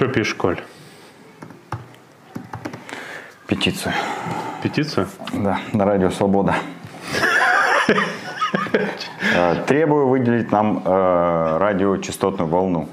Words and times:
Че 0.00 0.08
пишешь, 0.08 0.34
Коль? 0.34 0.56
Петицию. 3.46 3.92
Петицию? 4.62 5.08
Да, 5.34 5.58
на 5.74 5.84
радио 5.84 6.10
«Свобода». 6.10 6.54
Э, 9.32 9.62
Требую 9.66 10.08
выделить 10.08 10.50
нам 10.50 10.82
э, 10.84 11.58
радиочастотную 11.58 12.48
волну. 12.48 12.88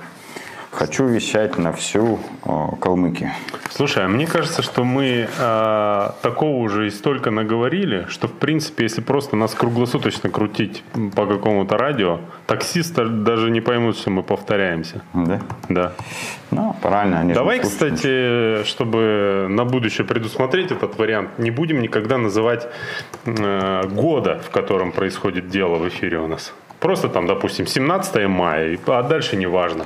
Хочу 0.78 1.07
вещать 1.07 1.57
на 1.57 1.71
всю 1.71 2.20
э, 2.46 2.50
Калмыкию. 2.80 3.32
Слушай, 3.71 4.05
а 4.05 4.07
мне 4.07 4.28
кажется, 4.28 4.62
что 4.62 4.84
мы 4.84 5.28
э, 5.28 6.10
такого 6.21 6.57
уже 6.57 6.86
и 6.86 6.92
столько 6.92 7.32
наговорили, 7.32 8.05
что, 8.10 8.28
в 8.28 8.34
принципе, 8.34 8.84
если 8.84 9.02
просто 9.02 9.36
нас 9.36 9.55
круглосуточно 9.55 10.29
крутить 10.29 10.84
по 11.16 11.25
какому-то 11.25 11.78
радио, 11.79 12.20
таксисты 12.46 13.05
даже 13.07 13.50
не 13.50 13.60
поймут, 13.60 13.98
что 13.98 14.11
мы 14.11 14.21
повторяемся. 14.21 15.02
Да? 15.16 15.42
Да. 15.68 15.93
Ну, 16.51 16.75
правильно. 16.79 17.21
Они 17.21 17.34
Давай, 17.34 17.59
кстати, 17.59 18.64
чтобы 18.64 19.48
на 19.50 19.65
будущее 19.65 20.06
предусмотреть 20.06 20.70
этот 20.71 21.00
вариант, 21.00 21.39
не 21.39 21.50
будем 21.50 21.82
никогда 21.82 22.20
называть 22.20 22.68
э, 23.25 23.82
года, 23.87 24.43
в 24.46 24.51
котором 24.51 24.92
происходит 24.92 25.50
дело 25.50 25.78
в 25.78 25.87
эфире 25.87 26.20
у 26.20 26.28
нас. 26.28 26.54
Просто 26.79 27.09
там, 27.09 27.25
допустим, 27.25 27.65
17 27.65 28.28
мая, 28.28 28.78
а 28.86 29.01
дальше 29.01 29.37
не 29.37 29.48
важно. 29.48 29.86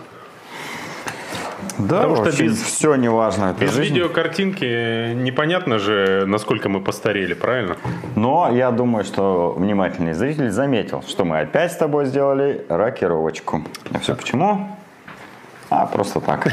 Да, 1.77 2.01
Потому 2.07 2.15
что 2.31 2.43
без- 2.43 2.61
все 2.61 2.95
не 2.95 3.09
важно. 3.09 3.51
Это 3.51 3.61
Без 3.61 3.73
жизнь. 3.73 3.93
видеокартинки 3.95 5.13
непонятно 5.13 5.79
же, 5.79 6.25
насколько 6.27 6.69
мы 6.69 6.81
постарели, 6.81 7.33
правильно? 7.33 7.77
Но 8.15 8.49
я 8.53 8.71
думаю, 8.71 9.03
что 9.03 9.53
внимательный 9.57 10.13
зритель 10.13 10.49
заметил, 10.51 11.03
что 11.07 11.25
мы 11.25 11.39
опять 11.39 11.71
с 11.71 11.77
тобой 11.77 12.05
сделали 12.05 12.65
рокировочку. 12.69 13.63
А 13.93 13.99
все 13.99 14.15
почему? 14.15 14.77
А, 15.69 15.85
просто 15.85 16.19
так. 16.19 16.47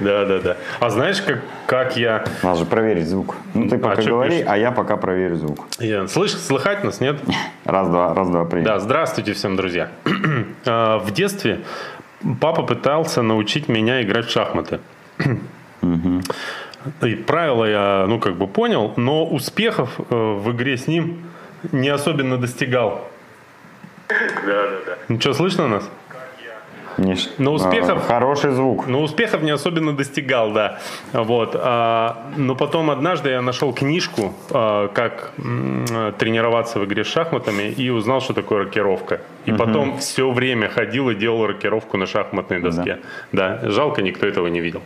Да, 0.00 0.24
да, 0.24 0.40
да. 0.40 0.56
А 0.80 0.90
знаешь, 0.90 1.20
как, 1.22 1.38
как 1.66 1.96
я... 1.96 2.24
Надо 2.42 2.58
же 2.60 2.64
проверить 2.66 3.06
звук. 3.06 3.36
Ну, 3.54 3.68
ты 3.68 3.78
пока 3.78 4.02
чё 4.02 4.10
говори, 4.10 4.42
а 4.42 4.56
я 4.56 4.72
пока 4.72 4.96
проверю 4.96 5.36
звук. 5.36 5.66
я 5.78 6.08
слышь, 6.08 6.32
слыхать 6.32 6.82
нас, 6.82 7.00
нет? 7.00 7.16
Раз, 7.64 7.88
два, 7.88 8.12
раз, 8.12 8.28
два, 8.28 8.44
привет. 8.44 8.66
Да, 8.66 8.80
здравствуйте 8.80 9.34
всем, 9.34 9.56
друзья. 9.56 9.88
А, 10.68 10.98
В 10.98 11.12
детстве 11.12 11.60
папа 12.40 12.62
пытался 12.62 13.22
научить 13.22 13.68
меня 13.68 14.02
играть 14.02 14.26
в 14.26 14.30
шахматы. 14.30 14.80
И 17.02 17.14
правила 17.14 17.64
я, 17.64 18.06
ну, 18.08 18.20
как 18.20 18.36
бы 18.36 18.46
понял, 18.46 18.92
но 18.96 19.26
успехов 19.26 19.98
э, 19.98 20.14
в 20.14 20.52
игре 20.52 20.76
с 20.76 20.86
ним 20.86 21.24
не 21.72 21.88
особенно 21.88 22.38
достигал. 22.38 23.08
Да, 24.08 24.14
да, 24.46 24.78
да. 24.86 24.98
Ну 25.08 25.20
что, 25.20 25.32
слышно 25.32 25.66
нас? 25.66 25.90
Миш, 26.98 27.28
Но 27.38 27.52
успехов- 27.52 27.98
э, 28.04 28.06
хороший 28.06 28.50
звук. 28.52 28.86
Ну, 28.86 29.02
успехов 29.02 29.42
не 29.42 29.50
особенно 29.50 29.94
достигал, 29.96 30.52
да. 30.52 30.78
Вот. 31.12 31.54
А, 31.54 32.26
но 32.36 32.54
потом 32.54 32.90
однажды 32.90 33.30
я 33.30 33.42
нашел 33.42 33.72
книжку, 33.72 34.32
а, 34.50 34.88
как 34.88 35.32
тренироваться 36.18 36.78
в 36.78 36.84
игре 36.84 37.04
с 37.04 37.08
шахматами, 37.08 37.64
и 37.64 37.90
узнал, 37.90 38.20
что 38.20 38.32
такое 38.34 38.64
рокировка. 38.64 39.20
И 39.44 39.52
потом 39.52 39.98
все 39.98 40.30
время 40.30 40.68
ходил 40.68 41.10
и 41.10 41.14
делал 41.14 41.46
рокировку 41.46 41.96
на 41.96 42.06
шахматной 42.06 42.60
доске. 42.60 42.98
Да. 43.32 43.60
Жалко, 43.62 44.02
никто 44.02 44.26
этого 44.26 44.46
не 44.48 44.60
видел. 44.60 44.82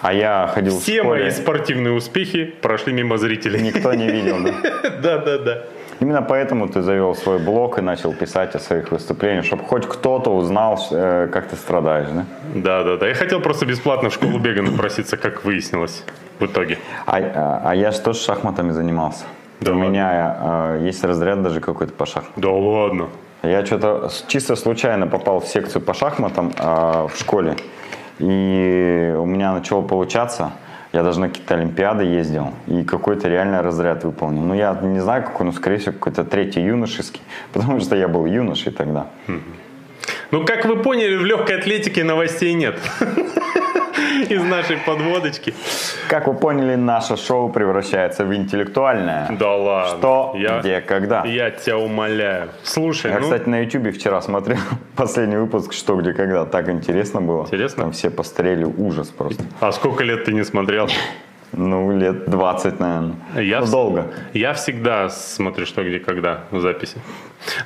А 0.00 0.12
я 0.12 0.50
ходил 0.52 0.78
Все 0.78 1.00
в 1.00 1.04
школе, 1.06 1.22
мои 1.22 1.30
спортивные 1.30 1.94
успехи 1.94 2.44
прошли 2.60 2.92
мимо 2.92 3.16
зрителей. 3.16 3.62
никто 3.62 3.94
не 3.94 4.06
видел. 4.06 4.36
да? 4.44 4.90
Да, 5.02 5.18
да, 5.18 5.38
да. 5.38 5.62
Именно 6.04 6.20
поэтому 6.20 6.68
ты 6.68 6.82
завел 6.82 7.14
свой 7.14 7.38
блог 7.38 7.78
и 7.78 7.80
начал 7.80 8.12
писать 8.12 8.54
о 8.54 8.58
своих 8.58 8.92
выступлениях, 8.92 9.46
чтобы 9.46 9.64
хоть 9.64 9.86
кто-то 9.86 10.28
узнал, 10.36 10.78
э, 10.90 11.28
как 11.32 11.46
ты 11.48 11.56
страдаешь. 11.56 12.08
Да? 12.12 12.24
Да, 12.54 12.84
да, 12.84 12.96
да. 12.98 13.08
Я 13.08 13.14
хотел 13.14 13.40
просто 13.40 13.64
бесплатно 13.64 14.10
в 14.10 14.12
школу 14.12 14.38
бега 14.38 14.60
напроситься, 14.60 15.16
как 15.16 15.46
выяснилось 15.46 16.04
в 16.40 16.44
итоге. 16.44 16.76
А, 17.06 17.16
а- 17.16 17.62
а 17.70 17.74
я 17.74 17.90
же 17.90 18.00
тоже 18.00 18.18
шахматами 18.18 18.72
занимался. 18.72 19.24
Да 19.60 19.72
У 19.72 19.76
ладно? 19.76 19.88
меня 19.88 20.36
э, 20.42 20.86
есть 20.88 21.02
разряд 21.04 21.42
даже 21.42 21.60
какой-то 21.60 21.94
по 21.94 22.04
шахматам. 22.04 22.42
Да 22.42 22.50
ладно. 22.50 23.06
Я 23.42 23.64
что-то 23.64 24.10
чисто 24.26 24.56
случайно 24.56 25.06
попал 25.06 25.40
в 25.40 25.46
секцию 25.46 25.80
по 25.80 25.94
шахматам 25.94 26.52
а, 26.58 27.06
в 27.08 27.16
школе. 27.18 27.56
И 28.18 29.14
у 29.18 29.24
меня 29.24 29.54
начало 29.54 29.80
получаться. 29.80 30.52
Я 30.94 31.02
даже 31.02 31.18
на 31.18 31.28
какие-то 31.28 31.54
олимпиады 31.54 32.04
ездил. 32.04 32.52
И 32.68 32.84
какой-то 32.84 33.28
реально 33.28 33.62
разряд 33.62 34.04
выполнил. 34.04 34.42
Ну, 34.42 34.54
я 34.54 34.78
не 34.80 35.00
знаю 35.00 35.24
какой, 35.24 35.44
но, 35.44 35.50
скорее 35.50 35.78
всего, 35.78 35.92
какой-то 35.92 36.22
третий 36.22 36.60
юношеский. 36.60 37.20
Потому 37.52 37.80
что 37.80 37.96
я 37.96 38.06
был 38.06 38.26
юношей 38.26 38.70
тогда. 38.70 39.08
Ну, 40.30 40.44
как 40.44 40.64
вы 40.64 40.76
поняли, 40.82 41.16
в 41.16 41.24
легкой 41.24 41.58
атлетике 41.58 42.04
новостей 42.04 42.52
нет. 42.54 42.78
Из 44.28 44.42
нашей 44.42 44.78
подводочки. 44.78 45.54
Как 46.08 46.26
вы 46.26 46.34
поняли, 46.34 46.76
наше 46.76 47.16
шоу 47.16 47.50
превращается 47.50 48.24
в 48.24 48.34
интеллектуальное. 48.34 49.28
Да 49.38 49.54
ладно. 49.54 49.98
Что, 49.98 50.34
Я- 50.36 50.60
где, 50.60 50.80
когда. 50.80 51.24
Я 51.24 51.50
тебя 51.50 51.78
умоляю. 51.78 52.48
Слушай, 52.62 53.10
Я, 53.10 53.18
ну, 53.18 53.24
кстати, 53.24 53.48
на 53.48 53.60
ютубе 53.60 53.90
вчера 53.92 54.20
смотрел 54.22 54.58
последний 54.96 55.36
выпуск 55.36 55.72
«Что, 55.72 55.96
где, 55.96 56.12
когда». 56.12 56.44
Так 56.46 56.68
интересно 56.68 57.20
было. 57.20 57.42
Интересно? 57.44 57.84
Там 57.84 57.92
все 57.92 58.10
пострели 58.10 58.64
ужас 58.64 59.08
просто. 59.08 59.44
а 59.60 59.72
сколько 59.72 60.04
лет 60.04 60.24
ты 60.24 60.32
не 60.32 60.44
смотрел? 60.44 60.88
Ну, 61.56 61.96
лет 61.96 62.28
20, 62.28 62.80
наверное. 62.80 63.14
Я 63.36 63.60
ну, 63.60 63.66
долго. 63.66 64.06
Я 64.32 64.52
всегда 64.54 65.08
смотрю, 65.08 65.66
что, 65.66 65.82
где, 65.84 65.98
когда 65.98 66.40
в 66.50 66.60
записи. 66.60 66.98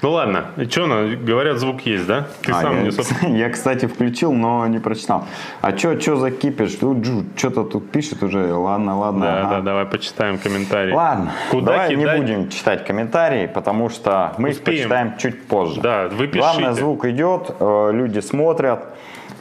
Ну 0.03 0.11
ладно, 0.11 0.47
что, 0.71 0.87
говорят, 1.21 1.59
звук 1.59 1.83
есть, 1.83 2.07
да? 2.07 2.27
Ты 2.43 2.53
А, 2.53 2.63
сам 2.63 2.75
я, 2.77 2.81
мне, 2.83 2.93
собственно... 2.93 3.37
я, 3.37 3.49
кстати, 3.51 3.87
включил, 3.87 4.33
но 4.33 4.67
не 4.67 4.79
прочитал. 4.79 5.25
А 5.61 5.73
чё, 5.73 5.95
чё 5.95 6.17
за 6.17 6.31
кипиш? 6.31 6.75
Тут 6.75 7.07
что-то 7.37 7.65
тут 7.65 7.91
пишет 7.91 8.23
уже. 8.23 8.53
Ладно, 8.53 8.99
ладно. 8.99 9.21
Да, 9.21 9.41
ага. 9.41 9.51
да, 9.57 9.61
давай 9.61 9.87
почитаем 9.87 10.39
комментарии. 10.39 10.93
Ладно, 10.93 11.33
Куда 11.51 11.73
давай 11.73 11.91
кидать? 11.91 11.99
не 11.99 12.21
будем 12.21 12.49
читать 12.51 12.85
комментарии, 12.85 13.47
потому 13.47 13.89
что 13.89 14.35
мы 14.39 14.51
их 14.51 14.57
Успеем. 14.57 14.79
почитаем 14.79 15.17
чуть 15.19 15.47
позже. 15.47 15.81
Да, 15.81 16.09
вы 16.09 16.27
пишите. 16.27 16.39
Главное, 16.41 16.73
звук 16.73 17.05
идет, 17.05 17.55
э, 17.61 17.91
люди 17.93 18.19
смотрят, 18.19 18.85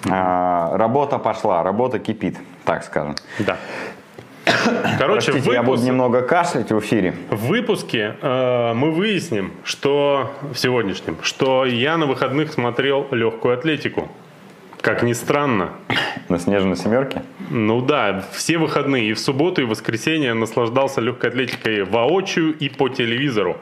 э, 0.05 0.09
работа 0.09 1.17
пошла, 1.17 1.63
работа 1.63 1.97
кипит, 1.97 2.37
так 2.63 2.83
скажем. 2.83 3.15
Да. 3.39 3.57
Короче, 4.97 5.31
Простите, 5.31 5.53
я 5.53 5.61
буду 5.61 5.71
выпуск- 5.73 5.85
немного 5.87 6.21
кашлять 6.21 6.71
в 6.71 6.79
эфире. 6.79 7.13
В 7.29 7.47
выпуске 7.47 8.15
э, 8.21 8.73
мы 8.73 8.91
выясним, 8.91 9.51
что 9.63 10.31
в 10.53 10.57
сегодняшнем, 10.57 11.17
что 11.21 11.65
я 11.65 11.97
на 11.97 12.05
выходных 12.05 12.51
смотрел 12.51 13.07
легкую 13.11 13.53
атлетику. 13.55 14.09
Как 14.81 15.03
ни 15.03 15.13
странно. 15.13 15.71
На 16.29 16.39
снежной 16.39 16.75
семерке. 16.77 17.23
Ну 17.49 17.81
да, 17.81 18.23
все 18.31 18.57
выходные, 18.57 19.09
и 19.09 19.13
в 19.13 19.19
субботу, 19.19 19.61
и 19.61 19.65
в 19.65 19.69
воскресенье 19.69 20.33
наслаждался 20.33 21.01
легкой 21.01 21.29
атлетикой 21.31 21.83
воочию 21.83 22.55
и 22.57 22.69
по 22.69 22.87
телевизору. 22.89 23.57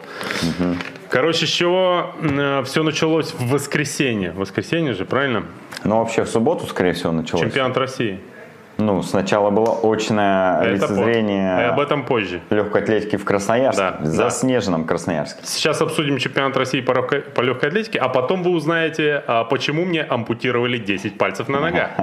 Короче, 1.10 1.46
с 1.46 1.50
чего 1.50 2.12
все 2.66 2.84
началось 2.84 3.32
в 3.34 3.50
воскресенье? 3.52 4.32
Воскресенье 4.32 4.94
же, 4.94 5.06
правильно? 5.06 5.44
Но 5.84 6.00
вообще 6.00 6.24
в 6.24 6.28
субботу, 6.30 6.66
скорее 6.66 6.94
всего, 6.94 7.12
началось. 7.12 7.44
Чемпионат 7.44 7.78
России. 7.78 8.20
Ну, 8.78 9.02
сначала 9.04 9.50
было 9.52 9.78
очное 9.84 10.62
Это 10.62 10.88
по- 10.88 10.92
лицезрение 10.92 11.60
И 11.62 11.64
об 11.66 11.80
этом 11.80 12.04
позже. 12.04 12.42
легкой 12.50 12.82
атлетики 12.84 13.16
в 13.16 13.24
Красноярске, 13.24 13.82
Да, 13.82 13.92
в 14.00 14.04
да. 14.04 14.10
заснеженном 14.12 14.86
Красноярске. 14.86 15.40
Сейчас 15.44 15.82
обсудим 15.82 16.18
чемпионат 16.18 16.58
России 16.58 16.82
по 16.82 16.92
легкой, 16.92 17.22
по 17.22 17.42
легкой 17.42 17.70
атлетике, 17.70 18.00
а 18.00 18.10
потом 18.10 18.44
вы 18.44 18.52
узнаете, 18.52 19.24
а, 19.28 19.44
почему 19.46 19.86
мне 19.86 20.02
ампутировали 20.04 20.78
10 20.78 21.18
пальцев 21.18 21.48
на 21.48 21.60
ногах. 21.60 21.90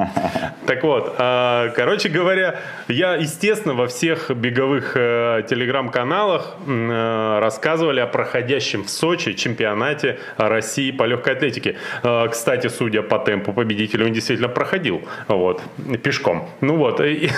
Так 0.66 0.84
вот, 0.84 1.16
а, 1.19 1.71
короче 1.71 2.09
говоря, 2.09 2.55
я, 2.89 3.15
естественно, 3.16 3.75
во 3.75 3.87
всех 3.89 4.31
беговых 4.31 4.93
э, 4.97 5.43
телеграм-каналах 5.50 6.54
э, 6.66 7.39
рассказывали 7.41 7.99
о 8.00 8.06
проходящем 8.06 8.84
в 8.84 8.89
Сочи 8.91 9.33
чемпионате 9.34 10.19
России 10.37 10.93
по 10.93 11.03
легкой 11.04 11.34
атлетике. 11.34 11.77
Э, 12.04 12.28
Кстати, 12.31 12.69
судя 12.69 13.03
по 13.03 13.19
темпу 13.19 13.53
победителя, 13.53 14.07
он 14.07 14.13
действительно 14.13 14.48
проходил 14.48 15.03
вот, 15.28 15.60
пешком. 16.03 16.48
Ну 16.62 16.76
вот, 16.76 17.00
и, 17.00 17.28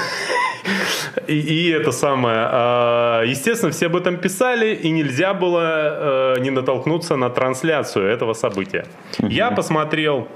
и, 1.27 1.35
и 1.35 1.71
это 1.71 1.93
самое. 1.93 2.47
а, 2.51 3.23
Естественно, 3.23 3.73
все 3.73 3.87
об 3.87 3.97
этом 3.97 4.19
писали, 4.19 4.75
и 4.75 4.91
нельзя 4.91 5.33
было 5.33 6.37
э, 6.37 6.41
не 6.41 6.51
натолкнуться 6.51 7.17
на 7.17 7.31
трансляцию 7.31 8.07
этого 8.07 8.35
события. 8.35 8.85
Я 9.19 9.51
посмотрел 9.51 10.29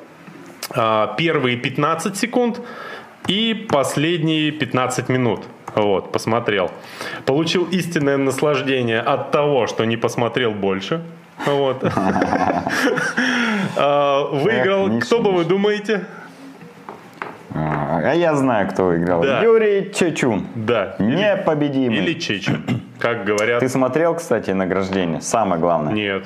а, 0.70 1.14
первые 1.18 1.58
15 1.58 2.16
секунд 2.16 2.62
и 3.26 3.66
последние 3.70 4.52
15 4.52 5.10
минут. 5.10 5.44
Вот, 5.74 6.10
посмотрел. 6.10 6.70
Получил 7.26 7.64
истинное 7.70 8.16
наслаждение 8.16 9.00
от 9.00 9.30
того, 9.32 9.66
что 9.66 9.84
не 9.84 9.98
посмотрел 9.98 10.52
больше. 10.52 11.02
Вот. 11.46 11.84
А, 13.76 14.24
Выиграл, 14.32 14.98
кто 14.98 15.20
бы 15.20 15.30
вы 15.30 15.44
думаете? 15.44 16.04
А 17.60 18.14
я 18.14 18.34
знаю, 18.34 18.68
кто 18.68 18.86
выиграл. 18.86 19.22
Да. 19.22 19.42
Юрий 19.42 19.90
Чечун. 19.92 20.46
Да. 20.54 20.94
Непобедимый. 20.98 21.98
Или 21.98 22.14
Чечен, 22.14 22.64
как 22.98 23.24
говорят. 23.24 23.60
Ты 23.60 23.68
смотрел, 23.68 24.14
кстати, 24.14 24.50
награждение? 24.52 25.20
Самое 25.20 25.60
главное. 25.60 25.92
Нет. 25.92 26.24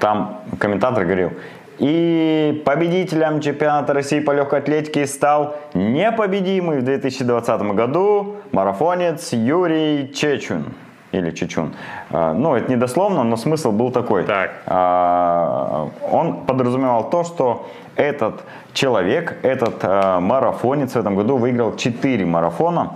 Там 0.00 0.40
комментатор 0.58 1.04
говорил, 1.04 1.32
И 1.78 2.62
победителем 2.64 3.40
чемпионата 3.40 3.92
России 3.92 4.20
по 4.20 4.32
легкой 4.32 4.58
атлетике 4.60 5.06
стал 5.06 5.56
непобедимый 5.74 6.80
в 6.80 6.84
2020 6.84 7.62
году 7.74 8.36
марафонец 8.52 9.32
Юрий 9.32 10.12
Чечун. 10.14 10.64
Или 11.12 11.30
Чечун. 11.30 11.72
А, 12.10 12.32
ну, 12.34 12.56
это 12.56 12.68
не 12.68 12.76
дословно, 12.76 13.22
но 13.22 13.36
смысл 13.36 13.70
был 13.70 13.92
такой. 13.92 14.24
Так. 14.24 14.50
А, 14.66 15.88
Он 16.10 16.44
подразумевал 16.44 17.08
то, 17.08 17.22
что 17.22 17.68
этот 17.96 18.42
человек, 18.72 19.38
этот 19.42 19.76
а, 19.82 20.20
марафонец 20.20 20.92
в 20.92 20.96
этом 20.96 21.16
году 21.16 21.36
выиграл 21.36 21.76
4 21.76 22.24
марафона 22.24 22.94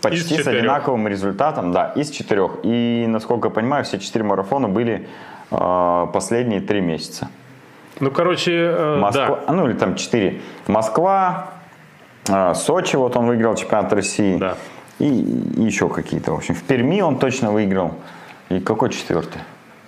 почти 0.00 0.42
с 0.42 0.46
одинаковым 0.46 1.08
результатом, 1.08 1.72
да, 1.72 1.92
из 1.94 2.10
четырех. 2.10 2.58
И, 2.62 3.06
насколько 3.08 3.48
я 3.48 3.54
понимаю, 3.54 3.84
все 3.84 3.98
четыре 3.98 4.24
марафона 4.24 4.68
были 4.68 5.08
а, 5.50 6.06
последние 6.06 6.60
три 6.60 6.80
месяца. 6.80 7.28
Ну, 7.98 8.10
короче, 8.10 8.52
э, 8.52 8.96
Москва, 8.98 9.40
да. 9.46 9.52
ну 9.52 9.68
или 9.68 9.74
там 9.74 9.94
четыре. 9.94 10.40
Москва, 10.66 11.50
а, 12.28 12.54
Сочи, 12.54 12.96
вот 12.96 13.16
он 13.16 13.26
выиграл 13.26 13.54
чемпионат 13.56 13.92
России. 13.92 14.38
Да. 14.38 14.56
И, 14.98 15.06
и 15.06 15.62
еще 15.62 15.88
какие-то, 15.88 16.32
в 16.32 16.36
общем. 16.36 16.54
В 16.54 16.62
Перми 16.62 17.00
он 17.00 17.18
точно 17.18 17.52
выиграл. 17.52 17.94
И 18.48 18.60
какой 18.60 18.90
четвертый? 18.90 19.40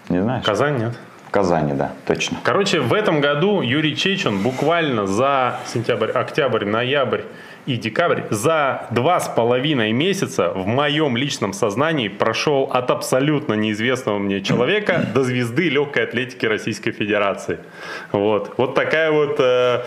Не 0.08 0.20
знаешь? 0.22 0.44
Казань 0.44 0.78
нет. 0.78 0.98
Казани, 1.32 1.72
да, 1.72 1.92
точно. 2.06 2.36
Короче, 2.44 2.80
в 2.80 2.92
этом 2.92 3.22
году 3.22 3.62
Юрий 3.62 3.96
Чечен 3.96 4.42
буквально 4.42 5.06
за 5.06 5.60
сентябрь, 5.64 6.10
октябрь, 6.10 6.66
ноябрь 6.66 7.22
и 7.64 7.76
декабрь 7.76 8.24
за 8.28 8.86
два 8.90 9.18
с 9.18 9.28
половиной 9.28 9.92
месяца 9.92 10.50
в 10.50 10.66
моем 10.66 11.16
личном 11.16 11.54
сознании 11.54 12.08
прошел 12.08 12.64
от 12.70 12.90
абсолютно 12.90 13.54
неизвестного 13.54 14.18
мне 14.18 14.42
человека 14.42 15.06
до 15.14 15.24
звезды 15.24 15.70
легкой 15.70 16.04
атлетики 16.04 16.44
Российской 16.44 16.90
Федерации. 16.90 17.60
Вот, 18.12 18.52
вот 18.58 18.74
такая 18.74 19.10
вот 19.10 19.36
э, 19.38 19.84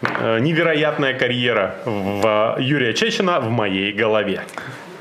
э, 0.00 0.38
невероятная 0.40 1.12
карьера 1.12 1.74
в 1.84 2.56
Юрия 2.60 2.94
Чечена 2.94 3.40
в 3.40 3.50
моей 3.50 3.92
голове. 3.92 4.40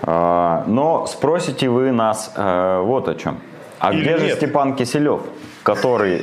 А, 0.02 0.66
но 0.68 1.06
спросите 1.06 1.70
вы 1.70 1.94
нас 1.94 2.34
э, 2.36 2.82
вот 2.84 3.08
о 3.08 3.16
чем. 3.16 3.40
А 3.80 3.94
Или 3.94 4.02
где 4.02 4.18
же 4.18 4.26
нет? 4.26 4.36
Степан 4.36 4.76
Киселев? 4.76 5.22
Который 5.68 6.22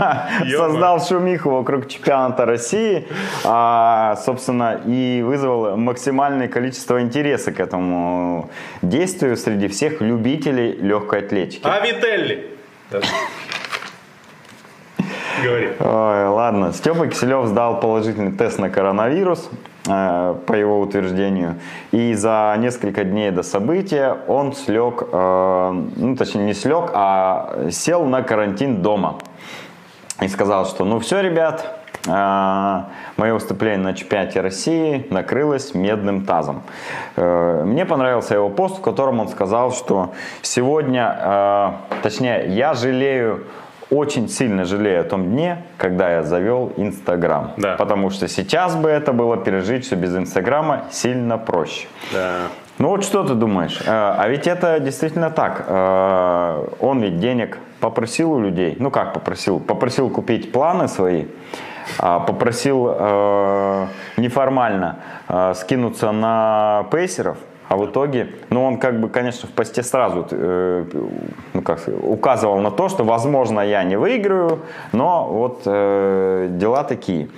создал 0.56 1.04
шумиху 1.04 1.50
вокруг 1.50 1.86
чемпионата 1.86 2.46
России, 2.46 3.06
а, 3.44 4.16
собственно, 4.24 4.80
и 4.86 5.20
вызвал 5.22 5.76
максимальное 5.76 6.48
количество 6.48 7.02
интереса 7.02 7.52
к 7.52 7.60
этому 7.60 8.48
действию 8.80 9.36
среди 9.36 9.68
всех 9.68 10.00
любителей 10.00 10.72
легкой 10.72 11.26
атлетики. 11.26 11.60
А 11.64 11.80
Вителли? 11.80 12.56
Говори. 15.44 15.72
Ой, 15.78 16.28
ладно, 16.28 16.72
Степа 16.72 17.06
Киселев 17.06 17.48
сдал 17.48 17.80
положительный 17.80 18.32
тест 18.32 18.58
на 18.58 18.70
коронавирус, 18.70 19.50
по 19.86 20.52
его 20.52 20.80
утверждению. 20.80 21.56
И 21.92 22.14
за 22.14 22.54
несколько 22.58 23.04
дней 23.04 23.30
до 23.30 23.42
события 23.42 24.16
он 24.26 24.52
слег, 24.52 25.04
э, 25.12 25.84
ну 25.96 26.16
точнее 26.16 26.44
не 26.44 26.54
слег, 26.54 26.90
а 26.92 27.68
сел 27.70 28.04
на 28.04 28.22
карантин 28.22 28.82
дома. 28.82 29.18
И 30.20 30.28
сказал, 30.28 30.66
что 30.66 30.84
ну 30.84 30.98
все, 30.98 31.20
ребят, 31.20 31.78
э, 32.06 32.10
мое 33.16 33.34
выступление 33.34 33.78
на 33.78 33.94
чемпионате 33.94 34.40
России 34.40 35.06
накрылось 35.10 35.74
медным 35.74 36.24
тазом. 36.24 36.62
Э, 37.16 37.62
Мне 37.64 37.84
понравился 37.84 38.34
его 38.34 38.48
пост, 38.48 38.78
в 38.78 38.80
котором 38.80 39.20
он 39.20 39.28
сказал, 39.28 39.72
что 39.72 40.14
сегодня, 40.42 41.16
э, 41.20 41.72
точнее, 42.02 42.46
я 42.48 42.74
жалею 42.74 43.44
очень 43.90 44.28
сильно 44.28 44.64
жалею 44.64 45.00
о 45.00 45.04
том 45.04 45.30
дне, 45.30 45.58
когда 45.78 46.10
я 46.10 46.22
завел 46.22 46.72
Инстаграм. 46.76 47.52
Да. 47.56 47.76
Потому 47.76 48.10
что 48.10 48.26
сейчас 48.28 48.74
бы 48.74 48.88
это 48.88 49.12
было 49.12 49.36
пережить 49.36 49.84
все 49.84 49.94
без 49.96 50.16
Инстаграма 50.16 50.84
сильно 50.90 51.38
проще. 51.38 51.86
Да. 52.12 52.34
Ну 52.78 52.88
вот 52.88 53.04
что 53.04 53.22
ты 53.24 53.34
думаешь? 53.34 53.80
Э, 53.86 54.14
А 54.18 54.28
ведь 54.28 54.46
это 54.46 54.80
действительно 54.80 55.30
так. 55.30 55.64
Э, 55.68 56.66
Он 56.80 57.00
ведь 57.00 57.18
денег 57.20 57.58
попросил 57.80 58.32
у 58.32 58.40
людей. 58.40 58.76
Ну 58.78 58.90
как 58.90 59.12
попросил? 59.14 59.60
Попросил 59.60 60.10
купить 60.10 60.52
планы 60.52 60.88
свои. 60.88 61.24
а 61.98 62.18
Попросил 62.20 62.88
э, 62.90 63.86
неформально 64.16 64.96
э, 65.28 65.54
скинуться 65.54 66.12
на 66.12 66.84
пейсеров. 66.90 67.38
А 67.68 67.76
в 67.76 67.86
итоге, 67.86 68.28
ну 68.50 68.64
он 68.64 68.78
как 68.78 69.00
бы, 69.00 69.08
конечно, 69.08 69.48
в 69.48 69.52
посте 69.52 69.82
сразу 69.82 70.26
э, 70.30 70.84
ну, 71.52 71.62
как 71.62 71.80
указывал 72.02 72.60
на 72.60 72.70
то, 72.70 72.88
что, 72.88 73.02
возможно, 73.02 73.60
я 73.60 73.82
не 73.82 73.96
выиграю, 73.96 74.60
но 74.92 75.26
вот 75.26 75.62
э, 75.66 76.48
дела 76.50 76.84
такие. 76.84 77.28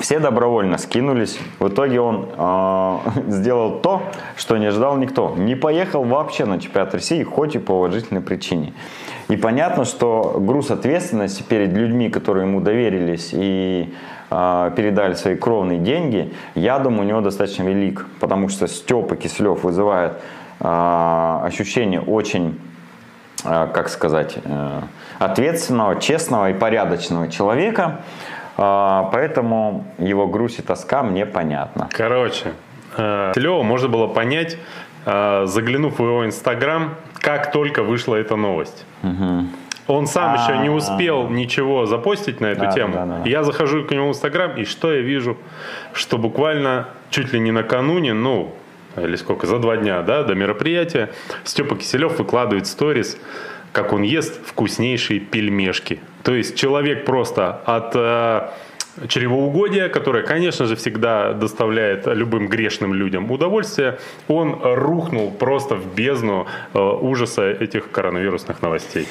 Все 0.00 0.18
добровольно 0.18 0.78
скинулись. 0.78 1.38
В 1.58 1.68
итоге 1.68 2.00
он 2.00 2.28
э, 2.36 2.98
сделал 3.28 3.78
то, 3.78 4.02
что 4.36 4.56
не 4.56 4.66
ожидал 4.66 4.96
никто. 4.96 5.34
Не 5.36 5.54
поехал 5.54 6.02
вообще 6.02 6.44
на 6.44 6.60
чемпионат 6.60 6.94
России, 6.94 7.22
хоть 7.22 7.54
и 7.54 7.58
по 7.58 7.72
уважительной 7.72 8.22
причине. 8.22 8.74
И 9.28 9.36
понятно, 9.36 9.84
что 9.84 10.36
груз 10.38 10.70
ответственности 10.70 11.42
перед 11.42 11.72
людьми, 11.72 12.10
которые 12.10 12.46
ему 12.46 12.60
доверились 12.60 13.30
и 13.32 13.94
передали 14.28 15.14
свои 15.14 15.36
кровные 15.36 15.78
деньги, 15.78 16.34
я 16.54 16.78
думаю, 16.78 17.02
у 17.02 17.04
него 17.04 17.20
достаточно 17.20 17.62
велик. 17.62 18.06
Потому 18.20 18.48
что 18.48 18.66
Степа 18.66 19.16
Киселев 19.16 19.62
вызывает 19.62 20.14
э, 20.60 21.40
ощущение 21.44 22.00
очень 22.00 22.58
э, 23.44 23.68
как 23.72 23.88
сказать, 23.88 24.38
э, 24.42 24.80
ответственного, 25.18 26.00
честного 26.00 26.50
и 26.50 26.54
порядочного 26.54 27.30
человека. 27.30 28.00
А, 28.56 29.10
Поэтому 29.12 29.84
его 29.98 30.26
грусть 30.26 30.58
и 30.58 30.62
тоска 30.62 31.02
мне 31.02 31.26
понятна. 31.26 31.88
Короче, 31.92 32.52
э, 32.96 33.32
Лева 33.36 33.62
можно 33.62 33.88
было 33.88 34.06
понять, 34.06 34.56
э, 35.04 35.44
заглянув 35.46 35.98
в 35.98 36.02
его 36.02 36.24
инстаграм, 36.24 36.94
как 37.20 37.52
только 37.52 37.82
вышла 37.82 38.16
эта 38.16 38.36
новость. 38.36 38.84
Он 39.86 40.06
сам 40.06 40.34
еще 40.34 40.58
не 40.58 40.68
успел 40.68 41.28
ничего 41.28 41.86
запостить 41.86 42.40
на 42.40 42.46
эту 42.46 42.62
Да, 42.62 42.72
тему. 42.72 42.94
да, 42.94 43.04
да. 43.06 43.22
Я 43.24 43.44
захожу 43.44 43.84
к 43.84 43.90
нему 43.92 44.06
в 44.06 44.10
инстаграм, 44.10 44.56
и 44.56 44.64
что 44.64 44.92
я 44.92 45.00
вижу? 45.00 45.36
Что 45.92 46.18
буквально 46.18 46.88
чуть 47.10 47.32
ли 47.32 47.38
не 47.38 47.52
накануне, 47.52 48.12
ну, 48.12 48.52
или 48.96 49.14
сколько, 49.16 49.46
за 49.46 49.58
два 49.58 49.76
дня, 49.76 50.02
да, 50.02 50.22
до 50.24 50.34
мероприятия, 50.34 51.10
Степа 51.44 51.76
Киселев 51.76 52.18
выкладывает 52.18 52.66
сторис, 52.66 53.16
как 53.72 53.92
он 53.92 54.02
ест 54.02 54.40
вкуснейшие 54.46 55.20
пельмешки. 55.20 56.00
То 56.24 56.34
есть 56.34 56.56
человек 56.56 57.04
просто 57.04 57.60
от 57.64 57.92
э, 57.94 58.48
чревоугодия, 59.08 59.88
которое, 59.88 60.22
конечно 60.22 60.66
же, 60.66 60.76
всегда 60.76 61.32
доставляет 61.32 62.06
любым 62.06 62.48
грешным 62.48 62.94
людям 62.94 63.30
удовольствие, 63.30 63.98
он 64.28 64.58
рухнул 64.62 65.30
просто 65.30 65.74
в 65.76 65.94
бездну 65.94 66.46
э, 66.74 66.78
ужаса 66.78 67.50
этих 67.50 67.90
коронавирусных 67.90 68.62
новостей. 68.62 69.06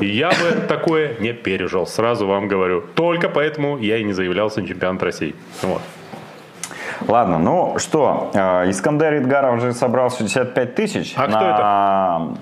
И 0.00 0.06
я 0.06 0.30
бы 0.30 0.66
такое 0.68 1.16
не 1.20 1.32
пережил, 1.32 1.86
сразу 1.86 2.26
вам 2.26 2.48
говорю. 2.48 2.84
Только 2.94 3.28
поэтому 3.28 3.78
я 3.78 3.98
и 3.98 4.04
не 4.04 4.12
заявлялся 4.12 4.60
на 4.60 4.68
чемпионат 4.68 5.02
России. 5.02 5.34
Вот. 5.62 5.82
Ладно, 7.08 7.38
ну 7.38 7.78
что, 7.78 8.30
э, 8.34 8.70
Искандер 8.70 9.18
Идгаров 9.18 9.56
уже 9.56 9.72
собрал 9.72 10.10
65 10.10 10.74
тысяч 10.74 11.14
А 11.16 11.26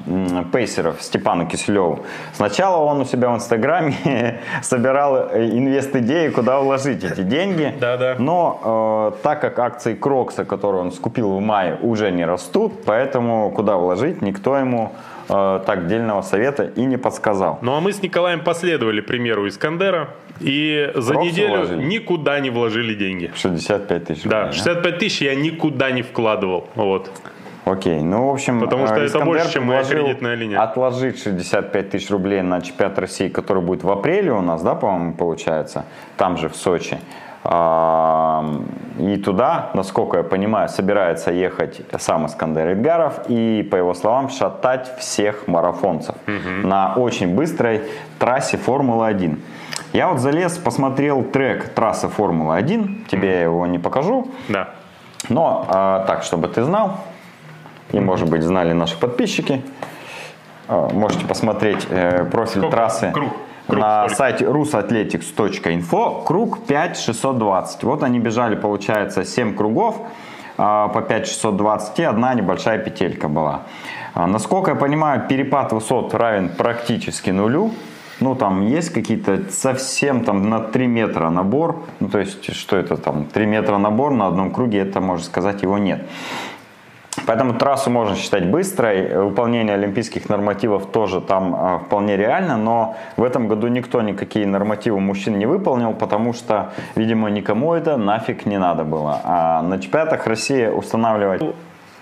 на 0.07 0.45
пейсеров 0.53 1.03
Степану 1.03 1.47
Киселеву. 1.47 2.00
Сначала 2.33 2.85
он 2.85 3.00
у 3.00 3.05
себя 3.05 3.31
в 3.31 3.37
Инстаграме 3.37 4.41
собирал 4.62 5.17
э, 5.17 5.49
инвест-идеи, 5.50 6.29
куда 6.31 6.61
вложить 6.61 7.05
эти 7.05 7.23
деньги. 7.23 7.75
Да-да. 7.81 8.17
Но 8.19 9.12
э, 9.15 9.23
так 9.23 9.41
как 9.41 9.59
акции 9.59 9.95
Крокса, 9.95 10.45
которые 10.45 10.83
он 10.83 10.93
скупил 10.93 11.37
в 11.37 11.41
мае, 11.41 11.79
уже 11.81 12.11
не 12.11 12.25
растут, 12.25 12.85
поэтому 12.85 13.50
куда 13.50 13.77
вложить, 13.77 14.23
никто 14.23 14.57
ему 14.57 14.93
э, 15.28 15.61
так 15.66 15.87
дельного 15.87 16.23
совета 16.23 16.64
и 16.64 16.85
не 16.85 16.97
подсказал. 16.97 17.58
Ну 17.62 17.75
а 17.75 17.80
мы 17.80 17.92
с 17.92 18.02
Николаем 18.02 18.40
последовали 18.44 19.00
примеру 19.00 19.47
Искандера 19.49 20.11
и 20.40 20.90
за 20.94 21.12
Кроксу 21.12 21.30
неделю 21.30 21.56
вложили? 21.56 21.82
никуда 21.85 22.40
не 22.40 22.50
вложили 22.50 22.94
деньги. 22.94 23.30
65 23.35 24.04
тысяч 24.04 24.23
Да, 24.25 24.42
рублей, 24.44 24.56
65 24.58 24.99
тысяч 24.99 25.23
я 25.23 25.35
никуда 25.35 25.90
не 25.90 26.02
вкладывал. 26.02 26.68
Вот. 26.75 27.11
Окей, 27.64 28.00
ну 28.00 28.28
в 28.28 28.30
общем, 28.32 28.61
Потому 28.61 28.87
что 28.87 28.94
э, 28.97 28.99
это 29.00 29.06
Искандер 29.06 29.26
больше, 29.28 29.52
чем 29.52 29.64
моя 29.64 29.85
кредитная 29.85 30.35
линия. 30.37 30.58
Отложить 30.62 31.23
65 31.23 31.90
тысяч 31.90 32.08
рублей 32.11 32.40
на 32.42 32.62
чемпионат 32.62 32.99
России, 32.99 33.28
который 33.28 33.62
будет 33.62 33.82
в 33.85 33.90
апреле 33.90 34.32
у 34.32 34.40
нас, 34.40 34.62
да, 34.62 34.75
по-моему, 34.75 35.14
получается, 35.14 35.85
там 36.16 36.38
же 36.38 36.49
в 36.49 36.56
Сочи. 36.56 36.99
И 37.45 39.16
туда, 39.25 39.71
насколько 39.75 40.18
я 40.18 40.23
понимаю, 40.25 40.68
собирается 40.68 41.30
ехать 41.30 41.80
сам 41.99 42.26
Искандер 42.26 42.73
Идгаров 42.73 43.21
и, 43.28 43.66
по 43.71 43.76
его 43.76 43.95
словам, 43.95 44.28
шатать 44.28 44.92
всех 44.99 45.47
марафонцев 45.47 46.14
на 46.26 46.95
очень 46.95 47.35
быстрой 47.35 47.83
трассе 48.18 48.57
Формулы-1. 48.57 49.38
Я 49.92 50.09
вот 50.09 50.18
залез, 50.18 50.59
посмотрел 50.59 51.23
трек 51.23 51.68
трассы 51.75 52.09
Формулы-1, 52.09 53.07
тебе 53.09 53.30
я 53.30 53.42
его 53.45 53.66
не 53.66 53.78
покажу, 53.78 54.28
Да. 54.49 54.68
но 55.30 55.64
а, 55.68 56.04
так, 56.07 56.25
чтобы 56.25 56.49
ты 56.49 56.62
знал, 56.64 56.99
и, 57.92 58.00
может 58.00 58.28
быть, 58.28 58.42
знали 58.42 58.73
наши 58.75 58.99
подписчики, 58.99 59.62
а, 60.66 60.90
можете 60.92 61.25
посмотреть 61.25 61.87
э, 61.88 62.25
профиль 62.30 62.61
Сколько? 62.61 62.76
трассы. 62.76 63.11
Круг. 63.14 63.33
Круг 63.68 63.80
на 63.80 64.08
сколько? 64.08 64.16
сайте 64.16 64.44
rusathletics.info 64.46 66.25
круг 66.25 66.66
5620. 66.66 67.84
Вот 67.84 68.02
они 68.02 68.18
бежали, 68.18 68.56
получается, 68.56 69.25
7 69.25 69.54
кругов 69.54 70.00
а, 70.56 70.88
по 70.88 71.02
5620 71.02 71.98
и 72.00 72.02
одна 72.02 72.34
небольшая 72.34 72.78
петелька 72.78 73.28
была. 73.28 73.62
А, 74.14 74.26
Насколько 74.26 74.70
я 74.70 74.76
понимаю, 74.76 75.28
перепад 75.28 75.72
высот 75.72 76.14
равен 76.14 76.48
практически 76.48 77.30
нулю. 77.30 77.72
Ну, 78.20 78.34
там 78.34 78.66
есть 78.66 78.90
какие-то 78.90 79.44
совсем 79.50 80.25
там 80.25 80.48
на 80.48 80.58
3 80.58 80.87
метра 80.87 81.30
набор. 81.30 81.84
Ну, 82.00 82.08
то 82.08 82.18
есть, 82.18 82.52
что 82.54 82.76
это 82.76 82.96
там, 82.96 83.26
3 83.26 83.46
метра 83.46 83.78
набор 83.78 84.12
на 84.12 84.26
одном 84.26 84.50
круге, 84.50 84.78
это, 84.78 85.00
можно 85.00 85.25
сказать, 85.25 85.62
его 85.62 85.78
нет. 85.78 86.00
Поэтому 87.27 87.55
трассу 87.55 87.91
можно 87.91 88.17
считать 88.17 88.47
быстрой. 88.47 89.15
Выполнение 89.15 89.75
олимпийских 89.75 90.29
нормативов 90.29 90.87
тоже 90.87 91.21
там 91.21 91.55
а, 91.55 91.79
вполне 91.79 92.17
реально, 92.17 92.57
но 92.57 92.97
в 93.17 93.25
этом 93.25 93.49
году 93.49 93.69
никто 93.69 94.03
никакие 94.03 94.47
нормативы 94.47 95.00
мужчин 95.00 95.38
не 95.38 95.47
выполнил, 95.47 95.95
потому 95.95 96.33
что, 96.33 96.73
видимо, 96.97 97.31
никому 97.31 97.75
это 97.75 97.97
нафиг 97.97 98.47
не 98.47 98.59
надо 98.59 98.85
было. 98.85 99.21
А 99.25 99.62
на 99.62 99.79
чемпионатах 99.79 100.27
России 100.27 100.67
устанавливать... 100.67 101.43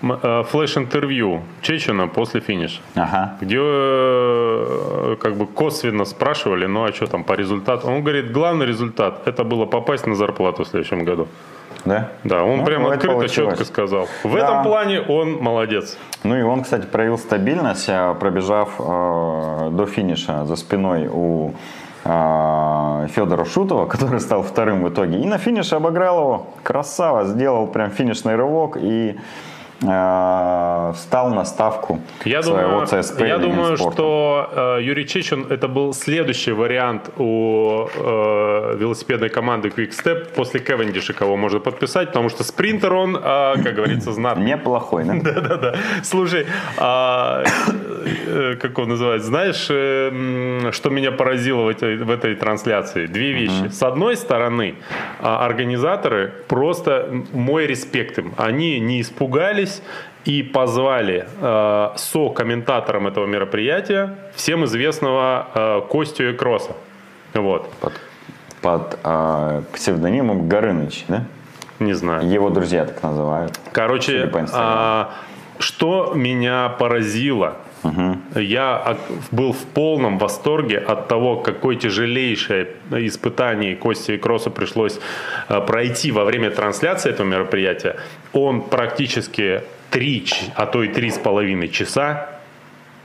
М- 0.01 0.19
э, 0.21 0.43
Флеш-интервью 0.43 1.41
Чечена 1.61 2.07
после 2.07 2.39
финиша. 2.39 2.81
Ага. 2.95 3.33
где 3.41 3.57
э, 3.59 5.15
как 5.19 5.35
бы 5.35 5.47
косвенно 5.47 6.05
спрашивали, 6.05 6.67
ну 6.67 6.83
а 6.83 6.93
что 6.93 7.07
там 7.07 7.23
по 7.23 7.33
результату. 7.33 7.87
Он 7.87 8.03
говорит, 8.03 8.31
главный 8.31 8.67
результат 8.67 9.27
это 9.27 9.43
было 9.43 9.65
попасть 9.65 10.05
на 10.05 10.15
зарплату 10.15 10.63
в 10.63 10.67
следующем 10.67 11.03
году. 11.03 11.27
Да? 11.87 12.09
Да, 12.23 12.43
он 12.43 12.57
Ну, 12.57 12.65
прям 12.65 12.81
это 12.85 12.93
открыто, 12.95 13.13
получилось. 13.15 13.57
четко 13.57 13.65
сказал. 13.65 14.07
В 14.23 14.33
Да. 14.33 14.39
этом 14.39 14.63
плане 14.63 15.01
он 15.01 15.41
молодец. 15.41 15.97
Ну 16.23 16.35
и 16.37 16.41
он, 16.41 16.63
кстати, 16.63 16.85
проявил 16.85 17.17
стабильность, 17.17 17.87
а, 17.89 18.13
пробежав 18.13 18.69
э, 18.79 19.69
до 19.71 19.85
финиша 19.85 20.45
за 20.45 20.55
спиной 20.55 21.07
у 21.11 21.53
э, 22.03 23.07
Федора 23.15 23.45
Шутова, 23.45 23.85
который 23.93 24.19
стал 24.19 24.43
вторым 24.43 24.83
в 24.83 24.89
итоге. 24.89 25.19
И 25.19 25.25
на 25.25 25.37
финише 25.37 25.75
обыграл 25.75 26.19
его. 26.19 26.47
Красава, 26.63 27.25
сделал 27.25 27.67
прям 27.67 27.89
финишный 27.91 28.35
рывок 28.35 28.77
и 28.79 29.17
э, 29.81 30.93
встал 30.95 31.33
на 31.33 31.45
ставку 31.45 32.01
Я 32.25 32.41
своего 32.43 32.85
думаю, 32.85 32.87
ЦСП 32.87 33.21
я 33.21 33.37
думаю 33.37 33.71
Минспорта. 33.71 33.93
что 33.93 34.49
э, 34.79 34.83
Юрий 34.83 35.07
Чечин 35.07 35.45
это 35.49 35.67
был 35.67 35.93
следующий 35.93 36.51
вариант 36.51 37.09
у 37.17 37.87
э, 37.95 38.77
велосипедной 38.79 39.29
команды 39.29 39.69
Quick 39.69 39.91
Step 39.91 40.33
после 40.35 40.59
Кевендиша, 40.59 41.13
кого 41.13 41.37
можно 41.37 41.59
подписать, 41.59 42.07
потому 42.09 42.29
что 42.29 42.43
спринтер 42.43 42.93
он, 42.93 43.15
э, 43.15 43.19
как 43.63 43.75
говорится, 43.75 44.11
знатный. 44.11 44.45
Неплохой, 44.57 45.03
да? 45.03 45.13
Да-да-да. 45.21 45.75
Слушай, 46.03 46.45
а, 46.77 47.43
э, 48.25 48.55
как 48.61 48.77
он 48.79 48.89
называется, 48.89 49.27
знаешь, 49.27 49.67
э, 49.69 50.71
что 50.71 50.89
меня 50.89 51.11
поразило 51.11 51.63
в 51.63 51.67
этой, 51.67 51.97
в 51.97 52.09
этой 52.09 52.35
трансляции? 52.35 53.07
Две 53.07 53.33
вещи. 53.33 53.69
С 53.69 53.83
одной 53.83 54.15
стороны, 54.15 54.75
а, 55.19 55.45
организаторы 55.45 56.33
просто 56.47 57.09
мой 57.33 57.67
респект 57.67 58.17
им. 58.19 58.33
Они 58.37 58.79
не 58.79 59.01
испугались 59.01 59.66
и 60.25 60.43
позвали 60.43 61.27
э, 61.39 61.89
со-комментатором 61.95 63.07
этого 63.07 63.25
мероприятия 63.25 64.15
всем 64.35 64.65
известного 64.65 65.47
э, 65.53 65.81
Костю 65.89 66.29
и 66.29 66.33
Кросса. 66.33 66.73
Вот, 67.33 67.69
Под, 67.79 67.93
под 68.61 68.99
э, 69.03 69.61
псевдонимом 69.73 70.49
Горыныч, 70.49 71.05
да? 71.07 71.23
не 71.79 71.93
знаю. 71.93 72.27
Его 72.27 72.49
друзья 72.49 72.85
так 72.85 73.01
называют. 73.03 73.59
Короче, 73.71 74.29
а, 74.53 75.13
что 75.59 76.13
меня 76.15 76.69
поразило, 76.69 77.57
я 78.35 78.77
от- 78.77 78.99
был 79.31 79.51
в 79.53 79.65
полном 79.73 80.17
восторге 80.17 80.77
от 80.77 81.07
того, 81.07 81.37
какое 81.37 81.75
тяжелейшее 81.75 82.67
испытание 82.91 83.75
Кости 83.75 84.11
и 84.13 84.17
Кроссу 84.17 84.51
пришлось 84.51 84.99
а, 85.47 85.61
пройти 85.61 86.11
во 86.11 86.23
время 86.23 86.51
трансляции 86.51 87.09
этого 87.11 87.27
мероприятия. 87.27 87.95
Он 88.33 88.61
практически 88.61 89.61
три, 89.89 90.25
а 90.55 90.65
то 90.65 90.83
и 90.83 90.87
три 90.87 91.09
с 91.09 91.17
половиной 91.17 91.69
часа 91.69 92.29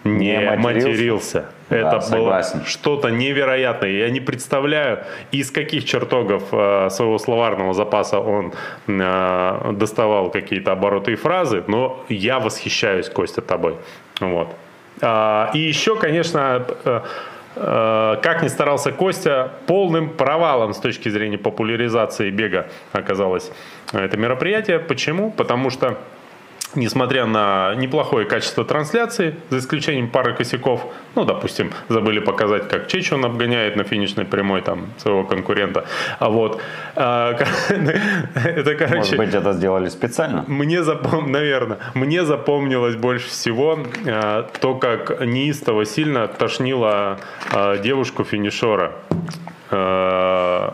не, 0.05 0.37
Не 0.37 0.57
матерился? 0.57 0.89
матерился. 0.89 1.45
Да, 1.71 1.77
Это 1.79 1.91
было 1.91 2.01
согласен. 2.01 2.65
что-то 2.67 3.09
невероятное. 3.11 3.91
Я 3.91 4.11
не 4.11 4.21
представляю, 4.21 4.99
из 5.31 5.51
каких 5.51 5.85
чертогов 5.85 6.43
э, 6.53 6.89
своего 6.91 7.19
словарного 7.19 7.73
запаса 7.73 8.19
он 8.19 8.53
э, 8.89 9.73
доставал 9.73 10.31
какие-то 10.31 10.73
обороты 10.73 11.12
и 11.12 11.15
фразы, 11.15 11.62
но 11.69 12.05
я 12.09 12.41
восхищаюсь, 12.41 13.09
Костя, 13.09 13.41
тобой. 13.43 13.77
Вот. 14.21 14.49
А, 15.03 15.51
и 15.53 15.59
еще, 15.59 15.97
конечно, 15.97 16.65
э, 16.85 17.01
э, 17.57 18.17
как 18.23 18.43
ни 18.43 18.49
старался 18.49 18.93
Костя, 18.93 19.51
полным 19.67 20.11
провалом 20.11 20.73
с 20.73 20.79
точки 20.79 21.09
зрения 21.09 21.39
популяризации 21.39 22.31
бега 22.31 22.69
оказалось 22.93 23.51
это 23.93 24.17
мероприятие. 24.17 24.79
Почему? 24.79 25.33
Потому 25.33 25.71
что 25.71 25.99
несмотря 26.75 27.26
на 27.26 27.75
неплохое 27.75 28.26
качество 28.26 28.64
трансляции, 28.64 29.37
за 29.50 29.59
исключением 29.59 30.09
пары 30.09 30.35
косяков, 30.35 30.87
ну, 31.14 31.25
допустим, 31.25 31.73
забыли 31.88 32.21
показать, 32.21 32.69
как 32.69 32.88
Чечен 32.88 33.25
обгоняет 33.25 33.76
на 33.76 33.85
финишной 33.85 34.25
прямой 34.25 34.62
там 34.62 34.87
своего 34.99 35.25
конкурента. 35.25 35.85
А 36.19 36.29
вот, 36.29 36.61
а, 36.97 37.33
это, 38.35 38.75
короче, 38.75 38.97
Может 38.97 39.17
быть, 39.17 39.35
это 39.35 39.52
сделали 39.52 39.88
специально? 39.88 40.45
мне 40.47 40.83
запом... 40.83 41.31
наверное, 41.31 41.79
мне 41.95 42.25
запомнилось 42.25 42.97
больше 42.97 43.29
всего 43.29 43.79
э, 44.05 44.45
то, 44.61 44.75
как 44.75 45.21
неистово 45.25 45.85
сильно 45.85 46.29
тошнило 46.29 47.19
э, 47.52 47.79
девушку 47.83 48.25
финишера. 48.25 48.93
Э, 49.71 50.71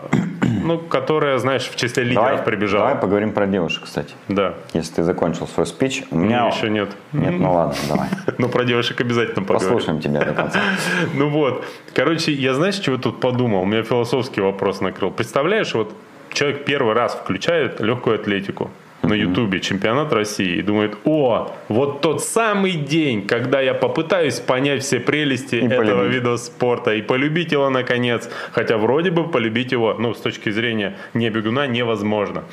ну, 0.49 0.79
которая, 0.79 1.39
знаешь, 1.39 1.69
в 1.69 1.77
числе 1.77 2.05
лидеров 2.05 2.25
Давай, 2.25 2.43
прибежала. 2.43 2.87
давай 2.87 3.01
поговорим 3.01 3.33
про 3.33 3.47
девушек, 3.47 3.85
кстати. 3.85 4.15
Да. 4.29 4.55
Если 4.73 4.95
ты 4.95 5.03
закончил 5.03 5.47
свой 5.47 5.67
спич. 5.67 6.05
У 6.11 6.17
Меня 6.17 6.45
меня 6.45 6.49
еще 6.57 6.71
нет. 6.71 6.91
Нет, 7.13 7.35
ну 7.39 7.53
ладно, 7.53 7.77
давай. 7.89 8.09
Ну, 8.39 8.49
про 8.49 8.65
девушек 8.65 9.01
обязательно 9.01 9.45
поговорим. 9.45 9.75
Послушаем 9.75 10.01
тебя 10.01 10.25
до 10.25 10.33
конца. 10.33 10.61
Ну 11.15 11.29
вот. 11.29 11.65
Короче, 11.95 12.33
я 12.33 12.55
знаешь, 12.55 12.77
чего 12.77 12.97
тут 12.97 13.21
подумал? 13.21 13.63
У 13.63 13.67
меня 13.67 13.83
философский 13.83 14.41
вопрос 14.41 14.81
накрыл. 14.81 15.11
Представляешь, 15.11 15.75
вот 15.75 15.93
человек 16.33 16.65
первый 16.65 16.95
раз 16.95 17.15
включает 17.15 17.81
легкую 17.81 18.17
атлетику 18.17 18.71
на 19.03 19.15
Ютубе, 19.15 19.61
чемпионат 19.61 20.13
России, 20.13 20.57
и 20.57 20.63
думает, 20.63 20.97
о, 21.05 21.53
вот 21.69 22.01
тот 22.01 22.23
самый 22.23 22.73
день, 22.73 23.27
когда 23.27 23.61
я 23.61 23.75
попытаюсь 23.75 24.41
понять 24.41 24.83
все 24.83 25.01
прелести 25.01 25.57
этого 25.57 25.85
полюбить. 25.85 26.15
вида 26.15 26.37
спорта 26.37 26.95
и 26.95 27.03
полюбить 27.03 27.53
его 27.53 27.71
наконец, 27.71 28.29
хотя 28.53 28.77
вроде 28.77 29.11
бы 29.11 29.29
полюбить 29.29 29.73
его, 29.73 29.95
ну, 29.95 30.15
с 30.15 30.21
точки 30.21 30.51
зрения 30.51 30.97
не 31.15 31.31
бегуна, 31.31 31.67
невозможно. 31.67 32.45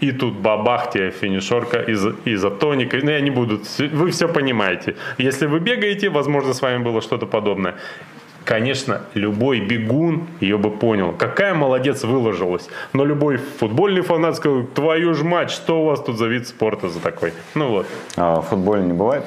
И 0.00 0.12
тут 0.12 0.34
бабах 0.34 0.90
тебе 0.90 1.10
финишерка 1.10 1.80
из, 1.80 2.06
изотоника. 2.26 2.98
Ну, 3.02 3.10
я 3.10 3.20
не 3.20 3.30
буду, 3.30 3.62
вы 3.92 4.10
все 4.10 4.28
понимаете. 4.28 4.94
Если 5.18 5.46
вы 5.46 5.58
бегаете, 5.60 6.10
возможно, 6.10 6.52
с 6.52 6.60
вами 6.60 6.82
было 6.82 7.00
что-то 7.00 7.26
подобное. 7.26 7.74
Конечно, 8.46 9.00
любой 9.14 9.58
бегун 9.58 10.28
ее 10.40 10.56
бы 10.56 10.70
понял, 10.70 11.12
какая 11.18 11.52
молодец 11.52 12.04
выложилась. 12.04 12.68
Но 12.92 13.04
любой 13.04 13.38
футбольный 13.38 14.02
фанат 14.02 14.36
сказал, 14.36 14.62
твою 14.62 15.14
ж 15.14 15.24
мать, 15.24 15.50
что 15.50 15.82
у 15.82 15.86
вас 15.86 16.00
тут 16.00 16.16
за 16.16 16.26
вид 16.28 16.46
спорта 16.46 16.88
за 16.88 17.00
такой? 17.00 17.32
Ну 17.56 17.70
вот. 17.70 17.86
А 18.16 18.40
в 18.40 18.46
футболе 18.46 18.82
не 18.84 18.92
бывает? 18.92 19.24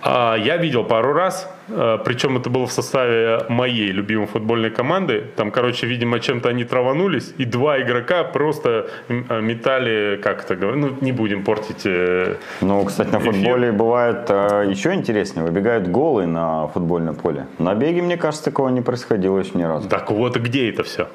А, 0.00 0.36
Я 0.36 0.56
видел 0.56 0.84
пару 0.84 1.12
раз, 1.12 1.46
причем 1.68 2.36
это 2.36 2.50
было 2.50 2.66
в 2.66 2.72
составе 2.72 3.40
моей 3.48 3.92
любимой 3.92 4.26
футбольной 4.26 4.70
команды. 4.70 5.24
Там, 5.36 5.50
короче, 5.50 5.86
видимо, 5.86 6.20
чем-то 6.20 6.48
они 6.48 6.64
траванулись, 6.64 7.34
и 7.38 7.44
два 7.44 7.80
игрока 7.80 8.24
просто 8.24 8.88
э, 9.08 9.40
метали, 9.40 10.20
как 10.22 10.44
это 10.44 10.56
говорят, 10.56 10.80
ну, 10.80 10.96
не 11.00 11.12
будем 11.12 11.44
портить. 11.44 11.82
э, 11.86 12.36
Ну, 12.60 12.84
кстати, 12.84 13.10
на 13.10 13.18
Эфир. 13.18 13.32
футболе 13.32 13.72
бывает 13.72 14.26
э, 14.28 14.66
еще 14.70 14.92
интереснее. 14.94 15.44
Выбегают 15.44 15.88
голые 15.88 16.26
на 16.26 16.66
футбольное 16.68 17.12
поле. 17.14 17.46
На 17.58 17.74
беге, 17.74 18.02
мне 18.02 18.16
кажется, 18.16 18.44
такого 18.44 18.68
не 18.68 18.80
происходило 18.80 19.38
еще 19.38 19.52
ни 19.58 19.62
разу. 19.64 19.88
Так 19.88 20.10
вот, 20.10 20.36
где 20.36 20.68
это 20.70 20.82
все? 20.82 21.06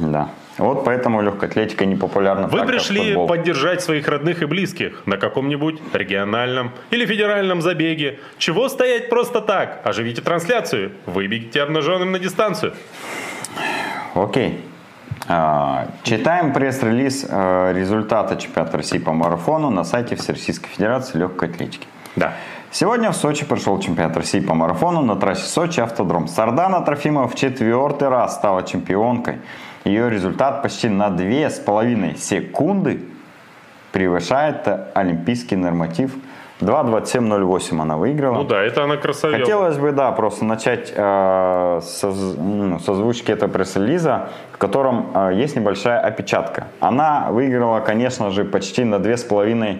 Да. 0.00 0.28
Вот 0.58 0.84
поэтому 0.84 1.22
легкая 1.22 1.48
атлетика 1.48 1.86
не 1.86 1.94
популярна. 1.94 2.48
Вы 2.48 2.58
так, 2.58 2.68
пришли 2.68 3.14
поддержать 3.14 3.80
своих 3.80 4.08
родных 4.08 4.42
и 4.42 4.46
близких 4.46 5.06
на 5.06 5.16
каком-нибудь 5.16 5.80
региональном 5.92 6.72
или 6.90 7.06
федеральном 7.06 7.62
забеге. 7.62 8.18
Чего 8.38 8.68
стоять 8.68 9.08
просто 9.08 9.40
так? 9.40 9.80
Оживите 9.84 10.20
трансляцию. 10.20 10.92
Выбегите 11.06 11.62
обнаженным 11.62 12.12
на 12.12 12.18
дистанцию. 12.18 12.74
Окей. 14.14 14.60
А, 15.28 15.88
Читаем 16.02 16.52
пресс-релиз 16.52 17.26
э, 17.28 17.72
результата 17.74 18.36
чемпионата 18.36 18.78
России 18.78 18.98
по 18.98 19.12
марафону 19.12 19.70
на 19.70 19.84
сайте 19.84 20.16
Всероссийской 20.16 20.70
Федерации 20.70 21.18
легкой 21.18 21.50
атлетики. 21.50 21.86
Да. 22.16 22.32
Сегодня 22.70 23.10
в 23.10 23.16
Сочи 23.16 23.44
прошел 23.44 23.78
чемпионат 23.78 24.16
России 24.16 24.40
по 24.40 24.54
марафону 24.54 25.02
на 25.02 25.16
трассе 25.16 25.46
Сочи 25.46 25.80
автодром. 25.80 26.28
Сардана 26.28 26.80
Трофимова 26.80 27.28
в 27.28 27.34
четвертый 27.34 28.08
раз 28.08 28.36
стала 28.36 28.62
чемпионкой. 28.62 29.38
Ее 29.88 30.10
результат 30.10 30.62
почти 30.62 30.88
на 30.88 31.08
две 31.08 31.48
с 31.48 31.58
половиной 31.58 32.16
секунды 32.16 33.00
превышает 33.90 34.68
олимпийский 34.94 35.56
норматив 35.56 36.12
2.27.08 36.60 37.80
она 37.80 37.96
выиграла. 37.96 38.34
Ну 38.34 38.44
да, 38.44 38.62
это 38.62 38.84
она 38.84 38.96
красавела. 38.96 39.38
Хотелось 39.38 39.78
бы, 39.78 39.92
да, 39.92 40.10
просто 40.12 40.44
начать 40.44 40.92
э, 40.94 41.80
со, 41.82 42.08
ну, 42.08 42.78
с 42.80 42.88
озвучки 42.88 43.30
этого 43.30 43.48
пресс-релиза, 43.48 44.28
в 44.52 44.58
котором 44.58 45.12
э, 45.14 45.34
есть 45.36 45.56
небольшая 45.56 46.00
опечатка. 46.00 46.66
Она 46.80 47.28
выиграла, 47.30 47.80
конечно 47.80 48.30
же, 48.30 48.44
почти 48.44 48.84
на 48.84 48.96
2,5 48.96 49.78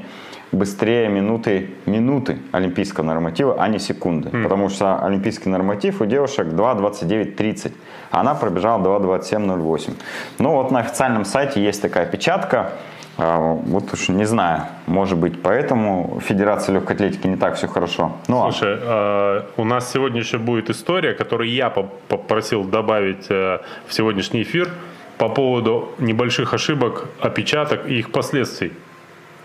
быстрее 0.52 1.08
минуты, 1.08 1.70
минуты 1.86 2.38
олимпийского 2.52 3.04
норматива, 3.04 3.56
а 3.58 3.68
не 3.68 3.78
секунды. 3.78 4.30
Mm. 4.30 4.42
Потому 4.42 4.68
что 4.68 5.04
олимпийский 5.04 5.48
норматив 5.48 6.00
у 6.00 6.06
девушек 6.06 6.46
2.29.30. 6.46 7.72
Она 8.10 8.34
пробежала 8.34 8.82
2.27.08. 8.82 9.92
Ну 10.38 10.52
вот 10.52 10.70
на 10.70 10.80
официальном 10.80 11.24
сайте 11.24 11.62
есть 11.62 11.82
такая 11.82 12.04
опечатка. 12.04 12.72
А, 13.20 13.38
вот 13.40 13.92
уж 13.92 14.08
не 14.08 14.24
знаю, 14.24 14.62
может 14.86 15.18
быть, 15.18 15.42
поэтому 15.42 16.20
Федерация 16.24 16.74
легкой 16.74 16.94
атлетики 16.94 17.26
не 17.26 17.36
так 17.36 17.56
все 17.56 17.66
хорошо. 17.66 18.12
Ну, 18.28 18.42
Слушай, 18.42 18.78
а... 18.80 19.46
у 19.56 19.64
нас 19.64 19.90
сегодня 19.92 20.20
еще 20.20 20.38
будет 20.38 20.70
история, 20.70 21.14
которую 21.14 21.50
я 21.50 21.68
попросил 21.68 22.62
добавить 22.62 23.26
э, 23.28 23.58
в 23.88 23.92
сегодняшний 23.92 24.42
эфир 24.42 24.70
по 25.18 25.28
поводу 25.28 25.90
небольших 25.98 26.54
ошибок, 26.54 27.08
опечаток 27.20 27.88
и 27.88 27.98
их 27.98 28.12
последствий. 28.12 28.72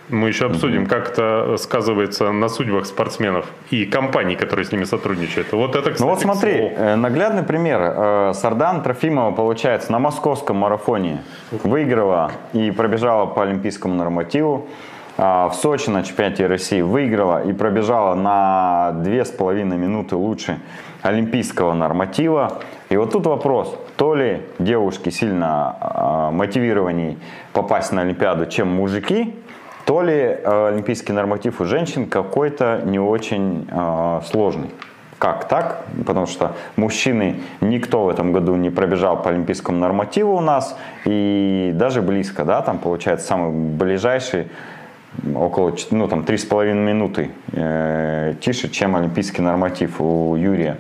Мы 0.09 0.27
еще 0.27 0.47
обсудим, 0.47 0.85
как 0.85 1.11
это 1.11 1.55
сказывается 1.57 2.31
на 2.31 2.49
судьбах 2.49 2.85
спортсменов 2.85 3.45
и 3.69 3.85
компаний, 3.85 4.35
которые 4.35 4.65
с 4.65 4.71
ними 4.71 4.83
сотрудничают. 4.83 5.51
Вот 5.53 5.75
это, 5.75 5.91
кстати, 5.91 6.01
Ну 6.01 6.07
вот 6.07 6.21
смотри, 6.21 6.53
э, 6.55 6.95
наглядный 6.95 7.43
пример. 7.43 7.79
Э, 7.81 8.31
Сардан 8.33 8.83
Трофимова, 8.83 9.31
получается, 9.31 9.91
на 9.91 9.99
московском 9.99 10.57
марафоне 10.57 11.21
выиграла 11.63 12.31
и 12.51 12.71
пробежала 12.71 13.27
по 13.27 13.43
олимпийскому 13.43 13.95
нормативу. 13.95 14.67
А 15.15 15.47
в 15.47 15.55
Сочи 15.55 15.89
на 15.89 16.03
чемпионате 16.03 16.47
России 16.47 16.81
выиграла 16.81 17.43
и 17.43 17.53
пробежала 17.53 18.15
на 18.15 18.91
2,5 19.03 19.63
минуты 19.77 20.15
лучше 20.15 20.59
олимпийского 21.01 21.73
норматива. 21.73 22.59
И 22.89 22.97
вот 22.97 23.11
тут 23.11 23.25
вопрос, 23.27 23.77
то 23.95 24.15
ли 24.15 24.41
девушки 24.59 25.09
сильно 25.09 25.75
а, 25.79 26.31
мотивированней 26.31 27.17
попасть 27.53 27.91
на 27.91 28.01
Олимпиаду, 28.01 28.47
чем 28.47 28.69
мужики, 28.69 29.35
то 29.85 30.01
ли 30.01 30.13
э, 30.13 30.67
олимпийский 30.69 31.13
норматив 31.13 31.61
у 31.61 31.65
женщин 31.65 32.07
какой-то 32.07 32.81
не 32.85 32.99
очень 32.99 33.67
э, 33.69 34.21
сложный. 34.25 34.69
Как 35.17 35.47
так? 35.47 35.85
Потому 36.05 36.25
что 36.25 36.53
мужчины 36.75 37.37
никто 37.61 38.03
в 38.03 38.09
этом 38.09 38.33
году 38.33 38.55
не 38.55 38.69
пробежал 38.69 39.21
по 39.21 39.29
олимпийскому 39.29 39.77
нормативу 39.77 40.35
у 40.35 40.41
нас, 40.41 40.77
и 41.05 41.71
даже 41.75 42.01
близко, 42.01 42.43
да, 42.43 42.61
там 42.61 42.77
получается 42.77 43.27
самый 43.27 43.51
ближайший 43.51 44.47
около, 45.35 45.73
ну 45.91 46.07
там, 46.07 46.21
3,5 46.21 46.73
минуты 46.73 47.31
э, 47.53 48.33
тише, 48.41 48.69
чем 48.69 48.95
олимпийский 48.95 49.41
норматив 49.41 50.01
у 50.01 50.35
Юрия. 50.35 50.77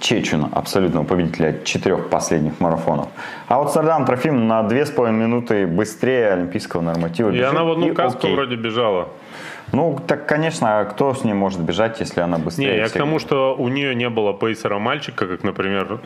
Чечуна, 0.00 0.48
абсолютного 0.52 1.04
победителя 1.04 1.60
четырех 1.64 2.08
последних 2.08 2.60
марафонов. 2.60 3.08
А 3.48 3.58
вот 3.58 3.72
Сардан 3.72 4.04
Трофим 4.04 4.46
на 4.46 4.62
две 4.62 4.86
с 4.86 4.90
половиной 4.90 5.26
минуты 5.26 5.66
быстрее 5.66 6.32
олимпийского 6.32 6.82
норматива 6.82 7.30
И 7.30 7.40
она 7.40 7.64
в 7.64 7.72
одну 7.72 7.94
каску 7.94 8.28
вроде 8.28 8.56
бежала. 8.56 9.08
Ну, 9.72 9.98
так, 10.06 10.26
конечно, 10.26 10.80
а 10.80 10.84
кто 10.84 11.14
с 11.14 11.24
ней 11.24 11.32
может 11.32 11.60
бежать, 11.60 12.00
если 12.00 12.20
она 12.20 12.38
быстрее? 12.38 12.70
Не, 12.70 12.76
я 12.76 12.84
всех? 12.84 12.94
к 12.94 12.98
тому, 12.98 13.18
что 13.18 13.54
у 13.56 13.68
нее 13.68 13.94
не 13.94 14.08
было 14.08 14.32
пейсера 14.32 14.78
мальчика, 14.78 15.26
как, 15.26 15.42
например, 15.42 16.00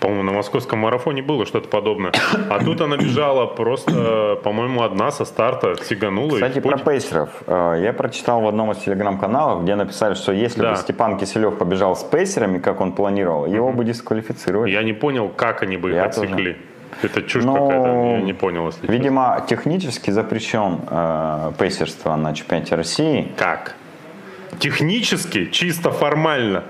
по-моему, 0.00 0.24
на 0.24 0.32
московском 0.32 0.80
марафоне 0.80 1.22
было 1.22 1.46
что-то 1.46 1.68
подобное. 1.68 2.12
А 2.50 2.64
тут 2.64 2.80
она 2.80 2.96
бежала 2.96 3.46
просто, 3.46 4.38
по-моему, 4.42 4.82
одна 4.82 5.10
со 5.10 5.24
старта, 5.24 5.74
сиганула. 5.84 6.34
Кстати, 6.34 6.60
про 6.60 6.78
пейсеров. 6.78 7.30
Э, 7.46 7.80
я 7.82 7.92
прочитал 7.92 8.40
в 8.40 8.48
одном 8.48 8.72
из 8.72 8.78
телеграм-каналов, 8.78 9.62
где 9.62 9.74
написали, 9.74 10.14
что 10.14 10.32
если 10.32 10.60
да. 10.60 10.72
бы 10.72 10.76
Степан 10.76 11.18
Киселев 11.18 11.58
побежал 11.58 11.96
с 11.96 12.02
пейсерами, 12.02 12.58
как 12.58 12.80
он 12.80 12.92
планировал, 12.92 13.46
его 13.46 13.72
бы 13.72 13.84
дисквалифицировали. 13.84 14.70
Я 14.70 14.82
не 14.82 14.92
понял, 14.92 15.28
как 15.28 15.62
они 15.62 15.76
бы 15.76 15.90
их 15.90 15.96
я 15.96 16.04
отсекли. 16.04 16.52
Тоже. 16.52 16.71
Это 17.02 17.22
чушь 17.22 17.44
Но, 17.44 17.54
какая-то, 17.54 18.16
я 18.16 18.20
не 18.20 18.32
понял, 18.32 18.66
если 18.66 18.86
Видимо, 18.86 19.34
честно. 19.40 19.56
технически 19.56 20.10
запрещен 20.10 20.80
э, 20.90 21.52
пейсерство 21.58 22.16
на 22.16 22.34
чемпионате 22.34 22.74
России. 22.74 23.32
Как? 23.36 23.74
Технически, 24.58 25.46
чисто 25.46 25.90
формально. 25.90 26.64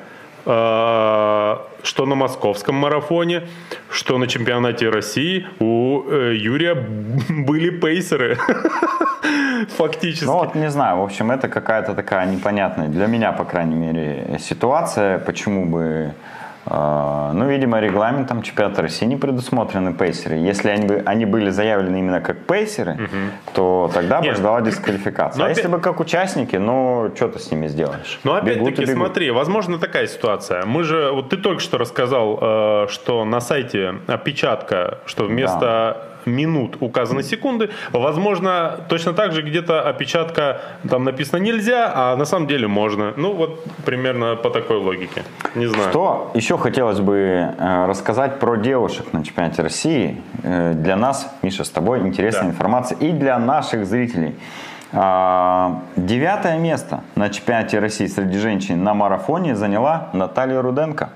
Э, 0.44 1.56
что 1.84 2.06
на 2.06 2.14
московском 2.14 2.74
марафоне, 2.74 3.42
что 3.90 4.18
на 4.18 4.26
чемпионате 4.26 4.88
России 4.90 5.46
у 5.60 6.02
э, 6.08 6.34
Юрия 6.34 6.74
были 7.28 7.70
пейсеры. 7.70 8.38
Фактически. 9.76 10.24
Ну 10.24 10.32
вот 10.32 10.54
не 10.54 10.70
знаю, 10.70 10.98
в 10.98 11.02
общем, 11.02 11.30
это 11.30 11.48
какая-то 11.48 11.94
такая 11.94 12.26
непонятная, 12.26 12.88
для 12.88 13.06
меня, 13.06 13.32
по 13.32 13.44
крайней 13.44 13.76
мере, 13.76 14.38
ситуация, 14.40 15.18
почему 15.18 15.66
бы 15.66 16.12
ну, 16.64 17.48
видимо, 17.48 17.80
регламентом 17.80 18.42
чемпионата 18.42 18.82
России 18.82 19.06
не 19.06 19.16
предусмотрены 19.16 19.94
пейсеры. 19.94 20.36
Если 20.36 20.68
они, 20.68 20.86
бы, 20.86 21.02
они 21.04 21.26
были 21.26 21.50
заявлены 21.50 21.98
именно 21.98 22.20
как 22.20 22.46
пейсеры, 22.46 22.92
угу. 22.92 23.52
то 23.54 23.90
тогда 23.92 24.20
бы 24.20 24.32
ждала 24.32 24.60
дисквалификация. 24.60 25.38
Но 25.38 25.44
а 25.44 25.46
опять... 25.46 25.58
если 25.58 25.70
бы 25.70 25.80
как 25.80 26.00
участники, 26.00 26.56
ну, 26.56 27.10
что 27.14 27.28
ты 27.28 27.38
с 27.38 27.50
ними 27.50 27.66
сделаешь? 27.66 28.20
Ну, 28.24 28.34
опять-таки, 28.34 28.86
смотри, 28.86 29.30
возможно 29.30 29.78
такая 29.78 30.06
ситуация. 30.06 30.64
Мы 30.64 30.84
же, 30.84 31.10
вот 31.10 31.30
ты 31.30 31.36
только 31.36 31.60
что 31.60 31.78
рассказал, 31.78 32.38
э, 32.40 32.86
что 32.90 33.24
на 33.24 33.40
сайте 33.40 33.96
опечатка, 34.06 34.98
что 35.06 35.24
вместо 35.24 35.60
да 35.60 36.11
минут 36.26 36.76
указаны 36.80 37.22
секунды. 37.22 37.70
Возможно, 37.92 38.80
точно 38.88 39.12
так 39.12 39.32
же 39.32 39.42
где-то 39.42 39.82
опечатка 39.82 40.60
там 40.88 41.04
написано 41.04 41.40
нельзя, 41.40 41.92
а 41.94 42.16
на 42.16 42.24
самом 42.24 42.46
деле 42.46 42.68
можно. 42.68 43.12
Ну, 43.16 43.34
вот 43.34 43.64
примерно 43.84 44.36
по 44.36 44.50
такой 44.50 44.78
логике. 44.78 45.24
Не 45.54 45.66
знаю. 45.66 45.90
Что 45.90 46.30
еще 46.34 46.58
хотелось 46.58 47.00
бы 47.00 47.14
э, 47.16 47.86
рассказать 47.86 48.38
про 48.38 48.56
девушек 48.56 49.12
на 49.12 49.24
чемпионате 49.24 49.62
России. 49.62 50.20
Э, 50.42 50.72
для 50.74 50.96
нас, 50.96 51.30
Миша, 51.42 51.64
с 51.64 51.70
тобой 51.70 52.00
интересная 52.00 52.44
да. 52.44 52.50
информация 52.50 52.98
и 52.98 53.12
для 53.12 53.38
наших 53.38 53.86
зрителей. 53.86 54.34
А, 54.94 55.82
девятое 55.96 56.58
место 56.58 57.00
на 57.14 57.30
чемпионате 57.30 57.78
России 57.78 58.06
среди 58.06 58.36
женщин 58.38 58.84
на 58.84 58.92
марафоне 58.92 59.56
заняла 59.56 60.10
Наталья 60.12 60.60
Руденко. 60.60 61.10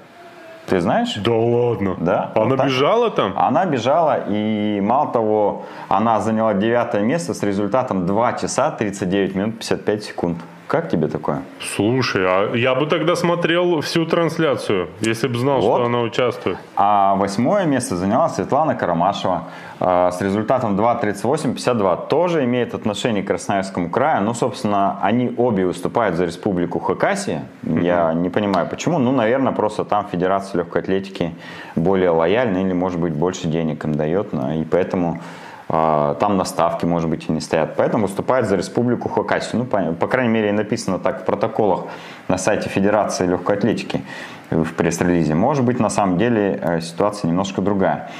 Ты 0.66 0.80
знаешь? 0.80 1.14
Да 1.16 1.32
ладно. 1.32 1.96
Да. 1.98 2.32
Она 2.34 2.56
вот 2.56 2.64
бежала 2.64 3.10
там? 3.10 3.34
Она 3.36 3.64
бежала, 3.66 4.24
и 4.28 4.80
мало 4.80 5.12
того, 5.12 5.64
она 5.88 6.20
заняла 6.20 6.54
девятое 6.54 7.02
место 7.02 7.34
с 7.34 7.42
результатом 7.42 8.06
2 8.06 8.32
часа 8.34 8.70
39 8.70 9.34
минут 9.36 9.58
55 9.58 10.04
секунд. 10.04 10.38
Как 10.66 10.88
тебе 10.88 11.06
такое? 11.06 11.42
Слушай, 11.60 12.24
а 12.26 12.54
я 12.56 12.74
бы 12.74 12.86
тогда 12.86 13.14
смотрел 13.14 13.80
всю 13.82 14.04
трансляцию, 14.04 14.88
если 15.00 15.28
бы 15.28 15.38
знал, 15.38 15.60
вот. 15.60 15.76
что 15.76 15.86
она 15.86 16.00
участвует. 16.00 16.58
А 16.74 17.14
восьмое 17.14 17.66
место 17.66 17.94
заняла 17.94 18.28
Светлана 18.28 18.74
Карамашева 18.74 19.44
э, 19.78 20.10
с 20.12 20.20
результатом 20.20 20.76
2.38.52. 20.76 22.08
Тоже 22.08 22.44
имеет 22.44 22.74
отношение 22.74 23.22
к 23.22 23.28
Красноярскому 23.28 23.90
краю. 23.90 24.24
Ну, 24.24 24.34
собственно, 24.34 24.98
они 25.02 25.32
обе 25.36 25.66
выступают 25.66 26.16
за 26.16 26.24
республику 26.24 26.80
Хакасия. 26.80 27.44
Mm-hmm. 27.62 27.84
Я 27.84 28.12
не 28.14 28.28
понимаю, 28.28 28.66
почему. 28.68 28.98
Ну, 28.98 29.12
наверное, 29.12 29.52
просто 29.52 29.84
там 29.84 30.08
Федерация 30.10 30.58
легкой 30.58 30.82
атлетики 30.82 31.32
более 31.76 32.10
лояльна 32.10 32.58
или, 32.58 32.72
может 32.72 32.98
быть, 32.98 33.12
больше 33.12 33.46
денег 33.46 33.84
им 33.84 33.94
дает. 33.94 34.34
И 34.34 34.66
поэтому 34.68 35.20
а, 35.68 36.14
там 36.14 36.36
наставки, 36.36 36.84
может 36.84 37.10
быть, 37.10 37.28
и 37.28 37.32
не 37.32 37.40
стоят. 37.40 37.74
Поэтому 37.76 38.06
выступает 38.06 38.46
за 38.46 38.56
республику 38.56 39.08
Хакасию. 39.08 39.62
Ну, 39.62 39.64
по, 39.64 39.78
по 39.92 40.06
крайней 40.06 40.32
мере, 40.32 40.52
написано 40.52 40.98
так 40.98 41.22
в 41.22 41.24
протоколах 41.24 41.86
на 42.28 42.38
сайте 42.38 42.68
Федерации 42.68 43.26
легкой 43.26 43.56
атлетики 43.56 44.04
в 44.50 44.72
пресс-релизе. 44.74 45.34
Может 45.34 45.64
быть, 45.64 45.80
на 45.80 45.90
самом 45.90 46.18
деле 46.18 46.58
э, 46.62 46.80
ситуация 46.80 47.28
немножко 47.28 47.62
другая. 47.62 48.10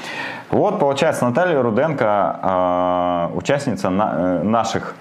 Вот, 0.49 0.79
получается, 0.79 1.25
Наталья 1.25 1.61
Руденко, 1.61 3.29
э, 3.31 3.37
участница 3.37 3.87
э, 3.89 4.43
наших 4.43 4.95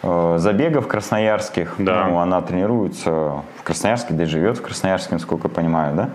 забегов 0.00 0.86
красноярских. 0.86 1.74
Да. 1.78 2.06
Ну, 2.06 2.20
она 2.20 2.40
тренируется 2.40 3.10
в 3.56 3.64
Красноярске, 3.64 4.14
да 4.14 4.22
и 4.22 4.26
живет 4.26 4.58
в 4.58 4.62
Красноярске, 4.62 5.14
насколько 5.14 5.48
я 5.48 5.54
понимаю, 5.54 5.96
да? 5.96 6.10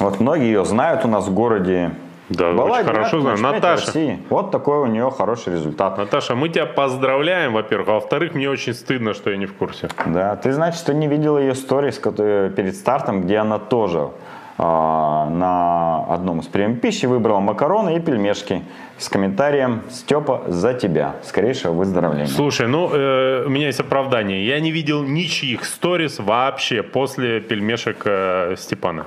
Вот 0.00 0.18
многие 0.18 0.46
ее 0.46 0.64
знают 0.64 1.04
у 1.04 1.08
нас 1.08 1.28
в 1.28 1.32
городе. 1.32 1.92
Да, 2.28 2.52
Была 2.52 2.78
очень 2.78 2.84
хорошо 2.84 3.20
знаю. 3.20 3.38
Наташа. 3.38 3.86
России. 3.86 4.18
Вот 4.30 4.50
такой 4.50 4.78
у 4.78 4.86
нее 4.86 5.10
хороший 5.10 5.54
результат. 5.54 5.98
Наташа, 5.98 6.34
мы 6.34 6.48
тебя 6.48 6.66
поздравляем, 6.66 7.52
во-первых. 7.52 7.88
А 7.88 7.92
во-вторых, 7.92 8.34
мне 8.34 8.48
очень 8.48 8.72
стыдно, 8.72 9.12
что 9.12 9.30
я 9.30 9.36
не 9.36 9.46
в 9.46 9.54
курсе. 9.54 9.88
Да, 10.06 10.36
ты, 10.36 10.52
значит, 10.52 10.80
что 10.80 10.94
не 10.94 11.06
видела 11.06 11.38
ее 11.38 11.54
сторис 11.54 11.98
перед 11.98 12.76
стартом, 12.76 13.22
где 13.22 13.38
она 13.38 13.58
тоже 13.58 14.08
а, 14.56 15.28
на 15.30 16.04
одном 16.14 16.38
из 16.38 16.46
приемов 16.46 16.80
пищи 16.80 17.06
выбрала 17.06 17.40
макароны 17.40 17.96
и 17.96 18.00
пельмешки 18.00 18.62
с 18.98 19.08
комментарием 19.08 19.82
«Степа, 19.90 20.44
за 20.46 20.74
тебя! 20.74 21.16
Скорейшего 21.24 21.72
выздоровления!» 21.72 22.28
Слушай, 22.28 22.68
ну, 22.68 22.88
э, 22.92 23.44
у 23.46 23.48
меня 23.48 23.66
есть 23.66 23.80
оправдание. 23.80 24.46
Я 24.46 24.60
не 24.60 24.70
видел 24.70 25.02
ничьих 25.02 25.64
сторис 25.64 26.20
вообще 26.20 26.84
после 26.84 27.40
пельмешек 27.40 28.02
э, 28.04 28.54
Степана. 28.56 29.06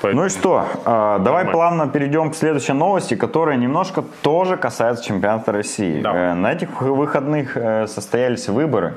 Поэтому... 0.00 0.22
Ну 0.22 0.26
и 0.26 0.30
что, 0.30 0.66
э, 0.84 1.18
давай 1.20 1.44
плавно 1.46 1.88
перейдем 1.88 2.30
к 2.30 2.36
следующей 2.36 2.72
новости, 2.72 3.14
которая 3.14 3.56
немножко 3.56 4.04
тоже 4.22 4.56
касается 4.56 5.04
чемпионата 5.04 5.52
России. 5.52 6.00
Да. 6.00 6.32
Э, 6.32 6.34
на 6.34 6.52
этих 6.52 6.80
выходных 6.80 7.56
э, 7.56 7.86
состоялись 7.86 8.48
выборы 8.48 8.94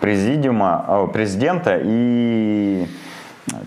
президиума, 0.00 1.08
президента 1.12 1.80
и 1.82 2.86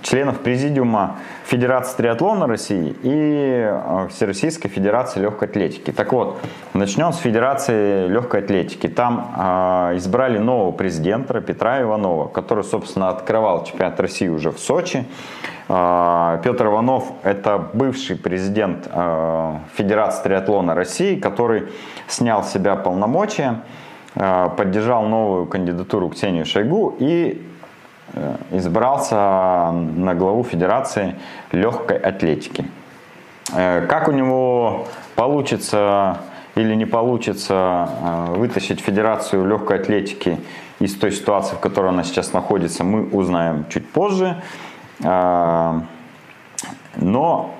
членов 0.03 0.39
президиума 0.39 1.17
Федерации 1.45 1.97
триатлона 1.97 2.47
России 2.47 2.95
и 3.03 3.65
э, 3.69 4.07
Всероссийской 4.09 4.69
Федерации 4.69 5.19
легкой 5.19 5.49
атлетики. 5.49 5.91
Так 5.91 6.13
вот, 6.13 6.39
начнем 6.73 7.11
с 7.13 7.17
Федерации 7.17 8.07
легкой 8.07 8.41
атлетики. 8.41 8.87
Там 8.87 9.33
э, 9.37 9.97
избрали 9.97 10.37
нового 10.37 10.71
президента 10.71 11.41
Петра 11.41 11.81
Иванова, 11.81 12.27
который, 12.27 12.63
собственно, 12.63 13.09
открывал 13.09 13.63
чемпионат 13.63 13.99
России 13.99 14.27
уже 14.27 14.51
в 14.51 14.59
Сочи. 14.59 15.05
Э, 15.69 16.39
Петр 16.43 16.67
Иванов– 16.67 17.11
это 17.23 17.69
бывший 17.73 18.15
президент 18.15 18.87
э, 18.91 19.57
Федерации 19.75 20.23
триатлона 20.23 20.75
России, 20.75 21.15
который 21.15 21.69
снял 22.07 22.43
с 22.43 22.51
себя 22.51 22.75
полномочия, 22.75 23.61
поддержал 24.13 25.05
новую 25.05 25.45
кандидатуру 25.45 26.09
Ксению 26.09 26.45
Шойгу 26.45 26.97
и 26.99 27.47
избрался 28.51 29.71
на 29.71 30.13
главу 30.15 30.43
Федерации 30.43 31.15
легкой 31.51 31.97
атлетики. 31.97 32.65
Э, 33.53 33.85
как 33.87 34.07
у 34.07 34.11
него 34.11 34.87
получится 35.15 36.19
или 36.55 36.75
не 36.75 36.85
получится 36.85 37.89
э, 37.89 38.33
вытащить 38.35 38.81
Федерацию 38.81 39.45
легкой 39.45 39.79
атлетики 39.79 40.39
из 40.79 40.95
той 40.95 41.11
ситуации, 41.11 41.55
в 41.55 41.59
которой 41.59 41.89
она 41.89 42.03
сейчас 42.03 42.33
находится, 42.33 42.83
мы 42.83 43.05
узнаем 43.05 43.65
чуть 43.69 43.87
позже. 43.89 44.41
Но 46.97 47.51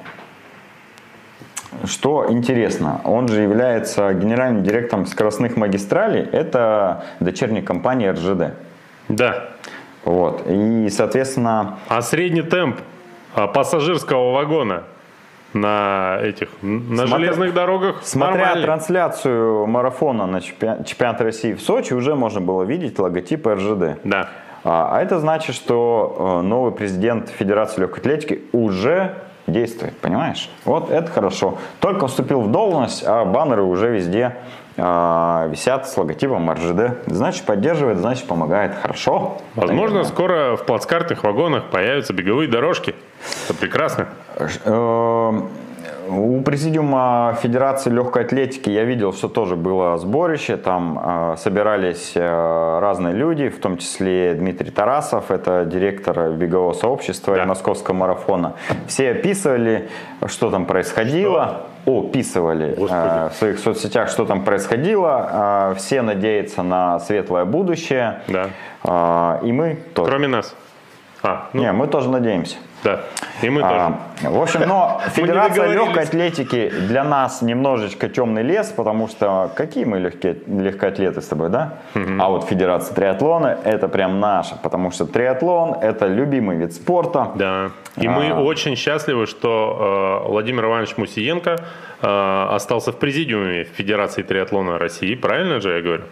что 1.86 2.28
интересно, 2.30 3.02
он 3.04 3.28
же 3.28 3.42
является 3.42 4.14
генеральным 4.14 4.64
директором 4.64 5.06
скоростных 5.06 5.56
магистралей. 5.58 6.22
Это 6.22 7.06
дочерняя 7.20 7.64
компания 7.64 8.12
РЖД. 8.12 8.54
Да. 9.10 9.50
Вот. 10.06 10.44
И, 10.48 10.90
соответственно... 10.90 11.78
А 11.88 12.02
средний 12.02 12.42
темп 12.42 12.80
а, 13.36 13.48
пассажирского 13.48 14.34
вагона 14.34 14.84
на 15.54 16.18
этих 16.22 16.50
на 16.62 17.06
Смотря, 17.08 17.26
железных 17.26 17.54
дорогах 17.54 18.02
Смотря 18.04 18.38
нормальный. 18.38 18.64
трансляцию 18.64 19.68
марафона 19.68 20.26
на 20.26 20.42
чемпионат, 20.42 20.88
чемпионат 20.88 21.22
России 21.22 21.54
в 21.54 21.62
Сочи, 21.62 21.94
уже 21.94 22.16
можно 22.16 22.40
было 22.42 22.64
видеть 22.64 22.98
логотип 23.00 23.46
РЖД. 23.48 24.00
Да. 24.04 24.30
А, 24.64 24.98
а 24.98 25.02
это 25.02 25.20
значит, 25.20 25.56
что 25.56 26.40
э, 26.42 26.46
новый 26.46 26.72
президент 26.72 27.30
Федерации 27.30 27.82
легкой 27.82 28.00
атлетики 28.00 28.42
уже 28.54 29.16
действует, 29.48 29.98
понимаешь? 29.98 30.50
Вот 30.66 30.92
это 30.92 31.12
хорошо. 31.12 31.58
Только 31.80 32.08
вступил 32.08 32.42
в 32.42 32.52
должность, 32.52 33.04
а 33.06 33.26
баннеры 33.26 33.64
уже 33.64 33.90
везде 33.90 34.36
висят 34.82 35.88
с 35.88 35.98
логотипом 35.98 36.52
РЖД. 36.52 37.08
Значит, 37.08 37.46
поддерживает, 37.46 38.00
значит, 38.00 38.26
помогает. 38.26 38.74
Хорошо. 38.82 39.38
Возможно, 39.56 39.98
наверное. 39.98 40.04
скоро 40.06 40.56
в 40.56 40.65
плацкартных 40.65 41.24
вагонах 41.24 41.65
появятся 41.70 42.13
беговые 42.13 42.50
дорожки. 42.50 42.96
Это 43.46 43.54
прекрасно. 43.54 44.08
Э, 44.65 45.41
у 46.10 46.41
президиума 46.41 47.38
Федерации 47.41 47.89
легкой 47.89 48.24
атлетики 48.24 48.70
я 48.70 48.84
видел, 48.84 49.13
что 49.13 49.28
тоже 49.28 49.56
было 49.56 49.98
сборище. 49.98 50.58
Там 50.58 51.00
э, 51.02 51.36
собирались 51.38 52.13
э, 52.15 52.80
разные 52.80 53.13
люди, 53.13 53.50
в 53.50 53.60
том 53.60 53.78
числе 53.78 54.34
Дмитрий 54.34 54.72
Тарасов, 54.72 55.32
это 55.32 55.65
директор 55.65 56.32
бегового 56.32 56.74
сообщества 56.74 57.36
да. 57.36 57.46
московского 57.46 57.96
марафона. 57.96 58.56
Все 58.88 59.12
описывали, 59.12 59.89
что 60.26 60.50
там 60.50 60.65
происходило. 60.65 61.46
Что? 61.46 61.70
Описывали 61.86 62.76
э, 62.78 63.30
в 63.30 63.34
своих 63.34 63.60
соцсетях, 63.60 64.10
что 64.10 64.26
там 64.26 64.44
происходило. 64.44 65.72
Э, 65.72 65.76
все 65.78 66.02
надеются 66.02 66.63
на 66.63 67.00
светлое 67.00 67.46
будущее. 67.46 68.22
Да. 68.28 68.50
Э, 68.84 69.46
и 69.46 69.52
мы 69.52 69.78
тоже. 69.94 70.10
Кроме 70.10 70.28
нас. 70.28 70.56
А, 71.24 71.50
ну... 71.54 71.62
Не, 71.62 71.72
мы 71.72 71.88
тоже 71.88 72.10
надеемся. 72.10 72.56
Да, 72.84 73.02
и 73.41 73.50
мы 73.50 73.62
а, 73.63 74.00
тоже. 74.22 74.34
В 74.34 74.41
общем, 74.41 74.62
но 74.67 75.02
Федерация 75.15 75.67
легкой 75.74 76.04
атлетики 76.04 76.70
для 76.70 77.04
нас 77.04 77.41
немножечко 77.41 78.10
темный 78.10 78.44
лес, 78.44 78.74
потому 78.76 79.08
что 79.08 79.52
какие 79.56 79.86
мы 79.86 80.00
легкие, 80.00 80.38
легкоатлеты 80.48 81.22
с 81.22 81.28
тобой, 81.28 81.50
да? 81.50 81.74
Угу. 81.96 82.20
А 82.20 82.30
вот 82.30 82.46
Федерация 82.46 82.96
триатлона 82.96 83.58
это 83.63 83.88
прям 83.88 84.20
наша, 84.20 84.56
потому 84.62 84.91
что 84.91 85.06
триатлон 85.06 85.76
это 85.82 86.08
любимый 86.08 86.58
вид 86.58 86.74
спорта. 86.74 87.32
Да. 87.36 87.72
И 87.98 88.08
а... 88.08 88.12
мы 88.12 88.34
очень 88.34 88.76
счастливы, 88.76 89.28
что 89.28 90.24
э, 90.26 90.30
Владимир 90.30 90.65
Иванович 90.65 90.98
Мусиенко 90.98 91.58
э, 92.02 92.48
остался 92.52 92.91
в 92.91 92.98
президиуме 92.98 93.63
Федерации 93.63 94.24
триатлона 94.24 94.78
России. 94.78 95.15
Правильно 95.15 95.60
же 95.60 95.76
я 95.76 95.82
говорю? 95.82 96.04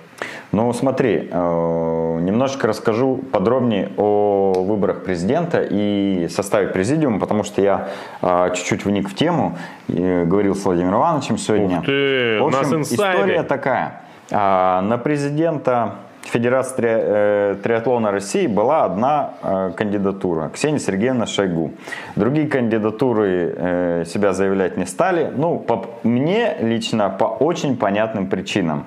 Ну, 0.52 0.74
смотри, 0.74 1.30
э, 1.32 2.20
немножечко 2.22 2.68
расскажу 2.68 3.18
подробнее 3.32 3.90
о 3.98 4.54
выборах 4.54 5.04
президента 5.04 5.62
и 5.62 6.28
составе 6.30 6.70
президиума, 6.70 7.20
потому 7.20 7.44
что 7.44 7.62
я 7.62 7.90
э, 8.22 8.52
чуть-чуть 8.56 8.86
вник 8.86 9.10
в 9.10 9.16
тему, 9.16 9.58
говорил 9.88 10.56
с 10.56 10.66
Владимиром 10.66 11.00
Ивановичем 11.00 11.38
сегодня. 11.38 11.80
Ух 11.80 11.86
ты, 11.86 12.40
в 12.42 12.48
общем, 12.48 12.82
история 12.82 13.44
такая. 13.44 14.02
А, 14.32 14.82
на 14.82 14.98
президента 14.98 15.96
Федерации 16.24 16.84
э, 16.86 17.56
триатлона 17.64 18.12
России 18.12 18.46
была 18.46 18.86
одна 18.86 19.32
э, 19.42 19.72
кандидатура– 19.76 20.50
Ксения 20.54 20.80
Сергеевна 20.80 21.26
Шойгу. 21.26 21.72
Другие 22.16 22.48
кандидатуры 22.48 23.54
э, 23.56 24.04
себя 24.06 24.34
заявлять 24.34 24.78
не 24.78 24.86
стали. 24.86 25.32
Ну, 25.36 25.58
по, 25.58 25.86
мне 26.04 26.56
лично 26.60 27.10
по 27.10 27.26
очень 27.26 27.78
понятным 27.78 28.28
причинам. 28.28 28.86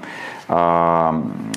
Э, 0.49 1.13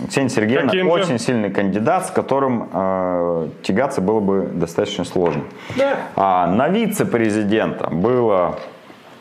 Ксения 0.09 0.29
Сергеевна 0.29 0.69
Каким 0.69 0.89
очень 0.89 1.17
же? 1.17 1.19
сильный 1.19 1.51
кандидат, 1.51 2.07
с 2.07 2.11
которым 2.11 3.51
тягаться 3.61 4.01
было 4.01 4.19
бы 4.19 4.49
достаточно 4.53 5.03
сложно. 5.05 5.43
Да. 5.77 5.97
А, 6.15 6.47
на 6.47 6.67
вице-президента 6.67 7.89
было 7.89 8.57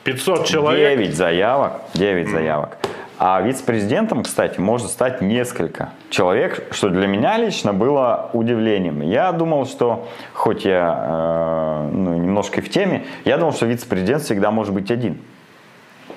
500 0.05 0.47
человек. 0.47 0.99
9 0.99 1.17
заявок. 1.17 1.73
9 1.95 2.27
mm. 2.27 2.31
заявок. 2.31 2.79
А 3.18 3.40
вице-президентом, 3.40 4.24
кстати, 4.24 4.59
может 4.59 4.88
стать 4.88 5.20
несколько 5.20 5.90
человек, 6.11 6.66
что 6.72 6.88
для 6.88 7.07
меня 7.07 7.38
лично 7.38 7.72
было 7.72 8.31
удивлением. 8.33 9.03
Я 9.03 9.31
думал, 9.31 9.66
что, 9.66 10.09
хоть 10.33 10.64
я 10.64 11.05
э, 11.07 11.90
ну, 11.92 12.14
немножко 12.14 12.61
в 12.61 12.68
теме, 12.68 13.05
я 13.24 13.38
думал, 13.38 13.53
что 13.53 13.66
вице-президент 13.66 14.24
всегда 14.24 14.50
может 14.50 14.74
быть 14.74 14.90
один. 14.90 15.18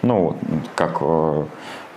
Ну, 0.01 0.37
как 0.75 0.97
э, 1.01 1.45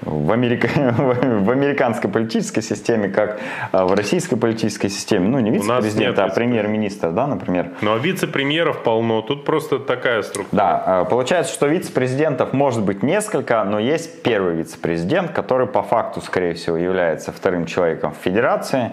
в, 0.02 0.32
Америка... 0.32 0.68
в 0.96 1.50
американской 1.50 2.10
политической 2.10 2.62
системе, 2.62 3.08
как 3.08 3.40
а, 3.72 3.86
в 3.86 3.94
российской 3.94 4.36
политической 4.36 4.88
системе. 4.88 5.28
Ну, 5.28 5.38
не 5.40 5.50
вице-президент, 5.50 6.18
а 6.18 6.28
премьер-министр, 6.28 7.10
да, 7.10 7.26
например. 7.26 7.70
Ну, 7.80 7.94
а 7.94 7.98
вице-премьеров 7.98 8.82
полно. 8.82 9.22
Тут 9.22 9.44
просто 9.44 9.78
такая 9.78 10.22
структура. 10.22 10.56
Да, 10.60 10.82
а, 10.86 11.04
получается, 11.04 11.52
что 11.52 11.66
вице-президентов 11.66 12.52
может 12.52 12.82
быть 12.82 13.02
несколько, 13.02 13.62
но 13.64 13.78
есть 13.78 14.22
первый 14.22 14.54
вице-президент, 14.54 15.32
который 15.32 15.66
по 15.66 15.82
факту, 15.82 16.20
скорее 16.20 16.54
всего, 16.54 16.76
является 16.76 17.32
вторым 17.32 17.66
человеком 17.66 18.12
в 18.12 18.22
федерации. 18.22 18.92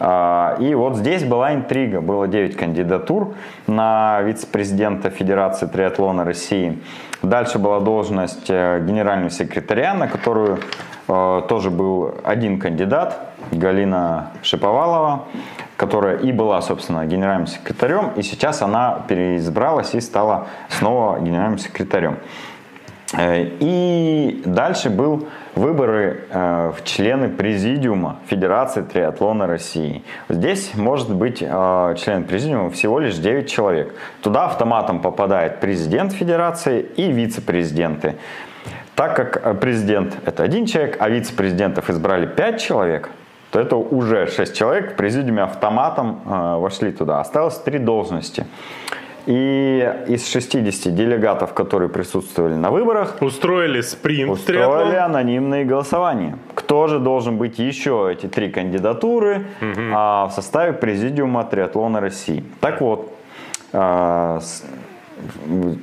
А, 0.00 0.56
и 0.60 0.74
вот 0.74 0.96
здесь 0.96 1.24
была 1.24 1.54
интрига. 1.54 2.00
Было 2.00 2.26
9 2.26 2.56
кандидатур 2.56 3.34
на 3.66 4.20
вице-президента 4.22 5.10
Федерации 5.10 5.66
триатлона 5.66 6.24
России. 6.24 6.78
Дальше 7.24 7.58
была 7.58 7.80
должность 7.80 8.50
э, 8.50 8.84
генерального 8.86 9.30
секретаря, 9.30 9.94
на 9.94 10.08
которую 10.08 10.58
э, 11.08 11.42
тоже 11.48 11.70
был 11.70 12.14
один 12.22 12.58
кандидат, 12.58 13.18
Галина 13.50 14.30
Шиповалова, 14.42 15.24
которая 15.76 16.18
и 16.18 16.32
была, 16.32 16.60
собственно, 16.60 17.06
генеральным 17.06 17.46
секретарем, 17.46 18.12
и 18.16 18.22
сейчас 18.22 18.62
она 18.62 19.04
переизбралась 19.08 19.94
и 19.94 20.00
стала 20.00 20.46
снова 20.68 21.18
генеральным 21.20 21.58
секретарем. 21.58 22.18
Э, 23.16 23.44
и 23.60 24.42
дальше 24.44 24.90
был 24.90 25.26
выборы 25.54 26.24
э, 26.30 26.72
в 26.76 26.84
члены 26.84 27.28
президиума 27.28 28.18
Федерации 28.26 28.82
триатлона 28.82 29.46
России. 29.46 30.02
Здесь 30.28 30.74
может 30.74 31.14
быть 31.14 31.42
э, 31.42 31.94
член 31.98 32.24
президиума 32.24 32.70
всего 32.70 32.98
лишь 32.98 33.14
9 33.16 33.48
человек. 33.48 33.94
Туда 34.22 34.46
автоматом 34.46 35.00
попадает 35.00 35.60
президент 35.60 36.12
Федерации 36.12 36.80
и 36.80 37.10
вице-президенты. 37.10 38.16
Так 38.94 39.16
как 39.16 39.60
президент 39.60 40.16
это 40.24 40.42
один 40.42 40.66
человек, 40.66 40.96
а 41.00 41.08
вице-президентов 41.08 41.90
избрали 41.90 42.26
5 42.26 42.60
человек, 42.60 43.10
то 43.50 43.60
это 43.60 43.76
уже 43.76 44.26
6 44.26 44.56
человек 44.56 44.92
в 44.92 44.96
президиуме 44.96 45.42
автоматом 45.42 46.20
вошли 46.24 46.92
туда. 46.92 47.20
Осталось 47.20 47.58
3 47.58 47.78
должности. 47.78 48.46
И 49.26 49.90
из 50.06 50.28
60 50.28 50.94
делегатов, 50.94 51.54
которые 51.54 51.88
присутствовали 51.88 52.54
на 52.54 52.70
выборах, 52.70 53.16
устроили 53.20 53.80
спринт. 53.80 54.30
Устроили 54.30 54.90
триатлон. 54.90 55.16
анонимные 55.16 55.64
голосования. 55.64 56.38
Кто 56.54 56.86
же 56.88 56.98
должен 56.98 57.38
быть 57.38 57.58
еще 57.58 58.10
эти 58.12 58.26
три 58.26 58.50
кандидатуры 58.50 59.46
угу. 59.62 59.80
а, 59.94 60.26
в 60.26 60.32
составе 60.32 60.74
президиума 60.74 61.44
триатлона 61.44 62.00
России? 62.00 62.44
Так 62.60 62.82
вот, 62.82 63.14
а, 63.72 64.40
с, 64.40 64.62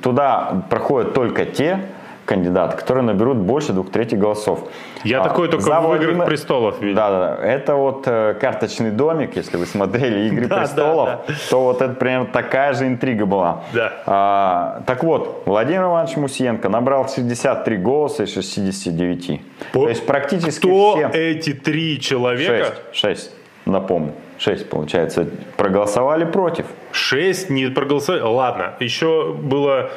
туда 0.02 0.64
проходят 0.70 1.12
только 1.12 1.44
те 1.44 1.80
кандидаты, 2.24 2.76
которые 2.76 3.04
наберут 3.04 3.38
больше 3.38 3.72
двух 3.72 3.90
третьих 3.90 4.18
голосов. 4.18 4.68
Я 5.04 5.20
а, 5.20 5.24
такой 5.28 5.48
только 5.48 5.64
в 5.64 5.86
Владимир... 5.86 6.12
«Играх 6.12 6.26
престолов» 6.28 6.80
видел. 6.80 6.96
Да, 6.96 7.10
да, 7.10 7.36
да. 7.36 7.44
Это 7.44 7.74
вот 7.74 8.04
э, 8.06 8.34
карточный 8.40 8.90
домик, 8.90 9.36
если 9.36 9.56
вы 9.56 9.66
смотрели 9.66 10.28
«Игры 10.28 10.48
престолов», 10.60 11.20
то 11.50 11.62
вот 11.62 11.82
это 11.82 11.94
примерно 11.94 12.26
такая 12.26 12.72
же 12.74 12.86
интрига 12.86 13.26
была. 13.26 13.62
Да. 13.72 13.92
А, 14.06 14.82
так 14.86 15.02
вот, 15.02 15.42
Владимир 15.46 15.82
Иванович 15.82 16.16
Мусиенко 16.16 16.68
набрал 16.68 17.08
63 17.08 17.76
голоса 17.76 18.24
из 18.24 18.32
69. 18.32 19.40
То 19.72 19.88
есть 19.88 20.06
практически 20.06 20.66
Кто 20.66 20.96
все... 20.96 21.10
эти 21.12 21.52
три 21.52 22.00
человека? 22.00 22.74
Шесть, 22.92 23.20
шесть, 23.20 23.30
напомню. 23.64 24.12
Шесть, 24.38 24.68
получается, 24.68 25.26
проголосовали 25.56 26.24
против. 26.24 26.66
Шесть 26.90 27.48
не 27.48 27.66
проголосовали? 27.66 28.22
Ладно, 28.22 28.74
еще 28.80 29.32
было 29.32 29.90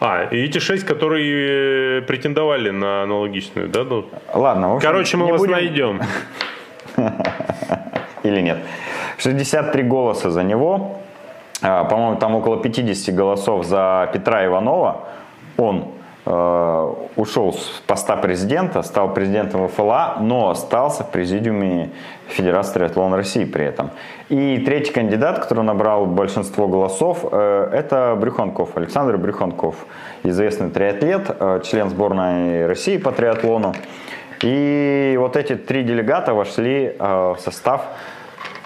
а, 0.00 0.24
и 0.30 0.36
эти 0.44 0.58
шесть, 0.58 0.84
которые 0.84 2.02
претендовали 2.02 2.70
на 2.70 3.02
аналогичную, 3.02 3.68
да? 3.68 3.84
Ну, 3.84 4.04
Ладно, 4.32 4.76
общем, 4.76 4.88
Короче, 4.88 5.16
мы 5.16 5.26
вас 5.26 5.40
будем... 5.40 5.52
найдем. 5.52 6.00
Или 8.22 8.40
нет. 8.40 8.58
63 9.18 9.82
голоса 9.82 10.30
за 10.30 10.42
него. 10.42 11.00
А, 11.62 11.84
по-моему, 11.84 12.18
там 12.18 12.34
около 12.34 12.62
50 12.62 13.14
голосов 13.14 13.64
за 13.64 14.08
Петра 14.12 14.44
Иванова. 14.46 15.04
Он 15.56 15.88
Э, 16.30 16.94
ушел 17.16 17.54
с 17.54 17.82
поста 17.86 18.14
президента, 18.16 18.82
стал 18.82 19.14
президентом 19.14 19.66
ФЛА, 19.66 20.18
но 20.20 20.50
остался 20.50 21.02
в 21.02 21.10
президиуме 21.10 21.88
Федерации 22.26 22.74
триатлона 22.74 23.16
России 23.16 23.46
при 23.46 23.64
этом. 23.64 23.92
И 24.28 24.58
третий 24.58 24.92
кандидат, 24.92 25.38
который 25.38 25.64
набрал 25.64 26.04
большинство 26.04 26.68
голосов, 26.68 27.24
э, 27.32 27.70
это 27.72 28.14
Брюханков, 28.20 28.76
Александр 28.76 29.16
Брюханков, 29.16 29.76
известный 30.22 30.68
триатлет, 30.68 31.30
э, 31.30 31.62
член 31.64 31.88
сборной 31.88 32.66
России 32.66 32.98
по 32.98 33.10
триатлону. 33.10 33.74
И 34.42 35.16
вот 35.18 35.34
эти 35.34 35.56
три 35.56 35.82
делегата 35.82 36.34
вошли 36.34 36.94
в 36.98 37.38
состав 37.40 37.86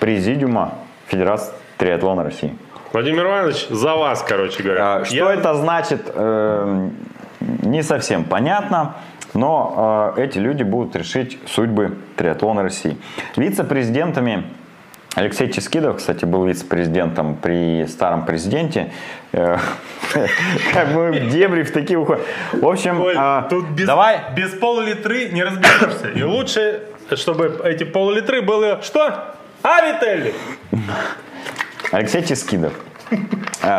президиума 0.00 0.74
Федерации 1.06 1.52
триатлона 1.78 2.24
России. 2.24 2.56
Владимир 2.92 3.24
Иванович, 3.24 3.68
за 3.68 3.94
вас, 3.94 4.24
короче 4.28 4.62
говоря. 4.64 5.04
Что 5.04 5.14
Я... 5.14 5.32
это 5.32 5.54
значит? 5.54 6.12
Не 7.62 7.82
совсем 7.82 8.24
понятно, 8.24 8.96
но 9.34 10.14
э, 10.16 10.24
эти 10.24 10.38
люди 10.38 10.62
будут 10.62 10.96
решить 10.96 11.38
судьбы 11.46 11.96
триатлона 12.16 12.62
России. 12.62 12.96
Вице-президентами 13.36 14.44
Алексей 15.14 15.50
Ческидов, 15.52 15.98
кстати, 15.98 16.24
был 16.24 16.46
вице-президентом 16.46 17.36
при 17.36 17.86
старом 17.86 18.24
президенте. 18.24 18.92
Э, 19.32 19.58
как 20.72 20.88
мы 20.92 21.12
в 21.12 21.30
дебри 21.30 21.62
в 21.62 21.72
такие 21.72 21.98
уходим. 21.98 22.22
В 22.52 22.66
общем, 22.66 23.02
а, 23.16 23.42
тут 23.42 23.68
без, 23.70 23.86
давай. 23.86 24.20
без 24.34 24.50
пол-литры 24.50 25.28
не 25.28 25.44
разберешься. 25.44 26.08
И 26.14 26.22
лучше, 26.22 26.82
чтобы 27.14 27.60
эти 27.64 27.84
пол-литры 27.84 28.40
были 28.40 28.78
что? 28.82 29.34
Авителли! 29.62 30.34
Алексей 31.90 32.24
Ческидов 32.24 32.72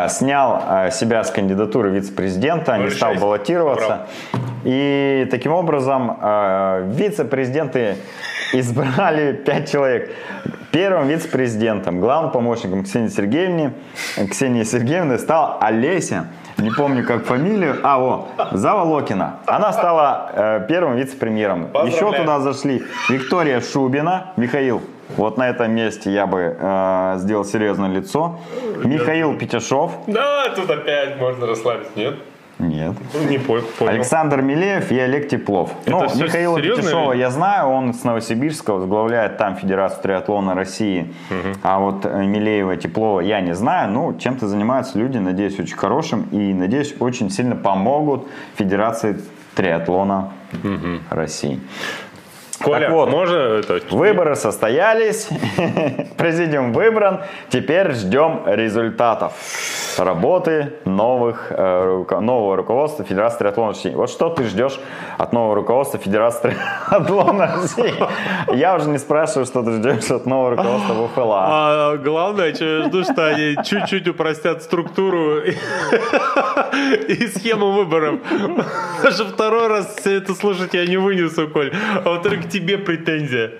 снял 0.08 0.62
э, 0.66 0.90
себя 0.90 1.22
с 1.24 1.30
кандидатуры 1.30 1.90
вице-президента, 1.90 2.76
не 2.78 2.90
стал 2.90 3.14
баллотироваться. 3.14 4.06
И 4.64 5.28
таким 5.30 5.52
образом 5.52 6.18
э, 6.20 6.90
вице-президенты 6.94 7.96
избрали 8.52 9.32
пять 9.32 9.70
человек. 9.70 10.10
Первым 10.72 11.06
вице-президентом, 11.06 12.00
главным 12.00 12.32
помощником 12.32 12.82
Ксении 12.82 13.08
Сергеевны, 13.08 13.74
Ксении 14.30 14.64
Сергеевны 14.64 15.18
стал 15.18 15.58
Олеся, 15.60 16.28
не 16.58 16.70
помню 16.70 17.04
как 17.04 17.24
фамилию, 17.24 17.78
а 17.82 17.98
о, 17.98 18.28
Заволокина. 18.52 19.40
Она 19.46 19.72
стала 19.72 20.30
э, 20.32 20.66
первым 20.68 20.96
вице-премьером. 20.96 21.68
Еще 21.84 22.10
туда 22.12 22.40
зашли 22.40 22.84
Виктория 23.08 23.60
Шубина, 23.60 24.32
Михаил 24.36 24.82
вот 25.16 25.36
на 25.36 25.48
этом 25.48 25.72
месте 25.72 26.10
я 26.10 26.26
бы 26.26 26.56
э, 26.58 27.14
сделал 27.18 27.44
серьезное 27.44 27.90
лицо. 27.90 28.38
Михаил 28.84 29.36
Петяшов. 29.36 29.92
Да, 30.06 30.48
тут 30.54 30.70
опять 30.70 31.18
можно 31.18 31.46
расслабиться, 31.46 31.92
нет? 31.94 32.14
Нет. 32.58 32.94
Ну, 33.12 33.28
не 33.28 33.38
понял. 33.38 33.64
Александр 33.80 34.40
Милеев 34.40 34.92
и 34.92 34.98
Олег 34.98 35.28
Теплов. 35.28 35.72
Это 35.84 35.90
ну, 35.90 36.24
Михаила 36.24 36.60
Петяшова 36.60 37.12
я 37.12 37.30
знаю, 37.30 37.68
он 37.68 37.94
с 37.94 38.04
Новосибирска 38.04 38.74
возглавляет 38.74 39.38
там 39.38 39.56
Федерацию 39.56 40.02
триатлона 40.02 40.54
России. 40.54 41.12
Угу. 41.30 41.58
А 41.62 41.78
вот 41.80 42.06
э, 42.06 42.24
Милеева, 42.24 42.76
Теплова 42.76 43.20
я 43.20 43.40
не 43.40 43.54
знаю. 43.54 43.90
Ну, 43.90 44.16
чем-то 44.16 44.46
занимаются 44.46 44.98
люди, 44.98 45.18
надеюсь, 45.18 45.58
очень 45.58 45.76
хорошим. 45.76 46.28
И, 46.30 46.54
надеюсь, 46.54 46.94
очень 47.00 47.30
сильно 47.30 47.56
помогут 47.56 48.26
Федерации 48.56 49.20
триатлона 49.54 50.32
угу. 50.52 51.00
России. 51.10 51.60
Коля, 52.64 52.80
так 52.80 52.90
вот, 52.90 53.10
можно 53.10 53.36
это... 53.36 53.80
Выборы 53.90 54.36
состоялись, 54.36 55.28
президиум 56.16 56.72
выбран, 56.72 57.20
теперь 57.50 57.92
ждем 57.92 58.42
результатов 58.46 59.34
работы 59.98 60.72
новых, 60.84 61.46
э, 61.50 62.04
нового 62.20 62.56
руководства 62.56 63.04
Федерации 63.04 63.38
триатлона 63.38 63.68
России. 63.68 63.94
Вот 63.94 64.10
что 64.10 64.30
ты 64.30 64.44
ждешь 64.44 64.78
от 65.18 65.32
нового 65.32 65.54
руководства 65.54 66.00
Федерации 66.00 66.56
триатлона 66.88 67.54
России? 67.56 67.94
Я 68.54 68.74
уже 68.76 68.88
не 68.88 68.98
спрашиваю, 68.98 69.46
что 69.46 69.62
ты 69.62 69.72
ждешь 69.72 70.10
от 70.10 70.26
нового 70.26 70.50
руководства 70.50 71.08
ВФЛА. 71.08 71.44
А 71.46 71.96
главное, 71.96 72.54
что 72.54 72.64
я 72.64 72.84
жду, 72.84 73.04
что 73.04 73.26
они 73.28 73.56
чуть-чуть 73.64 74.08
упростят 74.08 74.62
структуру 74.62 75.40
и 75.42 77.26
схему 77.34 77.72
выборов. 77.72 78.20
Даже 79.02 79.24
второй 79.24 79.68
раз 79.68 79.94
все 79.96 80.16
это 80.16 80.34
слушать 80.34 80.74
я 80.74 80.86
не 80.86 80.96
вынесу, 80.96 81.48
Коль. 81.48 81.72
А 82.04 82.08
во-вторых, 82.08 82.48
тебе 82.54 82.78
претензия. 82.78 83.50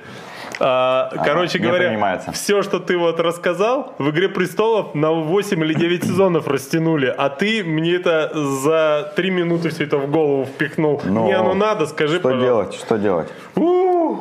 А, 0.60 1.10
короче 1.24 1.58
ага, 1.58 1.68
говоря, 1.68 2.22
все, 2.32 2.62
что 2.62 2.78
ты 2.78 2.96
вот 2.96 3.18
рассказал, 3.18 3.94
в 3.98 4.10
«Игре 4.10 4.28
престолов» 4.28 4.94
на 4.94 5.10
8 5.10 5.64
или 5.64 5.74
9 5.74 6.04
сезонов 6.08 6.46
растянули, 6.46 7.12
а 7.16 7.28
ты 7.28 7.64
мне 7.64 7.96
это 7.96 8.30
за 8.34 9.12
3 9.16 9.30
минуты 9.30 9.70
все 9.70 9.84
это 9.84 9.98
в 9.98 10.08
голову 10.08 10.44
впихнул. 10.44 11.02
Но 11.04 11.24
мне 11.24 11.34
оно 11.34 11.54
надо, 11.54 11.86
скажи, 11.86 12.18
Что 12.18 12.22
пожалуйста. 12.22 12.46
делать, 12.46 12.74
что 12.74 12.96
делать? 12.98 13.28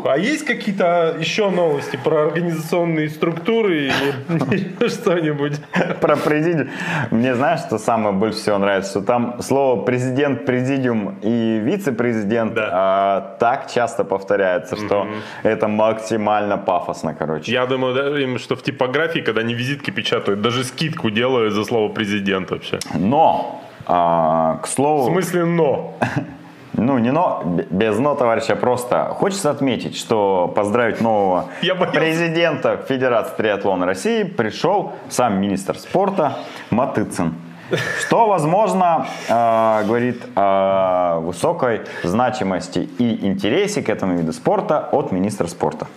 А 0.05 0.17
есть 0.17 0.45
какие-то 0.45 1.15
еще 1.19 1.49
новости 1.49 1.99
про 2.03 2.23
организационные 2.23 3.09
структуры 3.09 3.87
или 3.87 4.87
что-нибудь? 4.89 5.59
Про 6.01 6.15
президиум. 6.15 6.69
Мне 7.11 7.35
знаешь, 7.35 7.61
что 7.61 7.77
самое 7.77 8.15
больше 8.15 8.39
всего 8.39 8.57
нравится? 8.57 8.91
Что 8.91 9.01
там 9.01 9.41
слово 9.41 9.83
президент, 9.83 10.45
президиум 10.45 11.15
и 11.21 11.59
вице-президент 11.63 12.53
а, 12.57 13.35
так 13.39 13.71
часто 13.71 14.03
повторяется, 14.03 14.75
что 14.75 15.07
это 15.43 15.67
максимально 15.67 16.57
пафосно, 16.57 17.13
короче. 17.13 17.51
Я 17.51 17.65
думаю, 17.65 18.39
что 18.39 18.55
в 18.55 18.63
типографии, 18.63 19.19
когда 19.19 19.41
они 19.41 19.53
визитки 19.53 19.91
печатают, 19.91 20.41
даже 20.41 20.63
скидку 20.63 21.09
делают 21.09 21.53
за 21.53 21.63
слово 21.63 21.91
президент 21.91 22.51
вообще. 22.51 22.79
Но, 22.93 23.61
а, 23.85 24.59
к 24.63 24.67
слову... 24.67 25.03
В 25.03 25.11
смысле 25.11 25.45
но? 25.45 25.97
Ну, 26.73 26.97
не 26.97 27.11
но, 27.11 27.43
без 27.69 27.99
но, 27.99 28.15
товарища, 28.15 28.55
просто 28.55 29.15
хочется 29.19 29.51
отметить, 29.51 29.95
что 29.95 30.51
поздравить 30.55 31.01
нового 31.01 31.49
президента 31.93 32.77
Федерации 32.77 33.35
триатлона 33.37 33.85
России 33.85 34.23
пришел 34.23 34.93
сам 35.09 35.39
министр 35.39 35.77
спорта 35.77 36.37
Матыцин. 36.71 37.35
Что, 37.99 38.27
возможно, 38.27 39.07
э, 39.27 39.83
говорит 39.85 40.21
о 40.35 41.19
высокой 41.19 41.81
значимости 42.03 42.79
и 42.79 43.25
интересе 43.25 43.81
к 43.81 43.89
этому 43.89 44.17
виду 44.17 44.33
спорта 44.33 44.89
от 44.91 45.11
министра 45.11 45.47
спорта. 45.47 45.87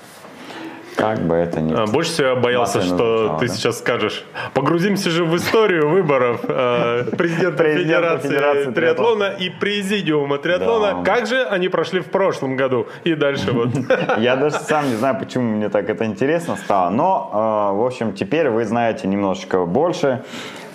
Как 0.97 1.19
бы 1.21 1.35
это 1.35 1.61
ни... 1.61 1.75
А, 1.75 1.87
больше 1.87 2.11
всего 2.13 2.29
я 2.29 2.35
боялся, 2.37 2.81
что 2.81 3.19
звучало, 3.19 3.39
ты 3.39 3.49
да? 3.49 3.55
сейчас 3.55 3.79
скажешь, 3.79 4.25
погрузимся 4.55 5.11
же 5.11 5.25
в 5.25 5.37
историю 5.37 5.91
выборов 5.91 6.41
э, 6.45 7.05
президента, 7.17 7.65
Федерации, 7.65 8.29
Федерации 8.29 8.71
триатлона 8.73 9.35
и 9.39 9.51
президиума 9.51 10.39
триатлона. 10.39 11.03
Да. 11.03 11.15
Как 11.15 11.27
же 11.27 11.45
они 11.45 11.69
прошли 11.69 12.01
в 12.01 12.07
прошлом 12.07 12.57
году 12.57 12.87
и 13.05 13.15
дальше 13.15 13.53
вот. 13.53 13.69
Я 14.19 14.37
даже 14.37 14.57
сам 14.57 14.89
не 14.89 14.97
знаю, 14.97 15.19
почему 15.19 15.45
мне 15.57 15.69
так 15.69 15.91
это 15.91 16.07
интересно 16.07 16.57
стало, 16.57 16.91
но, 16.91 17.31
э, 17.73 17.77
в 17.77 17.85
общем, 17.85 18.15
теперь 18.15 18.49
вы 18.49 18.65
знаете 18.65 19.07
немножечко 19.07 19.67
больше 19.67 20.25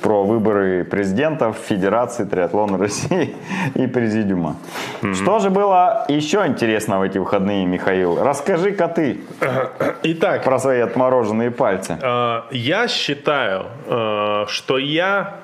про 0.01 0.23
выборы 0.23 0.83
президентов 0.83 1.57
Федерации 1.57 2.25
триатлона 2.25 2.77
России 2.77 3.35
и 3.75 3.87
Президиума. 3.87 4.55
Mm-hmm. 5.01 5.13
Что 5.13 5.39
же 5.39 5.49
было 5.49 6.05
еще 6.07 6.45
интересно 6.47 6.99
в 6.99 7.03
эти 7.03 7.17
выходные, 7.17 7.65
Михаил? 7.65 8.21
Расскажи-ка 8.23 8.87
ты 8.87 9.19
Итак, 10.03 10.43
про 10.43 10.59
свои 10.59 10.79
отмороженные 10.79 11.51
пальцы. 11.51 11.97
Э, 12.01 12.41
я 12.51 12.87
считаю, 12.87 13.65
э, 13.87 14.45
что 14.47 14.77
я 14.77 15.35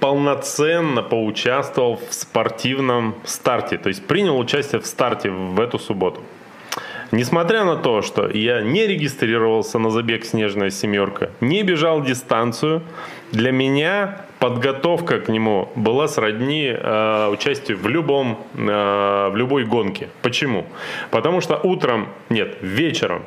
полноценно 0.00 1.02
поучаствовал 1.02 1.96
в 1.96 2.12
спортивном 2.12 3.14
старте, 3.24 3.78
то 3.78 3.88
есть 3.88 4.06
принял 4.06 4.38
участие 4.38 4.80
в 4.80 4.86
старте 4.86 5.30
в 5.30 5.60
эту 5.60 5.78
субботу. 5.78 6.20
Несмотря 7.14 7.62
на 7.62 7.76
то, 7.76 8.02
что 8.02 8.28
я 8.28 8.60
не 8.62 8.88
регистрировался 8.88 9.78
на 9.78 9.90
забег 9.90 10.24
«Снежная 10.24 10.70
семерка», 10.70 11.30
не 11.40 11.62
бежал 11.62 12.02
дистанцию, 12.02 12.82
для 13.30 13.52
меня 13.52 14.22
подготовка 14.40 15.20
к 15.20 15.28
нему 15.28 15.68
была 15.76 16.08
сродни 16.08 16.66
э, 16.66 17.28
участию 17.28 17.78
в 17.78 17.86
любом, 17.86 18.44
э, 18.54 19.28
в 19.30 19.36
любой 19.36 19.64
гонке. 19.64 20.08
Почему? 20.22 20.66
Потому 21.12 21.40
что 21.40 21.56
утром, 21.62 22.08
нет, 22.30 22.56
вечером, 22.62 23.22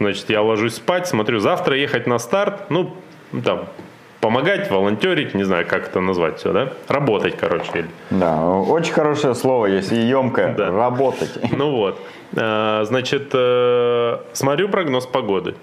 значит, 0.00 0.28
я 0.28 0.42
ложусь 0.42 0.74
спать, 0.74 1.06
смотрю, 1.06 1.38
завтра 1.38 1.76
ехать 1.76 2.08
на 2.08 2.18
старт, 2.18 2.68
ну, 2.68 2.96
там, 3.44 3.68
помогать, 4.20 4.70
волонтерить, 4.70 5.34
не 5.34 5.44
знаю, 5.44 5.66
как 5.66 5.88
это 5.88 6.00
назвать 6.00 6.38
все, 6.38 6.52
да? 6.52 6.72
Работать, 6.88 7.36
короче. 7.36 7.86
Да, 8.10 8.46
очень 8.46 8.92
хорошее 8.92 9.34
слово 9.34 9.66
есть 9.66 9.92
и 9.92 9.96
емкое. 9.96 10.54
Да. 10.54 10.70
Работать. 10.70 11.30
Ну 11.56 11.72
вот. 11.72 12.00
Э, 12.36 12.84
значит, 12.84 13.30
э, 13.34 14.18
смотрю 14.32 14.68
прогноз 14.68 15.06
погоды. 15.06 15.54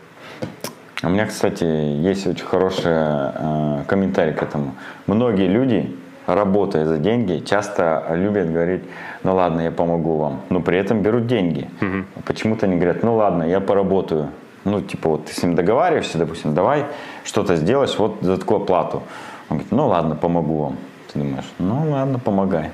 У 1.04 1.10
меня, 1.10 1.26
кстати, 1.26 1.64
есть 1.64 2.28
очень 2.28 2.46
хороший 2.46 2.92
э, 2.94 3.84
комментарий 3.88 4.34
к 4.34 4.44
этому. 4.44 4.76
Многие 5.08 5.48
люди, 5.48 5.96
работая 6.28 6.86
за 6.86 6.98
деньги, 6.98 7.44
часто 7.46 8.06
любят 8.16 8.52
говорить, 8.52 8.84
ну 9.24 9.36
ладно, 9.36 9.62
я 9.62 9.72
помогу 9.72 10.18
вам, 10.18 10.42
но 10.50 10.60
при 10.60 10.78
этом 10.78 11.02
берут 11.02 11.26
деньги. 11.28 11.70
Угу. 11.82 12.24
Почему-то 12.26 12.66
они 12.66 12.76
говорят, 12.76 13.04
ну 13.04 13.16
ладно, 13.16 13.44
я 13.44 13.60
поработаю. 13.60 14.30
Ну, 14.68 14.82
типа, 14.82 15.10
вот 15.10 15.26
ты 15.26 15.34
с 15.34 15.42
ним 15.42 15.56
договариваешься, 15.56 16.18
допустим, 16.18 16.54
давай 16.54 16.88
что-то 17.24 17.56
сделаешь 17.56 17.98
вот 17.98 18.18
за 18.20 18.38
такую 18.38 18.60
плату. 18.60 19.02
Он 19.50 19.58
говорит, 19.58 19.72
ну 19.72 19.88
ладно, 19.88 20.16
помогу 20.16 20.58
вам. 20.58 20.76
Ты 21.08 21.20
думаешь, 21.20 21.46
ну 21.58 21.90
ладно, 21.90 22.20
помогай. 22.20 22.72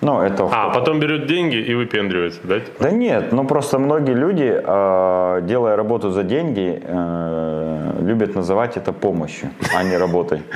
Ну, 0.00 0.20
это... 0.22 0.48
А, 0.52 0.70
потом 0.70 1.00
берет 1.00 1.26
деньги 1.26 1.56
и 1.56 1.74
выпендривается, 1.74 2.40
да? 2.44 2.60
Да 2.78 2.90
нет, 2.90 3.32
ну 3.32 3.44
просто 3.44 3.78
многие 3.78 4.14
люди, 4.14 4.62
а, 4.64 5.40
делая 5.40 5.76
работу 5.76 6.10
за 6.10 6.22
деньги, 6.22 6.80
э, 6.84 7.98
любят 8.00 8.36
называть 8.36 8.76
это 8.76 8.92
помощью, 8.92 9.50
а 9.74 9.82
не 9.82 9.96
работой. 9.98 10.42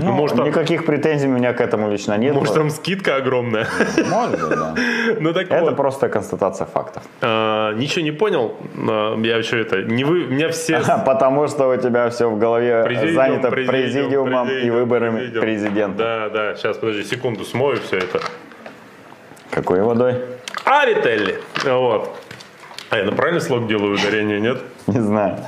Ну, 0.00 0.12
может, 0.12 0.38
никаких 0.38 0.86
претензий 0.86 1.26
у 1.28 1.30
меня 1.30 1.52
к 1.52 1.60
этому 1.60 1.90
лично 1.90 2.16
нет. 2.16 2.34
Может, 2.34 2.54
там 2.54 2.70
скидка 2.70 3.16
огромная? 3.16 3.66
Может 4.10 4.48
да. 4.48 4.74
Ну, 5.20 5.32
так 5.32 5.50
это 5.50 5.64
вот. 5.64 5.76
просто 5.76 6.08
констатация 6.08 6.66
фактов. 6.66 7.02
А, 7.20 7.72
ничего 7.74 8.04
не 8.04 8.12
понял. 8.12 8.54
Я 9.24 9.36
еще 9.36 9.60
это... 9.60 9.82
Не 9.82 10.04
вы, 10.04 10.26
меня 10.26 10.48
все... 10.48 10.80
Потому 11.04 11.48
что 11.48 11.68
у 11.68 11.76
тебя 11.76 12.08
все 12.10 12.30
в 12.30 12.38
голове 12.38 12.84
президиум, 12.84 13.14
занято 13.14 13.50
президиум, 13.50 13.82
президиумом 13.82 14.46
президиум, 14.46 14.66
и 14.66 14.70
выборами 14.70 15.18
президиум. 15.18 15.44
президента. 15.44 15.98
Да, 15.98 16.28
да. 16.28 16.54
Сейчас, 16.56 16.76
подожди, 16.76 17.04
секунду, 17.04 17.44
смою 17.44 17.78
все 17.80 17.98
это. 17.98 18.20
Какой 19.50 19.82
водой? 19.82 20.16
Арителли. 20.64 21.40
Вот. 21.64 22.16
А 22.90 22.98
я 22.98 23.04
на 23.04 23.12
правильный 23.12 23.40
слог 23.40 23.66
делаю 23.66 23.94
ударение, 23.94 24.40
нет? 24.40 24.58
Не 24.86 25.00
знаю. 25.00 25.38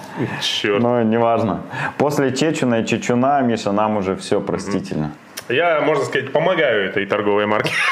Черт. 0.43 0.83
Ну, 0.83 1.03
неважно. 1.03 1.63
После 1.97 2.35
Чечуна 2.35 2.81
и 2.81 2.87
Чечуна, 2.87 3.41
Миша, 3.43 3.73
нам 3.73 3.97
уже 3.97 4.17
все 4.17 4.41
простительно. 4.41 5.13
Я, 5.49 5.81
можно 5.81 6.05
сказать, 6.05 6.33
помогаю 6.33 6.89
этой 6.89 7.07
торговой 7.07 7.47
марке. 7.47 7.73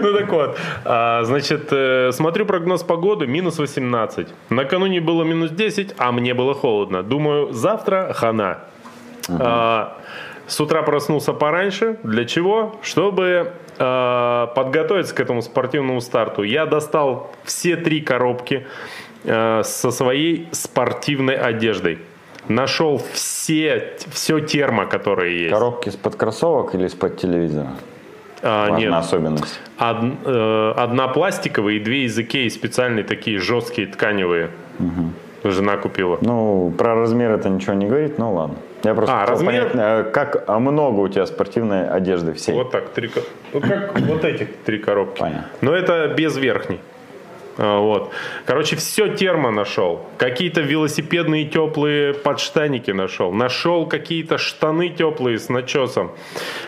Ну 0.00 0.12
так 0.12 0.32
вот, 0.32 0.58
а, 0.84 1.22
значит, 1.24 1.68
э, 1.70 2.10
смотрю 2.12 2.46
прогноз 2.46 2.82
погоды, 2.82 3.26
минус 3.26 3.58
18. 3.58 4.28
Накануне 4.48 5.00
было 5.00 5.24
минус 5.24 5.50
10, 5.50 5.94
а 5.98 6.12
мне 6.12 6.34
было 6.34 6.54
холодно. 6.54 7.02
Думаю, 7.02 7.52
завтра 7.52 8.12
хана. 8.12 8.58
А, 9.28 9.96
с 10.46 10.60
утра 10.60 10.82
проснулся 10.82 11.32
пораньше. 11.32 11.98
Для 12.02 12.24
чего? 12.24 12.76
Чтобы 12.82 13.52
э, 13.78 14.46
подготовиться 14.54 15.14
к 15.14 15.20
этому 15.20 15.42
спортивному 15.42 16.00
старту. 16.00 16.42
Я 16.42 16.66
достал 16.66 17.30
все 17.44 17.76
три 17.76 18.00
коробки 18.00 18.66
э, 19.24 19.62
со 19.64 19.90
своей 19.90 20.48
спортивной 20.52 21.36
одеждой. 21.36 21.98
Нашел 22.48 23.02
все, 23.12 23.94
все 24.12 24.40
термо, 24.40 24.86
которые 24.86 25.42
есть. 25.42 25.52
Коробки 25.52 25.88
из-под 25.88 26.16
кроссовок 26.16 26.74
или 26.74 26.86
из-под 26.86 27.16
телевизора? 27.16 27.70
А, 28.42 28.70
нет. 28.70 28.92
особенность. 28.92 29.60
Од, 29.78 29.96
э, 30.24 30.72
одна 30.76 31.08
пластиковая 31.08 31.74
и 31.74 31.80
две 31.80 32.04
из 32.04 32.18
Икеи 32.18 32.48
специальные 32.48 33.04
такие 33.04 33.38
жесткие 33.38 33.88
тканевые. 33.88 34.50
Угу. 34.78 35.50
Жена 35.50 35.76
купила. 35.76 36.18
Ну, 36.20 36.72
про 36.76 36.94
размер 36.94 37.32
это 37.32 37.48
ничего 37.48 37.74
не 37.74 37.86
говорит, 37.86 38.18
ну 38.18 38.34
ладно. 38.34 38.56
Я 38.86 38.94
просто 38.94 39.22
а, 39.22 39.26
размер... 39.26 39.70
понять, 39.70 40.06
э, 40.06 40.10
как 40.12 40.44
а 40.46 40.58
много 40.60 41.00
у 41.00 41.08
тебя 41.08 41.26
спортивной 41.26 41.88
одежды 41.88 42.32
всей. 42.34 42.54
Вот 42.54 42.70
так, 42.70 42.90
три, 42.90 43.10
ну 43.52 43.60
как 43.60 43.98
вот 43.98 44.24
эти 44.24 44.44
три 44.64 44.78
коробки. 44.78 45.20
Понятно. 45.20 45.48
Но 45.60 45.74
это 45.74 46.08
без 46.08 46.36
верхней. 46.36 46.80
А, 47.58 47.80
вот. 47.80 48.12
Короче, 48.44 48.76
все 48.76 49.08
термо 49.14 49.50
нашел. 49.50 50.06
Какие-то 50.18 50.60
велосипедные 50.60 51.46
теплые 51.46 52.14
подштаники 52.14 52.90
нашел. 52.90 53.32
Нашел 53.32 53.86
какие-то 53.86 54.38
штаны 54.38 54.90
теплые 54.90 55.38
с 55.38 55.48
начесом. 55.48 56.12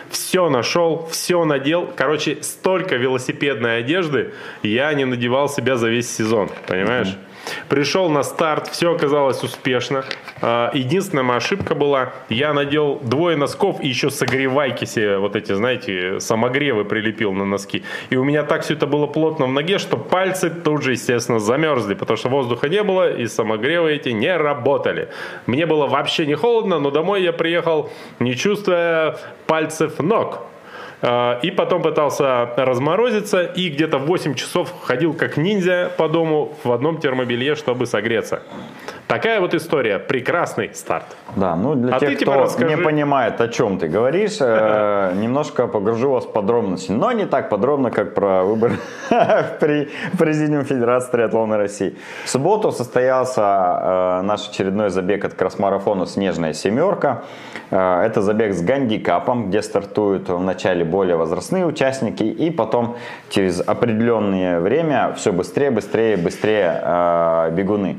Все 0.09 0.49
нашел, 0.49 1.07
все 1.11 1.45
надел. 1.45 1.89
Короче, 1.95 2.39
столько 2.41 2.95
велосипедной 2.95 3.79
одежды 3.79 4.33
я 4.63 4.93
не 4.93 5.05
надевал 5.05 5.47
себя 5.47 5.77
за 5.77 5.89
весь 5.89 6.09
сезон. 6.09 6.49
Понимаешь? 6.67 7.07
Mm-hmm. 7.07 7.28
Пришел 7.67 8.09
на 8.09 8.23
старт, 8.23 8.67
все 8.67 8.93
оказалось 8.93 9.43
успешно. 9.43 10.05
А, 10.41 10.71
единственная 10.73 11.23
моя 11.23 11.37
ошибка 11.37 11.75
была, 11.75 12.13
я 12.29 12.53
надел 12.53 12.99
двое 13.01 13.37
носков 13.37 13.81
и 13.81 13.87
еще 13.87 14.09
согревайки 14.09 14.85
себе, 14.85 15.17
вот 15.17 15.35
эти, 15.35 15.53
знаете, 15.53 16.19
самогревы 16.19 16.85
прилепил 16.85 17.33
на 17.33 17.45
носки. 17.45 17.83
И 18.09 18.15
у 18.15 18.23
меня 18.23 18.43
так 18.43 18.63
все 18.63 18.73
это 18.73 18.87
было 18.87 19.07
плотно 19.07 19.45
в 19.45 19.51
ноге, 19.51 19.77
что 19.77 19.97
пальцы 19.97 20.49
тут 20.49 20.83
же, 20.83 20.91
естественно, 20.91 21.39
замерзли, 21.39 21.93
потому 21.93 22.17
что 22.17 22.29
воздуха 22.29 22.69
не 22.69 22.83
было, 22.83 23.11
и 23.11 23.27
самогревы 23.27 23.93
эти 23.93 24.09
не 24.09 24.35
работали. 24.35 25.09
Мне 25.45 25.65
было 25.65 25.87
вообще 25.87 26.25
не 26.25 26.35
холодно, 26.35 26.79
но 26.79 26.91
домой 26.91 27.23
я 27.23 27.33
приехал, 27.33 27.89
не 28.19 28.35
чувствуя 28.35 29.17
пальцев 29.47 29.99
ног. 29.99 30.41
А, 31.01 31.39
и 31.41 31.51
потом 31.51 31.81
пытался 31.81 32.49
разморозиться 32.57 33.43
и 33.43 33.69
где-то 33.69 33.97
в 33.97 34.05
8 34.05 34.33
часов 34.35 34.73
ходил 34.83 35.13
как 35.13 35.37
ниндзя 35.37 35.91
по 35.97 36.09
дому 36.09 36.53
в 36.63 36.71
одном 36.71 36.99
термобелье, 36.99 37.55
чтобы 37.55 37.85
согреться. 37.85 38.41
Такая 39.09 39.39
вот 39.39 39.55
история. 39.55 39.97
Прекрасный 39.97 40.69
старт. 40.75 41.05
Да, 41.35 41.55
ну 41.55 41.73
для 41.73 41.95
а 41.95 41.99
тех, 41.99 42.19
кто 42.19 42.43
расскажи... 42.43 42.75
не 42.75 42.77
понимает, 42.77 43.41
о 43.41 43.47
чем 43.47 43.79
ты 43.79 43.87
говоришь, 43.87 44.37
э, 44.39 45.13
немножко 45.19 45.65
погружу 45.65 46.11
вас 46.11 46.25
в 46.25 46.31
подробности. 46.31 46.91
Но 46.91 47.11
не 47.11 47.25
так 47.25 47.49
подробно, 47.49 47.89
как 47.89 48.13
про 48.13 48.43
выбор 48.43 48.73
при 49.59 49.89
Президиум 50.15 50.63
Федерации 50.63 51.11
триатлона 51.11 51.57
России. 51.57 51.95
В 52.23 52.29
субботу 52.29 52.71
состоялся 52.71 53.41
э, 53.41 54.21
наш 54.21 54.47
очередной 54.47 54.91
забег 54.91 55.25
от 55.25 55.33
кросс-марафона 55.33 56.05
«Снежная 56.05 56.53
семерка». 56.53 57.23
Э, 57.71 58.03
это 58.03 58.21
забег 58.21 58.53
с 58.53 58.61
гандикапом, 58.61 59.49
где 59.49 59.63
стартуют 59.63 60.29
вначале 60.29 60.85
более 60.89 61.15
возрастные 61.15 61.65
участники, 61.65 62.23
и 62.23 62.51
потом 62.51 62.95
через 63.29 63.61
определенное 63.61 64.59
время 64.59 65.13
все 65.15 65.31
быстрее, 65.31 65.71
быстрее, 65.71 66.17
быстрее 66.17 66.81
э, 66.81 67.51
бегуны. 67.51 67.97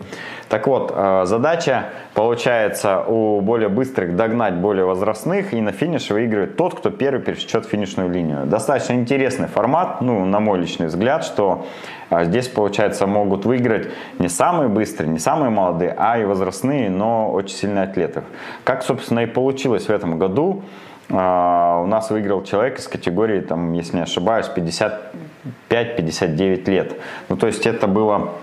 Так 0.50 0.66
вот, 0.66 0.92
э, 0.92 1.22
задача 1.26 1.90
получается 2.12 3.04
у 3.06 3.40
более 3.40 3.68
быстрых 3.68 4.16
догнать 4.16 4.54
более 4.54 4.84
возрастных 4.84 5.54
и 5.54 5.60
на 5.60 5.70
финише 5.70 6.12
выигрывает 6.12 6.56
тот, 6.56 6.74
кто 6.74 6.90
первый 6.90 7.20
пересечет 7.20 7.66
финишную 7.66 8.10
линию. 8.10 8.46
Достаточно 8.46 8.94
интересный 8.94 9.46
формат, 9.46 10.00
ну, 10.00 10.24
на 10.24 10.40
мой 10.40 10.58
личный 10.58 10.88
взгляд, 10.88 11.22
что 11.22 11.66
э, 12.10 12.24
здесь, 12.24 12.48
получается, 12.48 13.06
могут 13.06 13.44
выиграть 13.44 13.90
не 14.18 14.28
самые 14.28 14.68
быстрые, 14.68 15.08
не 15.08 15.20
самые 15.20 15.50
молодые, 15.50 15.94
а 15.96 16.18
и 16.18 16.24
возрастные, 16.24 16.90
но 16.90 17.30
очень 17.30 17.56
сильные 17.56 17.84
атлеты. 17.84 18.24
Как, 18.64 18.82
собственно, 18.82 19.20
и 19.20 19.26
получилось 19.26 19.86
в 19.86 19.90
этом 19.90 20.18
году. 20.18 20.64
Uh, 21.10 21.82
у 21.82 21.86
нас 21.86 22.10
выиграл 22.10 22.44
человек 22.44 22.78
из 22.78 22.86
категории, 22.86 23.40
там, 23.40 23.72
если 23.72 23.96
не 23.96 24.02
ошибаюсь, 24.02 24.48
55-59 24.54 26.70
лет. 26.70 26.94
Ну, 27.28 27.36
то 27.36 27.48
есть 27.48 27.66
это 27.66 27.88
было 27.88 28.34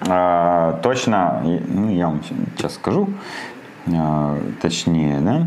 а, 0.00 0.78
точно, 0.82 1.40
ну, 1.42 1.90
я 1.90 2.08
вам 2.08 2.20
сейчас 2.56 2.74
скажу, 2.74 3.08
а, 3.92 4.38
точнее, 4.60 5.20
да? 5.20 5.46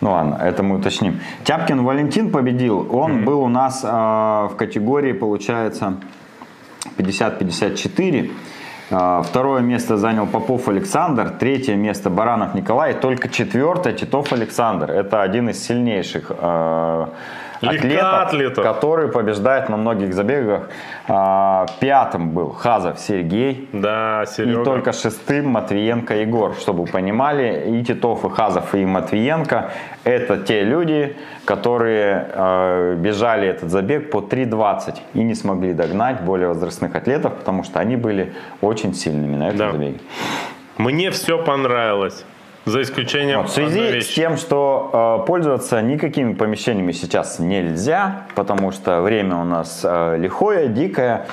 Ну 0.00 0.10
ладно, 0.10 0.38
это 0.42 0.62
мы 0.62 0.76
уточним. 0.76 1.20
Тяпкин 1.44 1.82
Валентин 1.82 2.30
победил. 2.30 2.94
Он 2.94 3.12
mm-hmm. 3.12 3.24
был 3.24 3.40
у 3.40 3.48
нас 3.48 3.82
э, 3.82 3.88
в 3.88 4.52
категории, 4.58 5.12
получается, 5.12 5.96
50-54. 6.98 8.30
Э, 8.90 9.22
второе 9.24 9.62
место 9.62 9.96
занял 9.96 10.26
Попов 10.26 10.68
Александр. 10.68 11.30
Третье 11.30 11.76
место 11.76 12.10
Баранов 12.10 12.54
Николай. 12.54 12.94
Только 12.94 13.28
четвертое 13.28 13.92
Титов 13.92 14.32
Александр. 14.32 14.90
Это 14.90 15.22
один 15.22 15.48
из 15.48 15.64
сильнейших 15.64 16.30
атлета, 17.68 18.22
атлета, 18.22 18.62
который 18.62 19.08
побеждает 19.08 19.68
на 19.68 19.76
многих 19.76 20.14
забегах. 20.14 20.68
А, 21.08 21.66
пятым 21.80 22.30
был 22.30 22.50
Хазов 22.50 22.98
Сергей. 22.98 23.68
Да, 23.72 24.24
Серега. 24.26 24.60
И 24.60 24.64
только 24.64 24.92
шестым 24.92 25.48
Матвиенко 25.48 26.14
Егор. 26.16 26.54
Чтобы 26.54 26.84
вы 26.84 26.90
понимали, 26.90 27.64
и 27.66 27.84
Титов, 27.84 28.24
и 28.24 28.30
Хазов, 28.30 28.74
и 28.74 28.84
Матвиенко– 28.84 29.70
это 30.04 30.38
те 30.38 30.62
люди, 30.62 31.16
которые 31.44 32.28
э, 32.32 32.96
бежали 32.98 33.48
этот 33.48 33.70
забег 33.70 34.10
по 34.10 34.18
3.20 34.18 34.96
и 35.14 35.22
не 35.22 35.34
смогли 35.34 35.72
догнать 35.72 36.20
более 36.20 36.48
возрастных 36.48 36.94
атлетов, 36.94 37.34
потому 37.34 37.64
что 37.64 37.80
они 37.80 37.96
были 37.96 38.32
очень 38.60 38.94
сильными 38.94 39.36
на 39.36 39.48
этом 39.48 39.58
да. 39.58 39.72
забеге. 39.72 40.00
Мне 40.76 41.10
все 41.10 41.42
понравилось. 41.42 42.24
За 42.66 42.80
исключением 42.80 43.42
Вот, 43.42 43.50
в 43.50 43.52
связи 43.52 44.00
с 44.00 44.08
тем, 44.08 44.36
что 44.38 45.20
э, 45.22 45.26
пользоваться 45.26 45.82
никакими 45.82 46.32
помещениями 46.32 46.92
сейчас 46.92 47.38
нельзя, 47.38 48.26
потому 48.34 48.72
что 48.72 49.02
время 49.02 49.36
у 49.36 49.44
нас 49.44 49.82
э, 49.84 50.16
лихое, 50.18 50.68
дикое, 50.68 51.26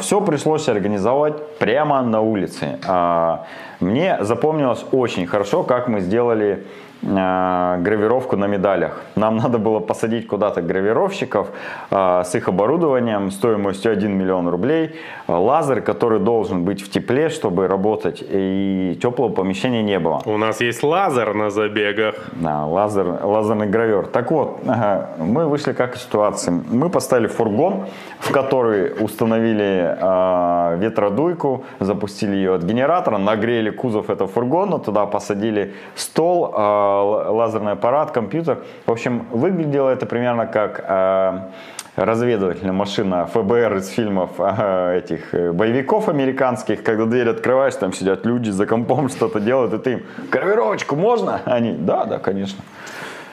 все 0.00 0.20
пришлось 0.22 0.68
организовать 0.68 1.58
прямо 1.58 2.02
на 2.02 2.20
улице. 2.20 2.78
Э, 2.86 3.38
мне 3.82 4.18
запомнилось 4.20 4.84
очень 4.92 5.26
хорошо, 5.26 5.64
как 5.64 5.88
мы 5.88 6.00
сделали 6.00 6.64
э, 7.02 7.76
гравировку 7.82 8.36
на 8.36 8.46
медалях. 8.46 9.02
Нам 9.16 9.36
надо 9.42 9.58
было 9.58 9.80
посадить 9.80 10.26
куда-то 10.26 10.62
гравировщиков 10.62 11.48
э, 11.90 12.22
с 12.24 12.34
их 12.34 12.48
оборудованием 12.48 13.30
стоимостью 13.30 13.92
1 13.92 14.12
миллион 14.12 14.48
рублей, 14.48 14.94
э, 15.26 15.32
лазер, 15.32 15.80
который 15.80 16.20
должен 16.20 16.64
быть 16.64 16.80
в 16.80 16.90
тепле, 16.90 17.28
чтобы 17.28 17.66
работать, 17.66 18.24
и 18.30 18.98
теплого 19.02 19.30
помещения 19.30 19.82
не 19.82 19.98
было. 19.98 20.22
У 20.26 20.38
нас 20.38 20.60
есть 20.60 20.82
лазер 20.82 21.34
на 21.34 21.50
забегах. 21.50 22.14
Да, 22.32 22.64
лазер, 22.64 23.18
лазерный 23.24 23.66
гравер. 23.66 24.06
Так 24.06 24.30
вот, 24.30 24.60
мы 25.18 25.48
вышли 25.48 25.72
как 25.72 25.96
из 25.96 26.02
ситуации. 26.02 26.52
Мы 26.70 26.88
поставили 26.88 27.26
фургон, 27.26 27.86
в 28.20 28.30
который 28.30 28.92
установили 29.00 29.96
ветродуйку, 30.78 31.64
запустили 31.80 32.36
ее 32.36 32.54
от 32.54 32.62
генератора, 32.62 33.18
нагрели 33.18 33.71
кузов 33.72 34.10
этого 34.10 34.28
фургона, 34.28 34.78
туда 34.78 35.06
посадили 35.06 35.74
стол, 35.94 36.54
л- 36.54 37.34
лазерный 37.36 37.72
аппарат, 37.72 38.10
компьютер. 38.10 38.58
В 38.86 38.92
общем, 38.92 39.26
выглядело 39.30 39.88
это 39.90 40.06
примерно 40.06 40.46
как 40.46 40.84
э, 40.88 41.38
разведывательная 41.96 42.72
машина 42.72 43.26
ФБР 43.26 43.76
из 43.76 43.88
фильмов 43.88 44.30
э, 44.38 44.98
этих 44.98 45.34
э, 45.34 45.52
боевиков 45.52 46.08
американских, 46.08 46.82
когда 46.82 47.04
дверь 47.04 47.28
открываешь, 47.28 47.74
там 47.74 47.92
сидят 47.92 48.24
люди 48.26 48.50
за 48.50 48.66
компом 48.66 49.08
что-то 49.16 49.40
делают, 49.40 49.74
и 49.74 49.78
ты 49.78 49.92
им, 49.92 50.02
гравировочку 50.30 50.96
можно? 50.96 51.40
Они, 51.44 51.72
да, 51.72 52.04
да, 52.04 52.18
конечно. 52.18 52.62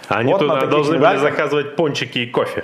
Они 0.09 0.31
Вот 0.33 0.39
туда 0.39 0.65
должны 0.65 0.97
были 0.97 1.01
медалях- 1.05 1.19
заказывать 1.21 1.75
пончики 1.75 2.19
и 2.19 2.25
кофе. 2.25 2.63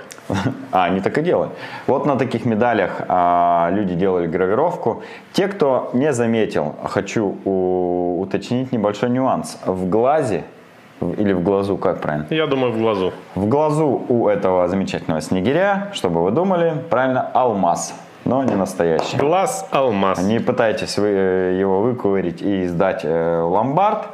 А, 0.72 0.86
они 0.86 1.00
так 1.00 1.18
и 1.18 1.22
делают. 1.22 1.52
Вот 1.88 2.06
на 2.06 2.18
таких 2.18 2.46
медалях 2.46 3.02
а, 3.08 3.70
люди 3.72 3.94
делали 3.96 4.28
гравировку. 4.28 5.04
Те, 5.34 5.48
кто 5.48 5.90
не 5.94 6.12
заметил, 6.14 6.76
хочу 6.84 7.38
у- 7.46 8.22
уточнить 8.22 8.72
небольшой 8.72 9.10
нюанс. 9.10 9.60
В 9.66 9.88
глазе, 9.90 10.44
или 11.02 11.34
в 11.34 11.44
глазу, 11.44 11.78
как 11.78 12.02
правильно? 12.02 12.26
Я 12.30 12.48
думаю, 12.48 12.72
в 12.74 12.78
глазу. 12.80 13.12
В 13.36 13.48
глазу 13.48 14.02
у 14.10 14.28
этого 14.28 14.68
замечательного 14.68 15.22
снегиря, 15.22 15.90
чтобы 15.94 16.24
вы 16.24 16.32
думали, 16.32 16.74
правильно, 16.90 17.30
алмаз, 17.34 17.94
но 18.26 18.44
не 18.44 18.56
настоящий. 18.56 19.18
Глаз 19.18 19.68
алмаз. 19.72 20.22
Не 20.24 20.40
пытайтесь 20.40 20.98
вы 20.98 21.08
э, 21.08 21.58
его 21.60 21.82
выковырить 21.82 22.42
и 22.42 22.66
сдать 22.68 23.02
э, 23.06 23.40
ломбард. 23.42 24.08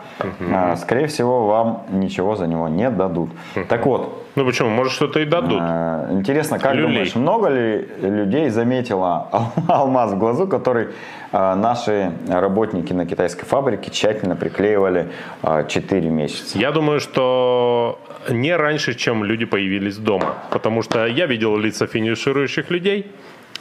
А, 0.54 0.76
Скорее 0.76 1.08
всего, 1.08 1.48
вам 1.48 1.84
ничего 1.90 2.36
за 2.36 2.46
него 2.48 2.68
не 2.68 2.90
дадут. 2.90 3.30
Так 3.70 3.86
вот, 3.86 4.26
Ну 4.36 4.46
почему? 4.46 4.70
Может 4.70 4.94
что-то 4.94 5.20
и 5.22 5.26
дадут. 5.26 5.60
Э, 5.62 6.08
Интересно, 6.12 6.60
как 6.60 6.74
Люлей. 6.76 6.88
думаешь, 6.88 7.16
много 7.16 7.48
ли 7.50 7.88
людей 8.02 8.50
заметило 8.50 9.28
ал- 9.32 9.54
алмаз 9.70 10.12
в 10.12 10.18
глазу, 10.20 10.46
который 10.48 10.88
э, 11.32 11.56
наши 11.56 12.12
работники 12.30 12.94
на 12.94 13.06
китайской 13.06 13.46
фабрике 13.46 13.92
тщательно 13.92 14.36
приклеивали 14.36 15.08
э, 15.44 15.66
4 15.68 16.10
месяца? 16.10 16.58
Я 16.60 16.72
думаю, 16.72 17.00
что 17.00 17.98
не 18.30 18.56
раньше, 18.56 18.94
чем 18.94 19.24
люди 19.24 19.46
появились 19.46 19.98
дома. 19.98 20.36
Потому 20.50 20.82
что 20.82 21.06
я 21.08 21.26
видел 21.28 21.58
лица 21.58 21.88
финиширующих 21.88 22.70
людей. 22.72 23.06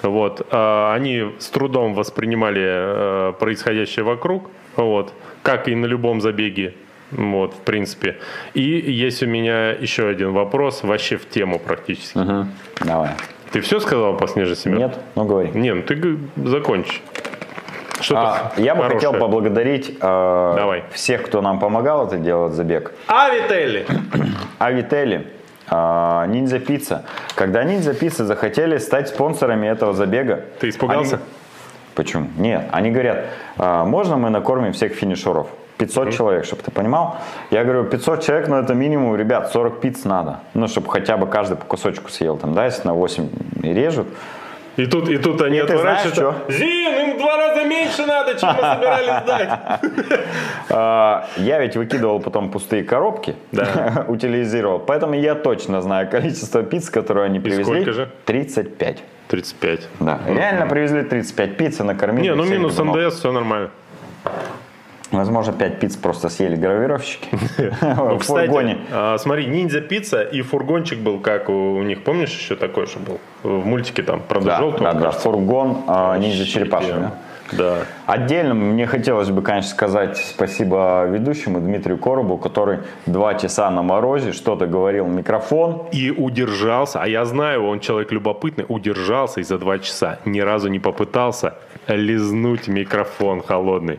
Вот, 0.03 0.47
а, 0.51 0.95
они 0.95 1.35
с 1.39 1.49
трудом 1.49 1.95
воспринимали 1.95 2.63
э, 2.65 3.33
происходящее 3.39 4.05
вокруг, 4.05 4.51
вот, 4.77 5.13
как 5.43 5.69
и 5.69 5.75
на 5.75 5.87
любом 5.87 6.21
забеге, 6.21 6.75
вот, 7.11 7.53
в 7.55 7.59
принципе. 7.59 8.17
И 8.55 8.63
есть 8.63 9.23
у 9.23 9.27
меня 9.27 9.71
еще 9.71 10.09
один 10.09 10.33
вопрос, 10.33 10.83
вообще 10.83 11.17
в 11.17 11.29
тему 11.29 11.59
практически. 11.59 12.17
Мгм. 12.19 12.49
Давай. 12.81 13.11
Ты 13.53 13.61
все 13.61 13.81
сказал 13.81 14.17
по 14.17 14.27
снежной 14.29 14.57
семерке? 14.57 14.85
Нет? 14.87 14.99
Ну 15.17 15.25
говори. 15.25 15.51
Не, 15.55 15.75
ну 15.75 15.83
ты 15.83 16.19
закончи. 16.37 17.01
Что-то 18.01 18.21
А, 18.21 18.53
я 18.57 18.75
бы 18.75 18.83
хорошее. 18.85 19.09
хотел 19.11 19.21
поблагодарить 19.21 19.91
э, 19.91 20.53
Давай. 20.57 20.85
всех, 20.93 21.25
кто 21.25 21.43
нам 21.43 21.59
помогал 21.59 22.07
это 22.07 22.17
делать 22.17 22.55
забег. 22.55 22.93
Авители, 23.09 23.85
э, 24.59 25.25
Ниндзя 25.71 26.59
Пицца. 26.59 27.05
Когда 27.35 27.65
Ниндзя 27.65 27.95
Пицца 27.95 28.25
захотели 28.25 28.79
стать 28.79 29.09
спонсорами 29.09 29.67
этого 29.67 29.93
забега... 29.95 30.45
Ты 30.61 30.69
испугался? 30.69 31.17
они- 31.17 31.25
Почему? 31.95 32.29
Нет, 32.39 32.67
они 32.73 32.91
говорят, 32.91 33.27
«А, 33.59 33.85
можно 33.85 34.17
мы 34.17 34.31
накормим 34.31 34.73
всех 34.73 34.93
финишеров? 34.93 35.49
500 35.79 36.13
человек, 36.13 36.45
чтобы 36.45 36.63
ты 36.63 36.71
понимал. 36.71 37.17
Я 37.51 37.65
говорю, 37.65 37.85
500 37.85 38.23
человек, 38.23 38.49
ну 38.49 38.57
это 38.57 38.75
минимум, 38.75 39.17
ребят, 39.17 39.51
40 39.51 39.81
пиц 39.81 40.05
надо. 40.05 40.41
Ну, 40.53 40.69
чтобы 40.69 40.91
хотя 40.91 41.17
бы 41.17 41.27
каждый 41.27 41.57
по 41.57 41.65
кусочку 41.65 42.11
съел. 42.11 42.37
Там, 42.37 42.53
да, 42.55 42.67
если 42.67 42.87
на 42.87 42.93
8 42.95 43.29
режут. 43.63 44.07
И 44.77 44.87
тут, 44.87 45.09
и 45.09 45.19
тут 45.19 45.41
они 45.43 45.59
И 45.59 45.63
знаешь, 45.63 45.71
отворачиваются. 46.07 46.35
Зин, 46.49 47.11
им 47.11 47.19
два 47.19 47.37
раза 47.37 47.65
меньше 47.65 48.07
надо, 48.07 48.35
чем 48.39 48.49
мы 48.51 48.61
собирались 48.63 49.27
дать. 49.27 49.59
А, 50.71 51.27
Я 51.37 51.59
ведь 51.61 51.77
выкидывал 51.77 52.21
потом 52.21 52.51
пустые 52.51 52.85
коробки, 52.85 53.35
утилизировал. 54.09 54.79
Поэтому 54.79 55.15
я 55.15 55.35
точно 55.35 55.83
знаю 55.83 56.09
количество 56.09 56.63
пиц, 56.63 56.91
которые 56.91 57.27
они 57.27 57.41
привезли. 57.41 57.65
сколько 57.65 57.93
же? 57.93 58.09
35. 58.27 59.03
35. 59.29 59.89
Да, 60.01 60.21
реально 60.27 60.67
привезли 60.67 61.03
35 61.03 61.57
пицц 61.57 61.81
и 61.81 61.83
накормили. 61.83 62.29
Не, 62.29 62.35
ну 62.35 62.45
минус. 62.45 62.79
НДС, 62.79 63.19
все 63.19 63.33
нормально. 63.33 63.71
Возможно, 65.13 65.53
5 65.53 65.81
пиц 65.81 65.97
просто 65.97 66.29
съели 66.29 66.55
гравировщики 66.57 67.29
Ну, 67.83 68.15
в 68.17 68.19
кстати, 68.19 68.47
фургоне. 68.47 68.79
а, 68.93 69.19
смотри, 69.19 69.47
ниндзя 69.47 69.81
пицца 69.81 70.23
и 70.23 70.41
фургончик 70.43 70.99
был, 71.01 71.19
как 71.19 71.49
у, 71.49 71.83
них, 71.83 72.05
помнишь 72.05 72.31
еще 72.31 72.55
такой, 72.55 72.87
что 72.87 73.01
был? 73.01 73.19
В 73.43 73.67
мультике 73.67 74.03
там, 74.03 74.23
правда, 74.29 74.51
Да, 74.51 74.59
желтый. 74.59 74.85
да, 74.85 74.93
да, 74.95 75.11
фургон 75.11 75.79
а, 75.89 76.17
ниндзя 76.19 76.45
черепашек. 76.47 76.95
да. 76.95 77.15
Да. 77.53 77.79
Отдельно 78.07 78.55
мне 78.55 78.87
хотелось 78.87 79.29
бы, 79.31 79.43
конечно, 79.43 79.71
сказать 79.71 80.17
спасибо 80.19 81.05
ведущему 81.07 81.59
Дмитрию 81.59 81.99
Коробу, 81.99 82.37
который 82.39 82.79
два 83.07 83.35
часа 83.35 83.69
на 83.71 83.83
морозе 83.83 84.31
что-то 84.33 84.67
говорил 84.69 85.07
в 85.07 85.09
микрофон. 85.09 85.89
И 85.91 86.13
удержался, 86.13 87.03
а 87.03 87.09
я 87.09 87.25
знаю, 87.25 87.67
он 87.67 87.81
человек 87.81 88.13
любопытный, 88.13 88.65
удержался 88.69 89.41
и 89.41 89.43
за 89.43 89.59
два 89.59 89.81
часа 89.81 90.21
ни 90.25 90.39
разу 90.39 90.69
не 90.69 90.79
попытался 90.79 91.55
лизнуть 91.89 92.69
микрофон 92.69 93.43
холодный. 93.43 93.99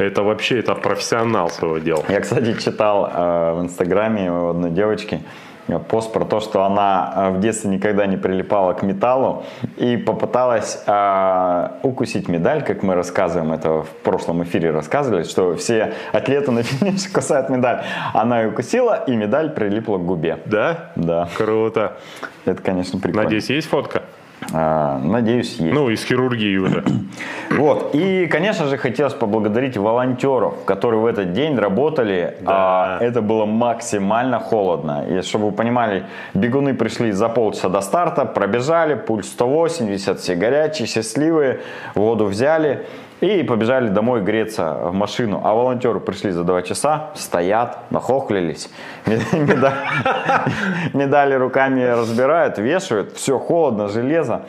Это 0.00 0.22
вообще, 0.22 0.60
это 0.60 0.74
профессионал 0.74 1.50
своего 1.50 1.78
дела. 1.78 2.02
Я, 2.08 2.20
кстати, 2.20 2.58
читал 2.58 3.10
э, 3.12 3.52
в 3.52 3.62
инстаграме 3.62 4.32
у 4.32 4.48
одной 4.48 4.70
девочки 4.70 5.20
пост 5.78 6.12
про 6.12 6.24
то, 6.24 6.40
что 6.40 6.64
она 6.64 7.12
э, 7.14 7.30
в 7.32 7.40
детстве 7.40 7.70
никогда 7.70 8.06
не 8.06 8.16
прилипала 8.16 8.72
к 8.72 8.82
металлу 8.82 9.44
и 9.76 9.96
попыталась 9.98 10.82
э, 10.86 11.68
укусить 11.82 12.28
медаль, 12.28 12.64
как 12.64 12.82
мы 12.82 12.94
рассказываем, 12.94 13.52
это 13.52 13.82
в 13.82 13.90
прошлом 14.02 14.42
эфире 14.42 14.70
рассказывали, 14.70 15.22
что 15.24 15.54
все 15.56 15.92
атлеты 16.12 16.50
на 16.50 16.62
финише 16.62 17.10
кусают 17.12 17.50
медаль. 17.50 17.82
Она 18.14 18.40
ее 18.40 18.48
укусила, 18.48 19.04
и 19.06 19.14
медаль 19.14 19.50
прилипла 19.50 19.98
к 19.98 20.04
губе. 20.04 20.38
Да? 20.46 20.92
Да, 20.96 21.28
Круто. 21.36 21.98
это, 22.46 22.62
конечно, 22.62 22.98
прикольно. 22.98 23.24
Надеюсь, 23.24 23.50
есть 23.50 23.68
фотка? 23.68 24.02
А, 24.52 24.98
надеюсь, 24.98 25.56
есть. 25.58 25.74
Ну, 25.74 25.90
из 25.90 26.04
хирургии 26.04 26.56
уже. 26.56 26.84
Вот. 27.50 27.94
И, 27.94 28.26
конечно 28.26 28.66
же, 28.66 28.76
хотелось 28.78 29.12
поблагодарить 29.12 29.76
волонтеров, 29.76 30.64
которые 30.64 31.00
в 31.00 31.06
этот 31.06 31.32
день 31.32 31.56
работали. 31.56 32.36
Да. 32.40 32.98
А, 32.98 32.98
это 33.00 33.22
было 33.22 33.44
максимально 33.44 34.38
холодно. 34.38 35.04
И 35.08 35.22
чтобы 35.22 35.46
вы 35.46 35.52
понимали, 35.52 36.04
бегуны 36.32 36.74
пришли 36.74 37.10
за 37.10 37.28
полчаса 37.28 37.68
до 37.68 37.80
старта, 37.80 38.24
пробежали, 38.24 38.94
пульс 38.94 39.26
180, 39.26 40.20
все 40.20 40.36
горячие, 40.36 40.86
счастливые, 40.86 41.60
воду 41.94 42.26
взяли 42.26 42.86
и 43.20 43.42
побежали 43.42 43.88
домой 43.88 44.22
греться 44.22 44.74
в 44.82 44.92
машину. 44.92 45.40
А 45.44 45.54
волонтеры 45.54 46.00
пришли 46.00 46.30
за 46.30 46.44
два 46.44 46.62
часа, 46.62 47.10
стоят, 47.14 47.78
нахохлились, 47.90 48.70
меда- 49.06 49.74
медали 50.92 51.34
руками 51.34 51.82
разбирают, 51.82 52.58
вешают, 52.58 53.12
все 53.12 53.38
холодно, 53.38 53.88
железо. 53.88 54.42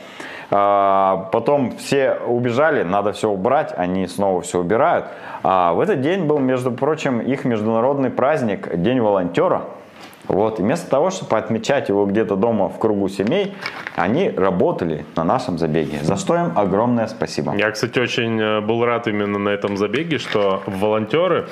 А, 0.53 1.29
Потом 1.31 1.77
все 1.77 2.17
убежали, 2.27 2.83
надо 2.83 3.13
все 3.13 3.29
убрать, 3.29 3.73
они 3.75 4.07
снова 4.07 4.41
все 4.41 4.59
убирают. 4.59 5.05
А 5.43 5.73
в 5.73 5.79
этот 5.79 6.01
день 6.01 6.25
был, 6.25 6.39
между 6.39 6.71
прочим, 6.71 7.19
их 7.19 7.45
международный 7.45 8.09
праздник, 8.09 8.75
День 8.75 8.99
волонтера. 8.99 9.63
Вот, 10.31 10.59
и 10.59 10.63
вместо 10.63 10.89
того, 10.89 11.09
чтобы 11.09 11.37
отмечать 11.37 11.89
его 11.89 12.05
где-то 12.05 12.37
дома 12.37 12.69
в 12.69 12.79
кругу 12.79 13.09
семей, 13.09 13.53
они 13.97 14.29
работали 14.29 15.05
на 15.17 15.25
нашем 15.25 15.57
забеге. 15.57 15.99
За 16.03 16.15
что 16.15 16.37
им 16.37 16.57
огромное 16.57 17.07
спасибо. 17.07 17.53
Я, 17.53 17.69
кстати, 17.69 17.99
очень 17.99 18.39
э, 18.39 18.61
был 18.61 18.85
рад 18.85 19.09
именно 19.09 19.37
на 19.37 19.49
этом 19.49 19.75
забеге, 19.75 20.19
что 20.19 20.63
волонтеры 20.65 21.47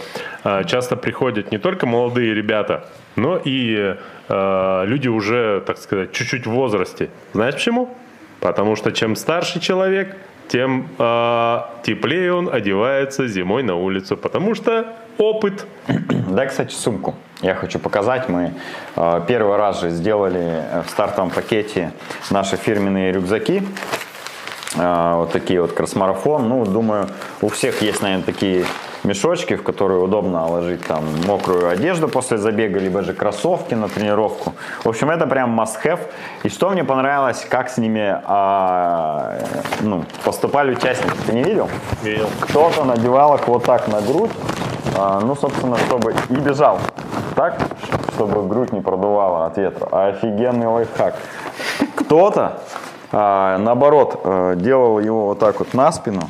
э, 0.45 0.63
часто 0.63 0.95
приходят 0.95 1.51
не 1.51 1.57
только 1.57 1.87
молодые 1.87 2.33
ребята, 2.33 2.85
но 3.17 3.37
и 3.43 3.97
э, 4.29 4.83
люди 4.85 5.09
уже, 5.09 5.61
так 5.67 5.77
сказать, 5.77 6.13
чуть-чуть 6.13 6.47
в 6.47 6.51
возрасте. 6.51 7.09
Знаешь 7.33 7.55
почему? 7.55 7.89
Потому 8.39 8.77
что 8.77 8.93
чем 8.93 9.17
старше 9.17 9.59
человек, 9.59 10.15
тем 10.49 10.87
э, 10.97 11.59
теплее 11.83 12.33
он 12.33 12.49
одевается 12.51 13.27
зимой 13.27 13.63
на 13.63 13.75
улицу, 13.75 14.17
потому 14.17 14.55
что 14.55 14.95
опыт. 15.17 15.65
Да, 16.29 16.45
кстати, 16.45 16.73
сумку. 16.73 17.15
Я 17.41 17.55
хочу 17.55 17.79
показать. 17.79 18.29
Мы 18.29 18.53
э, 18.95 19.21
первый 19.27 19.57
раз 19.57 19.81
же 19.81 19.89
сделали 19.89 20.63
в 20.85 20.89
стартовом 20.89 21.31
пакете 21.31 21.91
наши 22.29 22.55
фирменные 22.55 23.11
рюкзаки. 23.11 23.63
Э, 24.75 25.15
вот 25.15 25.31
такие 25.31 25.61
вот 25.61 25.73
кросс-марафон. 25.73 26.47
Ну, 26.47 26.65
думаю, 26.65 27.07
у 27.41 27.49
всех 27.49 27.81
есть, 27.81 28.01
наверное, 28.01 28.25
такие 28.25 28.65
мешочки, 29.03 29.55
в 29.55 29.63
которые 29.63 29.99
удобно 29.99 30.45
ложить 30.47 30.85
там 30.85 31.03
мокрую 31.25 31.69
одежду 31.69 32.07
после 32.07 32.37
забега, 32.37 32.79
либо 32.79 33.01
же 33.01 33.13
кроссовки 33.13 33.73
на 33.73 33.87
тренировку. 33.87 34.53
В 34.83 34.89
общем, 34.89 35.09
это 35.09 35.25
прям 35.25 35.59
must-have. 35.59 35.99
И 36.43 36.49
что 36.49 36.69
мне 36.69 36.83
понравилось, 36.83 37.45
как 37.49 37.69
с 37.69 37.77
ними 37.77 38.19
а, 38.25 39.39
ну, 39.81 40.03
поступали 40.23 40.71
участники. 40.71 41.15
Ты 41.25 41.33
не 41.33 41.43
видел? 41.43 41.69
Видел. 42.03 42.29
Кто-то 42.41 42.83
надевал 42.83 43.35
их 43.35 43.47
вот 43.47 43.63
так 43.63 43.87
на 43.87 44.01
грудь, 44.01 44.31
а, 44.97 45.21
ну, 45.21 45.35
собственно, 45.35 45.77
чтобы 45.77 46.13
и 46.29 46.33
бежал 46.35 46.79
так, 47.35 47.57
чтобы 48.15 48.45
грудь 48.47 48.73
не 48.73 48.81
продувала 48.81 49.45
от 49.45 49.57
ветра. 49.57 49.87
Офигенный 49.91 50.67
лайфхак. 50.67 51.15
Кто-то, 51.95 52.59
а, 53.11 53.57
наоборот, 53.57 54.21
а, 54.23 54.55
делал 54.55 54.99
его 54.99 55.27
вот 55.27 55.39
так 55.39 55.59
вот 55.59 55.73
на 55.73 55.91
спину, 55.91 56.29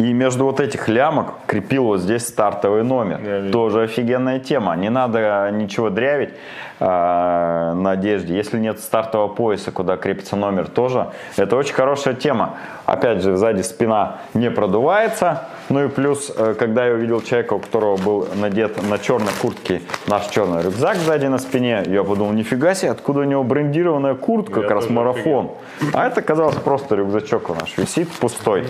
и 0.00 0.14
между 0.14 0.46
вот 0.46 0.60
этих 0.60 0.88
лямок 0.88 1.34
крепил 1.46 1.84
вот 1.84 2.00
здесь 2.00 2.26
стартовый 2.26 2.82
номер. 2.84 3.50
Тоже 3.52 3.82
офигенная 3.82 4.38
тема. 4.38 4.74
Не 4.74 4.88
надо 4.88 5.50
ничего 5.52 5.90
дрявить 5.90 6.30
э, 6.78 6.84
на 6.86 7.90
одежде. 7.90 8.34
Если 8.34 8.58
нет 8.58 8.80
стартового 8.80 9.28
пояса, 9.28 9.72
куда 9.72 9.98
крепится 9.98 10.36
номер, 10.36 10.68
тоже. 10.68 11.08
Это 11.36 11.54
очень 11.54 11.74
хорошая 11.74 12.14
тема. 12.14 12.54
Опять 12.86 13.20
же, 13.22 13.36
сзади 13.36 13.60
спина 13.60 14.20
не 14.32 14.50
продувается. 14.50 15.42
Ну 15.70 15.84
и 15.84 15.88
плюс, 15.88 16.32
э, 16.36 16.54
когда 16.58 16.86
я 16.86 16.94
увидел 16.94 17.22
человека, 17.22 17.54
у 17.54 17.60
которого 17.60 17.96
был 17.96 18.28
надет 18.34 18.82
на 18.82 18.98
черной 18.98 19.32
куртке 19.40 19.82
наш 20.08 20.26
черный 20.26 20.62
рюкзак 20.62 20.96
сзади 20.96 21.26
на 21.26 21.38
спине, 21.38 21.84
я 21.86 22.02
подумал, 22.02 22.32
нифига 22.32 22.74
себе, 22.74 22.90
откуда 22.90 23.20
у 23.20 23.24
него 23.24 23.44
брендированная 23.44 24.14
куртка, 24.14 24.60
я 24.60 24.66
как 24.66 24.72
раз 24.72 24.90
марафон. 24.90 25.52
Офигел. 25.80 25.94
А 25.94 26.08
это 26.08 26.22
казалось 26.22 26.56
просто 26.56 26.96
рюкзачок 26.96 27.50
у 27.50 27.54
нас 27.54 27.68
висит 27.76 28.08
пустой. 28.10 28.66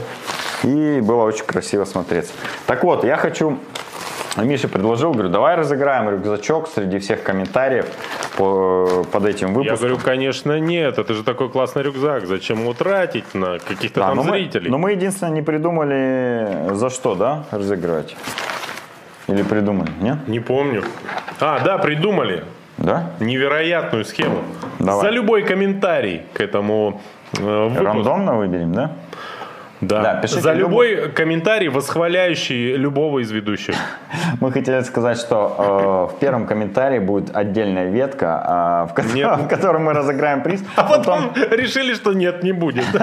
И 0.63 1.01
было 1.01 1.25
очень 1.25 1.47
красиво 1.47 1.87
смотреться. 1.87 2.35
Так 2.67 2.85
вот, 2.85 3.03
я 3.03 3.17
хочу 3.17 3.59
Миша 4.37 4.69
предложил, 4.69 5.13
говорю, 5.13 5.29
давай 5.29 5.57
разыграем 5.57 6.09
рюкзачок 6.09 6.69
среди 6.69 6.99
всех 6.99 7.23
комментариев 7.23 7.87
по, 8.37 9.05
под 9.11 9.27
этим 9.27 9.49
выпуском. 9.55 9.75
Я 9.75 9.77
говорю, 9.77 9.99
конечно, 9.99 10.59
нет, 10.61 10.99
это 10.99 11.15
же 11.15 11.25
такой 11.25 11.49
классный 11.49 11.83
рюкзак, 11.83 12.27
зачем 12.27 12.61
его 12.61 12.73
тратить 12.73 13.35
на 13.35 13.59
каких-то 13.59 14.01
да, 14.01 14.07
там 14.09 14.17
но 14.17 14.23
зрителей? 14.23 14.67
Мы, 14.67 14.71
но 14.71 14.79
мы 14.79 14.93
единственное 14.93 15.33
не 15.33 15.43
придумали, 15.43 16.75
за 16.75 16.91
что, 16.91 17.15
да, 17.15 17.45
разыгрывать? 17.51 18.17
Или 19.27 19.43
придумали, 19.43 19.91
нет? 20.01 20.27
Не 20.29 20.41
помню. 20.41 20.85
А, 21.41 21.61
да, 21.65 21.79
придумали. 21.79 22.45
Да? 22.79 23.11
Невероятную 23.21 24.05
схему. 24.05 24.43
Давай. 24.79 25.03
За 25.03 25.11
любой 25.11 25.43
комментарий 25.43 26.23
к 26.33 26.41
этому 26.41 27.01
э, 27.39 27.65
выпуску. 27.65 27.85
Рандомно 27.85 28.37
выберем, 28.37 28.73
да? 28.73 28.93
Да. 29.81 30.03
да 30.03 30.15
пишите 30.17 30.41
За 30.41 30.53
любой 30.53 30.81
любой 30.91 31.11
комментарий, 31.11 31.69
восхваляющий 31.69 32.77
любого 32.77 33.21
из 33.21 33.31
ведущих. 33.31 33.75
Мы 34.41 34.53
хотели 34.53 34.81
сказать, 34.83 35.19
что 35.19 36.09
э, 36.11 36.17
в 36.17 36.19
первом 36.21 36.47
комментарии 36.47 36.99
будет 36.99 37.37
отдельная 37.37 37.91
ветка, 37.91 38.87
э, 38.87 38.93
в, 38.93 38.95
котором, 38.95 39.41
в 39.41 39.49
котором 39.49 39.85
мы 39.85 39.93
разыграем 39.93 40.43
приз. 40.43 40.63
А 40.77 40.85
потом, 40.85 41.31
потом 41.31 41.51
решили, 41.51 41.95
что 41.95 42.13
нет, 42.13 42.43
не 42.43 42.53
будет. 42.53 42.85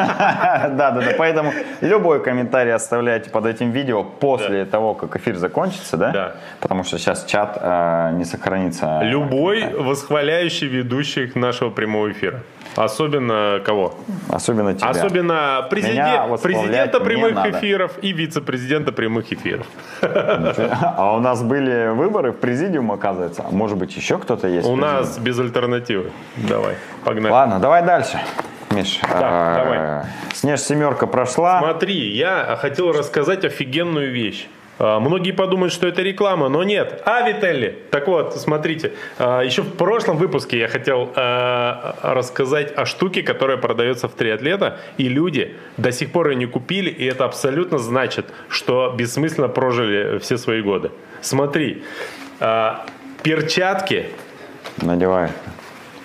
Да, 0.67 0.69
да, 0.69 0.91
да. 0.91 1.01
Поэтому 1.17 1.51
любой 1.81 2.23
комментарий 2.23 2.73
оставляйте 2.73 3.29
под 3.29 3.45
этим 3.45 3.71
видео 3.71 4.03
после 4.03 4.65
да. 4.65 4.71
того, 4.71 4.93
как 4.93 5.15
эфир 5.15 5.35
закончится, 5.35 5.97
да? 5.97 6.11
Да. 6.11 6.31
Потому 6.59 6.83
что 6.83 6.97
сейчас 6.97 7.25
чат 7.25 7.57
э, 7.61 8.11
не 8.13 8.25
сохранится. 8.25 9.01
Любой 9.03 9.73
восхваляющий 9.73 10.67
ведущих 10.67 11.35
нашего 11.35 11.69
прямого 11.69 12.11
эфира. 12.11 12.41
Особенно 12.77 13.59
кого? 13.65 13.95
Особенно 14.29 14.73
тебя. 14.73 14.89
Особенно 14.89 15.67
президент, 15.69 16.29
президента 16.67 16.99
прямых 16.99 17.45
эфиров 17.45 17.91
и 18.01 18.11
вице-президента 18.11 18.91
прямых 18.91 19.31
эфиров. 19.31 19.65
А 20.01 21.15
у 21.15 21.19
нас 21.19 21.43
были 21.43 21.89
выборы 21.89 22.31
в 22.31 22.37
президиум, 22.37 22.91
оказывается. 22.91 23.43
Может 23.51 23.77
быть, 23.77 23.95
еще 23.95 24.17
кто-то 24.17 24.47
есть? 24.47 24.67
У 24.67 24.75
нас 24.75 25.17
без 25.17 25.39
альтернативы. 25.39 26.11
Давай, 26.35 26.75
погнали. 27.03 27.31
Ладно, 27.31 27.59
давай 27.59 27.85
дальше. 27.85 28.19
Миш, 28.71 28.97
так, 29.01 29.11
а, 29.13 29.55
давай. 29.55 30.33
Снеж 30.33 30.59
семерка 30.59 31.07
прошла. 31.07 31.59
Смотри, 31.59 32.15
я 32.15 32.57
хотел 32.59 32.91
рассказать 32.91 33.45
офигенную 33.45 34.11
вещь. 34.11 34.47
А, 34.79 34.99
многие 34.99 35.31
подумают, 35.31 35.73
что 35.73 35.87
это 35.87 36.01
реклама, 36.01 36.49
но 36.49 36.63
нет. 36.63 37.01
А, 37.05 37.27
Вителли, 37.27 37.77
так 37.91 38.07
вот, 38.07 38.35
смотрите, 38.35 38.93
а, 39.17 39.41
еще 39.41 39.61
в 39.61 39.73
прошлом 39.75 40.17
выпуске 40.17 40.59
я 40.59 40.67
хотел 40.67 41.11
а, 41.15 41.95
рассказать 42.03 42.73
о 42.75 42.85
штуке, 42.85 43.23
которая 43.23 43.57
продается 43.57 44.07
в 44.07 44.13
триатлета, 44.13 44.79
и 44.97 45.09
люди 45.09 45.55
до 45.77 45.91
сих 45.91 46.11
пор 46.11 46.29
ее 46.29 46.35
не 46.35 46.45
купили, 46.45 46.89
и 46.89 47.05
это 47.05 47.25
абсолютно 47.25 47.77
значит, 47.77 48.27
что 48.49 48.93
бессмысленно 48.95 49.47
прожили 49.47 50.19
все 50.19 50.37
свои 50.37 50.61
годы. 50.61 50.91
Смотри, 51.21 51.83
перчатки. 53.23 54.07
Надевай. 54.81 55.31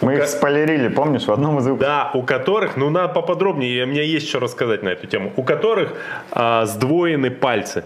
Мы 0.00 0.16
их 0.16 0.26
спойлерили, 0.26 0.88
помнишь, 0.88 1.26
в 1.26 1.32
одном 1.32 1.58
из 1.58 1.66
выпусков? 1.66 1.86
Да, 1.86 2.10
у 2.14 2.22
которых, 2.22 2.76
ну 2.76 2.90
надо 2.90 3.12
поподробнее, 3.12 3.84
у 3.84 3.86
меня 3.86 4.02
есть 4.02 4.28
что 4.28 4.40
рассказать 4.40 4.82
на 4.82 4.88
эту 4.88 5.06
тему, 5.06 5.32
у 5.36 5.44
которых 5.44 5.94
а, 6.32 6.66
сдвоены 6.66 7.30
пальцы. 7.30 7.84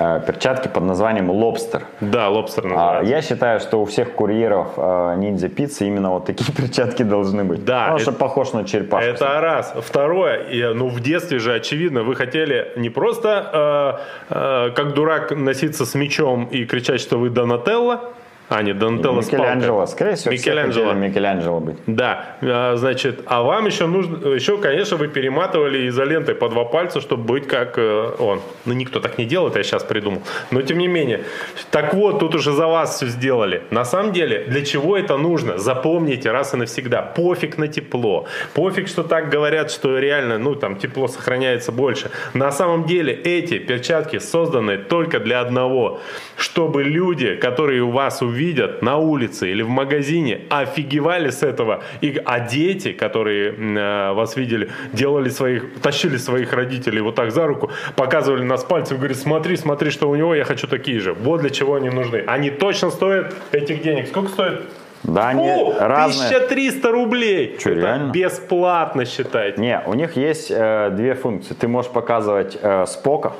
Э, 0.00 0.20
перчатки 0.24 0.68
под 0.68 0.84
названием 0.84 1.28
лобстер. 1.28 1.82
Да, 2.00 2.28
лобстер 2.28 2.64
называется. 2.64 3.10
Я 3.10 3.20
считаю, 3.20 3.58
что 3.58 3.82
у 3.82 3.84
всех 3.84 4.12
курьеров 4.12 4.74
э, 4.76 5.14
ниндзя 5.16 5.48
пиццы 5.48 5.88
именно 5.88 6.10
вот 6.10 6.26
такие 6.26 6.52
перчатки 6.56 7.02
должны 7.02 7.42
быть. 7.42 7.64
Да. 7.64 7.80
Потому 7.80 7.96
это, 7.96 8.02
что 8.02 8.12
похож 8.12 8.52
на 8.52 8.64
черепашку. 8.64 9.10
Это 9.10 9.40
раз. 9.40 9.74
Второе, 9.76 10.72
ну 10.74 10.88
в 10.88 11.00
детстве 11.00 11.40
же, 11.40 11.52
очевидно, 11.52 12.04
вы 12.04 12.14
хотели 12.14 12.72
не 12.76 12.90
просто 12.90 13.98
э, 14.30 14.34
э, 14.34 14.70
как 14.70 14.94
дурак 14.94 15.32
носиться 15.32 15.84
с 15.84 15.94
мечом 15.94 16.44
и 16.44 16.64
кричать, 16.64 17.00
что 17.00 17.18
вы 17.18 17.30
Донателло, 17.30 18.12
а, 18.48 18.62
нет, 18.62 18.78
Донателло 18.78 19.20
Микеланджело. 19.20 19.86
Скорее 19.86 20.14
всего, 20.14 20.32
Микеланджело. 20.32 20.92
Микеланджело 20.94 21.60
быть. 21.60 21.76
Да, 21.86 22.36
а, 22.40 22.76
значит, 22.76 23.20
а 23.26 23.42
вам 23.42 23.66
еще 23.66 23.86
нужно, 23.86 24.28
еще, 24.28 24.56
конечно, 24.56 24.96
вы 24.96 25.08
перематывали 25.08 25.86
изолентой 25.88 26.34
по 26.34 26.48
два 26.48 26.64
пальца, 26.64 27.00
чтобы 27.02 27.24
быть 27.24 27.46
как 27.46 27.76
э, 27.76 28.10
он. 28.18 28.40
Ну, 28.64 28.72
никто 28.72 29.00
так 29.00 29.18
не 29.18 29.26
делает, 29.26 29.56
я 29.56 29.62
сейчас 29.62 29.84
придумал. 29.84 30.22
Но, 30.50 30.62
тем 30.62 30.78
не 30.78 30.88
менее. 30.88 31.24
Так 31.70 31.92
вот, 31.92 32.20
тут 32.20 32.34
уже 32.34 32.52
за 32.52 32.66
вас 32.66 32.96
все 32.96 33.06
сделали. 33.06 33.62
На 33.70 33.84
самом 33.84 34.12
деле, 34.12 34.44
для 34.48 34.64
чего 34.64 34.96
это 34.96 35.18
нужно? 35.18 35.58
Запомните 35.58 36.30
раз 36.30 36.54
и 36.54 36.56
навсегда. 36.56 37.02
Пофиг 37.02 37.58
на 37.58 37.68
тепло. 37.68 38.26
Пофиг, 38.54 38.88
что 38.88 39.02
так 39.02 39.28
говорят, 39.28 39.70
что 39.70 39.98
реально, 39.98 40.38
ну, 40.38 40.54
там, 40.54 40.76
тепло 40.76 41.06
сохраняется 41.08 41.70
больше. 41.70 42.10
На 42.32 42.50
самом 42.50 42.84
деле, 42.84 43.12
эти 43.12 43.58
перчатки 43.58 44.18
созданы 44.18 44.78
только 44.78 45.20
для 45.20 45.40
одного. 45.40 46.00
Чтобы 46.36 46.82
люди, 46.82 47.34
которые 47.34 47.82
у 47.82 47.90
вас 47.90 48.22
увидят, 48.38 48.58
видят 48.58 48.82
на 48.82 48.96
улице 48.96 49.50
или 49.50 49.62
в 49.62 49.68
магазине, 49.68 50.40
офигевали 50.50 51.30
с 51.30 51.42
этого. 51.42 51.82
И, 52.00 52.20
а 52.24 52.40
дети, 52.40 52.92
которые 52.92 53.52
э, 53.52 54.12
вас 54.12 54.36
видели, 54.36 54.68
делали 54.92 55.30
своих, 55.30 55.80
тащили 55.82 56.18
своих 56.18 56.52
родителей 56.52 57.00
вот 57.00 57.14
так 57.14 57.30
за 57.30 57.46
руку, 57.46 57.70
показывали 57.96 58.44
нас 58.44 58.64
пальцем, 58.64 58.98
говорят, 58.98 59.16
смотри, 59.16 59.56
смотри, 59.56 59.90
что 59.90 60.08
у 60.08 60.16
него, 60.16 60.34
я 60.34 60.44
хочу 60.44 60.66
такие 60.66 61.00
же. 61.00 61.12
Вот 61.12 61.40
для 61.40 61.50
чего 61.50 61.74
они 61.74 61.90
нужны. 61.90 62.24
Они 62.26 62.50
точно 62.50 62.90
стоят 62.90 63.34
этих 63.52 63.82
денег. 63.82 64.08
Сколько 64.08 64.28
стоит? 64.28 64.60
Да, 65.04 65.28
они 65.28 65.48
О, 65.48 65.74
разные. 65.78 66.28
1300 66.28 66.90
рублей. 66.90 67.56
Что, 67.58 67.70
Это 67.70 67.80
реально? 67.80 68.12
бесплатно 68.12 69.04
считайте. 69.04 69.60
Не, 69.60 69.80
у 69.86 69.94
них 69.94 70.16
есть 70.16 70.50
э, 70.50 70.90
две 70.90 71.14
функции. 71.14 71.54
Ты 71.54 71.68
можешь 71.68 71.90
показывать 71.92 72.58
э, 72.60 72.84
спока. 72.86 73.32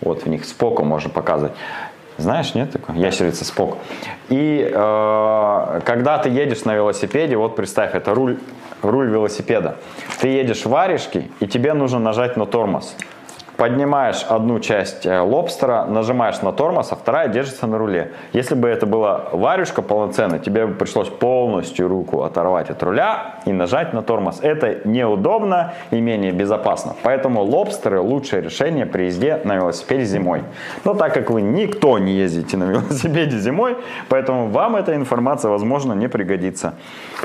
Вот 0.00 0.24
в 0.24 0.28
них 0.28 0.44
спока 0.44 0.82
можно 0.84 1.10
показывать. 1.10 1.52
Знаешь, 2.18 2.54
нет 2.54 2.72
такой? 2.72 2.96
Ящерица 2.96 3.44
Спок. 3.44 3.78
И 4.28 4.68
э, 4.70 5.80
когда 5.84 6.18
ты 6.18 6.28
едешь 6.28 6.64
на 6.64 6.74
велосипеде, 6.74 7.36
вот 7.36 7.54
представь, 7.54 7.94
это 7.94 8.12
руль, 8.12 8.38
руль 8.82 9.08
велосипеда. 9.08 9.76
Ты 10.20 10.28
едешь 10.28 10.62
в 10.62 10.68
варежке, 10.68 11.28
и 11.38 11.46
тебе 11.46 11.74
нужно 11.74 12.00
нажать 12.00 12.36
на 12.36 12.44
тормоз. 12.44 12.96
Поднимаешь 13.58 14.24
одну 14.28 14.60
часть 14.60 15.04
э, 15.04 15.20
лобстера, 15.20 15.84
нажимаешь 15.84 16.40
на 16.42 16.52
тормоз, 16.52 16.92
а 16.92 16.94
вторая 16.94 17.26
держится 17.26 17.66
на 17.66 17.76
руле. 17.76 18.12
Если 18.32 18.54
бы 18.54 18.68
это 18.68 18.86
была 18.86 19.24
варюшка 19.32 19.82
полноценная, 19.82 20.38
тебе 20.38 20.66
бы 20.66 20.74
пришлось 20.74 21.08
полностью 21.08 21.88
руку 21.88 22.22
оторвать 22.22 22.70
от 22.70 22.80
руля 22.84 23.40
и 23.46 23.52
нажать 23.52 23.92
на 23.92 24.02
тормоз. 24.02 24.38
Это 24.42 24.88
неудобно 24.88 25.72
и 25.90 26.00
менее 26.00 26.30
безопасно. 26.30 26.94
Поэтому 27.02 27.42
лобстеры 27.42 28.00
лучшее 28.00 28.42
решение 28.42 28.86
при 28.86 29.06
езде 29.06 29.40
на 29.42 29.56
велосипеде 29.56 30.04
зимой. 30.04 30.44
Но 30.84 30.94
так 30.94 31.12
как 31.12 31.30
вы 31.30 31.42
никто 31.42 31.98
не 31.98 32.12
ездите 32.12 32.56
на 32.56 32.64
велосипеде 32.70 33.38
зимой, 33.38 33.76
поэтому 34.08 34.46
вам 34.46 34.76
эта 34.76 34.94
информация, 34.94 35.50
возможно, 35.50 35.94
не 35.94 36.08
пригодится. 36.08 36.74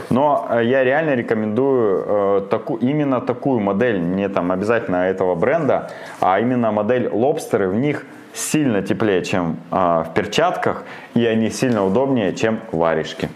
Но 0.10 0.48
э, 0.50 0.64
я 0.64 0.84
реально 0.84 1.14
рекомендую 1.14 2.06
э, 2.08 2.42
таку, 2.50 2.78
именно 2.78 3.22
такую 3.22 3.60
модель, 3.60 4.02
не 4.02 4.28
там 4.30 4.52
обязательно 4.52 4.96
этого 4.96 5.36
бренда, 5.36 5.92
а 6.24 6.40
именно 6.40 6.72
модель 6.72 7.10
лобстеры, 7.12 7.68
в 7.68 7.76
них 7.76 8.06
сильно 8.34 8.82
теплее, 8.82 9.24
чем 9.26 9.58
э, 9.72 9.76
в 9.76 10.14
перчатках, 10.16 10.84
и 11.16 11.26
они 11.26 11.50
сильно 11.50 11.86
удобнее, 11.86 12.34
чем 12.34 12.62
варежки. 12.72 13.30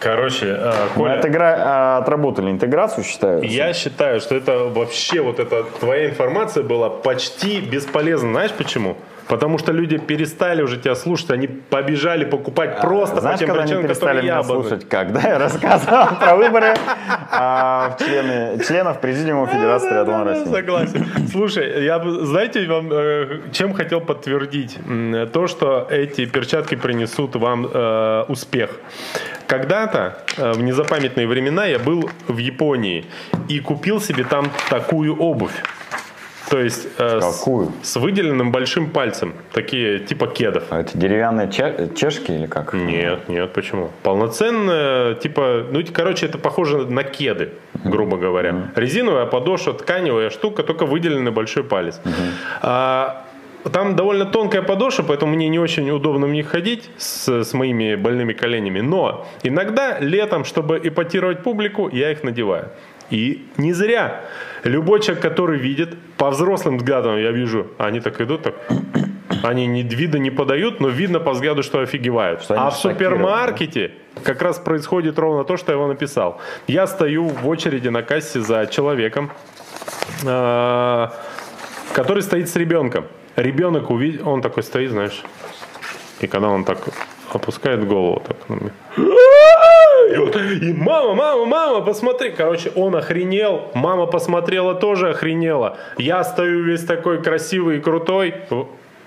Короче, 0.00 0.46
э, 0.46 0.72
Мы 0.96 1.04
Коля, 1.04 1.20
отыгра- 1.20 1.56
а, 1.58 1.98
отработали 1.98 2.50
интеграцию, 2.50 3.04
считаю. 3.04 3.42
я 3.44 3.72
считаю, 3.72 4.20
что 4.20 4.34
это 4.34 4.64
вообще 4.64 5.20
вот 5.22 5.38
эта 5.38 5.62
твоя 5.62 6.10
информация 6.10 6.64
была 6.64 6.90
почти 6.90 7.60
бесполезна. 7.60 8.30
Знаешь 8.32 8.50
почему? 8.50 8.96
Потому 9.32 9.56
что 9.56 9.72
люди 9.72 9.96
перестали 9.96 10.60
уже 10.60 10.76
тебя 10.76 10.94
слушать, 10.94 11.30
они 11.30 11.46
побежали 11.46 12.26
покупать 12.26 12.82
просто 12.82 13.22
Знаешь, 13.22 13.38
по 13.38 13.38
тем 13.38 13.48
когда 13.48 13.62
они 13.62 13.72
причинам, 13.72 13.88
перестали 13.88 14.08
которые 14.08 14.26
я 14.26 14.32
меня 14.34 14.40
обозначил. 14.40 14.68
слушать, 14.68 14.88
когда 14.90 15.20
я 15.22 15.38
рассказывал 15.46 16.06
про 16.20 16.36
выборы 16.36 16.74
а, 17.30 17.96
члены, 17.98 18.62
членов 18.62 19.00
Президиума 19.00 19.46
Федерации 19.46 19.88
триатлона 19.88 20.24
России. 20.24 20.52
Согласен. 20.52 21.06
Слушай, 21.30 21.82
я 21.82 21.98
бы, 21.98 22.26
знаете, 22.26 22.66
вам 22.66 22.90
э, 22.92 23.40
чем 23.52 23.72
хотел 23.72 24.02
подтвердить? 24.02 24.76
То, 25.32 25.46
что 25.46 25.86
эти 25.90 26.26
перчатки 26.26 26.74
принесут 26.74 27.34
вам 27.34 27.66
э, 27.72 28.24
успех. 28.28 28.68
Когда-то, 29.46 30.18
э, 30.36 30.52
в 30.52 30.62
незапамятные 30.62 31.26
времена, 31.26 31.64
я 31.64 31.78
был 31.78 32.10
в 32.28 32.36
Японии 32.36 33.06
и 33.48 33.60
купил 33.60 33.98
себе 33.98 34.24
там 34.24 34.50
такую 34.68 35.16
обувь. 35.16 35.54
То 36.52 36.60
есть 36.60 36.86
э, 36.98 37.20
с- 37.20 37.38
Какую? 37.38 37.72
С, 37.82 37.96
выделенным 37.96 38.52
большим 38.52 38.90
пальцем. 38.90 39.32
Такие 39.52 39.98
типа 40.00 40.26
кедов. 40.26 40.64
А 40.70 40.80
Это 40.80 40.98
деревянные 40.98 41.50
че- 41.50 41.88
чешки 41.96 42.30
или 42.32 42.46
как? 42.46 42.74
Нет, 42.74 43.28
нет, 43.28 43.52
почему? 43.54 43.90
Полноценная, 44.02 45.14
типа, 45.14 45.64
ну, 45.72 45.80
короче, 45.92 46.26
это 46.26 46.36
похоже 46.38 46.86
на 46.86 47.04
кеды, 47.04 47.48
грубо 47.84 48.16
говоря. 48.18 48.54
Резиновая 48.76 49.24
подошва, 49.26 49.72
тканевая 49.72 50.28
штука, 50.30 50.62
только 50.62 50.84
выделенный 50.84 51.30
большой 51.30 51.64
палец. 51.64 52.00
А, 52.60 53.24
там 53.72 53.96
довольно 53.96 54.24
тонкая 54.26 54.62
подошва, 54.62 55.04
поэтому 55.08 55.34
мне 55.34 55.48
не 55.48 55.58
очень 55.58 55.90
удобно 55.90 56.26
в 56.26 56.30
них 56.32 56.48
ходить 56.48 56.90
с, 56.98 57.28
с 57.28 57.54
моими 57.54 57.94
больными 57.94 58.32
коленями. 58.34 58.80
Но 58.80 59.26
иногда 59.42 59.98
летом, 60.00 60.44
чтобы 60.44 60.78
эпатировать 60.82 61.42
публику, 61.42 61.88
я 61.88 62.10
их 62.12 62.24
надеваю. 62.24 62.68
И 63.12 63.46
не 63.58 63.74
зря. 63.74 64.22
Любой 64.64 65.00
человек, 65.00 65.22
который 65.22 65.58
видит, 65.58 65.94
по 66.16 66.30
взрослым 66.30 66.78
взглядам 66.78 67.18
я 67.18 67.30
вижу, 67.30 67.66
они 67.76 68.00
так 68.00 68.18
идут, 68.22 68.42
так 68.42 68.54
они 69.42 69.66
ни 69.66 69.82
вида 69.82 70.18
не 70.18 70.30
подают, 70.30 70.80
но 70.80 70.88
видно 70.88 71.20
по 71.20 71.32
взгляду, 71.32 71.62
что 71.62 71.80
офигевают. 71.80 72.42
Что 72.42 72.54
а 72.54 72.70
в 72.70 72.76
супермаркете 72.76 73.92
как 74.24 74.40
раз 74.40 74.58
происходит 74.58 75.18
ровно 75.18 75.44
то, 75.44 75.58
что 75.58 75.72
я 75.72 75.76
его 75.78 75.88
написал. 75.88 76.40
Я 76.66 76.86
стою 76.86 77.28
в 77.28 77.46
очереди 77.46 77.88
на 77.88 78.02
кассе 78.02 78.40
за 78.40 78.66
человеком, 78.66 79.30
э, 80.24 81.08
который 81.92 82.22
стоит 82.22 82.48
с 82.48 82.56
ребенком. 82.56 83.04
Ребенок 83.36 83.90
увидел, 83.90 84.26
он 84.26 84.40
такой 84.40 84.62
стоит, 84.62 84.90
знаешь, 84.90 85.22
и 86.20 86.26
когда 86.26 86.48
он 86.48 86.64
так 86.64 86.78
опускает 87.30 87.86
голову, 87.86 88.22
так 88.26 88.48
на 88.48 88.54
меня. 88.54 88.70
И, 90.12 90.16
вот, 90.16 90.36
и 90.36 90.72
мама, 90.72 91.14
мама, 91.14 91.44
мама, 91.46 91.80
посмотри. 91.80 92.30
Короче, 92.30 92.70
он 92.74 92.94
охренел. 92.94 93.70
Мама 93.74 94.06
посмотрела, 94.06 94.74
тоже 94.74 95.10
охренела. 95.10 95.78
Я 95.96 96.22
стою 96.24 96.64
весь 96.64 96.84
такой 96.84 97.22
красивый 97.22 97.78
и 97.78 97.80
крутой. 97.80 98.34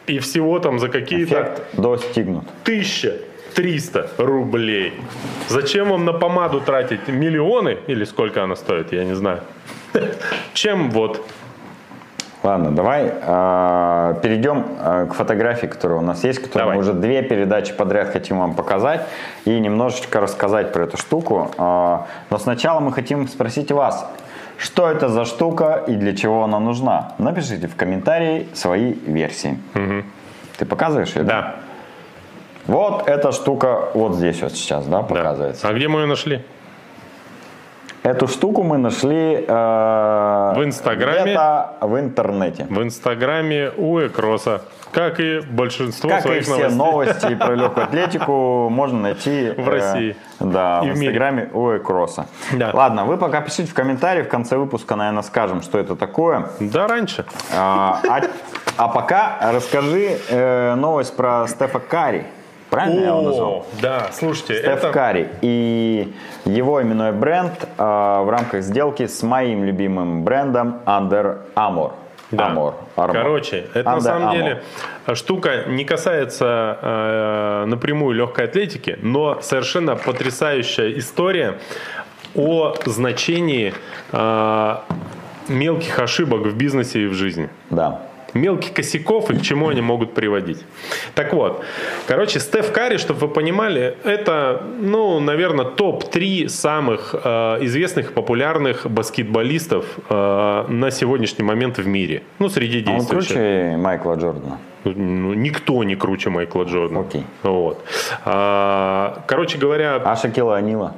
И 0.07 0.19
всего 0.19 0.59
там 0.59 0.79
за 0.79 0.89
какие-то 0.89 1.59
достигнут. 1.73 2.43
1300 2.63 4.09
рублей. 4.17 4.93
Зачем 5.47 5.89
вам 5.89 6.05
на 6.05 6.13
помаду 6.13 6.59
тратить 6.59 7.07
миллионы? 7.07 7.77
Или 7.87 8.05
сколько 8.05 8.43
она 8.43 8.55
стоит, 8.55 8.91
я 8.93 9.03
не 9.03 9.15
знаю. 9.15 9.41
Чем 10.53 10.89
вот 10.91 11.21
Ладно, 12.45 12.69
давай 12.69 13.11
а, 13.23 14.13
перейдем 14.21 14.67
а, 14.79 15.07
к 15.07 15.15
фотографии, 15.15 15.65
которая 15.65 15.97
у 15.97 16.03
нас 16.03 16.23
есть, 16.23 16.37
которую 16.37 16.65
Давай. 16.65 16.75
мы 16.75 16.81
уже 16.83 16.93
две 16.93 17.23
передачи 17.23 17.73
подряд 17.73 18.09
хотим 18.09 18.37
вам 18.37 18.53
показать 18.53 19.01
и 19.45 19.59
немножечко 19.59 20.19
рассказать 20.19 20.71
про 20.71 20.83
эту 20.83 20.95
штуку. 20.95 21.49
А, 21.57 22.05
но 22.29 22.37
сначала 22.37 22.79
мы 22.81 22.93
хотим 22.93 23.27
спросить 23.27 23.71
вас, 23.71 24.07
что 24.59 24.87
это 24.87 25.09
за 25.09 25.25
штука 25.25 25.83
и 25.87 25.95
для 25.95 26.15
чего 26.15 26.43
она 26.43 26.59
нужна? 26.59 27.13
Напишите 27.17 27.65
в 27.67 27.75
комментарии 27.75 28.47
свои 28.53 28.93
версии. 28.93 29.57
Ты 30.59 30.65
показываешь 30.67 31.15
ее? 31.15 31.23
Да. 31.23 31.55
Вот 32.67 33.07
эта 33.07 33.31
штука 33.31 33.89
вот 33.95 34.13
здесь 34.13 34.43
вот 34.43 34.51
сейчас, 34.51 34.85
да, 34.85 35.01
да. 35.01 35.03
показывается. 35.03 35.67
А 35.67 35.73
где 35.73 35.87
мы 35.87 36.01
ее 36.01 36.05
нашли? 36.05 36.43
Эту 38.05 38.27
штуку 38.27 38.61
мы 38.61 38.77
нашли 38.77 39.33
э, 39.47 40.53
В 40.55 40.61
Инстаграме? 40.63 41.21
где-то 41.23 41.73
в 41.81 41.99
интернете. 41.99 42.67
В 42.69 42.83
инстаграме 42.83 43.71
у 43.77 43.99
Экроса. 43.99 44.61
Как 44.91 45.19
и 45.19 45.39
большинство 45.41 46.09
Как 46.09 46.19
и 46.19 46.21
своих 46.21 46.43
все 46.43 46.51
новостей. 46.69 46.77
новости 46.77 47.35
про 47.35 47.55
легкую 47.55 47.83
атлетику 47.85 48.69
можно 48.69 48.99
найти 49.01 49.51
В 49.57 49.67
России. 49.67 50.15
да, 50.39 50.81
И 50.85 50.91
в 50.91 50.93
в 50.93 50.97
инстаграме 50.97 51.49
у 51.51 51.75
Экроса. 51.75 52.27
Да. 52.53 52.69
Ладно, 52.73 53.05
вы 53.05 53.17
пока 53.17 53.41
пишите 53.41 53.71
в 53.71 53.73
комментарии, 53.73 54.21
в 54.21 54.29
конце 54.29 54.55
выпуска, 54.55 54.95
наверное, 54.95 55.23
скажем, 55.23 55.63
что 55.63 55.79
это 55.79 55.95
такое. 55.95 56.49
Да, 56.59 56.87
раньше. 56.87 57.25
А, 57.57 57.99
а- 58.07 58.21
а 58.77 58.87
пока 58.87 59.37
расскажи 59.51 60.17
э, 60.29 60.75
новость 60.75 61.15
про 61.15 61.47
Стефа 61.47 61.79
Карри. 61.79 62.27
Правильно 62.69 62.99
я 62.99 63.07
его 63.07 63.21
назвал? 63.21 63.51
О, 63.51 63.65
да, 63.81 64.07
слушайте, 64.11 64.55
Стеф 64.55 64.77
это... 64.77 64.91
Карри 64.91 65.29
и 65.41 66.13
его 66.45 66.81
именной 66.81 67.11
бренд 67.11 67.53
а, 67.77 68.23
в 68.23 68.29
рамках 68.29 68.63
сделки 68.63 69.07
с 69.07 69.23
моим 69.23 69.63
любимым 69.63 70.23
брендом 70.23 70.81
Under 70.85 71.39
Armour. 71.55 71.93
Да. 72.31 72.49
Armour. 72.49 72.73
Armour. 72.95 73.13
Короче, 73.13 73.67
это 73.73 73.89
на 73.89 73.97
Under 73.97 74.01
самом 74.01 74.29
Armour. 74.29 74.33
деле 74.35 74.63
штука 75.13 75.65
не 75.67 75.85
касается 75.85 76.79
э, 76.81 77.65
напрямую 77.67 78.15
легкой 78.15 78.45
атлетики, 78.45 78.97
но 79.01 79.41
совершенно 79.41 79.95
потрясающая 79.95 80.97
история 80.97 81.59
о 82.35 82.73
значении 82.85 83.73
э, 84.11 84.75
мелких 85.47 85.99
ошибок 85.99 86.41
в 86.41 86.57
бизнесе 86.57 87.03
и 87.03 87.07
в 87.07 87.13
жизни. 87.13 87.49
Да. 87.69 88.01
Мелких 88.35 88.73
косяков 88.73 89.31
и 89.31 89.37
к 89.37 89.41
чему 89.41 89.69
они 89.69 89.81
могут 89.81 90.13
приводить. 90.13 90.63
Так 91.15 91.33
вот, 91.33 91.63
короче, 92.07 92.39
Стеф 92.39 92.71
Карри, 92.71 92.97
чтобы 92.97 93.21
вы 93.21 93.33
понимали, 93.33 93.97
это, 94.03 94.61
ну, 94.79 95.19
наверное, 95.19 95.65
топ-3 95.65 96.47
самых 96.49 97.15
э, 97.23 97.57
известных 97.61 98.11
и 98.11 98.13
популярных 98.13 98.85
баскетболистов 98.89 99.85
э, 100.09 100.65
на 100.69 100.91
сегодняшний 100.91 101.43
момент 101.45 101.77
в 101.77 101.87
мире. 101.87 102.21
Ну, 102.39 102.49
среди 102.49 102.83
А 102.85 102.91
он 102.91 102.97
действующих. 102.99 103.33
круче 103.33 103.75
Майкла 103.77 104.15
Джордана. 104.15 104.57
Ну, 104.83 105.33
никто 105.33 105.83
не 105.83 105.95
круче 105.95 106.29
Майкла 106.29 106.63
Джордана. 106.63 106.99
Окей. 107.01 107.23
Вот. 107.43 107.83
А, 108.25 109.23
короче 109.27 109.57
говоря, 109.57 109.95
А 110.03 110.15
Шакила 110.15 110.57
Анила? 110.57 110.93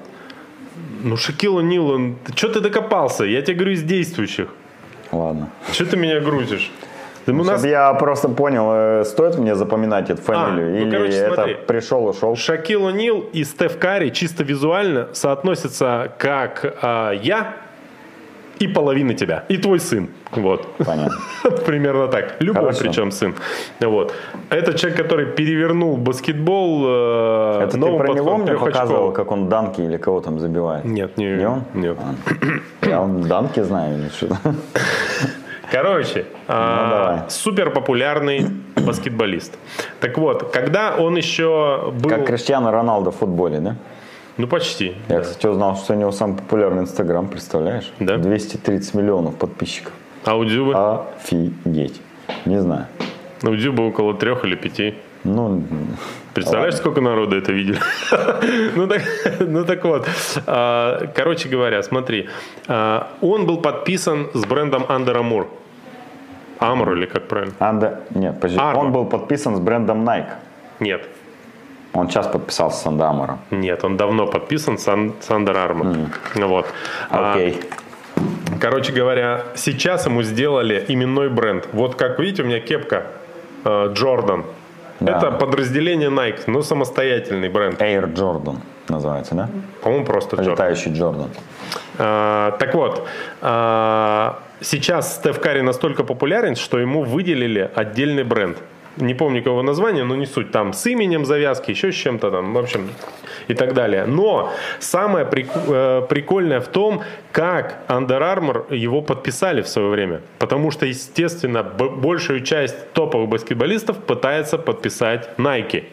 ну, 1.04 1.16
Шакил 1.18 1.60
Нил, 1.62 1.90
он... 1.90 2.16
Что 2.36 2.50
ты 2.50 2.60
докопался? 2.60 3.24
Я 3.24 3.42
тебе 3.42 3.56
говорю 3.56 3.74
из 3.74 3.84
действующих. 3.84 4.48
Ладно. 5.12 5.50
Что 5.72 5.86
ты 5.86 5.96
меня 5.98 6.20
грузишь? 6.20 6.72
У 7.28 7.34
нас 7.34 7.60
Чтобы 7.60 7.68
я 7.68 7.94
просто 7.94 8.30
понял, 8.30 8.70
э, 8.72 9.04
стоит 9.06 9.38
мне 9.38 9.56
запоминать 9.56 10.10
эту 10.10 10.22
фамилию? 10.22 10.72
ну, 10.72 10.78
или 10.78 10.92
короче, 10.92 11.18
это 11.18 11.34
смотри. 11.34 11.56
пришел, 11.68 12.08
ушел? 12.08 12.36
Шакил 12.36 12.88
О'Нил 12.88 13.30
и 13.34 13.44
Стеф 13.44 13.78
Карри 13.78 14.10
чисто 14.10 14.44
визуально 14.44 15.10
соотносятся 15.14 16.12
как 16.18 16.78
а, 16.82 17.12
я 17.12 17.56
и 18.60 18.68
половина 18.68 19.14
тебя, 19.14 19.44
и 19.50 19.58
твой 19.58 19.80
сын. 19.80 20.10
Вот. 20.32 20.68
Понятно. 20.78 21.18
Примерно 21.66 22.08
так. 22.08 22.38
Любой 22.40 22.64
Хорошо. 22.64 22.80
причем 22.82 23.12
сын. 23.12 23.36
Вот. 23.80 24.14
Это 24.50 24.74
человек, 24.78 24.98
который 24.98 25.26
перевернул 25.28 25.98
баскетбол 25.98 26.86
э, 26.88 27.64
Это 27.64 27.78
ты 27.78 27.98
про 27.98 28.14
него 28.14 28.38
мне 28.38 28.54
показывал, 28.54 29.12
как 29.12 29.32
он 29.32 29.50
данки 29.50 29.82
или 29.82 29.98
кого 29.98 30.22
там 30.22 30.40
забивает? 30.40 30.86
Нет, 30.86 31.18
не, 31.18 31.36
Не 31.36 31.46
он? 31.46 31.64
Нет. 31.74 31.98
Я 32.82 33.02
он 33.02 33.22
данки 33.22 33.62
знаю 33.62 34.00
или 34.00 34.10
что? 34.10 34.38
Короче, 35.72 36.26
а, 36.48 36.84
Ну, 36.84 36.90
давай. 37.18 37.30
супер 37.30 37.72
популярный 37.72 38.48
баскетболист. 38.76 39.58
Так 40.00 40.18
вот, 40.18 40.52
когда 40.52 40.96
он 40.96 41.18
еще 41.18 41.94
был... 42.00 42.10
Как 42.10 42.26
Криштиано 42.26 42.72
Роналдо 42.72 43.12
в 43.12 43.18
футболе, 43.18 43.60
да? 43.60 43.76
Ну, 44.38 44.48
почти. 44.48 44.96
Я, 45.10 45.22
кстати, 45.22 45.48
узнал, 45.48 45.76
что 45.78 45.94
у 45.94 45.98
него 45.98 46.12
самый 46.12 46.38
популярный 46.38 46.84
Инстаграм, 46.84 47.28
представляешь? 47.28 47.92
Да? 48.00 48.18
230 48.18 48.94
миллионов 48.94 49.36
подписчиков. 49.36 49.94
А 50.26 50.36
у 50.36 50.46
Дзюбы? 50.46 50.74
Офигеть. 50.76 52.00
Не 52.46 52.62
знаю. 52.62 52.86
У 53.44 53.56
Дзюбы 53.56 53.88
около 53.88 54.14
трех 54.14 54.46
или 54.46 54.56
пяти. 54.56 54.96
Ну, 55.24 55.64
Представляешь, 56.38 56.76
ладно. 56.76 56.92
сколько 56.92 57.02
народу 57.02 57.36
это 57.36 57.52
видели? 57.52 57.80
ну, 58.76 58.88
так, 58.88 59.02
ну 59.40 59.66
так 59.66 59.84
вот, 59.84 60.08
а, 60.46 61.08
короче 61.16 61.50
говоря, 61.50 61.82
смотри, 61.82 62.30
а, 62.68 63.08
он 63.22 63.48
был 63.48 63.58
подписан 63.58 64.30
с 64.36 64.46
брендом 64.46 64.84
Under 64.84 65.16
Armour. 65.16 65.48
Armour 66.60 66.94
или 66.94 67.06
как 67.08 67.28
правильно? 67.28 67.54
Анда... 67.58 68.02
Нет, 68.12 68.36
подожди. 68.36 68.60
Armour. 68.60 68.76
Он 68.76 68.92
был 68.92 69.06
подписан 69.06 69.56
с 69.56 69.60
брендом 69.60 70.08
Nike. 70.08 70.30
Нет, 70.80 71.08
Он 71.94 72.08
сейчас 72.08 72.28
подписался 72.28 72.84
с 72.84 72.86
Андамором. 72.86 73.40
нет, 73.50 73.84
он 73.84 73.98
давно 73.98 74.28
подписан 74.28 74.78
с, 74.78 74.88
Ан- 74.88 75.16
с 75.20 75.30
Under 75.32 75.56
Armour. 75.56 76.10
Вот. 76.36 76.68
А, 77.10 77.34
Окей. 77.34 77.60
Короче 78.62 78.94
говоря, 78.94 79.44
сейчас 79.56 80.06
ему 80.06 80.22
сделали 80.22 80.86
именной 80.88 81.30
бренд. 81.30 81.68
Вот 81.74 81.96
как 81.96 82.20
видите, 82.20 82.44
у 82.44 82.46
меня 82.46 82.60
кепка 82.60 83.08
э, 83.66 83.94
Jordan. 83.96 84.46
Да. 85.00 85.18
Это 85.18 85.32
подразделение 85.32 86.10
Nike, 86.10 86.42
но 86.48 86.62
самостоятельный 86.62 87.50
бренд. 87.50 87.82
Air 87.82 88.14
Jordan 88.14 88.58
называется, 88.90 89.36
да? 89.36 89.50
По-моему, 89.82 90.06
просто 90.06 90.38
Jordan. 90.38 90.52
Летающий 90.52 90.94
Джордан. 90.94 91.30
А, 91.98 92.52
так 92.58 92.74
вот, 92.74 93.08
а, 93.42 94.40
сейчас 94.62 95.16
Стеф 95.16 95.40
Карри 95.40 95.62
настолько 95.62 96.04
популярен, 96.04 96.56
что 96.56 96.80
ему 96.80 97.04
выделили 97.04 97.70
отдельный 97.76 98.24
бренд. 98.24 98.58
Не 98.98 99.14
помню 99.14 99.44
какого 99.44 99.62
названия, 99.62 100.04
но 100.04 100.16
не 100.16 100.26
суть. 100.26 100.52
Там 100.52 100.74
с 100.74 100.86
именем 100.88 101.26
завязки, 101.26 101.72
еще 101.72 101.92
с 101.92 101.96
чем-то 101.96 102.32
там, 102.32 102.54
в 102.54 102.58
общем, 102.58 102.90
и 103.48 103.54
так 103.54 103.74
далее. 103.74 104.06
Но 104.06 104.50
самое 104.80 105.26
э, 105.26 106.02
прикольное 106.10 106.60
в 106.60 106.68
том, 106.68 107.02
как 107.32 107.78
Under 107.88 108.20
Armour 108.20 108.76
его 108.76 109.02
подписали 109.02 109.62
в 109.62 109.68
свое 109.68 109.90
время. 109.90 110.22
Потому 110.40 110.72
что, 110.72 110.86
естественно, 110.86 111.64
большую 111.64 112.42
часть 112.42 112.94
топовых 112.94 113.30
баскетболистов 113.30 113.98
пытается 113.98 114.58
подписать 114.58 115.30
Nike. 115.38 115.84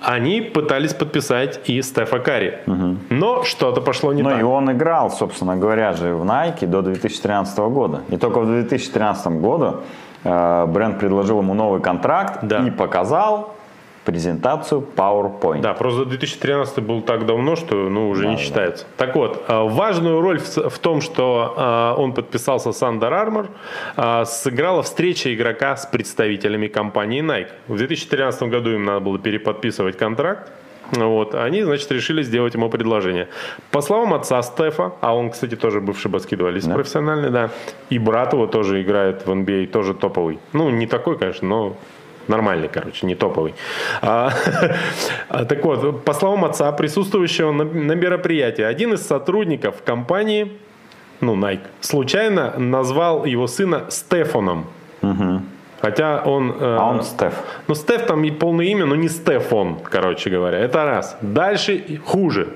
Они 0.00 0.40
пытались 0.40 0.94
подписать 0.94 1.60
и 1.70 1.82
Стефа 1.82 2.18
Карри. 2.18 2.58
Но 3.10 3.44
что-то 3.44 3.80
пошло 3.80 4.12
не 4.12 4.22
Ну 4.22 4.30
так. 4.30 4.40
и 4.40 4.42
он 4.44 4.70
играл, 4.70 5.10
собственно 5.10 5.56
говоря, 5.56 5.92
же 5.92 6.14
в 6.14 6.22
Nike 6.22 6.66
до 6.66 6.82
2013 6.82 7.58
года. 7.58 8.02
И 8.10 8.16
только 8.16 8.40
в 8.40 8.46
2013 8.46 9.26
году 9.40 9.80
бренд 10.66 10.98
предложил 10.98 11.38
ему 11.40 11.54
новый 11.54 11.80
контракт 11.80 12.40
Да. 12.42 12.66
и 12.66 12.70
показал 12.70 13.56
презентацию 14.06 14.86
PowerPoint. 14.96 15.60
Да, 15.60 15.74
просто 15.74 16.04
2013 16.04 16.78
был 16.78 17.02
так 17.02 17.26
давно, 17.26 17.56
что 17.56 17.74
ну, 17.74 18.08
уже 18.08 18.22
Да, 18.22 18.28
не 18.30 18.36
да. 18.36 18.40
считается. 18.42 18.86
Так 18.96 19.16
вот, 19.16 19.44
э, 19.48 19.68
важную 19.68 20.20
роль 20.20 20.38
в, 20.38 20.70
в 20.70 20.78
том, 20.78 21.00
что 21.00 21.54
э, 21.96 22.00
он 22.00 22.12
подписался 22.12 22.70
с 22.72 22.82
Under 22.82 23.10
Armour, 23.10 23.48
э, 23.96 24.24
сыграла 24.24 24.82
встреча 24.82 25.34
игрока 25.34 25.76
с 25.76 25.86
представителями 25.86 26.68
компании 26.68 27.20
Nike. 27.22 27.48
В 27.66 27.76
2013 27.76 28.42
году 28.44 28.70
им 28.70 28.84
надо 28.84 29.00
было 29.00 29.18
переподписывать 29.18 29.98
контракт. 29.98 30.52
Вот, 30.92 31.34
они, 31.34 31.62
значит, 31.62 31.90
решили 31.90 32.22
сделать 32.22 32.54
ему 32.54 32.68
предложение. 32.68 33.28
По 33.70 33.80
словам 33.80 34.14
отца 34.14 34.42
Стефа, 34.42 34.92
а 35.00 35.14
он, 35.14 35.30
кстати, 35.30 35.56
тоже 35.56 35.80
бывший 35.80 36.10
баскетболист 36.10 36.68
Да. 36.68 36.74
профессиональный, 36.74 37.30
да, 37.30 37.50
и 37.90 37.98
брат 37.98 38.32
его 38.32 38.46
тоже 38.46 38.82
играет 38.82 39.26
в 39.26 39.30
NBA, 39.30 39.66
тоже 39.66 39.94
топовый. 39.94 40.38
Ну, 40.52 40.70
не 40.70 40.86
такой, 40.86 41.18
конечно, 41.18 41.48
но 41.48 41.76
Нормальный, 42.28 42.68
короче, 42.68 43.06
не 43.06 43.14
топовый. 43.14 43.54
А, 44.02 44.32
а, 45.28 45.44
так 45.44 45.64
вот, 45.64 46.04
по 46.04 46.12
словам 46.12 46.44
отца, 46.44 46.72
присутствующего 46.72 47.52
на, 47.52 47.64
на 47.64 47.92
мероприятии, 47.92 48.62
один 48.62 48.94
из 48.94 49.06
сотрудников 49.06 49.76
компании, 49.84 50.50
ну, 51.20 51.36
Nike, 51.36 51.66
случайно 51.80 52.54
назвал 52.58 53.24
его 53.24 53.46
сына 53.46 53.86
Стефаном. 53.90 54.66
Хотя 55.80 56.22
он... 56.24 56.50
э, 56.58 56.76
А 56.78 56.88
он 56.90 57.02
Стеф. 57.02 57.34
ну, 57.68 57.74
Стеф 57.74 58.06
там 58.06 58.24
и 58.24 58.30
полное 58.30 58.66
имя, 58.66 58.86
но 58.86 58.94
не 58.96 59.08
Стефон, 59.08 59.78
короче 59.82 60.30
говоря. 60.30 60.58
Это 60.58 60.84
раз. 60.84 61.16
Дальше 61.20 62.00
хуже. 62.04 62.48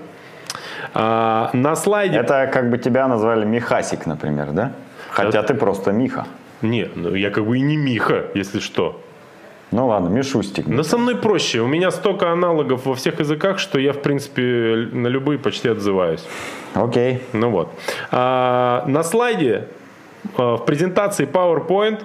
А, 0.94 1.50
на 1.52 1.76
слайде... 1.76 2.18
Это 2.18 2.50
как 2.52 2.70
бы 2.70 2.78
тебя 2.78 3.08
назвали 3.08 3.44
Михасик, 3.44 4.06
например, 4.06 4.52
да? 4.52 4.72
Хотя 5.10 5.42
ты 5.42 5.54
просто 5.54 5.92
Миха. 5.92 6.26
Нет, 6.62 6.92
ну, 6.96 7.14
я 7.14 7.30
как 7.30 7.44
бы 7.46 7.58
и 7.58 7.60
не 7.60 7.76
Миха, 7.76 8.24
если 8.34 8.60
что. 8.60 9.00
Ну 9.72 9.86
ладно, 9.86 10.08
Мишустик. 10.08 10.66
Но 10.66 10.82
со 10.82 10.98
мной 10.98 11.14
проще. 11.16 11.60
У 11.60 11.66
меня 11.68 11.90
столько 11.92 12.32
аналогов 12.32 12.86
во 12.86 12.94
всех 12.94 13.20
языках, 13.20 13.58
что 13.60 13.78
я, 13.78 13.92
в 13.92 14.02
принципе, 14.02 14.88
на 14.92 15.06
любые 15.06 15.38
почти 15.38 15.68
отзываюсь. 15.68 16.24
Окей. 16.74 17.22
Ну 17.32 17.50
вот. 17.50 17.68
А, 18.10 18.84
на 18.86 19.04
слайде 19.04 19.68
а, 20.36 20.56
в 20.56 20.64
презентации 20.64 21.26
PowerPoint, 21.26 22.00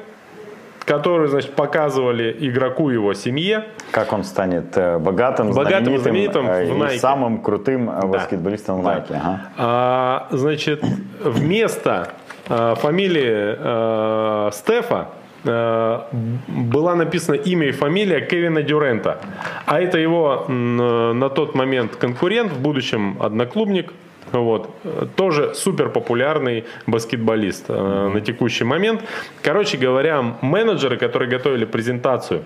который, 0.86 1.28
значит, 1.28 1.54
показывали 1.54 2.36
игроку 2.40 2.90
его 2.90 3.14
семье, 3.14 3.66
Как 3.92 4.14
он 4.14 4.24
станет 4.24 4.78
э, 4.78 5.00
богатым, 5.00 5.52
Богатым 5.52 5.98
знаменитым 5.98 6.46
знаменитым 6.46 6.48
э, 6.48 6.66
в 6.66 6.82
Nike. 6.82 6.96
и 6.96 7.00
самым 7.00 7.42
крутым 7.42 7.90
э, 7.90 8.06
баскетболистом 8.06 8.82
в 8.82 8.84
Да. 8.84 8.98
Nike. 8.98 9.16
Ага. 9.16 9.42
А, 9.58 10.28
значит, 10.32 10.84
вместо 11.24 12.10
а, 12.48 12.76
фамилии 12.76 13.56
а, 13.58 14.50
Стефа 14.54 15.10
была 15.44 16.96
написана 16.96 17.36
имя 17.36 17.68
и 17.68 17.72
фамилия 17.72 18.22
Кевина 18.22 18.64
Дюрента. 18.64 19.20
А 19.68 19.80
это 19.80 20.00
его 20.00 20.46
на 20.48 21.30
тот 21.30 21.54
момент 21.54 21.96
конкурент, 21.98 22.52
в 22.52 22.60
будущем 22.60 23.18
одноклубник. 23.22 23.94
Вот. 24.42 24.70
Тоже 25.16 25.54
супер 25.54 25.90
популярный 25.90 26.66
баскетболист 26.88 27.66
э, 27.70 28.10
на 28.14 28.22
текущий 28.22 28.64
момент. 28.64 29.02
Короче 29.42 29.78
говоря, 29.78 30.22
менеджеры, 30.42 30.98
которые 30.98 31.30
готовили 31.30 31.66
презентацию, 31.66 32.44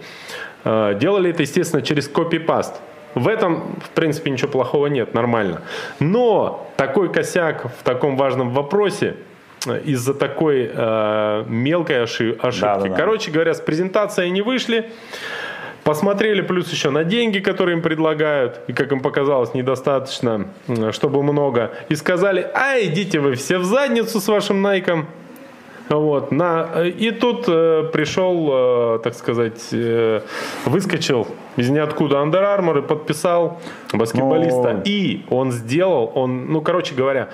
э, 0.63 0.97
делали 0.99 1.31
это, 1.31 1.41
естественно, 1.41 1.81
через 1.81 2.07
копипаст. 2.07 2.81
В 3.15 3.27
этом, 3.27 3.75
в 3.83 3.89
принципе, 3.89 4.29
ничего 4.29 4.51
плохого 4.51 4.87
нет, 4.87 5.13
нормально. 5.13 5.61
Но 5.99 6.69
такой 6.77 7.11
косяк 7.11 7.65
в 7.79 7.83
таком 7.83 8.17
важном 8.17 8.51
вопросе 8.51 9.15
э, 9.65 9.81
из-за 9.85 10.13
такой 10.13 10.69
э, 10.71 11.45
мелкой 11.47 12.03
оши- 12.03 12.37
ошибки. 12.39 12.61
Да-да-да. 12.61 12.95
Короче 12.95 13.31
говоря, 13.31 13.53
с 13.53 13.61
презентацией 13.61 14.29
не 14.29 14.41
вышли. 14.41 14.91
Посмотрели 15.89 16.41
плюс 16.41 16.71
еще 16.71 16.91
на 16.91 17.03
деньги, 17.03 17.39
которые 17.39 17.75
им 17.75 17.81
предлагают, 17.81 18.61
и, 18.67 18.73
как 18.73 18.91
им 18.91 18.99
показалось, 18.99 19.55
недостаточно, 19.55 20.45
чтобы 20.91 21.23
много. 21.23 21.71
И 21.89 21.95
сказали, 21.95 22.47
а 22.53 22.79
идите 22.79 23.19
вы 23.19 23.33
все 23.33 23.57
в 23.57 23.63
задницу 23.63 24.19
с 24.19 24.27
вашим 24.27 24.61
найком. 24.61 25.07
Вот, 25.89 26.31
на, 26.31 26.83
и 26.85 27.09
тут 27.09 27.45
э, 27.47 27.89
пришел, 27.91 28.49
э, 28.51 28.99
так 28.99 29.15
сказать, 29.15 29.69
э, 29.71 30.21
выскочил 30.65 31.25
из 31.55 31.71
ниоткуда 31.71 32.17
Under 32.17 32.43
Armour 32.43 32.77
и 32.77 32.81
подписал 32.83 33.59
баскетболиста. 33.91 34.73
Ну. 34.73 34.81
И 34.85 35.25
он 35.31 35.51
сделал, 35.51 36.11
он, 36.13 36.51
ну, 36.51 36.61
короче 36.61 36.93
говоря, 36.93 37.29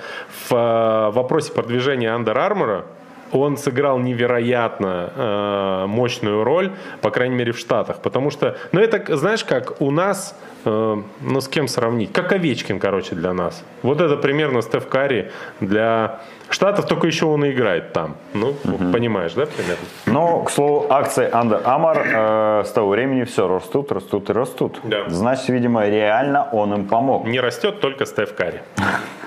в 0.48 0.54
э, 0.54 1.10
вопросе 1.10 1.52
продвижения 1.52 2.08
Under 2.08 2.34
Armour 2.34 2.84
он 3.32 3.56
сыграл 3.56 3.98
невероятно 3.98 5.12
э, 5.14 5.86
мощную 5.86 6.44
роль, 6.44 6.72
по 7.00 7.10
крайней 7.10 7.36
мере 7.36 7.52
в 7.52 7.58
Штатах, 7.58 8.00
потому 8.02 8.30
что, 8.30 8.56
ну 8.72 8.80
это, 8.80 9.16
знаешь, 9.16 9.44
как 9.44 9.80
у 9.80 9.90
нас, 9.90 10.38
э, 10.64 10.96
ну 11.20 11.40
с 11.40 11.48
кем 11.48 11.68
сравнить, 11.68 12.12
как 12.12 12.32
Овечкин, 12.32 12.78
короче, 12.78 13.14
для 13.14 13.32
нас. 13.32 13.64
Вот 13.82 14.00
это 14.00 14.16
примерно 14.16 14.62
Стеф 14.62 14.88
Карри 14.88 15.30
для 15.60 16.20
Штатов, 16.48 16.86
только 16.86 17.06
еще 17.06 17.26
он 17.26 17.44
и 17.44 17.50
играет 17.50 17.92
там. 17.92 18.16
Ну, 18.32 18.54
понимаешь, 18.92 19.32
да, 19.34 19.46
примерно? 19.46 19.84
Но, 20.06 20.44
к 20.44 20.50
слову, 20.50 20.86
акции 20.90 21.28
Under 21.32 21.62
Armour 21.64 22.60
э, 22.60 22.64
с 22.64 22.70
того 22.70 22.90
времени 22.90 23.24
все 23.24 23.48
растут, 23.48 23.90
растут 23.90 24.30
и 24.30 24.32
растут. 24.32 24.80
Да. 24.84 25.08
Значит, 25.08 25.48
видимо, 25.48 25.88
реально 25.88 26.48
он 26.52 26.72
им 26.74 26.86
помог. 26.86 27.26
Не 27.26 27.40
растет 27.40 27.80
только 27.80 28.06
Стеф 28.06 28.34
Карри. 28.34 28.60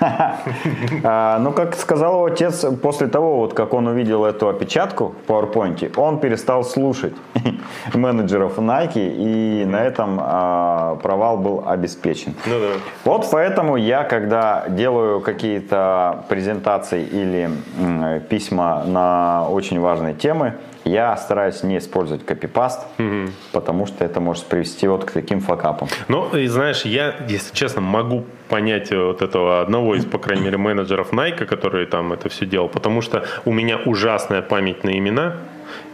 А, 1.02 1.38
ну, 1.38 1.52
как 1.52 1.74
сказал 1.76 2.14
его 2.14 2.24
отец, 2.24 2.64
после 2.82 3.06
того, 3.06 3.36
вот 3.36 3.54
как 3.54 3.74
он 3.74 3.86
увидел 3.86 4.24
эту 4.24 4.48
опечатку 4.48 5.14
в 5.26 5.30
PowerPoint, 5.30 5.92
он 5.96 6.20
перестал 6.20 6.64
слушать 6.64 7.14
менеджеров 7.94 8.58
Nike, 8.58 9.14
и 9.16 9.64
на 9.64 9.82
этом 9.82 10.18
а, 10.22 10.96
провал 11.02 11.36
был 11.36 11.64
обеспечен. 11.66 12.34
Ну. 12.46 12.54
Вот 13.04 13.28
поэтому 13.30 13.76
я, 13.76 14.04
когда 14.04 14.64
делаю 14.68 15.20
какие-то 15.20 16.24
презентации 16.28 17.04
или 17.10 17.50
м, 17.78 18.20
письма 18.28 18.84
на 18.84 19.46
очень 19.48 19.80
важные 19.80 20.14
темы, 20.14 20.54
я 20.84 21.16
стараюсь 21.16 21.62
не 21.62 21.76
использовать 21.78 22.24
копипаст, 22.24 22.86
потому 23.52 23.86
что 23.86 24.04
это 24.04 24.20
может 24.20 24.44
привести 24.46 24.88
вот 24.88 25.04
к 25.04 25.10
таким 25.10 25.40
факапам. 25.40 25.88
Ну, 26.08 26.34
и 26.34 26.46
знаешь, 26.46 26.82
я, 26.86 27.14
если 27.28 27.54
честно, 27.54 27.82
могу 27.82 28.24
понять 28.48 28.90
вот 28.90 29.22
этого 29.22 29.60
одного 29.60 29.94
из, 29.94 30.04
по 30.06 30.18
крайней 30.18 30.44
мере, 30.44 30.56
менеджеров 30.56 31.12
Nike, 31.12 31.44
который 31.44 31.86
там 31.86 32.12
это 32.12 32.28
все 32.28 32.46
делал, 32.46 32.68
потому 32.68 33.02
что 33.02 33.24
у 33.44 33.52
меня 33.52 33.76
ужасная 33.84 34.42
память 34.42 34.82
на 34.82 34.96
имена, 34.96 35.36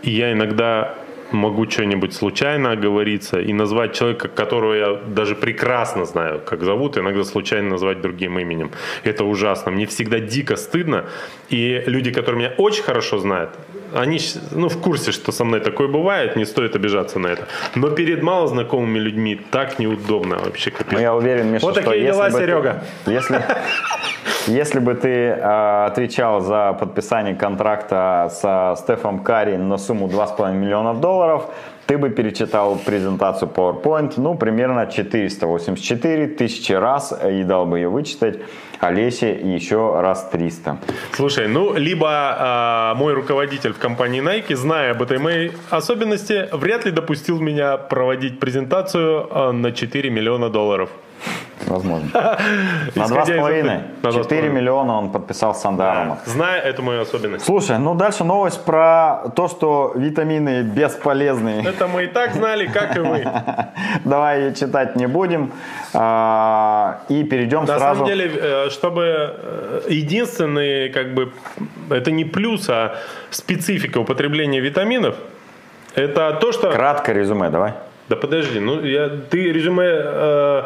и 0.02 0.10
я 0.10 0.32
иногда 0.32 0.94
могу 1.32 1.68
что-нибудь 1.68 2.14
случайно 2.14 2.72
оговориться 2.72 3.40
и 3.40 3.52
назвать 3.52 3.94
человека, 3.94 4.28
которого 4.28 4.74
я 4.74 4.94
даже 5.06 5.34
прекрасно 5.34 6.04
знаю, 6.04 6.40
как 6.44 6.62
зовут, 6.62 6.98
иногда 6.98 7.24
случайно 7.24 7.70
назвать 7.70 8.00
другим 8.00 8.38
именем. 8.38 8.70
Это 9.04 9.24
ужасно. 9.24 9.72
Мне 9.72 9.86
всегда 9.86 10.20
дико 10.20 10.56
стыдно. 10.56 11.04
И 11.48 11.82
люди, 11.86 12.12
которые 12.12 12.38
меня 12.38 12.54
очень 12.58 12.82
хорошо 12.82 13.18
знают, 13.18 13.50
они 13.94 14.18
ну, 14.50 14.68
в 14.68 14.78
курсе, 14.80 15.12
что 15.12 15.32
со 15.32 15.44
мной 15.44 15.60
такое 15.60 15.88
бывает, 15.88 16.36
не 16.36 16.44
стоит 16.44 16.76
обижаться 16.76 17.18
на 17.18 17.28
это. 17.28 17.46
Но 17.74 17.90
перед 17.90 18.22
малознакомыми 18.22 18.98
людьми 18.98 19.40
так 19.50 19.78
неудобно 19.78 20.38
вообще. 20.38 20.70
Капец. 20.70 20.92
Ну, 20.92 20.98
я 20.98 21.14
уверен, 21.14 21.52
Миша, 21.52 21.64
вот 21.64 21.74
что 21.74 21.84
такие 21.84 22.04
дела, 22.04 22.26
если 22.26 22.40
Серега. 22.40 22.84
Ты, 23.04 23.12
если, 23.12 23.44
если 24.46 24.78
бы 24.78 24.94
ты 24.94 25.08
э, 25.08 25.86
отвечал 25.86 26.40
за 26.40 26.72
подписание 26.78 27.34
контракта 27.34 28.30
со 28.30 28.74
Стефом 28.78 29.20
Карри 29.20 29.56
на 29.56 29.78
сумму 29.78 30.08
2,5 30.08 30.54
миллиона 30.54 30.94
долларов, 30.94 31.50
ты 31.86 31.98
бы 31.98 32.10
перечитал 32.10 32.76
презентацию 32.76 33.50
PowerPoint, 33.54 34.14
ну, 34.16 34.34
примерно 34.34 34.86
484 34.86 36.26
тысячи 36.28 36.72
раз 36.72 37.12
и 37.24 37.44
дал 37.44 37.66
бы 37.66 37.78
ее 37.78 37.88
вычитать. 37.88 38.38
Олесе 38.80 39.32
еще 39.32 40.00
раз 40.00 40.28
300. 40.30 40.78
Слушай, 41.12 41.48
ну, 41.48 41.74
либо 41.74 42.08
э, 42.08 42.98
мой 42.98 43.14
руководитель 43.14 43.72
в 43.72 43.78
компании 43.78 44.22
Nike, 44.22 44.54
зная 44.54 44.90
об 44.90 45.02
этой 45.02 45.18
моей 45.18 45.52
особенности, 45.70 46.48
вряд 46.52 46.84
ли 46.84 46.90
допустил 46.90 47.40
меня 47.40 47.76
проводить 47.78 48.38
презентацию 48.38 49.28
э, 49.30 49.52
на 49.52 49.72
4 49.72 50.10
миллиона 50.10 50.50
долларов. 50.50 50.90
Возможно. 51.66 52.08
На 52.94 53.08
два 53.08 53.26
с 53.26 53.30
половиной. 53.30 53.80
Четыре 54.12 54.48
миллиона 54.48 54.98
он 54.98 55.10
подписал 55.10 55.54
с 55.54 55.60
Сандаром. 55.60 56.18
Зная 56.24 56.60
эту 56.60 56.82
мою 56.82 57.02
особенность. 57.02 57.44
Слушай, 57.44 57.78
ну 57.78 57.94
дальше 57.94 58.24
новость 58.24 58.64
про 58.64 59.30
то, 59.34 59.48
что 59.48 59.92
витамины 59.94 60.62
бесполезные. 60.62 61.64
Это 61.64 61.88
мы 61.88 62.04
и 62.04 62.06
так 62.06 62.34
знали, 62.34 62.66
как 62.66 62.96
и 62.96 63.00
вы. 63.00 63.26
Давай 64.04 64.42
ее 64.42 64.54
читать 64.54 64.96
не 64.96 65.06
будем. 65.06 65.52
А, 65.92 67.00
и 67.08 67.24
перейдем 67.24 67.60
На 67.60 67.66
сразу... 67.66 67.84
На 67.86 67.94
самом 67.94 68.06
деле, 68.06 68.30
э, 68.34 68.70
чтобы 68.70 69.02
э, 69.02 69.80
единственный, 69.88 70.88
как 70.90 71.14
бы, 71.14 71.32
это 71.90 72.10
не 72.10 72.24
плюс, 72.24 72.68
а 72.68 72.96
специфика 73.30 73.98
употребления 73.98 74.60
витаминов, 74.60 75.16
это 75.94 76.38
то, 76.40 76.52
что... 76.52 76.70
Кратко 76.70 77.12
резюме, 77.12 77.50
давай. 77.50 77.72
Да 78.08 78.14
подожди, 78.14 78.60
ну 78.60 78.80
я, 78.82 79.08
ты 79.08 79.52
резюме 79.52 79.84
э, 79.88 80.62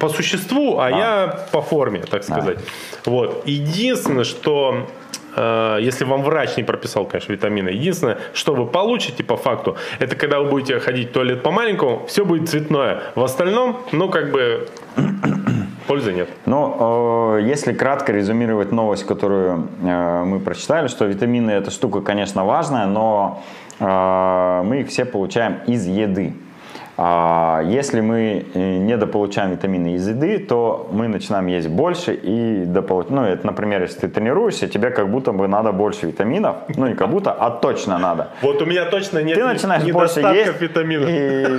по 0.00 0.08
существу, 0.08 0.78
а, 0.78 0.86
а 0.86 0.90
я 0.90 1.46
по 1.52 1.62
форме, 1.62 2.00
так 2.00 2.24
сказать. 2.24 2.58
А. 3.06 3.10
Вот. 3.10 3.42
Единственное, 3.46 4.24
что 4.24 4.88
э, 5.36 5.78
если 5.80 6.04
вам 6.04 6.22
врач 6.22 6.56
не 6.56 6.62
прописал, 6.62 7.06
конечно, 7.06 7.32
витамины, 7.32 7.70
единственное, 7.70 8.18
что 8.32 8.54
вы 8.54 8.66
получите 8.66 9.24
по 9.24 9.36
факту, 9.36 9.76
это 9.98 10.16
когда 10.16 10.40
вы 10.40 10.50
будете 10.50 10.78
ходить 10.80 11.10
в 11.10 11.12
туалет 11.12 11.42
по 11.42 11.50
маленькому, 11.50 12.04
все 12.06 12.24
будет 12.24 12.48
цветное. 12.48 13.02
В 13.14 13.22
остальном, 13.22 13.80
ну 13.92 14.08
как 14.08 14.30
бы 14.32 14.68
пользы 15.86 16.12
нет. 16.12 16.28
Ну, 16.46 17.38
э, 17.38 17.42
если 17.42 17.72
кратко 17.72 18.12
резюмировать 18.12 18.72
новость, 18.72 19.06
которую 19.06 19.68
э, 19.82 20.24
мы 20.24 20.40
прочитали, 20.40 20.88
что 20.88 21.06
витамины 21.06 21.50
эта 21.50 21.70
штука, 21.70 22.00
конечно, 22.00 22.44
важная, 22.44 22.86
но 22.86 23.42
мы 23.80 24.82
их 24.82 24.88
все 24.88 25.04
получаем 25.04 25.58
из 25.66 25.84
еды. 25.84 26.32
А 26.96 27.62
если 27.64 28.00
мы 28.00 28.46
э, 28.54 28.76
недополучаем 28.76 29.50
витамины 29.50 29.94
из 29.94 30.06
еды, 30.06 30.38
то 30.38 30.88
мы 30.92 31.08
начинаем 31.08 31.46
есть 31.46 31.68
больше 31.68 32.14
и 32.14 32.64
дополучаем. 32.64 33.16
Ну, 33.16 33.24
это, 33.24 33.44
например, 33.46 33.82
если 33.82 34.00
ты 34.00 34.08
тренируешься, 34.08 34.68
тебе 34.68 34.90
как 34.90 35.10
будто 35.10 35.32
бы 35.32 35.48
надо 35.48 35.72
больше 35.72 36.06
витаминов. 36.06 36.56
Ну, 36.76 36.86
не 36.86 36.94
как 36.94 37.10
будто, 37.10 37.32
а 37.32 37.50
точно 37.50 37.98
надо. 37.98 38.28
Вот 38.42 38.62
у 38.62 38.66
меня 38.66 38.84
точно 38.84 39.22
нет 39.22 39.36
Ты 39.36 39.44
начинаешь 39.44 39.82
больше 39.92 40.20
есть, 40.20 40.60
витаминов. 40.60 41.08
и 41.08 41.12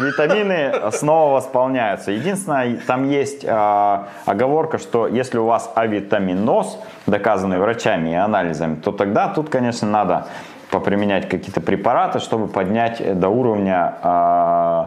витамины 0.08 0.72
снова 0.92 1.36
восполняются. 1.36 2.12
Единственное, 2.12 2.78
там 2.88 3.10
есть 3.10 3.44
э, 3.44 4.00
оговорка, 4.26 4.78
что 4.78 5.06
если 5.08 5.38
у 5.38 5.46
вас 5.46 5.70
авитаминоз, 5.76 6.80
доказанный 7.08 7.60
врачами 7.60 8.12
и 8.12 8.16
анализами, 8.16 8.76
то 8.76 8.94
тогда 8.94 9.28
тут, 9.28 9.50
конечно, 9.50 9.88
надо 9.88 10.28
поприменять 10.72 11.28
какие-то 11.28 11.62
препараты, 11.62 12.20
чтобы 12.20 12.48
поднять 12.48 13.20
до 13.20 13.30
уровня 13.30 13.96
э, 14.02 14.86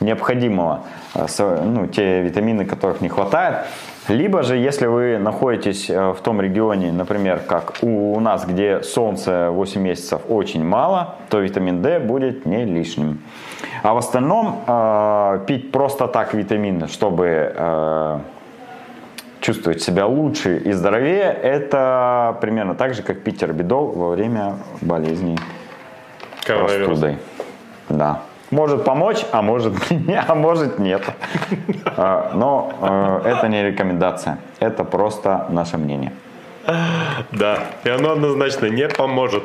необходимого, 0.00 0.82
э, 1.14 1.26
ну, 1.64 1.86
те 1.86 2.22
витамины, 2.22 2.64
которых 2.64 3.00
не 3.00 3.08
хватает. 3.08 3.66
Либо 4.08 4.42
же, 4.42 4.56
если 4.56 4.86
вы 4.86 5.18
находитесь 5.18 5.88
э, 5.88 6.12
в 6.12 6.20
том 6.22 6.40
регионе, 6.40 6.90
например, 6.90 7.40
как 7.46 7.74
у 7.82 8.18
нас, 8.18 8.44
где 8.44 8.82
солнце 8.82 9.50
8 9.50 9.80
месяцев 9.80 10.22
очень 10.28 10.64
мало, 10.64 11.16
то 11.28 11.38
витамин 11.38 11.82
D 11.82 12.00
будет 12.00 12.46
не 12.46 12.64
лишним. 12.64 13.20
А 13.82 13.94
в 13.94 13.98
остальном 13.98 14.64
э, 14.66 15.44
пить 15.46 15.70
просто 15.70 16.08
так 16.08 16.34
витамины, 16.34 16.88
чтобы 16.88 17.52
э, 17.54 18.18
чувствовать 19.40 19.82
себя 19.82 20.06
лучше 20.06 20.56
и 20.56 20.72
здоровее, 20.72 21.32
это 21.42 22.36
примерно 22.40 22.74
так 22.74 22.94
же, 22.94 23.02
как 23.02 23.22
пить 23.22 23.42
орбидол 23.42 23.92
во 23.92 24.10
время 24.10 24.56
болезней 24.80 25.38
простудой. 26.46 27.18
Да 27.88 28.22
может 28.50 28.84
помочь, 28.84 29.24
а 29.32 29.42
может, 29.42 29.74
а 30.28 30.34
может 30.34 30.78
нет. 30.78 31.02
А, 31.84 32.32
но 32.34 32.72
э, 33.24 33.30
это 33.30 33.48
не 33.48 33.62
рекомендация, 33.62 34.38
это 34.58 34.84
просто 34.84 35.46
наше 35.48 35.78
мнение. 35.78 36.12
Да, 37.32 37.58
и 37.84 37.88
оно 37.88 38.12
однозначно 38.12 38.66
не 38.66 38.86
поможет. 38.88 39.42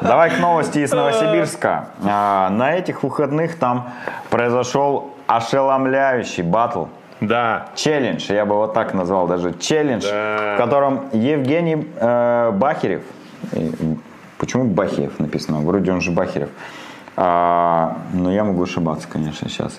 Давай 0.00 0.30
к 0.30 0.38
новости 0.38 0.78
из 0.78 0.90
Новосибирска. 0.90 1.88
А, 2.04 2.48
на 2.50 2.74
этих 2.74 3.02
выходных 3.02 3.58
там 3.58 3.90
произошел 4.30 5.14
ошеломляющий 5.26 6.42
батл. 6.42 6.86
Да. 7.20 7.66
Челлендж, 7.74 8.32
я 8.32 8.46
бы 8.46 8.54
вот 8.54 8.72
так 8.72 8.94
назвал 8.94 9.26
даже 9.26 9.52
челлендж, 9.52 10.04
да. 10.04 10.54
в 10.54 10.58
котором 10.58 11.10
Евгений 11.12 11.86
э, 11.96 12.50
Бахерев, 12.52 13.02
почему 14.38 14.64
Бахерев 14.64 15.18
написано, 15.18 15.60
вроде 15.60 15.92
он 15.92 16.00
же 16.00 16.12
Бахерев, 16.12 16.48
но 17.22 18.32
я 18.32 18.44
могу 18.44 18.62
ошибаться, 18.62 19.06
конечно, 19.08 19.48
сейчас. 19.48 19.78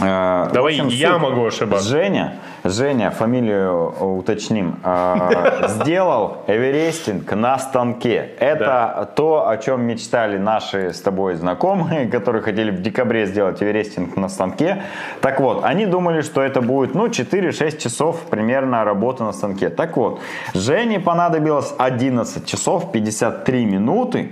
А, 0.00 0.48
Давай 0.52 0.72
общем, 0.72 0.88
я 0.88 1.18
могу 1.18 1.44
ошибаться. 1.44 1.86
Женя, 1.86 2.38
Женя, 2.64 3.10
фамилию 3.10 4.16
уточним, 4.18 4.76
а, 4.82 5.68
сделал 5.68 6.44
эверестинг 6.46 7.30
на 7.32 7.58
станке. 7.58 8.30
Это 8.38 8.94
да. 8.96 9.04
то, 9.04 9.48
о 9.48 9.56
чем 9.58 9.82
мечтали 9.82 10.38
наши 10.38 10.94
с 10.94 11.00
тобой 11.00 11.34
знакомые, 11.34 12.06
которые 12.10 12.42
хотели 12.42 12.70
в 12.70 12.80
декабре 12.80 13.26
сделать 13.26 13.62
эверестинг 13.62 14.16
на 14.16 14.28
станке. 14.28 14.82
Так 15.20 15.40
вот, 15.40 15.62
они 15.62 15.84
думали, 15.84 16.22
что 16.22 16.40
это 16.40 16.62
будет 16.62 16.94
ну, 16.94 17.08
4-6 17.08 17.78
часов 17.78 18.20
примерно 18.30 18.84
работы 18.84 19.24
на 19.24 19.32
станке. 19.32 19.68
Так 19.68 19.96
вот, 19.98 20.20
Жене 20.54 21.00
понадобилось 21.00 21.74
11 21.76 22.46
часов 22.46 22.92
53 22.92 23.66
минуты. 23.66 24.30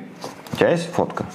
У 0.52 0.56
тебя 0.56 0.70
есть 0.70 0.90
фотка? 0.90 1.26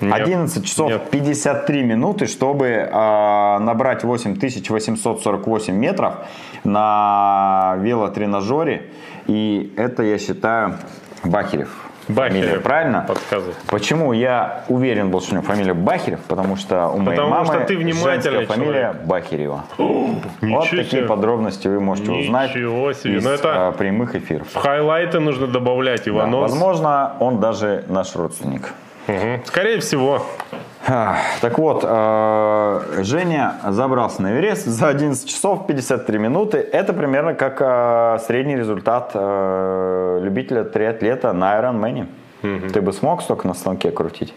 Нет. 0.00 0.14
11 0.14 0.64
часов 0.64 0.90
Нет. 0.90 1.10
53 1.10 1.82
минуты, 1.82 2.26
чтобы 2.26 2.66
э, 2.66 3.58
набрать 3.60 4.04
8848 4.04 5.74
метров 5.74 6.14
на 6.64 7.76
велотренажере. 7.80 8.90
И 9.26 9.72
это, 9.76 10.02
я 10.02 10.18
считаю, 10.18 10.78
Бахерев. 11.24 11.90
Бахерев. 12.08 12.44
Фамилия, 12.44 12.60
правильно? 12.60 13.04
Подсказывай. 13.06 13.54
Почему 13.68 14.12
я 14.12 14.64
уверен 14.68 15.10
был, 15.10 15.20
что 15.20 15.32
у 15.32 15.34
него 15.36 15.46
фамилия 15.46 15.74
Бахерев? 15.74 16.20
Потому 16.20 16.56
что 16.56 16.88
у 16.88 16.98
моей 16.98 17.16
потому 17.16 17.30
мамы 17.30 17.46
что 17.46 17.60
ты 17.60 17.76
внимательный 17.76 18.46
фамилия 18.46 18.72
человек. 18.72 19.04
Бахерева. 19.04 19.64
О, 19.78 20.14
вот 20.40 20.70
такие 20.70 20.84
себе. 20.84 21.02
подробности 21.02 21.68
вы 21.68 21.80
можете 21.80 22.10
ничего 22.10 22.20
узнать 22.20 22.52
себе. 22.52 23.16
из 23.18 23.24
Но 23.24 23.30
это 23.30 23.68
а, 23.68 23.72
прямых 23.72 24.14
эфиров. 24.16 24.48
В 24.52 24.56
хайлайты 24.56 25.20
нужно 25.20 25.46
добавлять 25.46 26.08
Иванов. 26.08 26.32
Да, 26.32 26.38
возможно, 26.38 27.12
он 27.20 27.38
даже 27.38 27.84
наш 27.88 28.16
родственник. 28.16 28.72
Угу. 29.10 29.46
Скорее 29.46 29.80
всего. 29.80 30.22
Так 30.86 31.58
вот, 31.58 31.84
э, 31.86 33.02
Женя 33.02 33.54
забрался 33.68 34.22
на 34.22 34.32
Эверест 34.32 34.66
за 34.66 34.88
11 34.88 35.28
часов 35.28 35.66
53 35.66 36.18
минуты. 36.18 36.58
Это 36.58 36.92
примерно 36.92 37.34
как 37.34 37.60
э, 37.60 38.18
средний 38.26 38.56
результат 38.56 39.14
любителя 39.14 40.64
триатлета 40.64 41.32
на 41.32 41.60
Ironman. 41.60 42.08
Угу. 42.42 42.72
Ты 42.72 42.80
бы 42.80 42.92
смог 42.92 43.22
столько 43.22 43.46
на 43.46 43.54
станке 43.54 43.90
крутить? 43.90 44.34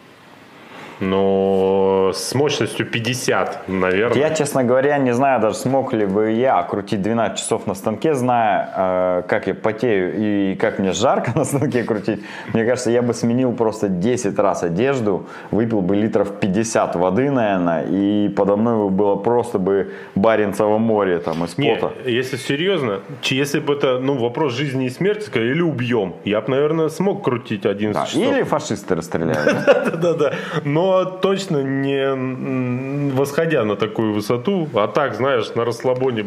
Но 1.03 2.11
с 2.13 2.33
мощностью 2.35 2.85
50, 2.85 3.67
наверное. 3.67 4.17
Я, 4.17 4.29
честно 4.35 4.63
говоря, 4.63 4.97
не 4.97 5.13
знаю 5.13 5.41
даже, 5.41 5.55
смог 5.55 5.93
ли 5.93 6.05
бы 6.05 6.31
я 6.31 6.61
крутить 6.63 7.01
12 7.01 7.37
часов 7.37 7.67
на 7.67 7.75
станке, 7.75 8.13
зная, 8.13 8.69
э, 8.75 9.23
как 9.27 9.47
я 9.47 9.53
потею 9.53 10.13
и 10.17 10.55
как 10.55 10.79
мне 10.79 10.93
жарко 10.93 11.31
на 11.35 11.45
станке 11.45 11.83
крутить. 11.83 12.23
Мне 12.53 12.65
кажется, 12.65 12.91
я 12.91 13.01
бы 13.01 13.13
сменил 13.13 13.53
просто 13.53 13.89
10 13.89 14.39
раз 14.39 14.63
одежду, 14.63 15.27
выпил 15.51 15.81
бы 15.81 15.95
литров 15.95 16.39
50 16.39 16.95
воды, 16.95 17.29
наверное, 17.31 17.85
и 17.89 18.29
подо 18.29 18.55
мной 18.55 18.89
было 18.89 19.15
просто 19.15 19.59
бы 19.59 19.91
Баренцево 20.15 20.77
море 20.77 21.19
там 21.19 21.43
из 21.43 21.57
Не, 21.57 21.75
пота. 21.75 21.93
если 22.05 22.37
серьезно, 22.37 22.99
если 23.23 23.59
бы 23.59 23.73
это 23.73 23.99
ну, 23.99 24.17
вопрос 24.17 24.53
жизни 24.53 24.85
и 24.85 24.89
смерти, 24.89 25.29
или 25.35 25.61
убьем, 25.61 26.13
я 26.25 26.41
бы, 26.41 26.49
наверное, 26.51 26.89
смог 26.89 27.23
крутить 27.23 27.65
11 27.65 27.93
Да, 27.93 28.05
часов. 28.05 28.21
Или 28.21 28.43
фашисты 28.43 28.95
расстреляют. 28.95 29.65
Да-да-да. 29.65 30.33
Но 30.63 30.92
точно 31.21 31.57
не 31.63 33.11
восходя 33.13 33.63
на 33.65 33.75
такую 33.75 34.13
высоту, 34.13 34.67
а 34.73 34.87
так, 34.87 35.15
знаешь, 35.15 35.53
на 35.55 35.65
расслабоне 35.65 36.25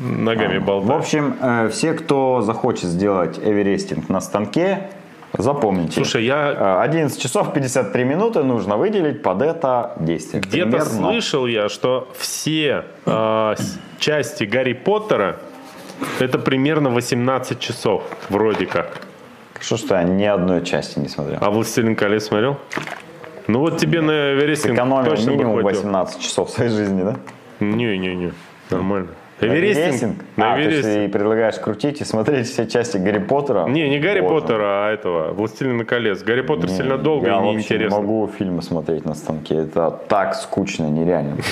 ногами 0.00 0.58
В 0.58 0.64
болтать. 0.64 0.96
общем, 0.98 1.34
э, 1.40 1.68
все, 1.70 1.92
кто 1.94 2.40
захочет 2.42 2.84
сделать 2.88 3.38
эверестинг 3.38 4.08
на 4.08 4.20
станке, 4.20 4.90
запомните. 5.38 5.92
Слушай, 5.94 6.24
я 6.24 6.52
Э, 6.80 6.82
11 6.84 7.20
часов 7.20 7.52
53 7.54 8.04
минуты 8.04 8.42
нужно 8.44 8.76
выделить 8.76 9.22
под 9.22 9.42
это 9.42 9.92
действие. 10.00 10.42
где-то 10.42 10.70
Примерно. 10.70 10.90
слышал 10.90 11.46
я, 11.46 11.68
что 11.68 12.08
все 12.16 12.84
э, 13.06 13.54
части 13.98 14.44
Гарри 14.44 14.72
Поттера 14.74 15.36
это 16.20 16.38
примерно 16.38 16.90
18 16.90 17.58
часов, 17.60 18.02
вроде 18.28 18.66
как. 18.66 19.00
Что 19.60 19.76
ж 19.76 19.80
ты 19.82 19.94
я 19.94 20.02
ни 20.02 20.24
одной 20.24 20.64
части 20.64 20.98
не 20.98 21.08
смотрел? 21.08 21.38
А 21.40 21.48
«Властелин 21.50 21.94
колец» 21.94 22.24
смотрел? 22.26 22.56
Ну 23.52 23.58
вот 23.58 23.76
тебе 23.76 24.00
на 24.00 24.32
Эверестинг 24.32 24.74
Экономил 24.74 25.10
точно 25.10 25.30
минимум 25.32 25.60
хватило. 25.60 25.82
18 25.82 26.20
часов 26.22 26.48
своей 26.48 26.70
жизни, 26.70 27.02
да? 27.02 27.16
Не-не-не, 27.60 28.32
нормально. 28.70 29.08
Эверестинг? 29.42 30.24
На 30.36 30.52
А, 30.52 30.54
то 30.54 30.62
есть 30.62 30.86
Эверестинг. 30.86 31.06
ты 31.12 31.18
предлагаешь 31.18 31.56
крутить 31.56 32.00
и 32.00 32.04
смотреть 32.04 32.48
все 32.48 32.66
части 32.66 32.96
Гарри 32.96 33.18
Поттера? 33.18 33.66
Не, 33.66 33.90
не 33.90 33.98
Гарри 33.98 34.20
Боже. 34.20 34.40
Поттера, 34.40 34.86
а 34.86 34.90
этого, 34.90 35.32
«Властелина 35.34 35.84
колец». 35.84 36.22
Гарри 36.22 36.40
Поттер 36.40 36.70
Не, 36.70 36.76
сильно 36.76 36.96
долго 36.96 37.26
я 37.26 37.40
и 37.40 37.42
неинтересно. 37.42 37.94
не 37.96 38.00
могу 38.02 38.30
фильмы 38.38 38.62
смотреть 38.62 39.04
на 39.04 39.14
станке. 39.14 39.56
Это 39.56 39.90
так 40.08 40.34
скучно, 40.34 40.86
нереально. 40.86 41.36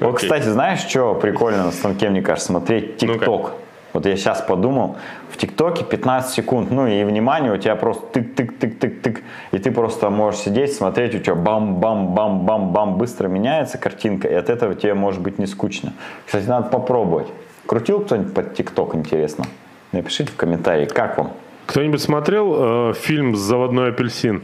Вот, 0.00 0.16
кстати, 0.16 0.44
знаешь, 0.44 0.80
что 0.80 1.14
прикольно 1.14 1.64
на 1.64 1.72
станке, 1.72 2.08
мне 2.10 2.20
кажется, 2.22 2.48
смотреть. 2.52 2.98
ТикТок. 2.98 3.52
Вот 3.94 4.06
я 4.06 4.16
сейчас 4.16 4.42
подумал, 4.42 4.96
в 5.30 5.36
ТикТоке 5.36 5.84
15 5.84 6.34
секунд, 6.34 6.70
ну 6.72 6.88
и 6.88 7.04
внимание 7.04 7.52
у 7.52 7.56
тебя 7.56 7.76
просто 7.76 8.04
тык-тык-тык-тык-тык, 8.12 9.20
и 9.52 9.58
ты 9.58 9.70
просто 9.70 10.10
можешь 10.10 10.40
сидеть, 10.40 10.74
смотреть, 10.74 11.14
у 11.14 11.20
тебя 11.20 11.36
бам-бам-бам-бам-бам, 11.36 12.98
быстро 12.98 13.28
меняется 13.28 13.78
картинка, 13.78 14.26
и 14.26 14.34
от 14.34 14.50
этого 14.50 14.74
тебе 14.74 14.94
может 14.94 15.22
быть 15.22 15.38
не 15.38 15.46
скучно. 15.46 15.92
Кстати, 16.26 16.46
надо 16.46 16.70
попробовать. 16.70 17.28
Крутил 17.66 18.00
кто-нибудь 18.00 18.34
под 18.34 18.54
ТикТок, 18.54 18.96
интересно? 18.96 19.44
Напишите 19.92 20.32
в 20.32 20.36
комментарии, 20.36 20.86
как 20.86 21.16
вам? 21.16 21.30
Кто-нибудь 21.66 22.02
смотрел 22.02 22.90
э, 22.90 22.94
фильм 22.94 23.36
«Заводной 23.36 23.90
апельсин»? 23.90 24.42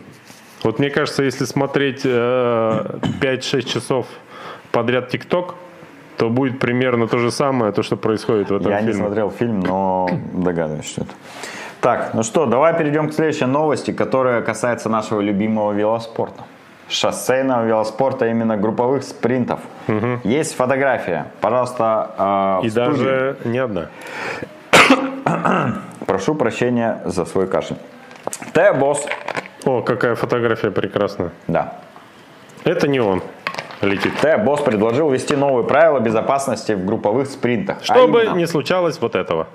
Вот 0.62 0.78
мне 0.78 0.90
кажется, 0.90 1.24
если 1.24 1.44
смотреть 1.44 2.02
э, 2.04 2.98
5-6 3.20 3.62
часов 3.62 4.06
подряд 4.70 5.08
ТикТок, 5.08 5.56
то 6.20 6.28
будет 6.28 6.58
примерно 6.58 7.06
то 7.08 7.18
же 7.18 7.30
самое, 7.30 7.72
то, 7.72 7.82
что 7.82 7.96
происходит 7.96 8.50
в 8.50 8.56
этом 8.56 8.70
Я 8.70 8.82
не 8.82 8.88
фильме. 8.88 9.04
смотрел 9.04 9.30
фильм, 9.30 9.60
но 9.60 10.06
догадываюсь, 10.34 10.84
что 10.84 11.00
это. 11.00 11.12
Так, 11.80 12.12
ну 12.12 12.22
что, 12.22 12.44
давай 12.44 12.76
перейдем 12.76 13.08
к 13.08 13.14
следующей 13.14 13.46
новости, 13.46 13.90
которая 13.90 14.42
касается 14.42 14.90
нашего 14.90 15.22
любимого 15.22 15.72
велоспорта. 15.72 16.42
Шоссейного 16.90 17.64
велоспорта, 17.64 18.26
именно 18.26 18.58
групповых 18.58 19.02
спринтов. 19.02 19.60
Есть 20.22 20.56
фотография. 20.56 21.24
Пожалуйста, 21.40 22.10
э, 22.62 22.66
И 22.66 22.70
студию. 22.70 22.92
даже 22.92 23.36
не 23.46 23.58
одна. 23.58 23.86
Прошу 26.06 26.34
прощения 26.34 27.00
за 27.06 27.24
свой 27.24 27.46
кашель. 27.46 27.78
Т-босс. 28.52 29.06
О, 29.64 29.80
какая 29.80 30.16
фотография 30.16 30.70
прекрасная. 30.70 31.30
Да. 31.46 31.78
Это 32.64 32.88
не 32.88 33.00
он 33.00 33.22
летит. 33.82 34.12
Т-босс 34.20 34.60
предложил 34.60 35.10
ввести 35.10 35.36
новые 35.36 35.66
правила 35.66 36.00
безопасности 36.00 36.72
в 36.72 36.84
групповых 36.84 37.26
спринтах. 37.28 37.78
А 37.80 37.84
Чтобы 37.84 38.22
именно- 38.22 38.36
не 38.36 38.46
случалось 38.46 39.00
вот 39.00 39.14
этого. 39.14 39.46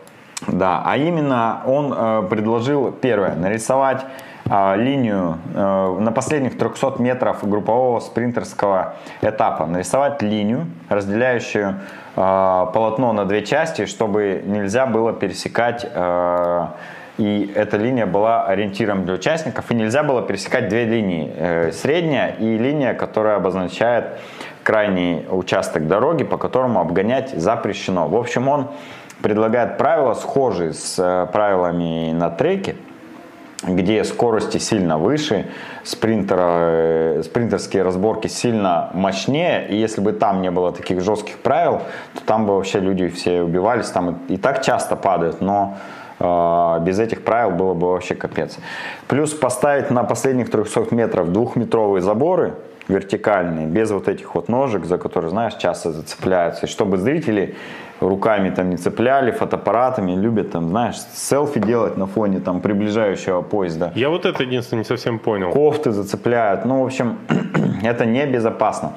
Да, 0.47 0.81
а 0.85 0.97
именно 0.97 1.61
он 1.65 1.93
э, 1.95 2.23
предложил 2.29 2.91
первое 2.91 3.35
нарисовать 3.35 4.05
э, 4.49 4.75
линию 4.77 5.37
э, 5.53 5.97
на 5.99 6.11
последних 6.11 6.57
300 6.57 6.95
метров 7.01 7.47
группового 7.49 7.99
спринтерского 8.01 8.95
этапа, 9.21 9.65
нарисовать 9.65 10.21
линию, 10.21 10.67
разделяющую 10.89 11.75
э, 12.15 12.65
полотно 12.73 13.13
на 13.13 13.25
две 13.25 13.43
части, 13.45 13.85
чтобы 13.85 14.43
нельзя 14.45 14.85
было 14.85 15.13
пересекать 15.13 15.85
э, 15.89 16.65
и 17.17 17.51
эта 17.55 17.77
линия 17.77 18.05
была 18.05 18.45
ориентиром 18.45 19.05
для 19.05 19.13
участников, 19.13 19.71
и 19.71 19.75
нельзя 19.75 20.03
было 20.03 20.21
пересекать 20.21 20.67
две 20.67 20.85
линии, 20.85 21.31
э, 21.35 21.71
средняя 21.71 22.31
и 22.31 22.57
линия, 22.57 22.93
которая 22.93 23.37
обозначает 23.37 24.19
крайний 24.63 25.25
участок 25.29 25.87
дороги, 25.87 26.23
по 26.23 26.37
которому 26.37 26.79
обгонять 26.79 27.29
запрещено. 27.29 28.07
В 28.07 28.15
общем, 28.15 28.47
он 28.47 28.67
предлагает 29.21 29.77
правила, 29.77 30.13
схожие 30.13 30.73
с 30.73 30.99
э, 30.99 31.27
правилами 31.31 32.11
на 32.11 32.29
треке, 32.29 32.75
где 33.63 34.03
скорости 34.03 34.57
сильно 34.57 34.97
выше, 34.97 35.47
спринтера, 35.83 36.49
э, 36.49 37.21
спринтерские 37.23 37.83
разборки 37.83 38.27
сильно 38.27 38.89
мощнее, 38.93 39.67
и 39.69 39.77
если 39.77 40.01
бы 40.01 40.11
там 40.11 40.41
не 40.41 40.51
было 40.51 40.73
таких 40.73 41.01
жестких 41.01 41.37
правил, 41.37 41.81
то 42.13 42.21
там 42.25 42.45
бы 42.45 42.55
вообще 42.55 42.79
люди 42.81 43.07
все 43.07 43.41
убивались, 43.41 43.87
там 43.89 44.19
и, 44.27 44.33
и 44.33 44.37
так 44.37 44.61
часто 44.63 44.97
падают, 44.97 45.39
но 45.39 45.77
без 46.19 46.99
этих 46.99 47.23
правил 47.23 47.51
было 47.51 47.73
бы 47.73 47.91
вообще 47.91 48.15
капец. 48.15 48.57
Плюс 49.07 49.33
поставить 49.33 49.91
на 49.91 50.03
последних 50.03 50.49
300 50.49 50.87
метров 50.91 51.31
двухметровые 51.31 52.01
заборы, 52.01 52.53
вертикальные, 52.87 53.67
без 53.67 53.91
вот 53.91 54.07
этих 54.07 54.35
вот 54.35 54.47
ножек, 54.47 54.85
за 54.85 54.97
которые, 54.97 55.29
знаешь, 55.29 55.55
часто 55.55 55.91
зацепляются, 55.91 56.65
и 56.65 56.69
чтобы 56.69 56.97
зрители 56.97 57.55
руками 57.99 58.49
там 58.49 58.69
не 58.69 58.77
цепляли, 58.77 59.31
фотоаппаратами, 59.31 60.11
любят 60.15 60.51
там, 60.51 60.69
знаешь, 60.69 60.95
селфи 61.13 61.59
делать 61.59 61.97
на 61.97 62.05
фоне 62.05 62.39
там 62.39 62.61
приближающего 62.61 63.41
поезда. 63.41 63.91
Я 63.95 64.09
вот 64.09 64.25
это 64.25 64.43
единственное 64.43 64.79
не 64.79 64.85
совсем 64.85 65.19
понял. 65.19 65.51
Кофты 65.51 65.91
зацепляют. 65.91 66.65
Ну, 66.65 66.83
в 66.83 66.85
общем, 66.85 67.17
это 67.83 68.05
небезопасно. 68.05 68.93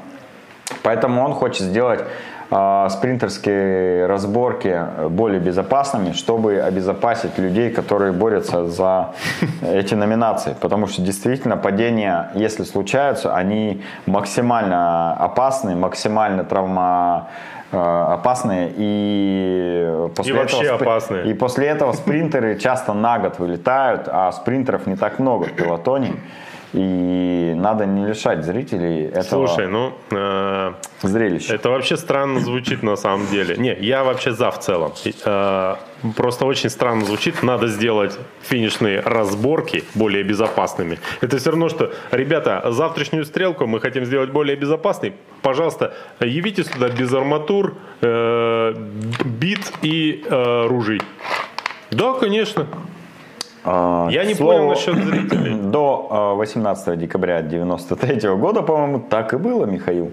Поэтому 0.83 1.25
он 1.25 1.33
хочет 1.33 1.63
сделать 1.63 2.05
спринтерские 2.51 4.07
разборки 4.07 4.81
более 5.11 5.39
безопасными, 5.39 6.13
чтобы 6.13 6.59
обезопасить 6.61 7.37
людей, 7.39 7.71
которые 7.71 8.13
борются 8.13 8.67
за 8.67 9.11
эти 9.63 9.95
номинации. 9.95 10.57
Потому 10.59 10.87
что 10.87 11.03
действительно 11.03 11.59
падения, 11.59 12.31
если 12.35 12.65
случаются, 12.65 13.35
они 13.35 13.83
максимально 14.07 15.13
опасны, 15.13 15.77
максимально 15.77 16.45
травма 16.45 17.29
э, 17.71 17.77
опасные 17.77 18.73
и 18.77 20.09
после 20.17 20.33
И 20.33 20.37
вообще 20.37 20.63
этого 20.63 20.75
опасные. 20.77 21.31
и 21.31 21.35
после 21.35 21.67
этого 21.67 21.93
спринтеры 21.93 22.59
часто 22.59 22.95
на 22.95 23.19
год 23.19 23.39
вылетают, 23.39 24.09
а 24.11 24.33
спринтеров 24.33 24.87
не 24.87 24.97
так 24.97 25.19
много 25.19 25.45
в 25.45 25.53
пилотоне. 25.53 26.15
И 26.75 27.55
надо 27.57 27.87
не 27.87 28.07
лишать 28.07 28.45
зрителей 28.45 29.07
этого 29.07 29.47
Слушай, 29.47 29.69
ну 29.69 29.95
э, 30.11 30.73
зрелища. 31.03 31.55
это 31.55 31.71
вообще 31.71 31.97
странно 31.97 32.41
звучит 32.41 32.83
на 32.83 32.97
самом 32.97 33.27
деле. 33.29 33.57
Не, 33.57 33.75
я 33.75 34.05
вообще 34.05 34.33
за 34.33 34.51
в 34.51 34.61
целом. 34.61 34.93
Э, 35.25 35.77
просто 36.17 36.45
очень 36.45 36.69
странно 36.69 37.07
звучит. 37.07 37.43
Надо 37.43 37.69
сделать 37.69 38.19
финишные 38.43 39.01
разборки 39.01 39.85
более 39.95 40.23
безопасными. 40.25 40.99
Это 41.23 41.39
все 41.39 41.51
равно, 41.51 41.71
что, 41.71 41.91
ребята, 42.11 42.63
завтрашнюю 42.71 43.25
стрелку 43.25 43.67
мы 43.67 43.81
хотим 43.81 44.05
сделать 44.05 44.31
более 44.31 44.57
безопасной. 44.57 45.15
Пожалуйста, 45.41 45.95
явите 46.21 46.65
сюда 46.65 46.91
без 46.91 47.13
арматур, 47.15 47.77
э, 48.03 48.75
бит 49.25 49.73
и 49.81 50.23
э, 50.29 50.67
ружей. 50.67 51.01
Да, 51.91 52.13
конечно. 52.13 52.67
А, 53.71 54.09
Я 54.11 54.25
не 54.25 54.33
к 54.33 54.37
слову, 54.39 54.53
понял 54.53 54.69
насчет 54.71 54.97
зрителей. 54.97 55.55
До 55.63 56.33
э, 56.35 56.37
18 56.37 56.99
декабря 56.99 57.43
93 57.43 58.31
года, 58.31 58.63
по-моему, 58.63 59.01
так 59.01 59.35
и 59.35 59.37
было, 59.37 59.67
Михаил. 59.67 60.13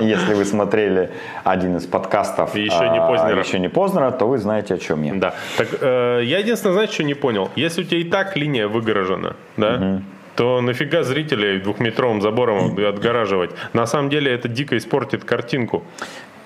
Если 0.00 0.34
вы 0.34 0.44
смотрели 0.44 1.10
один 1.44 1.76
из 1.76 1.86
подкастов 1.86 2.54
Еще 2.54 2.88
не 2.90 2.98
а, 2.98 3.06
Познера. 3.08 3.40
еще 3.40 3.58
не 3.58 3.68
поздно, 3.68 4.10
то 4.10 4.26
вы 4.26 4.38
знаете, 4.38 4.74
о 4.74 4.78
чем 4.78 5.02
я. 5.02 5.14
Да. 5.14 5.34
Так 5.56 5.68
э, 5.80 6.20
я 6.24 6.38
единственное, 6.38 6.74
знаете, 6.74 6.92
что 6.92 7.04
не 7.04 7.14
понял? 7.14 7.50
Если 7.56 7.82
у 7.82 7.84
тебя 7.84 8.00
и 8.00 8.04
так 8.04 8.36
линия 8.36 8.68
выгорожена, 8.68 9.36
да, 9.56 10.00
то 10.34 10.60
нафига 10.60 11.02
зрителей 11.02 11.60
двухметровым 11.60 12.20
забором 12.20 12.76
отгораживать? 12.78 13.50
На 13.72 13.86
самом 13.86 14.10
деле 14.10 14.30
это 14.32 14.48
дико 14.48 14.76
испортит 14.76 15.24
картинку. 15.24 15.82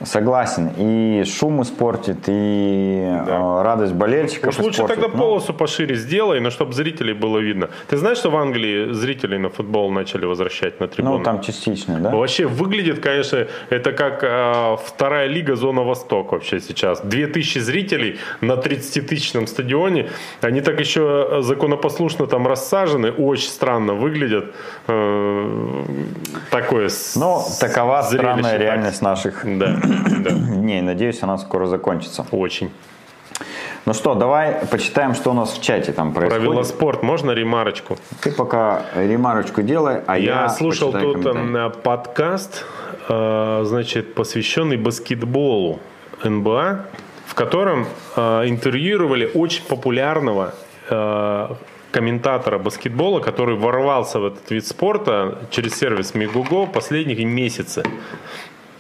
Согласен. 0.03 0.71
И 0.79 1.25
шум 1.25 1.61
испортит, 1.63 2.19
и 2.27 3.03
э, 3.07 3.63
радость 3.63 3.93
болельщиков 3.93 4.49
Уж 4.49 4.59
лучше 4.59 4.77
испортит. 4.83 5.01
тогда 5.01 5.17
Ну, 5.17 5.23
полосу 5.23 5.53
пошире 5.53 5.95
сделай, 5.95 6.41
но 6.41 6.51
чтобы 6.51 6.73
зрителей 6.73 7.13
было 7.13 7.39
видно. 7.39 7.69
Ты 7.89 7.97
знаешь, 7.99 8.19
что 8.19 8.31
в 8.31 8.37
Англии 8.37 8.93
зрителей 8.93 9.39
на 9.39 9.51
футбол 9.51 9.91
начали 9.91 10.25
возвращать 10.25 10.81
на 10.81 10.89
трибуны? 10.89 11.19
Ну, 11.19 11.25
там 11.25 11.41
частично, 11.43 11.99
да? 12.01 12.11
Вообще 12.11 12.47
выглядит, 12.47 13.01
конечно, 13.01 13.47
это 13.69 13.93
как 13.93 14.21
э, 14.23 14.77
вторая 14.87 15.27
лига 15.27 15.55
Зона 15.57 15.83
Восток 15.83 16.33
вообще 16.33 16.61
сейчас. 16.61 17.01
2000 17.03 17.59
зрителей 17.59 18.19
на 18.41 18.53
30-тысячном 18.53 19.47
стадионе. 19.47 20.09
Они 20.41 20.61
так 20.63 20.81
еще 20.81 21.41
законопослушно 21.43 22.27
там 22.27 22.47
рассажены. 22.47 23.11
Очень 23.11 23.49
странно 23.51 23.95
выглядят. 23.95 24.47
Э, 24.87 25.85
такое 26.51 26.89
Ну, 27.17 27.43
такова 27.61 28.03
зрелище, 28.03 28.29
странная 28.31 28.53
так. 28.53 28.61
реальность 28.61 29.03
наших 29.03 29.41
Да, 29.45 29.77
да, 29.83 29.90
дней. 29.91 30.81
Надеюсь, 30.83 31.23
она 31.23 31.39
скоро 31.39 31.67
закончится. 31.67 32.27
очень. 32.31 32.71
Ну 33.87 33.95
что, 33.95 34.15
давай 34.15 34.67
почитаем, 34.71 35.15
что 35.15 35.31
у 35.31 35.33
нас 35.35 35.53
в 35.53 35.63
чате 35.63 35.93
там 35.93 36.13
Про 36.13 36.21
происходит. 36.27 36.45
велоспорт 36.45 37.03
можно 37.03 37.31
ремарочку? 37.31 37.97
Ты 38.21 38.31
пока 38.31 38.83
ремарочку 38.95 39.63
делай, 39.63 40.03
а 40.07 40.19
я, 40.19 40.43
Я 40.43 40.49
слушал 40.51 40.93
тут 40.93 41.25
э, 41.25 41.71
подкаст, 41.83 42.67
э, 43.09 43.63
значит, 43.65 44.15
посвященный 44.15 44.77
баскетболу 44.77 45.81
НБА, 46.23 46.87
в 47.27 47.35
котором 47.35 47.87
э, 48.17 48.49
интервьюировали 48.49 49.31
очень 49.33 49.65
популярного 49.65 50.55
комментатора 51.93 52.59
баскетбола, 52.59 53.21
который 53.21 53.57
ворвался 53.57 54.19
в 54.19 54.27
этот 54.27 54.51
вид 54.51 54.67
спорта 54.67 55.39
через 55.51 55.79
сервис 55.79 56.15
Мегуго 56.15 56.67
последние 56.67 57.25
месяцы. 57.25 57.85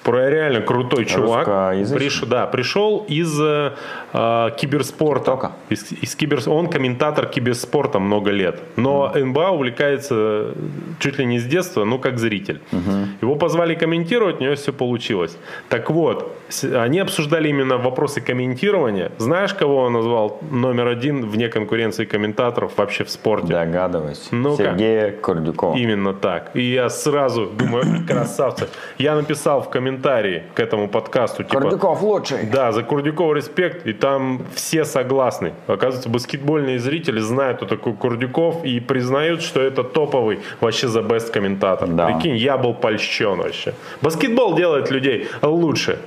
Про 0.02 0.30
реально 0.30 0.60
крутой 0.60 1.04
чувак. 1.04 1.46
Приш- 1.46 2.26
да, 2.26 2.46
пришел 2.46 3.04
из 3.08 3.38
э, 3.40 3.72
э, 4.12 4.50
киберспорта. 4.56 5.24
Тока? 5.32 5.52
Из, 5.68 5.92
из 5.92 6.14
кибер... 6.14 6.40
Он 6.46 6.68
комментатор 6.68 7.26
киберспорта 7.26 7.98
много 7.98 8.30
лет. 8.30 8.60
Но 8.76 9.12
НБА 9.14 9.50
увлекается 9.50 10.54
чуть 10.98 11.18
ли 11.18 11.26
не 11.26 11.38
с 11.38 11.44
детства, 11.44 11.84
ну 11.84 11.98
как 11.98 12.18
зритель. 12.18 12.60
Его 13.20 13.36
позвали 13.36 13.74
комментировать, 13.74 14.40
у 14.40 14.44
него 14.44 14.54
все 14.54 14.72
получилось. 14.72 15.36
Так 15.68 15.90
вот, 15.90 16.34
они 16.74 16.98
обсуждали 16.98 17.48
именно 17.48 17.76
вопросы 17.76 18.20
комментирования. 18.20 19.12
Знаешь, 19.18 19.54
кого 19.54 19.76
он 19.84 19.92
назвал 19.92 20.40
номер 20.50 20.88
один 20.88 21.28
вне 21.28 21.48
конкуренции 21.48 22.04
комментаторов 22.04 22.72
вообще 22.76 23.04
в 23.04 23.10
спорте? 23.10 23.48
Догадываюсь. 23.48 24.28
Ну-ка. 24.30 24.62
Сергея 24.62 25.10
Кордюкова. 25.10 25.76
Именно 25.76 26.14
так. 26.14 26.50
И 26.54 26.62
я 26.62 26.88
сразу 26.88 27.46
думаю, 27.46 27.84
красавцы. 28.08 28.68
Я 28.98 29.14
написал 29.14 29.62
в 29.62 29.68
комментарии 29.90 30.42
к 30.54 30.60
этому 30.60 30.88
подкасту, 30.88 31.42
типа, 31.42 31.60
Кордюков 31.60 32.02
лучший. 32.02 32.44
да, 32.44 32.72
за 32.72 32.82
Курдюкова 32.82 33.34
респект, 33.34 33.86
и 33.86 33.92
там 33.92 34.40
все 34.54 34.84
согласны. 34.84 35.52
Оказывается, 35.66 36.08
баскетбольные 36.08 36.78
зрители 36.78 37.20
знают, 37.20 37.56
кто 37.58 37.66
такой 37.66 37.92
Курдюков, 37.94 38.64
и 38.64 38.80
признают, 38.80 39.42
что 39.42 39.60
это 39.60 39.82
топовый 39.84 40.38
вообще 40.60 40.88
за 40.88 41.00
best 41.00 41.32
комментатор. 41.32 41.88
Да. 41.88 42.06
Прикинь, 42.06 42.36
я 42.36 42.56
был 42.56 42.74
польщен 42.74 43.38
вообще. 43.38 43.74
Баскетбол 44.02 44.54
делает 44.54 44.90
людей 44.90 45.28
лучше. 45.42 45.98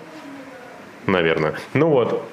Наверное. 1.08 1.54
Ну 1.74 1.90
вот. 1.90 2.24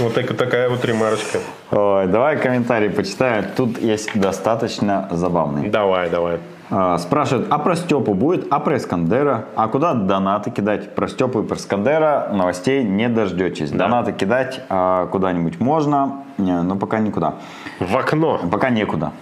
Вот 0.00 0.14
так- 0.14 0.36
такая 0.36 0.68
вот 0.68 0.84
ремарочка. 0.84 1.38
Ой, 1.70 2.06
давай 2.06 2.36
комментарий 2.36 2.90
почитаю. 2.90 3.44
Тут 3.56 3.78
есть 3.78 4.10
достаточно 4.14 5.08
забавный. 5.10 5.70
Давай, 5.70 6.10
давай. 6.10 6.38
А, 6.70 6.98
Спрашивают, 6.98 7.48
а 7.50 7.58
про 7.58 7.76
Степу 7.76 8.14
будет, 8.14 8.46
а 8.50 8.60
про 8.60 8.76
Искандера? 8.76 9.46
А 9.56 9.68
куда 9.68 9.94
донаты 9.94 10.50
кидать? 10.50 10.94
Про 10.94 11.08
Степу 11.08 11.40
и 11.40 11.46
про 11.46 11.56
Искандера 11.56 12.30
новостей 12.32 12.84
не 12.84 13.08
дождетесь. 13.08 13.70
Донаты 13.70 14.12
кидать 14.12 14.60
а, 14.68 15.06
куда-нибудь 15.06 15.60
можно, 15.60 16.24
но 16.36 16.76
пока 16.76 16.98
никуда. 16.98 17.34
В 17.80 17.96
окно. 17.96 18.40
Пока 18.50 18.70
некуда. 18.70 19.12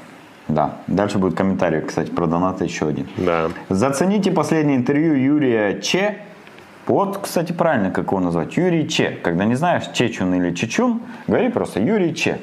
Да. 0.48 0.72
Дальше 0.86 1.18
будет 1.18 1.36
комментарий, 1.36 1.80
кстати, 1.80 2.10
про 2.10 2.26
донаты 2.26 2.64
еще 2.64 2.86
один. 2.86 3.06
Да. 3.16 3.48
Зацените 3.68 4.30
последнее 4.30 4.76
интервью 4.76 5.14
Юрия 5.14 5.80
Че. 5.80 6.18
Вот, 6.86 7.18
кстати, 7.18 7.52
правильно, 7.52 7.90
как 7.90 8.06
его 8.06 8.20
назвать. 8.20 8.56
Юрий 8.56 8.88
Че. 8.88 9.18
Когда 9.22 9.44
не 9.44 9.56
знаешь, 9.56 9.84
Чечун 9.92 10.34
или 10.34 10.54
Чечун, 10.54 11.00
говори 11.26 11.48
просто 11.48 11.80
Юрий 11.80 12.14
Че. 12.14 12.38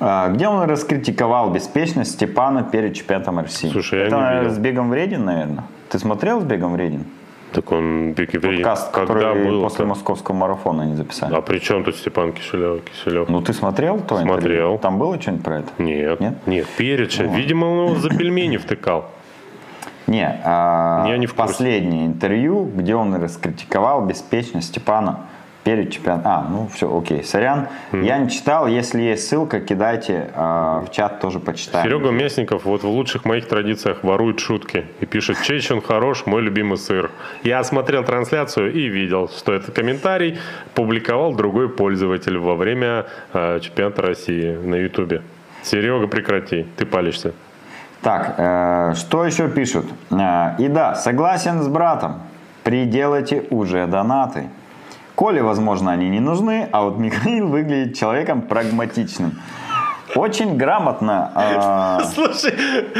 А, 0.00 0.28
Где 0.30 0.46
он 0.48 0.68
раскритиковал 0.68 1.50
беспечность 1.50 2.12
Степана 2.12 2.62
перед 2.62 2.94
чемпионатом 2.94 3.38
России. 3.40 3.68
Слушай, 3.70 4.00
я 4.00 4.06
Это 4.06 4.16
не 4.16 4.22
наверное, 4.22 4.42
видел. 4.50 4.54
с 4.56 4.58
Бегом 4.58 4.90
Вредин, 4.90 5.24
наверное. 5.24 5.64
Ты 5.88 5.98
смотрел 5.98 6.40
с 6.40 6.44
Бегом 6.44 6.74
Вредин? 6.74 7.04
Так 7.52 7.72
он 7.72 8.12
Википедия. 8.12 8.56
Подкаст, 8.58 8.92
Когда 8.92 9.14
который 9.14 9.44
был? 9.48 9.62
после 9.62 9.86
московского 9.86 10.34
марафона 10.36 10.82
они 10.82 10.94
записали. 10.96 11.34
А 11.34 11.40
при 11.40 11.58
чем 11.58 11.82
тут 11.82 11.96
Степан 11.96 12.32
Киселев? 12.32 12.82
Киселев? 12.84 13.28
Ну, 13.28 13.40
ты 13.40 13.52
смотрел 13.54 13.96
то 14.00 14.16
интервью? 14.22 14.26
Смотрел. 14.40 14.78
Там 14.78 14.98
было 14.98 15.20
что-нибудь 15.20 15.44
про 15.44 15.58
это? 15.60 15.68
Нет, 15.78 16.20
Нет? 16.20 16.34
нет, 16.46 16.66
перед 16.76 17.10
же. 17.10 17.26
Видимо, 17.26 17.64
он 17.66 17.86
его 17.86 17.94
за 17.98 18.10
пельмени 18.10 18.58
втыкал. 18.58 19.06
Не, 20.06 20.40
а, 20.44 21.06
Я 21.08 21.16
не 21.16 21.26
в 21.26 21.34
курсе. 21.34 21.52
последнее 21.52 22.06
интервью, 22.06 22.64
где 22.64 22.94
он 22.94 23.14
раскритиковал 23.14 24.04
беспечность 24.06 24.68
Степана 24.68 25.20
перед 25.64 25.92
чемпионатом. 25.92 26.32
А, 26.32 26.46
ну 26.48 26.68
все, 26.72 26.96
окей, 26.96 27.22
сорян. 27.22 27.68
Я 27.92 28.18
не 28.18 28.30
читал, 28.30 28.66
если 28.66 29.02
есть 29.02 29.28
ссылка, 29.28 29.60
кидайте 29.60 30.30
а, 30.34 30.80
в 30.80 30.90
чат, 30.90 31.20
тоже 31.20 31.40
почитаем. 31.40 31.84
Серега 31.84 32.10
Мясников 32.10 32.64
вот 32.64 32.82
в 32.82 32.88
лучших 32.88 33.24
моих 33.24 33.46
традициях 33.48 34.02
ворует 34.02 34.40
шутки 34.40 34.86
и 35.00 35.06
пишет 35.06 35.42
«Чечен 35.42 35.80
хорош, 35.80 36.26
мой 36.26 36.42
любимый 36.42 36.78
сыр». 36.78 37.10
Я 37.42 37.62
смотрел 37.64 38.04
трансляцию 38.04 38.72
и 38.72 38.88
видел, 38.88 39.28
что 39.28 39.52
этот 39.52 39.74
комментарий 39.74 40.38
публиковал 40.74 41.34
другой 41.34 41.68
пользователь 41.68 42.38
во 42.38 42.54
время 42.54 43.06
э, 43.32 43.60
чемпионата 43.60 44.02
России 44.02 44.56
на 44.56 44.76
Ютубе. 44.76 45.22
Серега, 45.62 46.06
прекрати, 46.06 46.66
ты 46.76 46.86
палишься. 46.86 47.32
Так, 48.02 48.34
э, 48.38 48.94
что 48.94 49.24
еще 49.24 49.48
пишут? 49.48 49.86
Э, 50.10 50.54
и 50.58 50.68
да, 50.68 50.94
согласен 50.94 51.62
с 51.62 51.68
братом, 51.68 52.22
приделайте 52.64 53.44
уже 53.50 53.86
донаты. 53.86 54.48
Коле, 55.18 55.42
возможно, 55.42 55.90
они 55.90 56.08
не 56.10 56.20
нужны, 56.20 56.68
а 56.70 56.82
вот 56.82 56.96
Михаил 56.98 57.48
выглядит 57.48 57.98
человеком 57.98 58.40
прагматичным. 58.42 59.32
Очень 60.14 60.56
грамотно 60.56 61.32
э, 61.34 62.04
Слушай, 62.14 62.54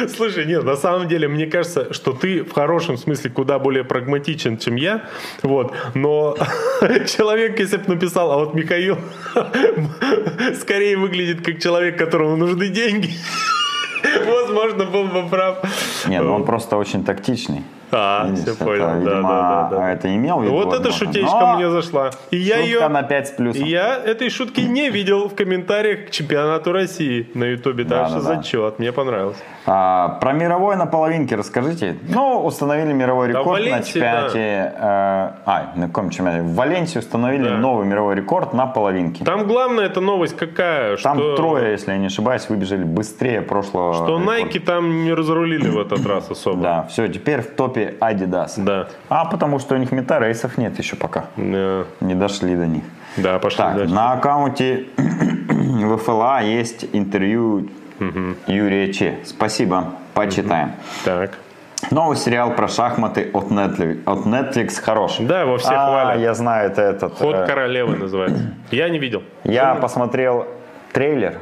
слушай, 0.09 0.45
нет, 0.45 0.65
на 0.65 0.75
самом 0.75 1.07
деле, 1.07 1.29
мне 1.29 1.47
кажется, 1.47 1.93
что 1.93 2.13
ты 2.13 2.43
в 2.43 2.53
хорошем 2.53 2.97
смысле 2.97 3.31
куда 3.31 3.61
более 3.61 3.85
прагматичен, 3.85 4.59
чем 4.59 4.75
я, 4.75 5.05
вот, 5.45 5.73
но 5.95 6.37
человек, 7.07 7.61
если 7.61 7.77
бы 7.77 7.95
написал, 7.95 8.33
а 8.33 8.39
вот 8.39 8.53
Михаил 8.53 8.99
скорее 10.61 10.97
выглядит 10.97 11.47
как 11.47 11.61
человек, 11.61 11.97
которому 11.97 12.37
нужны 12.37 12.67
деньги, 12.67 13.11
возможно, 14.27 14.87
был 14.87 15.05
бы 15.05 15.29
прав. 15.29 15.59
Нет, 16.09 16.25
ну 16.25 16.35
он 16.35 16.45
просто 16.45 16.79
очень 16.79 17.05
тактичный. 17.05 17.63
А, 17.91 18.27
Видишь, 18.27 18.43
все 18.43 18.53
это, 18.53 18.65
понял, 18.65 18.85
да, 18.87 18.95
видимо, 18.99 19.23
да, 19.23 19.69
да, 19.71 19.77
да. 19.79 19.91
это 19.93 20.15
имел 20.15 20.39
в 20.41 20.45
виду. 20.45 20.53
Вот 20.55 20.75
эта 20.75 20.93
шутечка 20.93 21.39
Но 21.41 21.57
мне 21.57 21.71
зашла. 21.71 22.11
И 22.31 22.37
я 22.37 22.59
ее... 22.59 22.87
на 22.89 23.03
5 23.03 23.29
с 23.29 23.31
плюсом. 23.33 23.65
И 23.65 23.69
я 23.69 23.97
этой 23.97 24.31
шутки 24.31 24.61
не 24.61 24.91
видел 24.91 25.29
в 25.29 25.35
комментариях 25.35 26.07
к 26.07 26.11
чемпионату 26.11 26.73
России 26.73 27.29
на 27.35 27.45
Ютубе, 27.45 27.85
так 27.85 27.91
Да, 27.91 28.07
что 28.09 28.21
да, 28.21 28.29
да. 28.29 28.37
зачет, 28.37 28.79
мне 28.79 28.93
понравилось. 28.93 29.37
А, 29.67 30.19
про 30.21 30.33
мировой 30.33 30.77
на 30.77 30.87
половинке 30.87 31.37
расскажите. 31.37 31.97
Ну, 32.09 32.45
установили 32.45 32.93
мировой 32.93 33.33
Да, 33.33 33.41
рекорд 33.41 33.47
на 33.47 33.53
Валенсии, 33.71 33.93
чемпионате. 33.93 34.39
э, 34.39 34.73
а, 34.81 35.73
на 35.77 35.89
каком 35.89 36.11
чемпионате? 36.11 36.43
В 36.45 36.55
Валенсии 36.55 36.99
установили 36.99 37.49
Да. 37.49 37.57
новый 37.57 37.87
мировой 37.87 38.15
рекорд 38.17 38.53
на 38.55 38.67
половинке. 38.67 39.25
Там 39.25 39.47
главная 39.47 39.87
эта 39.87 40.01
новость 40.01 40.37
какая, 40.37 40.97
Там 40.97 41.19
что... 41.19 41.37
трое, 41.37 41.73
если 41.73 41.93
я 41.93 41.99
не 41.99 42.07
ошибаюсь, 42.07 42.49
выбежали 42.49 42.85
быстрее 42.85 43.43
прошлого. 43.43 43.95
Что 43.95 44.19
рекорда. 44.19 44.33
Nike 44.41 44.61
там 44.61 45.05
не 45.05 45.13
разрулили 45.13 45.69
в 45.69 45.79
этот 45.79 46.05
раз 46.07 46.31
особо. 46.31 46.63
Да, 46.63 46.83
все, 46.91 47.09
теперь 47.09 47.41
в 47.43 47.51
топе 47.55 47.78
Adidas. 48.01 48.53
Да. 48.57 48.89
А 49.09 49.25
потому 49.25 49.59
что 49.59 49.75
у 49.75 49.79
них 49.79 49.93
метарейсов 49.93 50.59
нет 50.59 50.79
еще 50.79 50.97
пока. 50.97 51.27
Да, 51.37 51.85
Не 52.01 52.15
дошли 52.15 52.55
до 52.57 52.67
них. 52.67 52.85
Да, 53.17 53.39
пошли 53.39 53.59
Так, 53.59 53.77
дальше. 53.77 53.95
на 53.95 54.13
аккаунте 54.13 54.87
ВФЛА 55.97 56.43
есть 56.43 56.87
интервью 56.93 57.69
Юрия 58.47 58.93
Че. 58.93 59.19
Спасибо, 59.25 59.93
почитаем. 60.15 60.73
Так. 61.05 61.39
Новый 61.91 62.17
сериал 62.17 62.55
про 62.55 62.69
шахматы 62.69 63.31
от 63.33 63.47
Netflix, 63.51 64.03
от 64.05 64.27
Netflix 64.27 64.81
хороший. 64.83 65.27
Да, 65.27 65.43
его 65.43 65.59
все 65.59 65.75
а, 65.75 65.87
хвалят. 65.87 66.21
я 66.21 66.35
знаю, 66.35 66.71
это 66.71 66.83
этот. 66.83 67.15
Ход 67.15 67.35
э, 67.35 67.47
королевы 67.47 67.97
называется. 67.97 68.53
Я 68.71 68.89
не 68.89 68.99
видел. 68.99 69.23
я 69.45 69.75
посмотрел 69.77 70.47
трейлер 70.93 71.39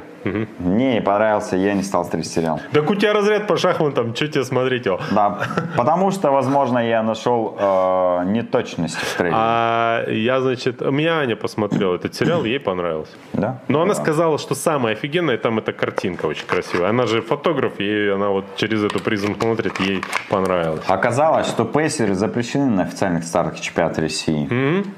Мне 0.58 0.94
не 0.94 1.00
понравился, 1.00 1.56
я 1.56 1.74
не 1.74 1.82
стал 1.82 2.04
смотреть 2.04 2.30
сериал. 2.32 2.60
Так 2.72 2.90
у 2.90 2.94
тебя 2.94 3.12
разряд 3.12 3.46
по 3.46 3.56
шахматам, 3.56 4.14
что 4.14 4.28
тебе 4.28 4.44
смотреть 4.44 4.86
его? 4.86 5.00
Да, 5.10 5.38
потому 5.76 6.10
что, 6.10 6.30
возможно, 6.30 6.78
я 6.78 7.02
нашел 7.02 7.56
э, 7.58 8.24
неточности 8.26 8.98
в 9.04 9.14
трейлере. 9.16 9.36
А 9.38 10.08
я, 10.10 10.40
значит, 10.40 10.82
у 10.82 10.90
меня 10.90 11.18
Аня 11.18 11.36
посмотрела 11.36 11.94
этот 11.96 12.14
сериал, 12.14 12.44
ей 12.44 12.58
понравился. 12.60 13.12
Да? 13.32 13.58
Но 13.68 13.82
она 13.82 13.94
Да. 13.94 14.00
сказала, 14.02 14.38
что 14.38 14.54
самое 14.54 14.94
офигенное 14.96 15.36
там 15.38 15.58
эта 15.58 15.72
картинка 15.72 16.26
очень 16.26 16.46
красивая. 16.46 16.90
Она 16.90 17.06
же 17.06 17.22
фотограф, 17.22 17.78
и 17.80 18.08
она 18.08 18.28
вот 18.28 18.44
через 18.56 18.82
эту 18.82 19.00
призму 19.00 19.34
смотрит, 19.34 19.78
ей 19.80 20.02
понравилось. 20.28 20.82
Оказалось, 20.88 21.46
что 21.48 21.64
пейсеры 21.64 22.14
запрещены 22.14 22.66
на 22.66 22.82
официальных 22.82 23.24
стартах 23.24 23.60
чемпионата 23.60 24.00
России. 24.00 24.48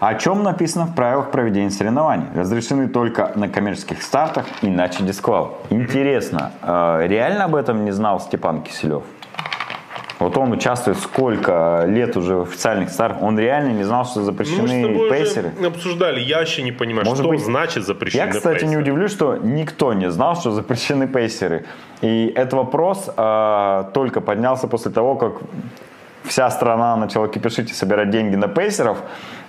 О 0.00 0.14
чем 0.14 0.42
написано 0.42 0.86
в 0.86 0.94
правилах 0.94 1.30
проведения 1.30 1.70
соревнований. 1.70 2.26
Разрешены 2.34 2.88
только 2.88 3.32
на 3.34 3.48
коммерческих 3.48 4.02
стартах, 4.02 4.46
иначе 4.62 5.02
дисквал. 5.18 5.58
Интересно, 5.70 6.52
э, 6.62 7.06
реально 7.08 7.44
об 7.44 7.54
этом 7.56 7.84
не 7.84 7.90
знал 7.90 8.20
Степан 8.20 8.62
Киселев? 8.62 9.02
Вот 10.20 10.36
он 10.36 10.50
участвует 10.52 10.98
сколько 10.98 11.84
лет 11.86 12.16
уже 12.16 12.34
в 12.34 12.42
официальных 12.42 12.90
стартах. 12.90 13.22
Он 13.22 13.38
реально 13.38 13.72
не 13.72 13.84
знал, 13.84 14.04
что 14.04 14.18
Ну, 14.20 14.26
запрещены 14.26 14.82
тобой 14.82 15.10
пейсеры. 15.10 15.52
обсуждали, 15.64 16.20
я 16.20 16.38
вообще 16.38 16.62
не 16.62 16.72
понимаю, 16.72 17.06
Может 17.06 17.22
что 17.24 17.30
быть, 17.30 17.40
значит 17.44 17.84
запрещены 17.86 18.24
Я, 18.26 18.26
кстати, 18.32 18.64
не 18.64 18.76
пейсеры. 18.76 18.82
удивлюсь, 18.82 19.12
что 19.12 19.36
никто 19.36 19.92
не 19.94 20.10
знал, 20.10 20.34
что 20.34 20.50
запрещены 20.50 21.06
пейсеры. 21.06 21.66
И 22.02 22.32
этот 22.34 22.54
вопрос 22.54 23.08
э, 23.16 23.84
только 23.94 24.20
поднялся 24.20 24.66
после 24.66 24.90
того, 24.90 25.14
как 25.14 25.32
вся 26.24 26.50
страна 26.50 26.96
начала 26.96 27.28
кипишить 27.28 27.70
и 27.70 27.74
собирать 27.74 28.10
деньги 28.10 28.34
на 28.36 28.48
пейсеров. 28.48 28.98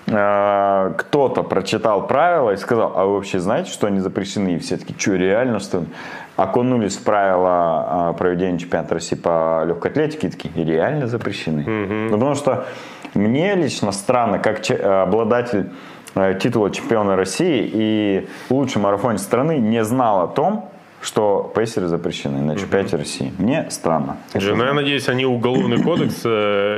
Э, 0.08 0.94
кто-то 0.98 1.44
прочитал 1.44 2.08
правила 2.08 2.52
и 2.52 2.58
сказал, 2.58 2.94
а 2.96 3.06
вы 3.06 3.16
вообще 3.16 3.40
знаете, 3.40 3.72
что 3.72 3.88
они 3.88 4.00
запрещены? 4.00 4.56
И 4.56 4.60
все 4.60 4.78
таки 4.78 4.96
что, 4.98 5.16
реально, 5.16 5.60
что 5.60 5.80
ли?» 5.80 5.86
окунулись 6.36 6.96
в 6.96 7.04
правила 7.04 8.12
э, 8.14 8.18
проведения 8.18 8.58
чемпионата 8.58 8.94
России 8.94 9.16
по 9.18 9.64
легкой 9.66 9.92
атлетике 9.92 10.28
и 10.28 10.32
такие, 10.32 10.66
реально 10.66 11.08
запрещены. 11.08 11.64
Ну, 11.66 12.12
потому 12.12 12.34
что 12.36 12.66
мне 13.14 13.56
лично 13.56 13.92
странно, 13.92 14.40
как 14.40 14.62
че- 14.62 14.76
э, 14.76 15.02
обладатель 15.04 15.70
титула 16.42 16.72
чемпиона 16.72 17.16
России 17.16 17.70
и 17.72 18.28
лучший 18.50 18.82
марафонец 18.82 19.22
страны 19.22 19.58
не 19.60 19.84
знал 19.84 20.24
о 20.24 20.28
том, 20.28 20.70
что 21.02 21.52
пейсеры 21.56 21.88
запрещены 21.88 22.42
на 22.42 22.56
чемпионате 22.58 22.98
России. 22.98 23.32
Мне 23.38 23.68
странно. 23.70 24.18
Слушай, 24.32 24.56
ну, 24.56 24.64
я 24.66 24.74
надеюсь, 24.74 25.08
они 25.08 25.26
уголовный 25.26 25.82
кодекс 25.84 26.16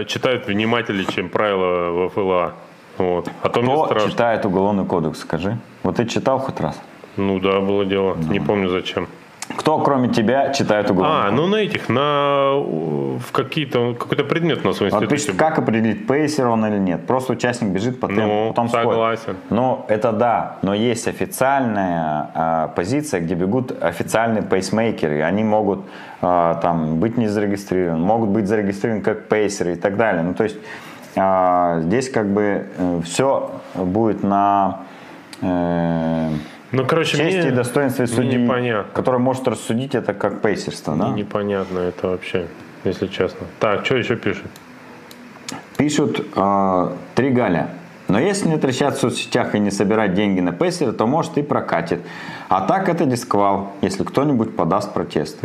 читают 0.07 0.48
внимательнее, 0.48 1.06
чем 1.06 1.30
правила 1.30 2.10
ВФЛА. 2.10 2.53
Вот. 2.97 3.30
А 3.41 3.49
то 3.49 3.61
мне 3.61 3.73
Кто 3.73 3.85
страшно. 3.88 4.09
читает 4.11 4.45
уголовный 4.45 4.85
кодекс, 4.85 5.19
скажи? 5.19 5.57
Вот 5.84 5.95
ты 5.97 6.05
читал 6.05 6.39
хоть 6.39 6.59
раз? 6.59 6.80
Ну 7.18 7.39
да, 7.39 7.59
было 7.59 7.85
дело. 7.85 8.15
Не 8.30 8.39
помню 8.39 8.69
зачем. 8.69 9.07
Кто, 9.57 9.80
кроме 9.80 10.07
тебя, 10.07 10.53
читает 10.53 10.89
уголовный 10.89 11.19
А, 11.19 11.23
кодекс? 11.23 11.41
ну 11.41 11.47
на 11.47 11.55
этих, 11.57 11.89
на 11.89 12.53
в 13.19 13.31
какие-то 13.34 13.95
какой-то 13.99 14.23
предмет 14.23 14.59
в 14.59 14.63
Вот 14.65 14.81
институте. 14.81 15.07
пишет, 15.07 15.31
был. 15.31 15.38
как 15.38 15.59
определить, 15.59 16.07
пейсер 16.07 16.47
он 16.47 16.65
или 16.65 16.77
нет. 16.80 17.05
Просто 17.05 17.34
участник 17.34 17.69
бежит 17.72 17.99
по 17.99 18.07
темпу, 18.07 18.22
Ну, 18.22 18.47
потом 18.49 18.69
сходит. 18.69 18.88
согласен. 18.89 19.35
Ну, 19.49 19.85
это 19.89 20.13
да, 20.13 20.57
но 20.61 20.73
есть 20.73 21.07
официальная 21.09 22.30
а, 22.34 22.68
позиция, 22.69 23.19
где 23.19 23.35
бегут 23.35 23.72
официальные 23.84 24.43
пейсмейкеры. 24.43 25.22
Они 25.22 25.43
могут 25.43 25.81
а, 26.22 26.55
там 26.61 26.99
быть 26.99 27.18
не 27.18 27.27
зарегистрированы, 27.27 28.03
могут 28.03 28.30
быть 28.30 28.47
зарегистрированы 28.47 29.03
как 29.03 29.27
пейсеры 29.27 29.73
и 29.73 29.76
так 29.76 29.97
далее. 29.97 30.23
Ну, 30.23 30.34
то 30.34 30.43
есть 30.45 30.55
а, 30.55 30.59
здесь 31.13 32.09
как 32.09 32.27
бы 32.27 32.65
все 33.03 33.51
будет 33.75 34.23
на 34.23 34.81
э, 35.41 36.29
Ну, 36.71 36.85
короче, 36.85 37.17
чести 37.17 37.38
мне 37.39 37.47
и 37.49 37.51
достоинстве 37.51 38.07
судьи, 38.07 38.38
непонятно. 38.43 38.91
который 38.93 39.19
может 39.19 39.47
рассудить 39.47 39.95
это 39.95 40.13
как 40.13 40.41
пейсерство. 40.41 40.95
Да? 40.95 41.09
Непонятно 41.09 41.79
это 41.79 42.07
вообще, 42.07 42.47
если 42.83 43.07
честно. 43.07 43.47
Так, 43.59 43.85
что 43.85 43.95
еще 43.97 44.15
пишет? 44.15 44.45
Пишут 45.77 46.25
э, 46.35 46.89
три 47.15 47.29
Галя. 47.31 47.69
Но 48.07 48.19
если 48.19 48.49
не 48.49 48.57
трещать 48.57 48.97
в 48.97 48.99
соцсетях 48.99 49.55
и 49.55 49.59
не 49.59 49.71
собирать 49.71 50.13
деньги 50.13 50.41
на 50.41 50.51
пейсера, 50.51 50.91
то 50.91 51.07
может 51.07 51.38
и 51.38 51.43
прокатит. 51.43 52.01
А 52.49 52.61
так 52.61 52.89
это 52.89 53.05
дисквал, 53.05 53.71
если 53.81 54.03
кто-нибудь 54.03 54.55
подаст 54.55 54.93
протест. 54.93 55.39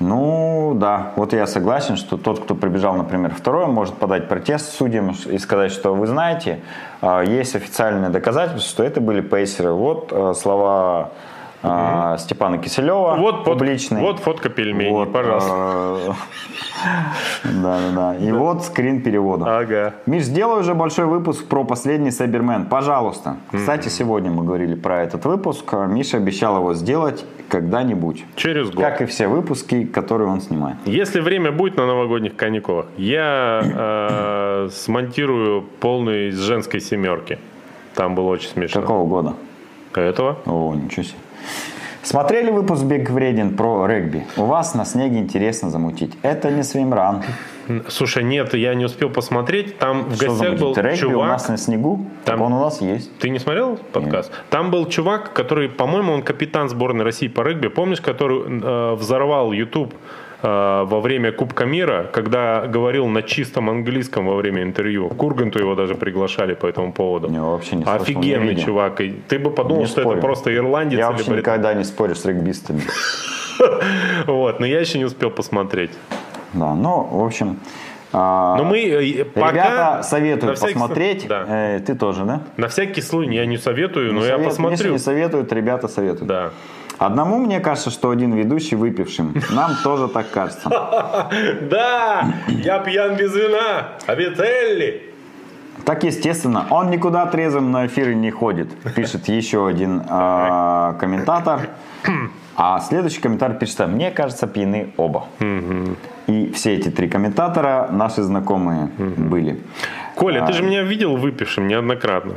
Ну 0.00 0.74
да, 0.76 1.12
вот 1.16 1.32
я 1.32 1.46
согласен, 1.46 1.96
что 1.96 2.16
тот, 2.16 2.44
кто 2.44 2.54
прибежал, 2.54 2.94
например, 2.94 3.34
второй, 3.34 3.66
может 3.66 3.94
подать 3.94 4.28
протест 4.28 4.72
судьям 4.76 5.16
и 5.26 5.38
сказать, 5.38 5.72
что 5.72 5.94
вы 5.94 6.06
знаете, 6.06 6.60
э, 7.02 7.24
есть 7.26 7.56
официальное 7.56 8.08
доказательство, 8.08 8.70
что 8.70 8.84
это 8.84 9.00
были 9.00 9.20
пейсеры. 9.20 9.72
Вот 9.72 10.12
э, 10.12 10.34
слова 11.60 12.14
э, 12.14 12.18
Степана 12.18 12.58
Киселева 12.58 13.16
Вот, 13.18 13.44
публичные. 13.44 14.02
вот 14.02 14.18
фотка 14.20 14.48
пельменей, 14.48 14.90
Вот, 14.90 15.12
пожалуйста. 15.12 16.16
Да, 17.44 17.78
да, 17.80 17.90
да. 17.94 18.16
И 18.16 18.30
вот 18.30 18.62
скрин 18.64 19.02
перевода. 19.02 19.58
Ага. 19.58 19.94
Миш, 20.06 20.22
сделай 20.24 20.60
уже 20.60 20.74
большой 20.74 21.06
выпуск 21.06 21.44
про 21.48 21.64
последний 21.64 22.12
Сайбермен. 22.12 22.66
Пожалуйста. 22.66 23.36
Кстати, 23.52 23.88
сегодня 23.88 24.30
мы 24.30 24.44
говорили 24.44 24.76
про 24.76 25.02
этот 25.02 25.24
выпуск. 25.24 25.64
А 25.74 25.86
Миша 25.86 26.18
обещал 26.18 26.56
его 26.58 26.74
сделать 26.74 27.24
когда-нибудь. 27.48 28.24
Через 28.36 28.70
год. 28.70 28.84
Как 28.84 29.02
и 29.02 29.06
все 29.06 29.26
выпуски, 29.26 29.84
которые 29.84 30.28
он 30.28 30.40
снимает. 30.40 30.76
Если 30.84 31.18
время 31.18 31.50
будет 31.50 31.76
на 31.76 31.86
новогодних 31.86 32.36
каникулах, 32.36 32.86
я 32.96 33.60
э, 33.64 34.68
смонтирую 34.72 35.62
полный 35.80 36.28
из 36.28 36.38
женской 36.38 36.80
семерки. 36.80 37.40
Там 37.94 38.14
было 38.14 38.28
очень 38.28 38.50
смешно. 38.50 38.80
Какого 38.82 39.04
года? 39.06 39.34
Этого? 39.94 40.38
О, 40.46 40.74
ничего 40.76 41.02
себе. 41.02 41.18
Смотрели 42.02 42.50
выпуск 42.50 42.84
«Бег 42.84 43.10
вреден» 43.10 43.54
про 43.56 43.86
регби? 43.86 44.24
У 44.36 44.44
вас 44.44 44.74
на 44.74 44.84
снеге 44.84 45.18
интересно 45.18 45.68
замутить. 45.68 46.16
Это 46.22 46.50
не 46.50 46.62
свимран. 46.62 47.22
Слушай, 47.88 48.22
нет, 48.24 48.54
я 48.54 48.74
не 48.74 48.86
успел 48.86 49.10
посмотреть. 49.10 49.76
Там 49.78 50.04
в 50.08 50.14
Что 50.16 50.28
гостях 50.28 50.58
был? 50.58 50.74
Регби 50.74 51.04
у 51.06 51.10
чувак. 51.10 51.28
нас 51.28 51.48
на 51.48 51.58
снегу? 51.58 52.06
Там- 52.24 52.40
он 52.40 52.54
у 52.54 52.60
нас 52.60 52.80
есть. 52.80 53.10
Ты 53.18 53.28
не 53.28 53.38
смотрел 53.38 53.78
подкаст? 53.92 54.32
Там 54.48 54.70
был 54.70 54.86
чувак, 54.86 55.34
который, 55.34 55.68
по-моему, 55.68 56.12
он 56.14 56.22
капитан 56.22 56.70
сборной 56.70 57.04
России 57.04 57.28
по 57.28 57.42
регби. 57.42 57.68
Помнишь, 57.68 58.00
который 58.00 58.38
э, 58.62 58.94
взорвал 58.94 59.52
YouTube 59.52 59.92
во 60.42 61.00
время 61.00 61.32
Кубка 61.32 61.64
мира, 61.64 62.08
когда 62.12 62.66
говорил 62.66 63.06
на 63.08 63.22
чистом 63.22 63.68
английском 63.70 64.26
во 64.26 64.36
время 64.36 64.62
интервью. 64.62 65.08
Курганту 65.08 65.58
его 65.58 65.74
даже 65.74 65.94
приглашали 65.96 66.54
по 66.54 66.66
этому 66.66 66.92
поводу. 66.92 67.28
Не, 67.28 67.40
вообще 67.40 67.76
не 67.76 67.82
слышал, 67.84 67.98
не 67.98 68.02
Офигенный 68.02 68.48
видел. 68.50 68.64
чувак. 68.66 69.00
И 69.00 69.10
ты 69.28 69.38
бы 69.38 69.50
подумал, 69.50 69.80
Не 69.80 69.86
что 69.86 70.02
спорю. 70.02 70.18
это 70.18 70.26
просто 70.26 70.54
ирландец 70.54 70.98
Я 70.98 71.06
или 71.06 71.12
вообще 71.12 71.30
британец. 71.30 71.38
никогда 71.46 71.74
не 71.74 71.84
спорю 71.84 72.14
с 72.14 72.24
регбистами. 72.24 72.82
Вот, 74.26 74.60
но 74.60 74.66
я 74.66 74.80
еще 74.80 74.98
не 74.98 75.04
успел 75.04 75.30
посмотреть. 75.30 75.90
Да, 76.52 76.74
ну, 76.74 77.02
в 77.02 77.24
общем... 77.24 77.58
а, 78.12 78.56
Но 78.56 78.64
мы 78.64 78.78
э, 78.80 79.24
пока... 79.24 79.50
Ребята 79.50 80.00
советуют 80.04 80.56
всякий 80.58 80.74
посмотреть. 80.74 81.26
Да. 81.28 81.44
Э, 81.48 81.80
ты 81.80 81.94
тоже, 81.94 82.24
да? 82.24 82.42
На 82.56 82.68
всякий 82.68 83.02
случай 83.02 83.34
я 83.34 83.44
не 83.46 83.58
советую, 83.58 84.12
но 84.14 84.20
Не 84.20 84.26
я 84.26 84.32
совет- 84.36 84.48
посмотрю. 84.48 84.76
Если 84.76 84.90
не 84.90 84.98
советуют, 84.98 85.52
ребята 85.52 85.88
советуют. 85.88 86.26
Да. 86.26 86.50
Одному 86.98 87.38
мне 87.38 87.60
кажется, 87.60 87.90
что 87.90 88.10
один 88.10 88.32
ведущий 88.34 88.74
выпившим. 88.76 89.34
Нам 89.50 89.76
тоже 89.84 90.08
так 90.08 90.30
кажется. 90.30 90.68
Да, 91.70 92.32
я 92.48 92.78
пьян 92.80 93.16
без 93.16 93.34
вина, 93.34 93.90
а 94.06 94.14
Вителли. 94.14 95.02
Так 95.84 96.02
естественно, 96.04 96.66
он 96.70 96.90
никуда 96.90 97.24
трезвым 97.26 97.70
на 97.70 97.86
эфиры 97.86 98.14
не 98.14 98.30
ходит, 98.30 98.68
пишет 98.96 99.28
еще 99.28 99.66
один 99.66 100.02
а, 100.08 100.94
комментатор. 100.94 101.68
А 102.56 102.80
следующий 102.80 103.20
комментарий 103.20 103.56
пишет, 103.56 103.86
мне 103.86 104.10
кажется, 104.10 104.46
пьяны 104.48 104.92
оба. 104.96 105.26
И 106.26 106.52
все 106.52 106.74
эти 106.74 106.90
три 106.90 107.08
комментатора 107.08 107.88
наши 107.92 108.22
знакомые 108.22 108.86
были. 108.98 109.60
Коля, 110.16 110.44
ты 110.44 110.50
А. 110.50 110.52
же 110.52 110.62
меня 110.64 110.82
видел 110.82 111.16
выпившим 111.16 111.68
неоднократно. 111.68 112.34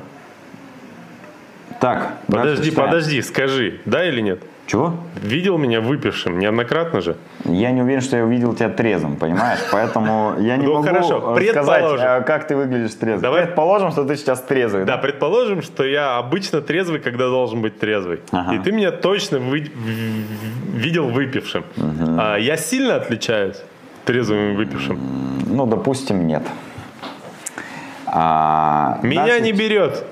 Так, 1.79 2.13
Подожди, 2.27 2.69
подожди, 2.69 3.21
скажи, 3.23 3.81
да 3.85 4.07
или 4.07 4.21
нет? 4.21 4.43
Чего? 4.67 4.93
Видел 5.21 5.57
меня 5.57 5.81
выпившим 5.81 6.39
неоднократно 6.39 7.01
же? 7.01 7.17
Я 7.43 7.71
не 7.71 7.81
уверен, 7.81 8.01
что 8.01 8.15
я 8.17 8.23
увидел 8.23 8.53
тебя 8.53 8.69
трезвым, 8.69 9.17
понимаешь? 9.17 9.59
Поэтому 9.71 10.35
я 10.39 10.55
не 10.55 10.65
Ну, 10.65 10.75
могу 10.81 10.87
сказать, 10.87 11.83
э, 11.99 12.21
как 12.21 12.47
ты 12.47 12.55
выглядишь 12.55 12.93
трезвым. 12.95 13.21
Давай. 13.21 13.45
Предположим, 13.45 13.91
что 13.91 14.05
ты 14.05 14.15
сейчас 14.15 14.41
трезвый. 14.41 14.85
Да, 14.85 14.97
предположим, 14.97 15.61
что 15.61 15.83
я 15.83 16.17
обычно 16.17 16.61
трезвый, 16.61 16.99
когда 16.99 17.27
должен 17.27 17.61
быть 17.61 17.79
трезвый. 17.79 18.21
И 18.53 18.59
ты 18.59 18.71
меня 18.71 18.91
точно 18.91 19.37
видел 19.37 21.09
выпившим. 21.09 21.63
А 22.17 22.37
я 22.37 22.55
сильно 22.55 22.95
отличаюсь 22.95 23.57
трезвым 24.05 24.53
и 24.53 24.55
выпившим? 24.55 24.99
Ну, 25.47 25.65
допустим, 25.65 26.27
нет. 26.27 26.43
А, 28.13 28.99
Меня 29.03 29.39
не 29.39 29.51
берет. 29.53 30.03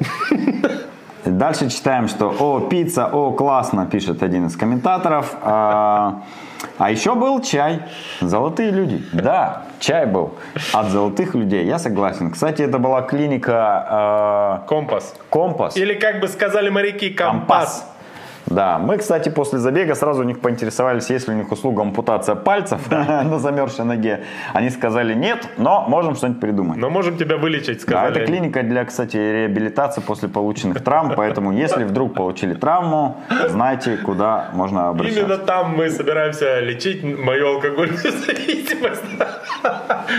Дальше 1.32 1.70
читаем, 1.70 2.08
что 2.08 2.34
«О, 2.40 2.60
пицца, 2.60 3.08
о, 3.08 3.32
классно», 3.32 3.86
пишет 3.86 4.24
один 4.24 4.48
из 4.48 4.56
комментаторов. 4.56 5.36
А, 5.42 6.22
а 6.78 6.92
еще 6.92 7.16
был 7.16 7.42
чай. 7.42 7.82
Золотые 8.22 8.72
люди. 8.72 9.04
Да, 9.14 9.64
чай 9.80 10.06
был 10.06 10.34
от 10.74 10.88
золотых 10.88 11.36
людей, 11.36 11.66
я 11.66 11.80
согласен. 11.80 12.32
Кстати, 12.32 12.62
это 12.62 12.80
была 12.80 13.02
клиника 13.02 14.64
Компас. 14.68 15.14
э, 15.16 15.22
«Компас». 15.30 15.78
Или, 15.78 15.94
как 15.94 16.20
бы 16.20 16.28
сказали 16.28 16.70
моряки, 16.70 17.10
компас. 17.10 17.40
Компас. 17.40 17.86
Да, 18.50 18.80
мы, 18.80 18.98
кстати, 18.98 19.30
после 19.30 19.60
забега 19.60 19.96
сразу 19.96 20.22
у 20.22 20.24
них 20.24 20.40
поинтересовались, 20.40 21.10
есть 21.10 21.28
ли 21.28 21.34
у 21.36 21.38
них 21.38 21.52
услуга 21.52 21.82
ампутация 21.84 22.36
пальцев 22.36 22.80
на 22.92 23.38
замерзшей 23.40 23.86
ноге. 23.86 24.24
Они 24.54 24.70
сказали 24.70 25.14
нет, 25.14 25.48
но 25.58 25.86
можем 25.88 26.16
что-нибудь 26.16 26.42
придумать. 26.42 26.78
Но 26.78 26.90
можем 26.90 27.18
тебя 27.18 27.38
вылечить, 27.38 27.78
Да, 27.78 27.82
сказали. 27.84 28.12
это 28.12 28.20
они. 28.22 28.28
клиника 28.28 28.64
для, 28.64 28.86
кстати, 28.86 29.18
реабилитации 29.18 30.02
после 30.02 30.30
полученных 30.30 30.84
травм, 30.84 31.14
поэтому 31.16 31.52
если 31.52 31.84
вдруг 31.84 32.14
получили 32.16 32.54
травму, 32.56 33.18
знайте, 33.50 33.98
куда 33.98 34.50
можно 34.54 34.90
обращаться. 34.90 35.20
Именно 35.22 35.38
там 35.38 35.76
мы 35.78 35.90
собираемся 35.90 36.60
лечить 36.60 37.04
мою 37.04 37.56
алкогольную 37.56 37.98
зависимость. 38.00 39.04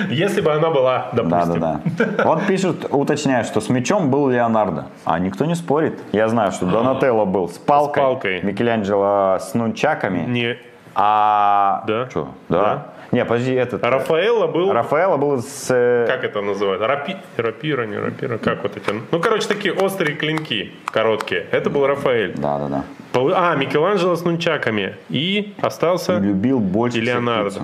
Если 0.08 0.40
бы 0.40 0.52
она 0.52 0.70
была, 0.70 1.08
Да, 1.12 1.22
допустим. 1.22 1.60
да, 1.60 1.80
да. 1.98 2.24
Вот 2.24 2.46
пишут, 2.46 2.86
уточняют, 2.90 3.46
что 3.46 3.60
с 3.60 3.68
мячом 3.68 4.10
был 4.10 4.28
Леонардо. 4.28 4.86
А 5.04 5.18
никто 5.18 5.44
не 5.46 5.54
спорит. 5.54 5.98
Я 6.12 6.28
знаю, 6.28 6.52
что 6.52 6.66
Донателло 6.66 7.24
был 7.24 7.48
с 7.48 7.58
палкой, 7.58 8.02
Палкой. 8.20 8.42
Микеланджело 8.42 9.38
с 9.40 9.54
нунчаками. 9.54 10.24
Не, 10.26 10.58
А... 10.94 11.84
Да. 11.86 12.08
Что? 12.10 12.28
Да? 12.48 12.86
Не, 13.12 13.24
подожди, 13.24 13.54
этот... 13.54 13.82
Рафаэлло 13.82 14.46
был... 14.46 14.72
Рафаэлло 14.72 15.16
был 15.16 15.42
с... 15.42 15.66
э, 15.70 16.06
Как 16.06 16.22
это 16.22 16.40
называют? 16.42 16.80
Рапи... 16.82 17.16
Рапира, 17.36 17.84
не 17.84 17.96
рапира, 17.96 18.38
как 18.38 18.62
вот 18.62 18.76
эти? 18.76 18.92
Ну, 19.10 19.20
короче, 19.20 19.48
такие 19.48 19.72
острые 19.74 20.14
клинки, 20.14 20.72
короткие. 20.86 21.46
Это 21.50 21.70
был 21.70 21.86
Рафаэль. 21.88 22.34
Да, 22.36 22.58
да, 22.58 22.68
да. 22.68 22.84
Пол- 23.12 23.32
А, 23.34 23.56
Микеланджело 23.56 24.14
с 24.14 24.24
нунчаками. 24.24 24.96
И 25.08 25.54
остался... 25.60 26.18
Любил 26.18 26.60
больше 26.60 26.98
И 26.98 27.00
Леонардо. 27.00 27.62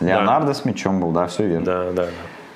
Леонардо 0.00 0.54
с 0.54 0.64
мячом 0.64 1.00
был, 1.00 1.12
да, 1.12 1.26
все 1.28 1.46
верно. 1.46 1.64
Да, 1.66 1.84
да, 1.84 1.92
да. 1.92 2.06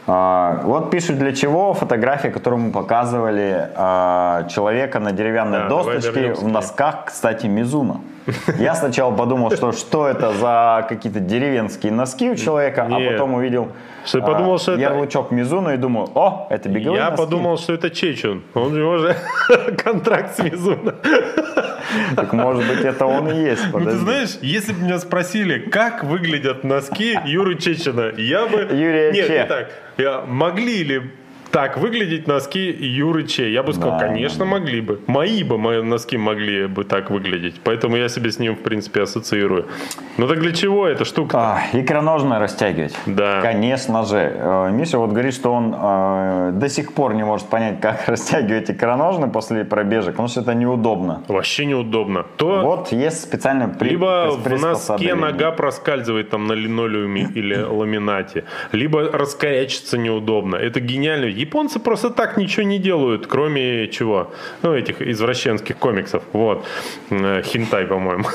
А, 0.06 0.60
вот 0.62 0.90
пишут, 0.90 1.18
для 1.18 1.32
чего 1.32 1.74
фотография, 1.74 2.30
которую 2.30 2.60
мы 2.62 2.72
показывали 2.72 3.70
а, 3.74 4.44
человека 4.48 5.00
на 5.00 5.12
деревянной 5.12 5.60
Да, 5.60 5.68
досточке 5.68 6.32
в 6.32 6.46
носках, 6.46 7.06
кстати, 7.06 7.46
Мизуна. 7.46 8.00
Я 8.58 8.74
сначала 8.74 9.14
подумал, 9.14 9.50
что 9.52 9.72
что 9.72 10.06
это 10.08 10.32
за 10.32 10.84
какие-то 10.88 11.20
деревенские 11.20 11.92
носки 11.92 12.30
у 12.30 12.34
человека, 12.36 12.82
а 12.84 12.88
Нет. 12.98 13.12
потом 13.12 13.34
увидел 13.34 13.68
Что 14.04 14.18
я 14.18 14.24
подумал, 14.24 14.58
что 14.58 14.72
это- 14.72 14.80
ярлычок 14.80 15.30
Мизуна 15.30 15.74
и 15.74 15.76
думаю, 15.76 16.08
о, 16.14 16.46
это 16.50 16.68
беговые 16.68 17.00
Я 17.02 17.10
носки. 17.10 17.24
подумал, 17.24 17.56
что 17.58 17.72
это 17.74 17.90
Чечун. 17.90 18.42
Он 18.54 18.72
у 18.72 18.76
него 18.76 18.98
же 18.98 19.16
контракт 19.84 20.36
с 20.36 20.42
Мизуна. 20.42 20.94
Так 22.16 22.32
может 22.32 22.66
быть 22.66 22.80
это 22.84 23.06
он 23.06 23.28
и 23.30 23.36
есть. 23.50 23.62
Ну, 23.72 23.78
ты 23.78 23.84
подожди. 23.84 24.00
знаешь, 24.04 24.38
если 24.42 24.72
бы 24.72 24.82
меня 24.82 24.98
спросили, 24.98 25.58
как 25.58 26.02
выглядят 26.04 26.64
носки 26.64 27.18
Юры 27.24 27.54
Чечина, 27.56 28.12
я 28.16 28.46
бы... 28.46 28.58
Юрия 28.72 29.12
Нет, 29.12 29.26
Че. 29.28 29.32
не 29.38 29.44
так. 29.46 29.68
Я- 29.98 30.22
Могли 30.26 30.82
ли 30.84 31.02
так 31.56 31.78
выглядеть 31.78 32.26
носки 32.26 32.70
Юры 32.70 33.24
Че? 33.24 33.50
Я 33.50 33.62
бы 33.62 33.72
сказал, 33.72 33.98
Да, 33.98 34.08
конечно, 34.08 34.44
могли 34.44 34.82
бы. 34.82 35.00
Мои 35.06 35.42
бы 35.42 35.56
мои 35.56 35.82
носки 35.82 36.18
могли 36.18 36.66
бы 36.66 36.84
так 36.84 37.10
выглядеть. 37.10 37.62
Поэтому 37.64 37.96
я 37.96 38.10
себе 38.10 38.30
с 38.30 38.38
ним, 38.38 38.56
в 38.56 38.58
принципе, 38.58 39.00
ассоциирую. 39.00 39.64
Ну 40.18 40.28
так 40.28 40.40
для 40.40 40.52
чего 40.52 40.86
эта 40.86 41.06
штука? 41.06 41.38
А, 41.38 41.60
икроножное 41.72 42.38
растягивать. 42.40 42.94
Да. 43.06 43.40
Конечно 43.40 44.04
же. 44.04 44.18
Э, 44.18 44.70
Миша 44.70 44.98
вот 44.98 45.12
говорит, 45.12 45.32
что 45.32 45.50
он 45.50 45.74
э, 45.74 46.50
до 46.52 46.68
сих 46.68 46.92
пор 46.92 47.14
не 47.14 47.24
может 47.24 47.46
понять, 47.46 47.80
как 47.80 48.06
растягивать 48.06 48.70
икроножный 48.70 49.28
после 49.28 49.64
пробежек, 49.64 50.10
потому 50.10 50.28
что 50.28 50.42
это 50.42 50.52
неудобно. 50.52 51.22
Вообще 51.26 51.64
неудобно. 51.64 52.26
То 52.36 52.60
Вот 52.60 52.92
есть 52.92 53.22
специально 53.22 53.68
при, 53.68 53.90
Либо 53.90 54.36
в 54.36 54.60
носке 54.60 55.14
нога 55.14 55.52
проскальзывает 55.52 56.28
там 56.28 56.46
на 56.46 56.52
линолеуме 56.52 57.30
или 57.34 57.54
ламинате, 57.78 58.44
либо 58.72 59.10
раскорячиться 59.10 59.96
неудобно. 59.96 60.56
Это 60.56 60.80
гениально. 60.80 61.24
Японцы 61.46 61.78
просто 61.78 62.10
так 62.10 62.36
ничего 62.36 62.66
не 62.66 62.78
делают, 62.78 63.26
кроме 63.28 63.88
чего? 63.88 64.30
Ну, 64.62 64.74
этих 64.74 65.00
извращенских 65.00 65.76
комиксов. 65.78 66.22
Вот. 66.32 66.66
Э, 67.10 67.42
Хентай, 67.42 67.86
по-моему. 67.86 68.24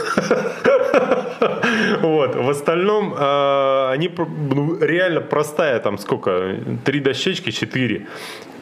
Вот. 2.01 2.35
В 2.35 2.49
остальном 2.49 3.13
э, 3.17 3.91
они 3.93 4.09
ну, 4.55 4.77
реально 4.79 5.21
простая, 5.21 5.79
там 5.79 5.97
сколько? 5.97 6.55
Три 6.85 6.99
дощечки, 6.99 7.51
четыре. 7.51 8.07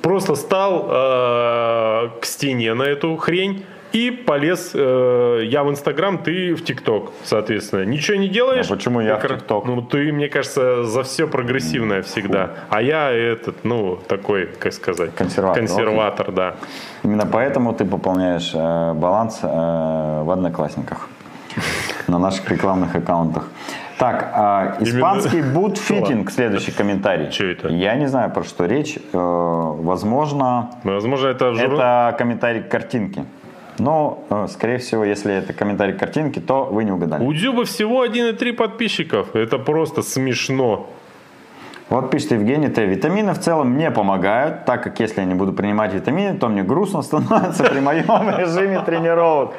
Просто 0.01 0.35
стал 0.35 0.87
э, 0.89 2.09
к 2.21 2.25
стене 2.25 2.73
на 2.73 2.83
эту 2.83 3.17
хрень 3.17 3.65
и 3.91 4.11
полез 4.11 4.71
э, 4.73 5.41
я 5.45 5.63
в 5.63 5.69
Инстаграм, 5.69 6.17
ты 6.17 6.53
в 6.53 6.63
ТикТок, 6.63 7.11
соответственно. 7.23 7.83
Ничего 7.85 8.17
не 8.17 8.27
делаешь. 8.27 8.67
А 8.69 8.75
почему 8.75 9.01
я 9.01 9.15
в 9.15 9.19
Как 9.21 9.31
раз- 9.31 9.39
ТикТок? 9.41 9.65
Ну, 9.65 9.81
ты, 9.81 10.11
мне 10.11 10.27
кажется, 10.29 10.83
за 10.83 11.03
все 11.03 11.27
прогрессивное 11.27 12.01
всегда. 12.03 12.51
А 12.69 12.81
я 12.81 13.09
этот, 13.11 13.63
ну, 13.65 13.97
такой, 14.07 14.45
как 14.59 14.73
сказать... 14.73 15.15
Консерватор, 15.15 15.59
Консерватор, 15.63 16.31
да. 16.31 16.55
Именно 17.03 17.25
поэтому 17.25 17.73
ты 17.73 17.85
пополняешь 17.85 18.51
э, 18.53 18.93
баланс 18.93 19.39
э, 19.41 19.47
в 19.47 20.31
Одноклассниках. 20.31 21.09
На 22.07 22.19
наших 22.19 22.49
рекламных 22.49 22.95
аккаунтах. 22.95 23.47
Так, 23.97 24.31
а, 24.33 24.77
испанский 24.79 25.41
бутфитинг, 25.53 26.31
следующий 26.31 26.71
комментарий. 26.71 27.29
Чё 27.31 27.51
это? 27.51 27.67
Я 27.67 27.95
не 27.95 28.07
знаю, 28.07 28.31
про 28.31 28.43
что 28.43 28.65
речь. 28.65 28.97
Э, 29.13 29.17
Возможно, 29.17 30.69
Возможно, 30.83 31.27
это... 31.27 31.53
жур- 31.53 31.73
это 31.73 32.15
комментарий 32.17 32.61
к 32.61 32.69
картинке. 32.69 33.25
Но, 33.79 34.25
э, 34.29 34.47
скорее 34.49 34.77
всего, 34.77 35.03
если 35.03 35.33
это 35.33 35.53
комментарий 35.53 35.93
к 35.93 35.99
картинке, 35.99 36.41
то 36.41 36.65
вы 36.65 36.83
не 36.83 36.91
угадали. 36.91 37.23
У 37.23 37.33
Дзюба 37.33 37.65
всего 37.65 38.03
1,3 38.05 38.53
подписчиков. 38.53 39.35
Это 39.35 39.57
просто 39.57 40.01
смешно. 40.01 40.89
Вот 41.89 42.11
пишет 42.11 42.31
Евгений 42.33 42.67
Т. 42.67 42.85
Витамины 42.85 43.33
в 43.33 43.39
целом 43.39 43.69
мне 43.71 43.89
помогают, 43.89 44.65
так 44.65 44.83
как 44.83 44.99
если 44.99 45.21
я 45.21 45.25
не 45.25 45.33
буду 45.33 45.53
принимать 45.53 45.91
витамины, 45.91 46.37
то 46.37 46.47
мне 46.47 46.61
грустно 46.61 47.01
становится 47.01 47.63
при 47.63 47.79
моем 47.79 48.29
режиме 48.37 48.81
тренировок. 48.81 49.53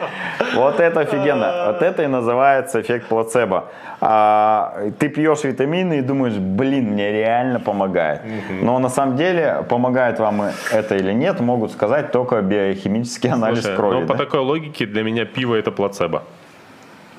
Вот 0.54 0.78
это 0.78 1.00
офигенно. 1.00 1.72
Вот 1.72 1.82
это 1.82 2.04
и 2.04 2.06
называется 2.06 2.80
эффект 2.80 3.08
плацебо. 3.08 3.64
А, 4.00 4.90
ты 5.00 5.08
пьешь 5.08 5.42
витамины 5.42 5.98
и 5.98 6.02
думаешь, 6.02 6.34
блин, 6.36 6.92
мне 6.92 7.10
реально 7.10 7.58
помогает. 7.58 8.22
Но 8.62 8.78
на 8.78 8.88
самом 8.90 9.16
деле, 9.16 9.64
помогает 9.68 10.20
вам 10.20 10.42
это 10.72 10.96
или 10.96 11.12
нет, 11.12 11.40
могут 11.40 11.72
сказать 11.72 12.12
только 12.12 12.40
биохимический 12.42 13.30
анализ 13.30 13.62
Слушай, 13.62 13.76
крови. 13.76 14.00
но 14.00 14.06
по 14.06 14.14
да? 14.14 14.24
такой 14.24 14.40
логике 14.40 14.86
для 14.86 15.02
меня 15.02 15.24
пиво 15.24 15.56
это 15.56 15.72
плацебо. 15.72 16.22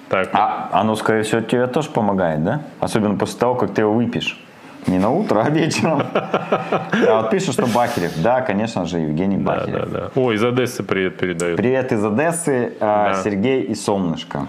Так, 0.08 0.30
А 0.34 0.70
оно, 0.72 0.96
скорее 0.96 1.24
всего, 1.24 1.42
тебе 1.42 1.68
тоже 1.68 1.90
помогает, 1.90 2.44
да? 2.44 2.62
Особенно 2.80 3.18
после 3.18 3.40
того, 3.40 3.56
как 3.56 3.74
ты 3.74 3.82
его 3.82 3.94
выпьешь. 3.94 4.38
Не 4.88 4.98
на 5.00 5.10
утро, 5.12 5.42
а 5.46 5.50
вечером. 5.50 6.02
А 6.14 7.22
вот 7.22 7.30
пишут, 7.30 7.54
что 7.54 7.66
Бахерев. 7.68 8.12
Да, 8.22 8.42
конечно 8.42 8.86
же, 8.86 9.00
Евгений 9.00 9.38
да, 9.38 9.60
Бахерев. 9.60 9.90
да, 9.90 10.00
да. 10.00 10.12
Ой, 10.16 10.36
из 10.36 10.44
Одессы 10.44 10.84
привет 10.84 11.18
передают. 11.18 11.58
Привет 11.58 11.92
из 11.92 12.04
Одессы, 12.04 12.74
а, 12.80 13.14
Да. 13.14 13.24
Сергей 13.24 13.62
и 13.64 13.76
Солнышко. 13.76 14.48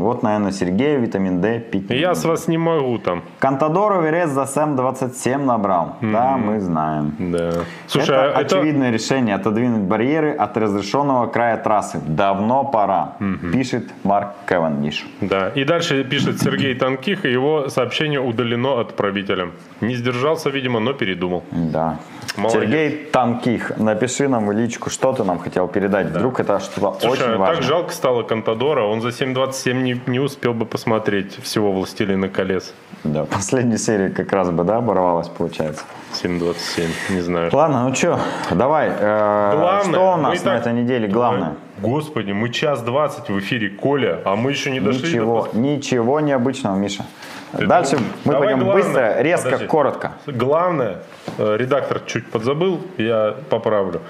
Вот, 0.00 0.22
наверное, 0.22 0.52
Сергею 0.52 1.00
витамин 1.00 1.40
D 1.40 1.60
пить. 1.60 1.90
Я 1.90 2.14
с 2.14 2.24
вас 2.24 2.48
не 2.48 2.58
могу 2.58 2.98
там. 2.98 3.22
Контадору 3.38 4.00
Верес 4.02 4.30
за 4.30 4.46
СМ 4.46 4.76
27 4.76 5.44
набрал. 5.44 5.96
Да, 6.00 6.36
мы 6.36 6.60
знаем. 6.60 7.14
Да. 7.18 7.52
Слушай, 7.86 8.16
это 8.16 8.38
а 8.38 8.40
это... 8.40 8.58
очевидное 8.58 8.90
решение 8.90 9.34
отодвинуть 9.34 9.82
барьеры 9.82 10.32
от 10.32 10.56
разрешенного 10.56 11.26
края 11.26 11.56
трассы. 11.56 12.00
Давно 12.06 12.64
пора, 12.64 13.16
пишет 13.52 13.88
Марк 14.04 14.28
Кевандиш. 14.48 15.06
Да. 15.20 15.48
И 15.50 15.64
дальше 15.64 16.04
пишет 16.04 16.40
Сергей 16.40 16.74
Танких, 16.74 17.24
и 17.24 17.32
его 17.32 17.68
сообщение 17.68 18.20
удалено 18.20 18.80
отправителем. 18.80 19.52
Не 19.80 19.94
сдержался, 19.94 20.50
видимо, 20.50 20.80
но 20.80 20.92
передумал. 20.92 21.42
Да. 21.50 21.98
Молодец. 22.36 22.60
Сергей 22.60 22.90
Танких, 23.12 23.72
напиши 23.78 24.28
нам 24.28 24.46
в 24.46 24.52
личку, 24.52 24.90
что 24.90 25.12
ты 25.12 25.24
нам 25.24 25.38
хотел 25.38 25.68
передать. 25.68 26.08
Вдруг 26.08 26.40
это 26.40 26.60
что-то 26.60 26.98
Слушай, 27.00 27.12
очень 27.12 27.34
а 27.34 27.38
важное. 27.38 27.56
так 27.56 27.64
жалко 27.64 27.92
стало 27.92 28.22
Контадора. 28.22 28.84
Он 28.84 29.00
за 29.00 29.08
7.27 29.08 29.72
не, 29.74 29.89
не 30.06 30.18
успел 30.18 30.54
бы 30.54 30.66
посмотреть 30.66 31.36
всего 31.42 31.72
«Властелина 31.72 32.28
колец». 32.28 32.72
Да, 33.04 33.24
последняя 33.24 33.78
серия 33.78 34.10
как 34.10 34.32
раз 34.32 34.50
бы, 34.50 34.62
да, 34.64 34.76
оборвалась, 34.76 35.28
получается. 35.28 35.84
7.27, 36.22 36.88
не 37.10 37.20
знаю. 37.20 37.50
Ладно, 37.52 37.88
ну 37.88 37.94
что, 37.94 38.18
давай. 38.50 38.88
э, 38.90 39.52
Главное, 39.56 39.92
что 39.92 40.14
у 40.14 40.16
нас 40.16 40.44
на 40.44 40.50
так- 40.52 40.60
этой 40.62 40.72
неделе 40.72 41.08
главное? 41.08 41.54
Господи, 41.78 42.32
мы 42.32 42.50
час 42.50 42.82
двадцать 42.82 43.28
в 43.30 43.38
эфире, 43.38 43.70
Коля, 43.70 44.20
а 44.24 44.36
мы 44.36 44.50
еще 44.50 44.70
не 44.70 44.80
дошли 44.80 45.08
Ничего, 45.08 45.48
до... 45.52 45.58
ничего 45.58 46.20
необычного, 46.20 46.76
Миша. 46.76 47.06
Дальше 47.52 47.96
мы 48.24 48.32
Давай 48.32 48.48
пойдем 48.48 48.64
главное. 48.64 48.84
быстро, 48.84 49.22
резко, 49.22 49.44
Подожди. 49.50 49.66
коротко. 49.66 50.12
Главное, 50.26 50.98
э, 51.38 51.56
редактор 51.58 52.00
чуть 52.06 52.26
подзабыл, 52.30 52.80
я 52.98 53.34
поправлю. 53.48 54.02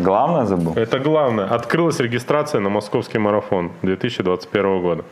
Главное 0.00 0.44
забыл. 0.44 0.72
Это 0.76 0.98
главное. 0.98 1.46
Открылась 1.46 2.00
регистрация 2.00 2.60
на 2.60 2.68
московский 2.68 3.18
марафон 3.18 3.70
2021 3.82 4.80
года. 4.82 5.04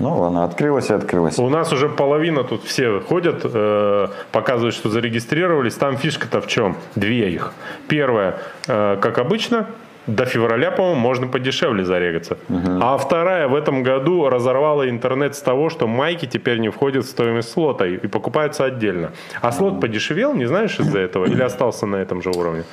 Ну 0.00 0.18
ладно, 0.18 0.44
открылась 0.44 0.90
и 0.90 0.92
открылась. 0.92 1.38
У 1.38 1.48
нас 1.48 1.72
уже 1.72 1.88
половина 1.88 2.42
тут 2.42 2.64
все 2.64 3.00
ходят, 3.00 3.42
э, 3.44 4.08
показывают, 4.32 4.74
что 4.74 4.88
зарегистрировались. 4.88 5.74
Там 5.74 5.96
фишка-то 5.96 6.40
в 6.40 6.48
чем? 6.48 6.76
Две 6.96 7.30
их. 7.30 7.52
Первая, 7.86 8.38
э, 8.66 8.98
как 9.00 9.18
обычно, 9.18 9.66
до 10.06 10.24
февраля, 10.26 10.70
по-моему, 10.70 11.00
можно 11.00 11.28
подешевле 11.28 11.84
зарегаться. 11.84 12.36
А 12.80 12.98
вторая, 12.98 13.48
в 13.48 13.54
этом 13.54 13.82
году 13.82 14.28
разорвала 14.28 14.88
интернет 14.88 15.34
с 15.34 15.40
того, 15.40 15.70
что 15.70 15.86
майки 15.86 16.26
теперь 16.26 16.58
не 16.58 16.68
входят 16.68 17.04
в 17.04 17.08
стоимость 17.08 17.52
слота 17.52 17.86
и 17.86 18.06
покупаются 18.08 18.64
отдельно. 18.64 19.12
А 19.40 19.52
слот 19.52 19.80
подешевел, 19.80 20.34
не 20.34 20.46
знаешь 20.46 20.78
из-за 20.78 20.98
этого? 20.98 21.24
Или 21.26 21.42
остался 21.42 21.86
на 21.86 21.96
этом 21.96 22.20
же 22.20 22.30
уровне? 22.30 22.64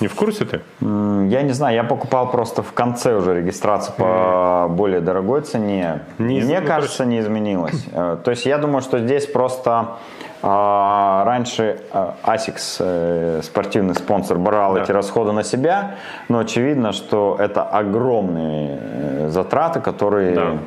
Не 0.00 0.08
в 0.08 0.14
курсе 0.14 0.44
ты? 0.44 0.60
Я 0.80 1.42
не 1.42 1.52
знаю, 1.52 1.74
я 1.74 1.84
покупал 1.84 2.30
просто 2.30 2.62
в 2.62 2.72
конце 2.72 3.14
уже 3.14 3.34
регистрацию 3.34 3.94
по 3.96 4.66
более 4.68 5.00
дорогой 5.00 5.40
цене. 5.42 6.02
Не, 6.18 6.40
Мне 6.40 6.60
ну, 6.60 6.66
кажется, 6.66 7.04
не 7.04 7.20
изменилось. 7.20 7.84
Э, 7.96 8.18
то 8.22 8.30
есть 8.30 8.44
я 8.44 8.58
думаю, 8.58 8.82
что 8.82 8.98
здесь 8.98 9.26
просто 9.26 9.96
а, 10.42 11.24
раньше 11.24 11.80
а, 11.92 12.16
ASICS, 12.24 12.76
э, 12.80 13.40
спортивный 13.42 13.94
спонсор, 13.94 14.38
брал 14.38 14.74
да. 14.74 14.82
эти 14.82 14.90
расходы 14.92 15.32
на 15.32 15.42
себя, 15.42 15.94
но 16.28 16.40
очевидно, 16.40 16.92
что 16.92 17.36
это 17.38 17.62
огромные 17.62 18.78
э, 18.80 19.28
затраты, 19.30 19.80
которые 19.80 20.34
да. 20.34 20.58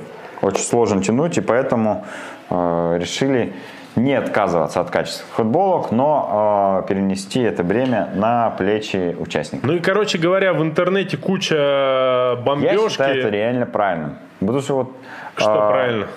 очень 0.42 0.64
сложно 0.64 1.04
тянуть, 1.04 1.38
и 1.38 1.42
поэтому 1.42 2.04
решили 2.50 3.54
не 3.96 4.14
отказываться 4.14 4.82
от 4.82 4.90
качества 4.90 5.26
футболок, 5.36 5.92
но 5.92 6.84
э, 6.84 6.88
перенести 6.88 7.42
это 7.42 7.64
бремя 7.64 8.10
на 8.14 8.52
плечи 8.52 9.16
участников. 9.20 9.66
Ну 9.68 9.74
и, 9.74 9.80
короче 9.80 10.18
говоря, 10.18 10.54
в 10.54 10.62
интернете 10.62 11.18
куча 11.18 12.38
бомбежки. 12.46 12.84
Я 12.84 12.90
считаю 12.90 13.20
это 13.20 13.30
реально 13.30 13.66
правильно. 13.66 14.20
Потому 14.40 14.62
что 14.62 14.76
вот... 14.76 14.92
Что 15.36 15.52
э, 15.52 15.72
правильно? 15.72 16.08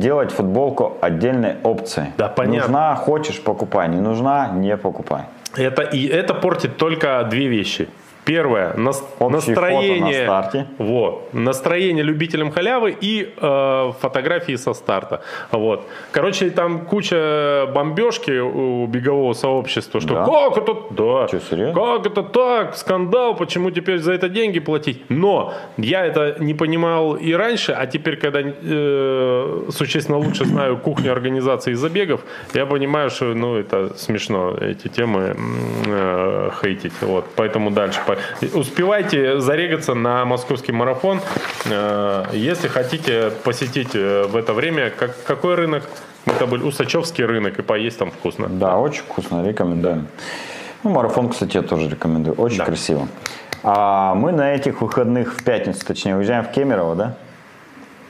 Делать 0.00 0.32
футболку 0.32 0.96
отдельной 1.00 1.56
опцией. 1.62 2.08
Да, 2.16 2.28
понятно. 2.28 2.68
Нужна, 2.68 2.94
хочешь, 2.96 3.42
покупай. 3.42 3.88
Не 3.88 4.00
нужна, 4.00 4.48
не 4.48 4.76
покупай. 4.76 5.22
Это, 5.56 5.82
и 5.82 6.06
это 6.06 6.34
портит 6.34 6.76
только 6.76 7.22
две 7.30 7.48
вещи. 7.48 7.88
Первое, 8.24 8.74
нас, 8.74 9.04
настроение, 9.20 10.24
на 10.24 10.24
старте. 10.24 10.66
Вот, 10.78 11.34
настроение 11.34 12.02
любителям 12.02 12.50
халявы 12.50 12.96
и 12.98 13.34
э, 13.36 13.92
фотографии 14.00 14.56
со 14.56 14.72
старта. 14.72 15.20
Вот. 15.50 15.86
Короче, 16.10 16.50
там 16.50 16.86
куча 16.86 17.68
бомбежки 17.74 18.30
у 18.40 18.86
бегового 18.86 19.34
сообщества, 19.34 20.00
что 20.00 20.14
да. 20.14 20.24
как 20.24 20.56
это, 20.56 20.74
да, 20.90 21.28
что, 21.28 21.40
серьезно? 21.40 21.74
как 21.74 22.06
это 22.06 22.22
так, 22.22 22.76
скандал, 22.76 23.36
почему 23.36 23.70
теперь 23.70 23.98
за 23.98 24.12
это 24.12 24.28
деньги 24.28 24.58
платить? 24.58 25.02
Но 25.10 25.52
я 25.76 26.06
это 26.06 26.36
не 26.38 26.54
понимал 26.54 27.16
и 27.16 27.32
раньше, 27.34 27.72
а 27.72 27.86
теперь, 27.86 28.16
когда 28.16 28.40
э, 28.42 29.62
существенно 29.70 30.18
лучше 30.18 30.46
знаю 30.46 30.78
кухню 30.78 31.12
организации 31.12 31.74
забегов, 31.74 32.22
я 32.54 32.64
понимаю, 32.64 33.10
что 33.10 33.34
ну 33.34 33.56
это 33.56 33.98
смешно 33.98 34.56
эти 34.58 34.88
темы 34.88 35.36
э, 35.86 36.50
хейтить. 36.62 36.92
Вот, 37.02 37.26
поэтому 37.36 37.70
дальше 37.70 38.00
успевайте 38.52 39.40
зарегаться 39.40 39.94
на 39.94 40.24
московский 40.24 40.72
марафон. 40.72 41.20
Э, 41.66 42.26
если 42.32 42.68
хотите 42.68 43.30
посетить 43.42 43.94
э, 43.94 44.24
в 44.26 44.36
это 44.36 44.52
время, 44.52 44.90
как, 44.90 45.22
какой 45.24 45.54
рынок? 45.54 45.84
Это 46.26 46.46
был 46.46 46.66
Усачевский 46.66 47.24
рынок, 47.24 47.58
и 47.58 47.62
поесть 47.62 47.98
там 47.98 48.10
вкусно. 48.10 48.48
Да, 48.48 48.78
очень 48.78 49.02
вкусно, 49.02 49.46
рекомендуем. 49.46 50.08
Ну, 50.82 50.90
марафон, 50.90 51.28
кстати, 51.28 51.56
я 51.56 51.62
тоже 51.62 51.88
рекомендую. 51.88 52.34
Очень 52.36 52.58
да. 52.58 52.64
красиво. 52.64 53.08
А 53.62 54.14
мы 54.14 54.32
на 54.32 54.54
этих 54.54 54.82
выходных 54.82 55.34
в 55.34 55.44
пятницу, 55.44 55.84
точнее, 55.86 56.16
уезжаем 56.16 56.44
в 56.44 56.50
Кемерово, 56.50 56.94
да? 56.94 57.16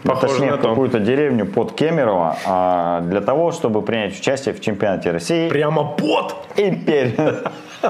Похоже 0.04 0.34
точнее, 0.34 0.52
в 0.54 0.60
какую-то 0.60 1.00
деревню 1.00 1.46
под 1.46 1.72
Кемерово 1.74 2.36
а, 2.46 3.00
для 3.00 3.20
того, 3.20 3.52
чтобы 3.52 3.82
принять 3.82 4.18
участие 4.18 4.54
в 4.54 4.60
чемпионате 4.60 5.10
России. 5.10 5.48
Прямо 5.48 5.84
под? 5.84 6.36
Империя. 6.56 7.42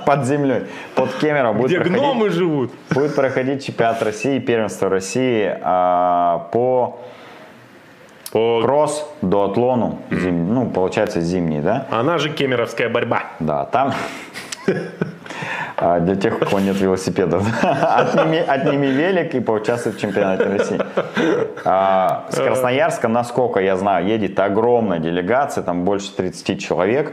под 0.07 0.25
землей, 0.25 0.65
под 0.95 1.13
Кемерово. 1.15 1.53
Будет 1.55 1.71
Где 1.71 1.81
проходить, 1.81 1.99
гномы 1.99 2.31
живут. 2.31 2.73
Будет 2.91 3.15
проходить 3.15 3.67
чемпионат 3.67 4.03
России, 4.03 4.39
первенство 4.39 4.89
России 4.89 5.57
а, 5.63 6.49
по 6.53 6.99
по 8.33 8.63
кросс 8.63 9.09
до 9.23 9.45
атлону, 9.45 10.01
зим, 10.11 10.53
ну, 10.53 10.69
получается, 10.69 11.21
зимний, 11.21 11.61
да? 11.61 11.87
Она 11.93 12.19
же 12.19 12.31
кемеровская 12.31 12.89
борьба. 12.89 13.23
Да, 13.39 13.65
там 13.67 13.95
а, 15.77 16.01
для 16.01 16.17
тех, 16.17 16.41
у 16.41 16.45
кого 16.45 16.61
нет 16.61 16.81
велосипедов. 16.81 17.47
отними, 17.63 18.39
отними 18.39 18.87
велик 18.87 19.35
и 19.35 19.41
поучаствуй 19.41 19.93
в 19.93 19.99
чемпионате 19.99 20.45
России. 20.45 20.81
А, 21.65 22.27
с 22.31 22.37
Красноярска, 22.37 23.09
насколько 23.09 23.61
я 23.61 23.77
знаю, 23.77 24.07
едет 24.07 24.39
огромная 24.39 24.99
делегация, 24.99 25.63
там 25.65 25.85
больше 25.85 26.15
30 26.15 26.61
человек. 26.61 27.13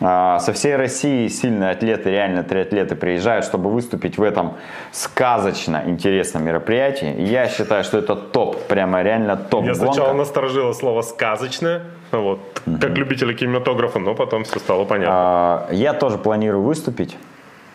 А, 0.00 0.38
со 0.38 0.52
всей 0.52 0.76
России 0.76 1.26
сильные 1.26 1.70
атлеты, 1.70 2.10
реально 2.10 2.44
триатлеты 2.44 2.94
приезжают, 2.94 3.44
чтобы 3.44 3.70
выступить 3.70 4.16
в 4.16 4.22
этом 4.22 4.54
сказочно 4.92 5.82
интересном 5.86 6.44
мероприятии. 6.44 7.20
я 7.20 7.48
считаю, 7.48 7.82
что 7.82 7.98
это 7.98 8.14
топ, 8.14 8.62
прямо 8.68 9.02
реально 9.02 9.36
топ. 9.36 9.64
Я 9.64 9.74
сначала 9.74 10.12
насторожило 10.12 10.72
слово 10.72 11.02
сказочное, 11.02 11.82
вот, 12.12 12.40
угу. 12.66 12.78
как 12.78 12.96
любители 12.96 13.34
кинематографа, 13.34 13.98
но 13.98 14.14
потом 14.14 14.44
все 14.44 14.58
стало 14.58 14.84
понятно. 14.84 15.14
А, 15.14 15.68
я 15.72 15.92
тоже 15.92 16.18
планирую 16.18 16.62
выступить. 16.62 17.16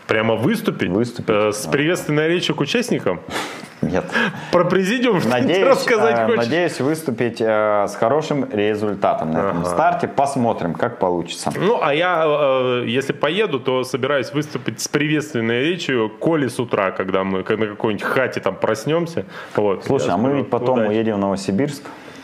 Прямо 0.08 0.36
выступить? 0.36 0.90
Выступить. 0.90 1.30
Э, 1.30 1.52
с 1.52 1.66
приветственной 1.68 2.28
речью 2.28 2.56
к 2.56 2.62
участникам? 2.62 3.22
Нет. 3.82 4.06
Про 4.52 4.66
президиум 4.66 5.20
надеюсь, 5.30 5.68
рассказать 5.68 6.20
э, 6.20 6.26
хочешь? 6.26 6.46
Надеюсь 6.46 6.80
выступить 6.82 7.42
э, 7.42 7.88
с 7.88 7.96
хорошим 7.96 8.50
результатом 8.52 9.32
на 9.32 9.40
ага. 9.40 9.50
этом 9.50 9.66
старте. 9.66 10.08
Посмотрим, 10.08 10.74
как 10.74 11.00
получится. 11.00 11.52
Ну, 11.56 11.80
а 11.82 11.94
я, 11.94 12.24
э, 12.26 12.84
если 12.88 13.14
поеду, 13.14 13.60
то 13.60 13.84
собираюсь 13.84 14.34
выступить 14.34 14.82
с 14.82 14.88
приветственной 14.88 15.64
речью 15.64 16.12
Коли 16.20 16.48
с 16.48 16.60
утра, 16.60 16.92
когда 16.92 17.24
мы 17.24 17.40
на 17.40 17.44
какой-нибудь 17.44 18.04
хате 18.04 18.40
там 18.40 18.56
проснемся. 18.56 19.26
Вот, 19.56 19.86
Слушай, 19.86 20.12
а 20.12 20.18
мы 20.18 20.34
ведь 20.34 20.50
потом 20.50 20.80
удачи. 20.80 20.90
уедем 20.90 21.16
в 21.16 21.20
Новосибирск. 21.20 21.84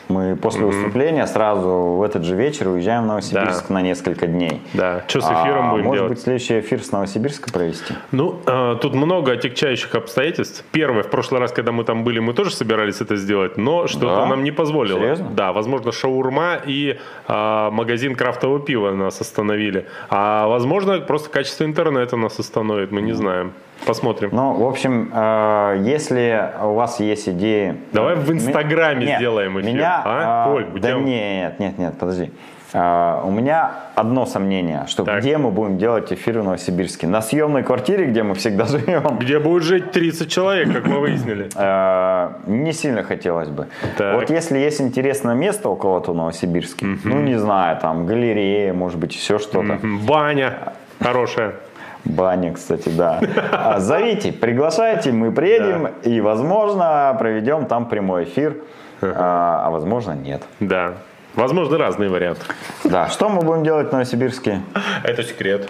Мы 0.10 0.36
после 0.36 0.62
mm-hmm. 0.62 0.66
выступления 0.66 1.28
сразу 1.28 1.70
в 1.70 2.02
этот 2.02 2.24
же 2.24 2.36
вечер 2.36 2.68
уезжаем 2.68 3.04
в 3.04 3.06
Новосибирск 3.06 3.68
да. 3.68 3.74
на 3.76 3.82
несколько 3.84 4.26
дней. 4.26 4.60
Да. 4.74 5.04
Что 5.08 5.22
с 5.22 5.26
эфиром 5.26 5.70
а, 5.70 5.72
будем 5.72 5.86
может 5.86 6.00
делать? 6.00 6.10
быть, 6.14 6.22
следующий 6.22 6.60
эфир 6.60 6.84
с 6.84 6.92
Новосибирска 6.92 7.52
провести? 7.54 7.94
Ну, 8.12 8.40
э, 8.48 8.78
тут 8.82 8.96
много 8.96 9.34
отягчающих 9.34 9.94
обстоятельств. 9.94 10.66
Первое, 10.72 11.04
в 11.04 11.12
прошлый 11.12 11.40
раз, 11.40 11.52
когда 11.52 11.72
мы 11.72 11.84
там 11.84 12.04
были, 12.04 12.18
мы 12.18 12.34
тоже 12.34 12.50
собирались 12.50 13.02
это 13.02 13.18
сделать, 13.18 13.58
но 13.58 13.86
что-то 13.86 14.16
да? 14.16 14.26
нам 14.26 14.44
не 14.44 14.52
позволило. 14.52 15.00
Серьезно? 15.00 15.30
Да, 15.30 15.54
возможно, 15.54 15.92
шаурма 15.92 16.60
и 16.66 16.98
э, 17.28 17.70
магазин 17.72 18.16
крафтового 18.16 18.60
пива 18.60 18.92
нас 18.92 19.22
остановили. 19.22 19.86
А 20.10 20.48
возможно, 20.48 21.00
просто 21.02 21.30
качество 21.30 21.66
интернета 21.66 22.18
нас 22.18 22.40
остановит, 22.40 22.92
мы 22.92 23.02
не 23.02 23.14
знаем. 23.14 23.54
Посмотрим. 23.86 24.30
Ну, 24.34 24.54
в 24.54 24.68
общем, 24.68 25.12
э, 25.14 25.82
если 25.86 26.52
у 26.62 26.74
вас 26.74 27.00
есть 27.00 27.30
идеи... 27.30 27.78
Давай 27.92 28.16
в 28.16 28.32
Инстаграме 28.32 29.06
нет, 29.06 29.20
сделаем 29.20 29.60
эфир. 29.60 29.74
Меня, 29.74 30.02
а? 30.06 30.52
Коль, 30.52 30.66
да 30.80 30.90
тебя... 30.90 31.00
нет, 31.00 31.60
нет, 31.60 31.78
нет, 31.78 31.98
подожди. 31.98 32.32
Uh, 32.72 33.28
у 33.28 33.32
меня 33.32 33.72
одно 33.96 34.28
сомнение, 34.28 34.86
что 34.88 35.04
так. 35.04 35.22
где 35.22 35.40
мы 35.40 35.50
будем 35.50 35.80
делать 35.80 36.14
эфир 36.14 36.42
в 36.42 36.44
Новосибирске? 36.44 37.08
На 37.08 37.20
съемной 37.24 37.64
квартире, 37.64 38.06
где 38.06 38.22
мы 38.22 38.36
всегда 38.36 38.66
живем? 38.68 39.18
Где 39.18 39.40
будет 39.40 39.64
жить 39.64 39.92
30 39.92 40.32
человек, 40.32 40.72
как 40.72 40.86
мы 40.86 41.00
выяснили. 41.00 41.48
Uh, 41.56 42.32
не 42.46 42.72
сильно 42.74 43.02
хотелось 43.02 43.50
бы. 43.50 43.70
Так. 43.98 44.14
Вот 44.14 44.30
если 44.30 44.60
есть 44.60 44.82
интересное 44.82 45.34
место 45.34 45.70
у 45.70 45.76
кого-то 45.76 46.12
в 46.12 46.16
Новосибирске, 46.16 46.86
uh-huh. 46.86 47.00
ну 47.06 47.22
не 47.22 47.40
знаю, 47.40 47.80
там 47.82 48.06
галерея, 48.06 48.72
может 48.72 49.00
быть, 49.00 49.16
все 49.16 49.40
что-то. 49.40 49.74
Uh-huh. 49.74 50.06
Баня 50.06 50.74
хорошая. 51.02 51.56
Баня, 52.06 52.54
кстати, 52.54 52.90
да. 52.90 53.22
А, 53.52 53.80
зовите, 53.80 54.32
приглашайте, 54.32 55.12
мы 55.12 55.32
приедем 55.32 55.84
да. 55.84 56.10
и, 56.10 56.22
возможно, 56.22 57.16
проведем 57.20 57.66
там 57.66 57.88
прямой 57.88 58.24
эфир, 58.24 58.58
а, 59.02 59.64
а 59.66 59.70
возможно, 59.70 60.14
нет. 60.14 60.44
Да. 60.60 60.94
Возможно, 61.36 61.78
разные 61.78 62.10
варианты. 62.10 62.42
Да. 62.84 63.08
Что 63.08 63.30
мы 63.30 63.42
будем 63.42 63.64
делать 63.64 63.90
в 63.90 63.92
Новосибирске? 63.92 64.62
Это 65.04 65.24
секрет. 65.24 65.70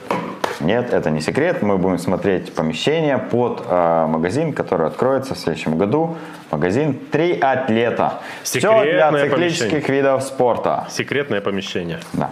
Нет, 0.61 0.93
это 0.93 1.09
не 1.09 1.21
секрет. 1.21 1.61
Мы 1.61 1.77
будем 1.77 1.99
смотреть 1.99 2.53
помещение 2.53 3.17
под 3.17 3.63
э, 3.67 4.05
магазин, 4.07 4.53
который 4.53 4.87
откроется 4.87 5.35
в 5.35 5.37
следующем 5.37 5.77
году. 5.77 6.17
Магазин 6.51 6.97
«Три 7.11 7.37
атлета». 7.39 8.19
Секретное 8.43 8.83
Все 8.83 8.91
для 8.91 9.11
циклических 9.11 9.69
помещение. 9.69 10.01
видов 10.01 10.23
спорта. 10.23 10.87
Секретное 10.89 11.41
помещение. 11.41 11.99
Да. 12.13 12.31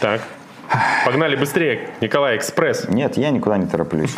Так. 0.00 0.20
Погнали 1.04 1.36
быстрее, 1.36 1.90
Николай, 2.00 2.36
экспресс. 2.36 2.88
Нет, 2.88 3.16
я 3.16 3.30
никуда 3.30 3.58
не 3.58 3.66
тороплюсь. 3.66 4.14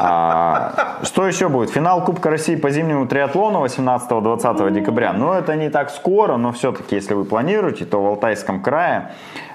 А, 0.00 0.98
что 1.02 1.26
еще 1.26 1.48
будет? 1.48 1.70
Финал 1.70 2.04
Кубка 2.04 2.30
России 2.30 2.56
по 2.56 2.70
зимнему 2.70 3.06
триатлону 3.06 3.64
18-20 3.64 4.70
декабря. 4.70 5.12
Ну, 5.12 5.32
это 5.32 5.56
не 5.56 5.70
так 5.70 5.90
скоро, 5.90 6.36
но 6.36 6.52
все-таки, 6.52 6.94
если 6.94 7.14
вы 7.14 7.24
планируете, 7.24 7.84
то 7.84 8.02
в 8.02 8.06
Алтайском 8.06 8.62
крае 8.62 9.10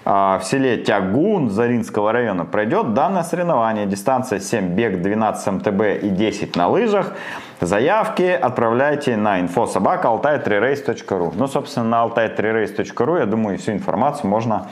а, 0.06 0.40
в 0.40 0.44
селе 0.44 0.78
Тягун 0.78 1.50
Заринского 1.50 2.12
района 2.12 2.46
пройдет 2.46 2.94
данное 2.94 3.24
соревнование. 3.24 3.86
Дистанция 3.86 4.40
7 4.40 4.76
бег, 4.76 5.02
12 5.02 5.54
МТБ 5.54 6.04
и 6.04 6.10
10 6.10 6.56
на 6.56 6.68
лыжах. 6.68 7.14
Заявки 7.62 8.24
отправляйте 8.24 9.16
на 9.16 9.40
инфособака 9.40 10.10
altai3race.ru. 10.10 11.34
Ну, 11.36 11.48
собственно, 11.48 11.86
на 11.86 12.06
altai3race.ru, 12.06 13.20
я 13.20 13.26
думаю, 13.26 13.58
всю 13.58 13.72
информацию 13.72 14.30
можно 14.30 14.68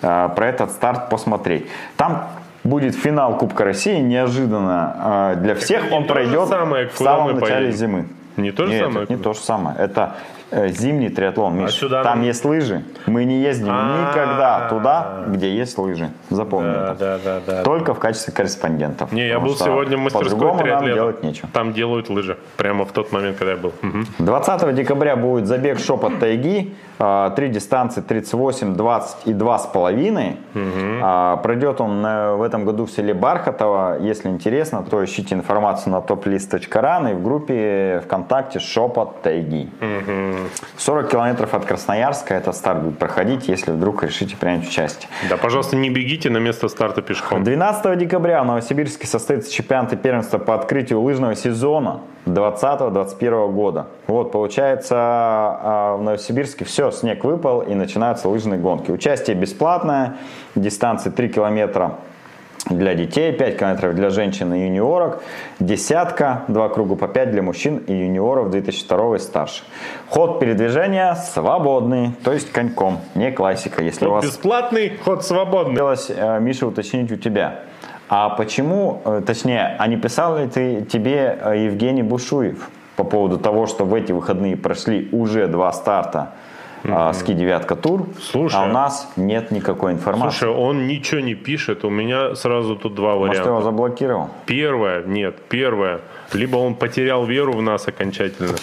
про 0.00 0.46
этот 0.46 0.70
старт 0.70 1.08
посмотреть. 1.10 1.66
Там 1.96 2.28
будет 2.64 2.94
финал 2.94 3.36
Кубка 3.36 3.64
России, 3.64 3.98
неожиданно 3.98 5.34
э, 5.34 5.40
для 5.40 5.54
всех 5.54 5.90
он 5.92 6.06
пройдет 6.06 6.48
в 6.48 6.96
самом 6.96 7.38
начале 7.38 7.72
зимы. 7.72 8.06
Не 8.36 8.52
то 8.52 8.66
же 8.66 8.72
Нет, 8.72 8.84
самое? 8.84 9.04
это 9.04 9.12
не 9.12 9.22
то 9.22 9.32
же 9.32 9.40
самое. 9.40 9.76
Это 9.78 10.14
э, 10.36 10.37
зимний 10.50 11.08
триатлон, 11.10 11.56
Миш. 11.56 11.72
сюда 11.72 12.02
Там 12.02 12.18
нам- 12.18 12.26
есть 12.26 12.44
лыжи. 12.44 12.82
Мы 13.06 13.24
не 13.24 13.40
ездим 13.40 13.70
А-а-а. 13.72 14.10
никогда 14.10 14.68
туда, 14.68 15.24
где 15.28 15.54
есть 15.54 15.76
лыжи. 15.78 16.10
Запомни 16.30 16.72
Да, 16.72 16.92
это. 16.92 16.98
да, 16.98 17.18
да, 17.24 17.40
да. 17.46 17.62
Только 17.62 17.94
в 17.94 17.98
качестве 17.98 18.32
корреспондентов. 18.32 19.12
Не, 19.12 19.28
я 19.28 19.38
был 19.40 19.54
сегодня 19.56 19.96
в 19.96 20.00
мастерской 20.00 20.56
триатлета. 20.58 20.94
делать 20.94 21.22
нечего. 21.22 21.48
Там 21.52 21.72
делают 21.72 22.08
лыжи. 22.08 22.36
Прямо 22.56 22.84
в 22.84 22.92
тот 22.92 23.12
момент, 23.12 23.36
когда 23.38 23.52
я 23.52 23.58
был. 23.58 23.72
Мгм. 23.82 24.06
20 24.18 24.72
декабря 24.72 25.16
будет 25.16 25.46
забег 25.46 25.78
шепот 25.78 26.18
тайги. 26.18 26.74
А, 27.00 27.30
Три 27.30 27.48
дистанции 27.48 28.00
38, 28.00 28.74
20 28.74 29.26
и 29.26 29.32
2,5. 29.32 30.36
А, 31.02 31.36
Пройдет 31.36 31.80
он 31.80 32.04
э, 32.04 32.34
в 32.34 32.42
этом 32.42 32.64
году 32.64 32.86
в 32.86 32.90
селе 32.90 33.14
Бархатово. 33.14 33.98
Если 34.00 34.28
интересно, 34.28 34.82
то 34.82 35.04
ищите 35.04 35.34
информацию 35.34 35.92
на 35.92 35.98
toplist.ran 35.98 37.10
и 37.12 37.14
в 37.14 37.22
группе 37.22 38.00
ВКонтакте 38.04 38.58
шепот 38.58 39.22
тайги. 39.22 39.70
40 40.76 41.10
километров 41.10 41.54
от 41.54 41.64
Красноярска 41.64 42.34
этот 42.34 42.54
старт 42.56 42.82
будет 42.82 42.98
проходить, 42.98 43.48
если 43.48 43.72
вдруг 43.72 44.02
решите 44.02 44.36
принять 44.36 44.66
участие. 44.68 45.08
Да, 45.28 45.36
пожалуйста, 45.36 45.76
не 45.76 45.90
бегите 45.90 46.30
на 46.30 46.38
место 46.38 46.68
старта 46.68 47.02
пешком. 47.02 47.44
12 47.44 47.98
декабря 47.98 48.42
в 48.42 48.46
Новосибирске 48.46 49.06
состоится 49.06 49.52
чемпионат 49.52 49.92
и 49.92 49.96
первенство 49.96 50.38
по 50.38 50.54
открытию 50.54 51.00
лыжного 51.00 51.34
сезона 51.34 52.00
2020-2021 52.26 53.52
года. 53.52 53.86
Вот, 54.06 54.32
получается, 54.32 54.96
а, 54.96 55.96
в 55.96 56.02
Новосибирске 56.02 56.64
все, 56.64 56.90
снег 56.90 57.24
выпал 57.24 57.60
и 57.60 57.74
начинаются 57.74 58.28
лыжные 58.28 58.58
гонки. 58.58 58.90
Участие 58.90 59.36
бесплатное, 59.36 60.16
дистанции 60.54 61.10
3 61.10 61.28
километра 61.28 61.96
для 62.70 62.94
детей, 62.94 63.32
5 63.32 63.58
километров 63.58 63.94
для 63.94 64.10
женщин 64.10 64.52
и 64.54 64.60
юниорок, 64.60 65.22
десятка, 65.58 66.44
два 66.48 66.68
круга 66.68 66.96
по 66.96 67.08
5 67.08 67.30
для 67.30 67.42
мужчин 67.42 67.78
и 67.78 67.92
юниоров 67.92 68.50
2002 68.50 69.16
и 69.16 69.18
старше. 69.18 69.62
Ход 70.08 70.40
передвижения 70.40 71.14
свободный, 71.14 72.12
то 72.24 72.32
есть 72.32 72.52
коньком, 72.52 72.98
не 73.14 73.30
классика. 73.32 73.82
Если 73.82 74.06
у 74.06 74.10
Ход 74.10 74.16
вас 74.16 74.24
бесплатный, 74.24 74.98
ход 75.04 75.24
свободный. 75.24 75.72
хотелось, 75.72 76.10
э, 76.10 76.40
Миша, 76.40 76.66
уточнить 76.66 77.10
у 77.12 77.16
тебя. 77.16 77.60
А 78.08 78.30
почему, 78.30 79.02
э, 79.04 79.22
точнее, 79.26 79.76
а 79.78 79.86
не 79.86 79.96
писал 79.96 80.38
ли 80.38 80.46
ты 80.46 80.82
тебе 80.82 81.38
э, 81.40 81.64
Евгений 81.64 82.02
Бушуев 82.02 82.70
по 82.96 83.04
поводу 83.04 83.38
того, 83.38 83.66
что 83.66 83.84
в 83.84 83.94
эти 83.94 84.12
выходные 84.12 84.56
прошли 84.56 85.08
уже 85.12 85.46
два 85.46 85.72
старта 85.72 86.32
э, 86.88 87.12
ски 87.14 87.34
девятка 87.34 87.76
тур, 87.76 88.06
Слушай. 88.20 88.56
а 88.60 88.64
у 88.64 88.68
нас 88.68 89.10
нет 89.16 89.50
никакой 89.50 89.92
информации. 89.92 90.38
Слушай, 90.38 90.54
он 90.54 90.86
ничего 90.86 91.20
не 91.20 91.34
пишет. 91.34 91.84
У 91.84 91.90
меня 91.90 92.34
сразу 92.34 92.76
тут 92.76 92.94
два 92.94 93.14
Может, 93.14 93.30
варианта. 93.30 93.50
его 93.50 93.62
заблокировал? 93.62 94.30
Первое, 94.46 95.02
нет, 95.04 95.36
первое. 95.48 96.00
Либо 96.32 96.56
он 96.56 96.74
потерял 96.74 97.24
веру 97.24 97.52
в 97.52 97.62
нас 97.62 97.88
окончательно. 97.88 98.56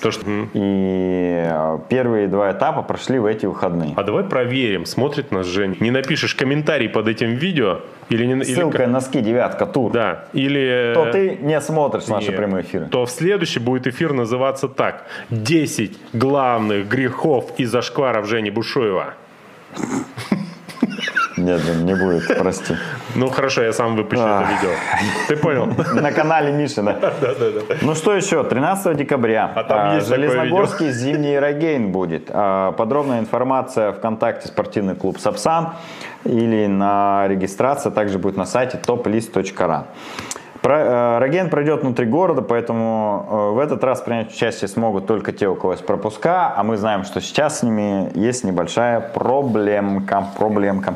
То, 0.00 0.10
что. 0.12 0.22
И 0.54 1.44
э, 1.46 1.78
первые 1.88 2.28
два 2.28 2.52
этапа 2.52 2.82
прошли 2.82 3.18
в 3.18 3.26
эти 3.26 3.46
выходные. 3.46 3.94
а 3.96 4.02
давай 4.04 4.24
проверим, 4.24 4.86
смотрит 4.86 5.32
нас 5.32 5.46
Женя. 5.46 5.74
Не 5.80 5.90
напишешь 5.90 6.34
комментарий 6.34 6.88
под 6.88 7.08
этим 7.08 7.30
видео 7.34 7.80
или 8.08 8.24
не 8.24 8.34
или 8.34 8.42
Ссылка 8.54 8.78
как- 8.78 8.88
на 8.88 9.00
ски 9.00 9.20
девятка 9.20 9.66
тур. 9.66 9.90
Да, 9.92 10.24
или 10.32 10.92
То 10.94 11.10
ты 11.10 11.36
не 11.40 11.60
смотришь 11.60 12.06
наши 12.06 12.28
Нет. 12.28 12.36
прямые 12.36 12.64
эфиры. 12.64 12.86
то 12.86 13.04
в 13.06 13.10
следующий 13.10 13.58
будет 13.60 13.86
эфир 13.86 14.12
называться 14.12 14.68
так. 14.68 15.04
10 15.30 15.98
главных 16.12 16.88
грехов 16.88 17.52
и 17.58 17.64
зашкваров 17.64 18.26
Жени 18.26 18.50
Бушуева. 18.50 19.14
Нет, 21.38 21.60
не 21.82 21.94
будет, 21.94 22.38
прости. 22.38 22.74
Ну 23.14 23.28
хорошо, 23.30 23.62
я 23.62 23.72
сам 23.72 23.96
выпущу 23.96 24.22
это 24.22 24.38
Ах. 24.38 24.50
видео. 24.50 24.70
Ты 25.28 25.36
понял? 25.36 25.66
На 25.94 26.12
канале 26.12 26.52
Миши, 26.52 26.82
да? 26.82 26.96
Ну 27.82 27.94
что 27.94 28.14
еще? 28.14 28.44
13 28.44 28.96
декабря. 28.96 29.50
А 29.54 29.96
а, 29.96 30.00
Железногорский 30.00 30.90
зимний 30.90 31.38
рогейн 31.38 31.92
будет. 31.92 32.30
А, 32.30 32.72
Подробная 32.72 33.20
информация 33.20 33.92
ВКонтакте 33.92 34.48
спортивный 34.48 34.94
клуб 34.94 35.18
Сапсан 35.18 35.74
или 36.24 36.66
на 36.66 37.26
регистрация 37.28 37.90
также 37.92 38.18
будет 38.18 38.36
на 38.36 38.44
сайте 38.44 38.78
toplist.ru. 38.84 39.84
Про- 40.62 40.78
э, 40.78 41.18
Рогейн 41.18 41.50
пройдет 41.50 41.82
внутри 41.82 42.06
города, 42.06 42.42
поэтому 42.42 43.26
э, 43.30 43.54
в 43.54 43.58
этот 43.58 43.84
раз 43.84 44.00
принять 44.00 44.32
участие 44.32 44.68
смогут 44.68 45.06
только 45.06 45.32
те, 45.32 45.48
у 45.48 45.54
кого 45.54 45.72
есть 45.72 45.86
пропуска, 45.86 46.52
а 46.56 46.62
мы 46.62 46.76
знаем, 46.76 47.04
что 47.04 47.20
сейчас 47.20 47.60
с 47.60 47.62
ними 47.62 48.10
есть 48.14 48.44
небольшая 48.44 49.00
проблемка. 49.00 50.26
проблемка. 50.36 50.94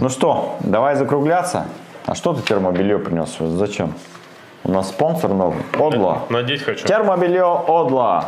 Ну 0.00 0.08
что, 0.08 0.56
давай 0.60 0.96
закругляться. 0.96 1.66
А 2.06 2.14
что 2.14 2.32
ты 2.34 2.42
термобелье 2.42 2.98
принес? 2.98 3.36
Зачем? 3.38 3.94
У 4.64 4.72
нас 4.72 4.88
спонсор 4.88 5.32
новый. 5.32 5.62
Одла. 5.78 6.22
Надеть 6.28 6.62
хочу. 6.62 6.86
Термобелье 6.86 7.44
Одла. 7.44 8.26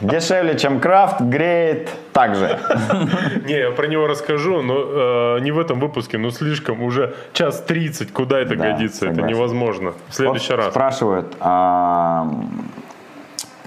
Дешевле, 0.00 0.58
чем 0.58 0.80
крафт, 0.80 1.20
греет 1.20 1.88
также. 2.12 2.58
Не, 3.46 3.58
я 3.58 3.70
про 3.70 3.86
него 3.86 4.06
расскажу, 4.06 4.62
но 4.62 5.36
э, 5.36 5.40
не 5.40 5.52
в 5.52 5.58
этом 5.58 5.80
выпуске, 5.80 6.18
но 6.18 6.30
слишком 6.30 6.82
уже 6.82 7.14
час 7.32 7.62
30, 7.62 8.12
куда 8.12 8.38
это 8.40 8.56
Да, 8.56 8.72
годится, 8.72 9.06
это 9.06 9.14
согласен. 9.14 9.34
невозможно. 9.36 9.92
В 10.08 10.14
следующий 10.14 10.50
Вот 10.52 10.56
раз. 10.58 10.70
Спрашивают. 10.70 11.34
а, 11.40 12.28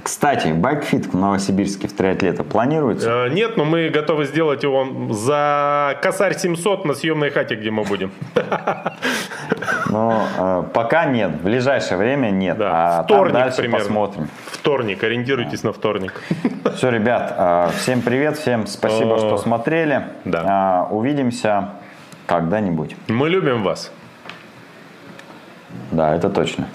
Кстати, 0.02 0.48
байкфит 0.50 1.08
в 1.08 1.18
Новосибирске 1.18 1.88
в 1.88 1.94
триатлета 1.94 2.44
планируется? 2.44 3.26
Э, 3.26 3.30
Нет, 3.30 3.58
но 3.58 3.66
мы 3.66 3.90
готовы 3.90 4.26
сделать 4.26 4.64
его 4.64 5.14
за 5.14 5.98
косарь 6.02 6.38
700 6.38 6.86
на 6.86 6.94
съемной 6.94 7.30
хате, 7.32 7.56
где 7.56 7.70
мы 7.72 7.84
будем. 7.84 8.12
Но 9.90 10.28
э, 10.38 10.64
пока 10.74 11.06
нет, 11.06 11.32
в 11.32 11.44
ближайшее 11.44 11.98
время 11.98 12.30
нет. 12.30 12.58
Да, 12.58 12.72
А 12.72 12.96
там 12.98 13.06
вторник 13.06 13.34
дальше 13.34 13.58
примерно. 13.58 13.86
посмотрим. 13.86 14.30
Вторник, 14.46 15.04
ориентируйтесь 15.04 15.64
на 15.64 15.74
вторник. 15.74 16.22
Все, 16.76 16.90
ребят, 16.92 17.34
э, 17.38 17.70
всем 17.78 18.02
привет, 18.02 18.38
всем 18.38 18.68
спасибо, 18.68 19.16
О, 19.16 19.18
что 19.18 19.38
смотрели. 19.38 20.04
да. 20.26 20.88
Э, 20.90 20.94
Увидимся 20.94 21.72
когда-нибудь. 22.28 22.96
Мы 23.08 23.30
любим 23.30 23.64
вас. 23.64 23.92
Да, 25.92 26.16
это 26.16 26.30
точно. 26.30 26.68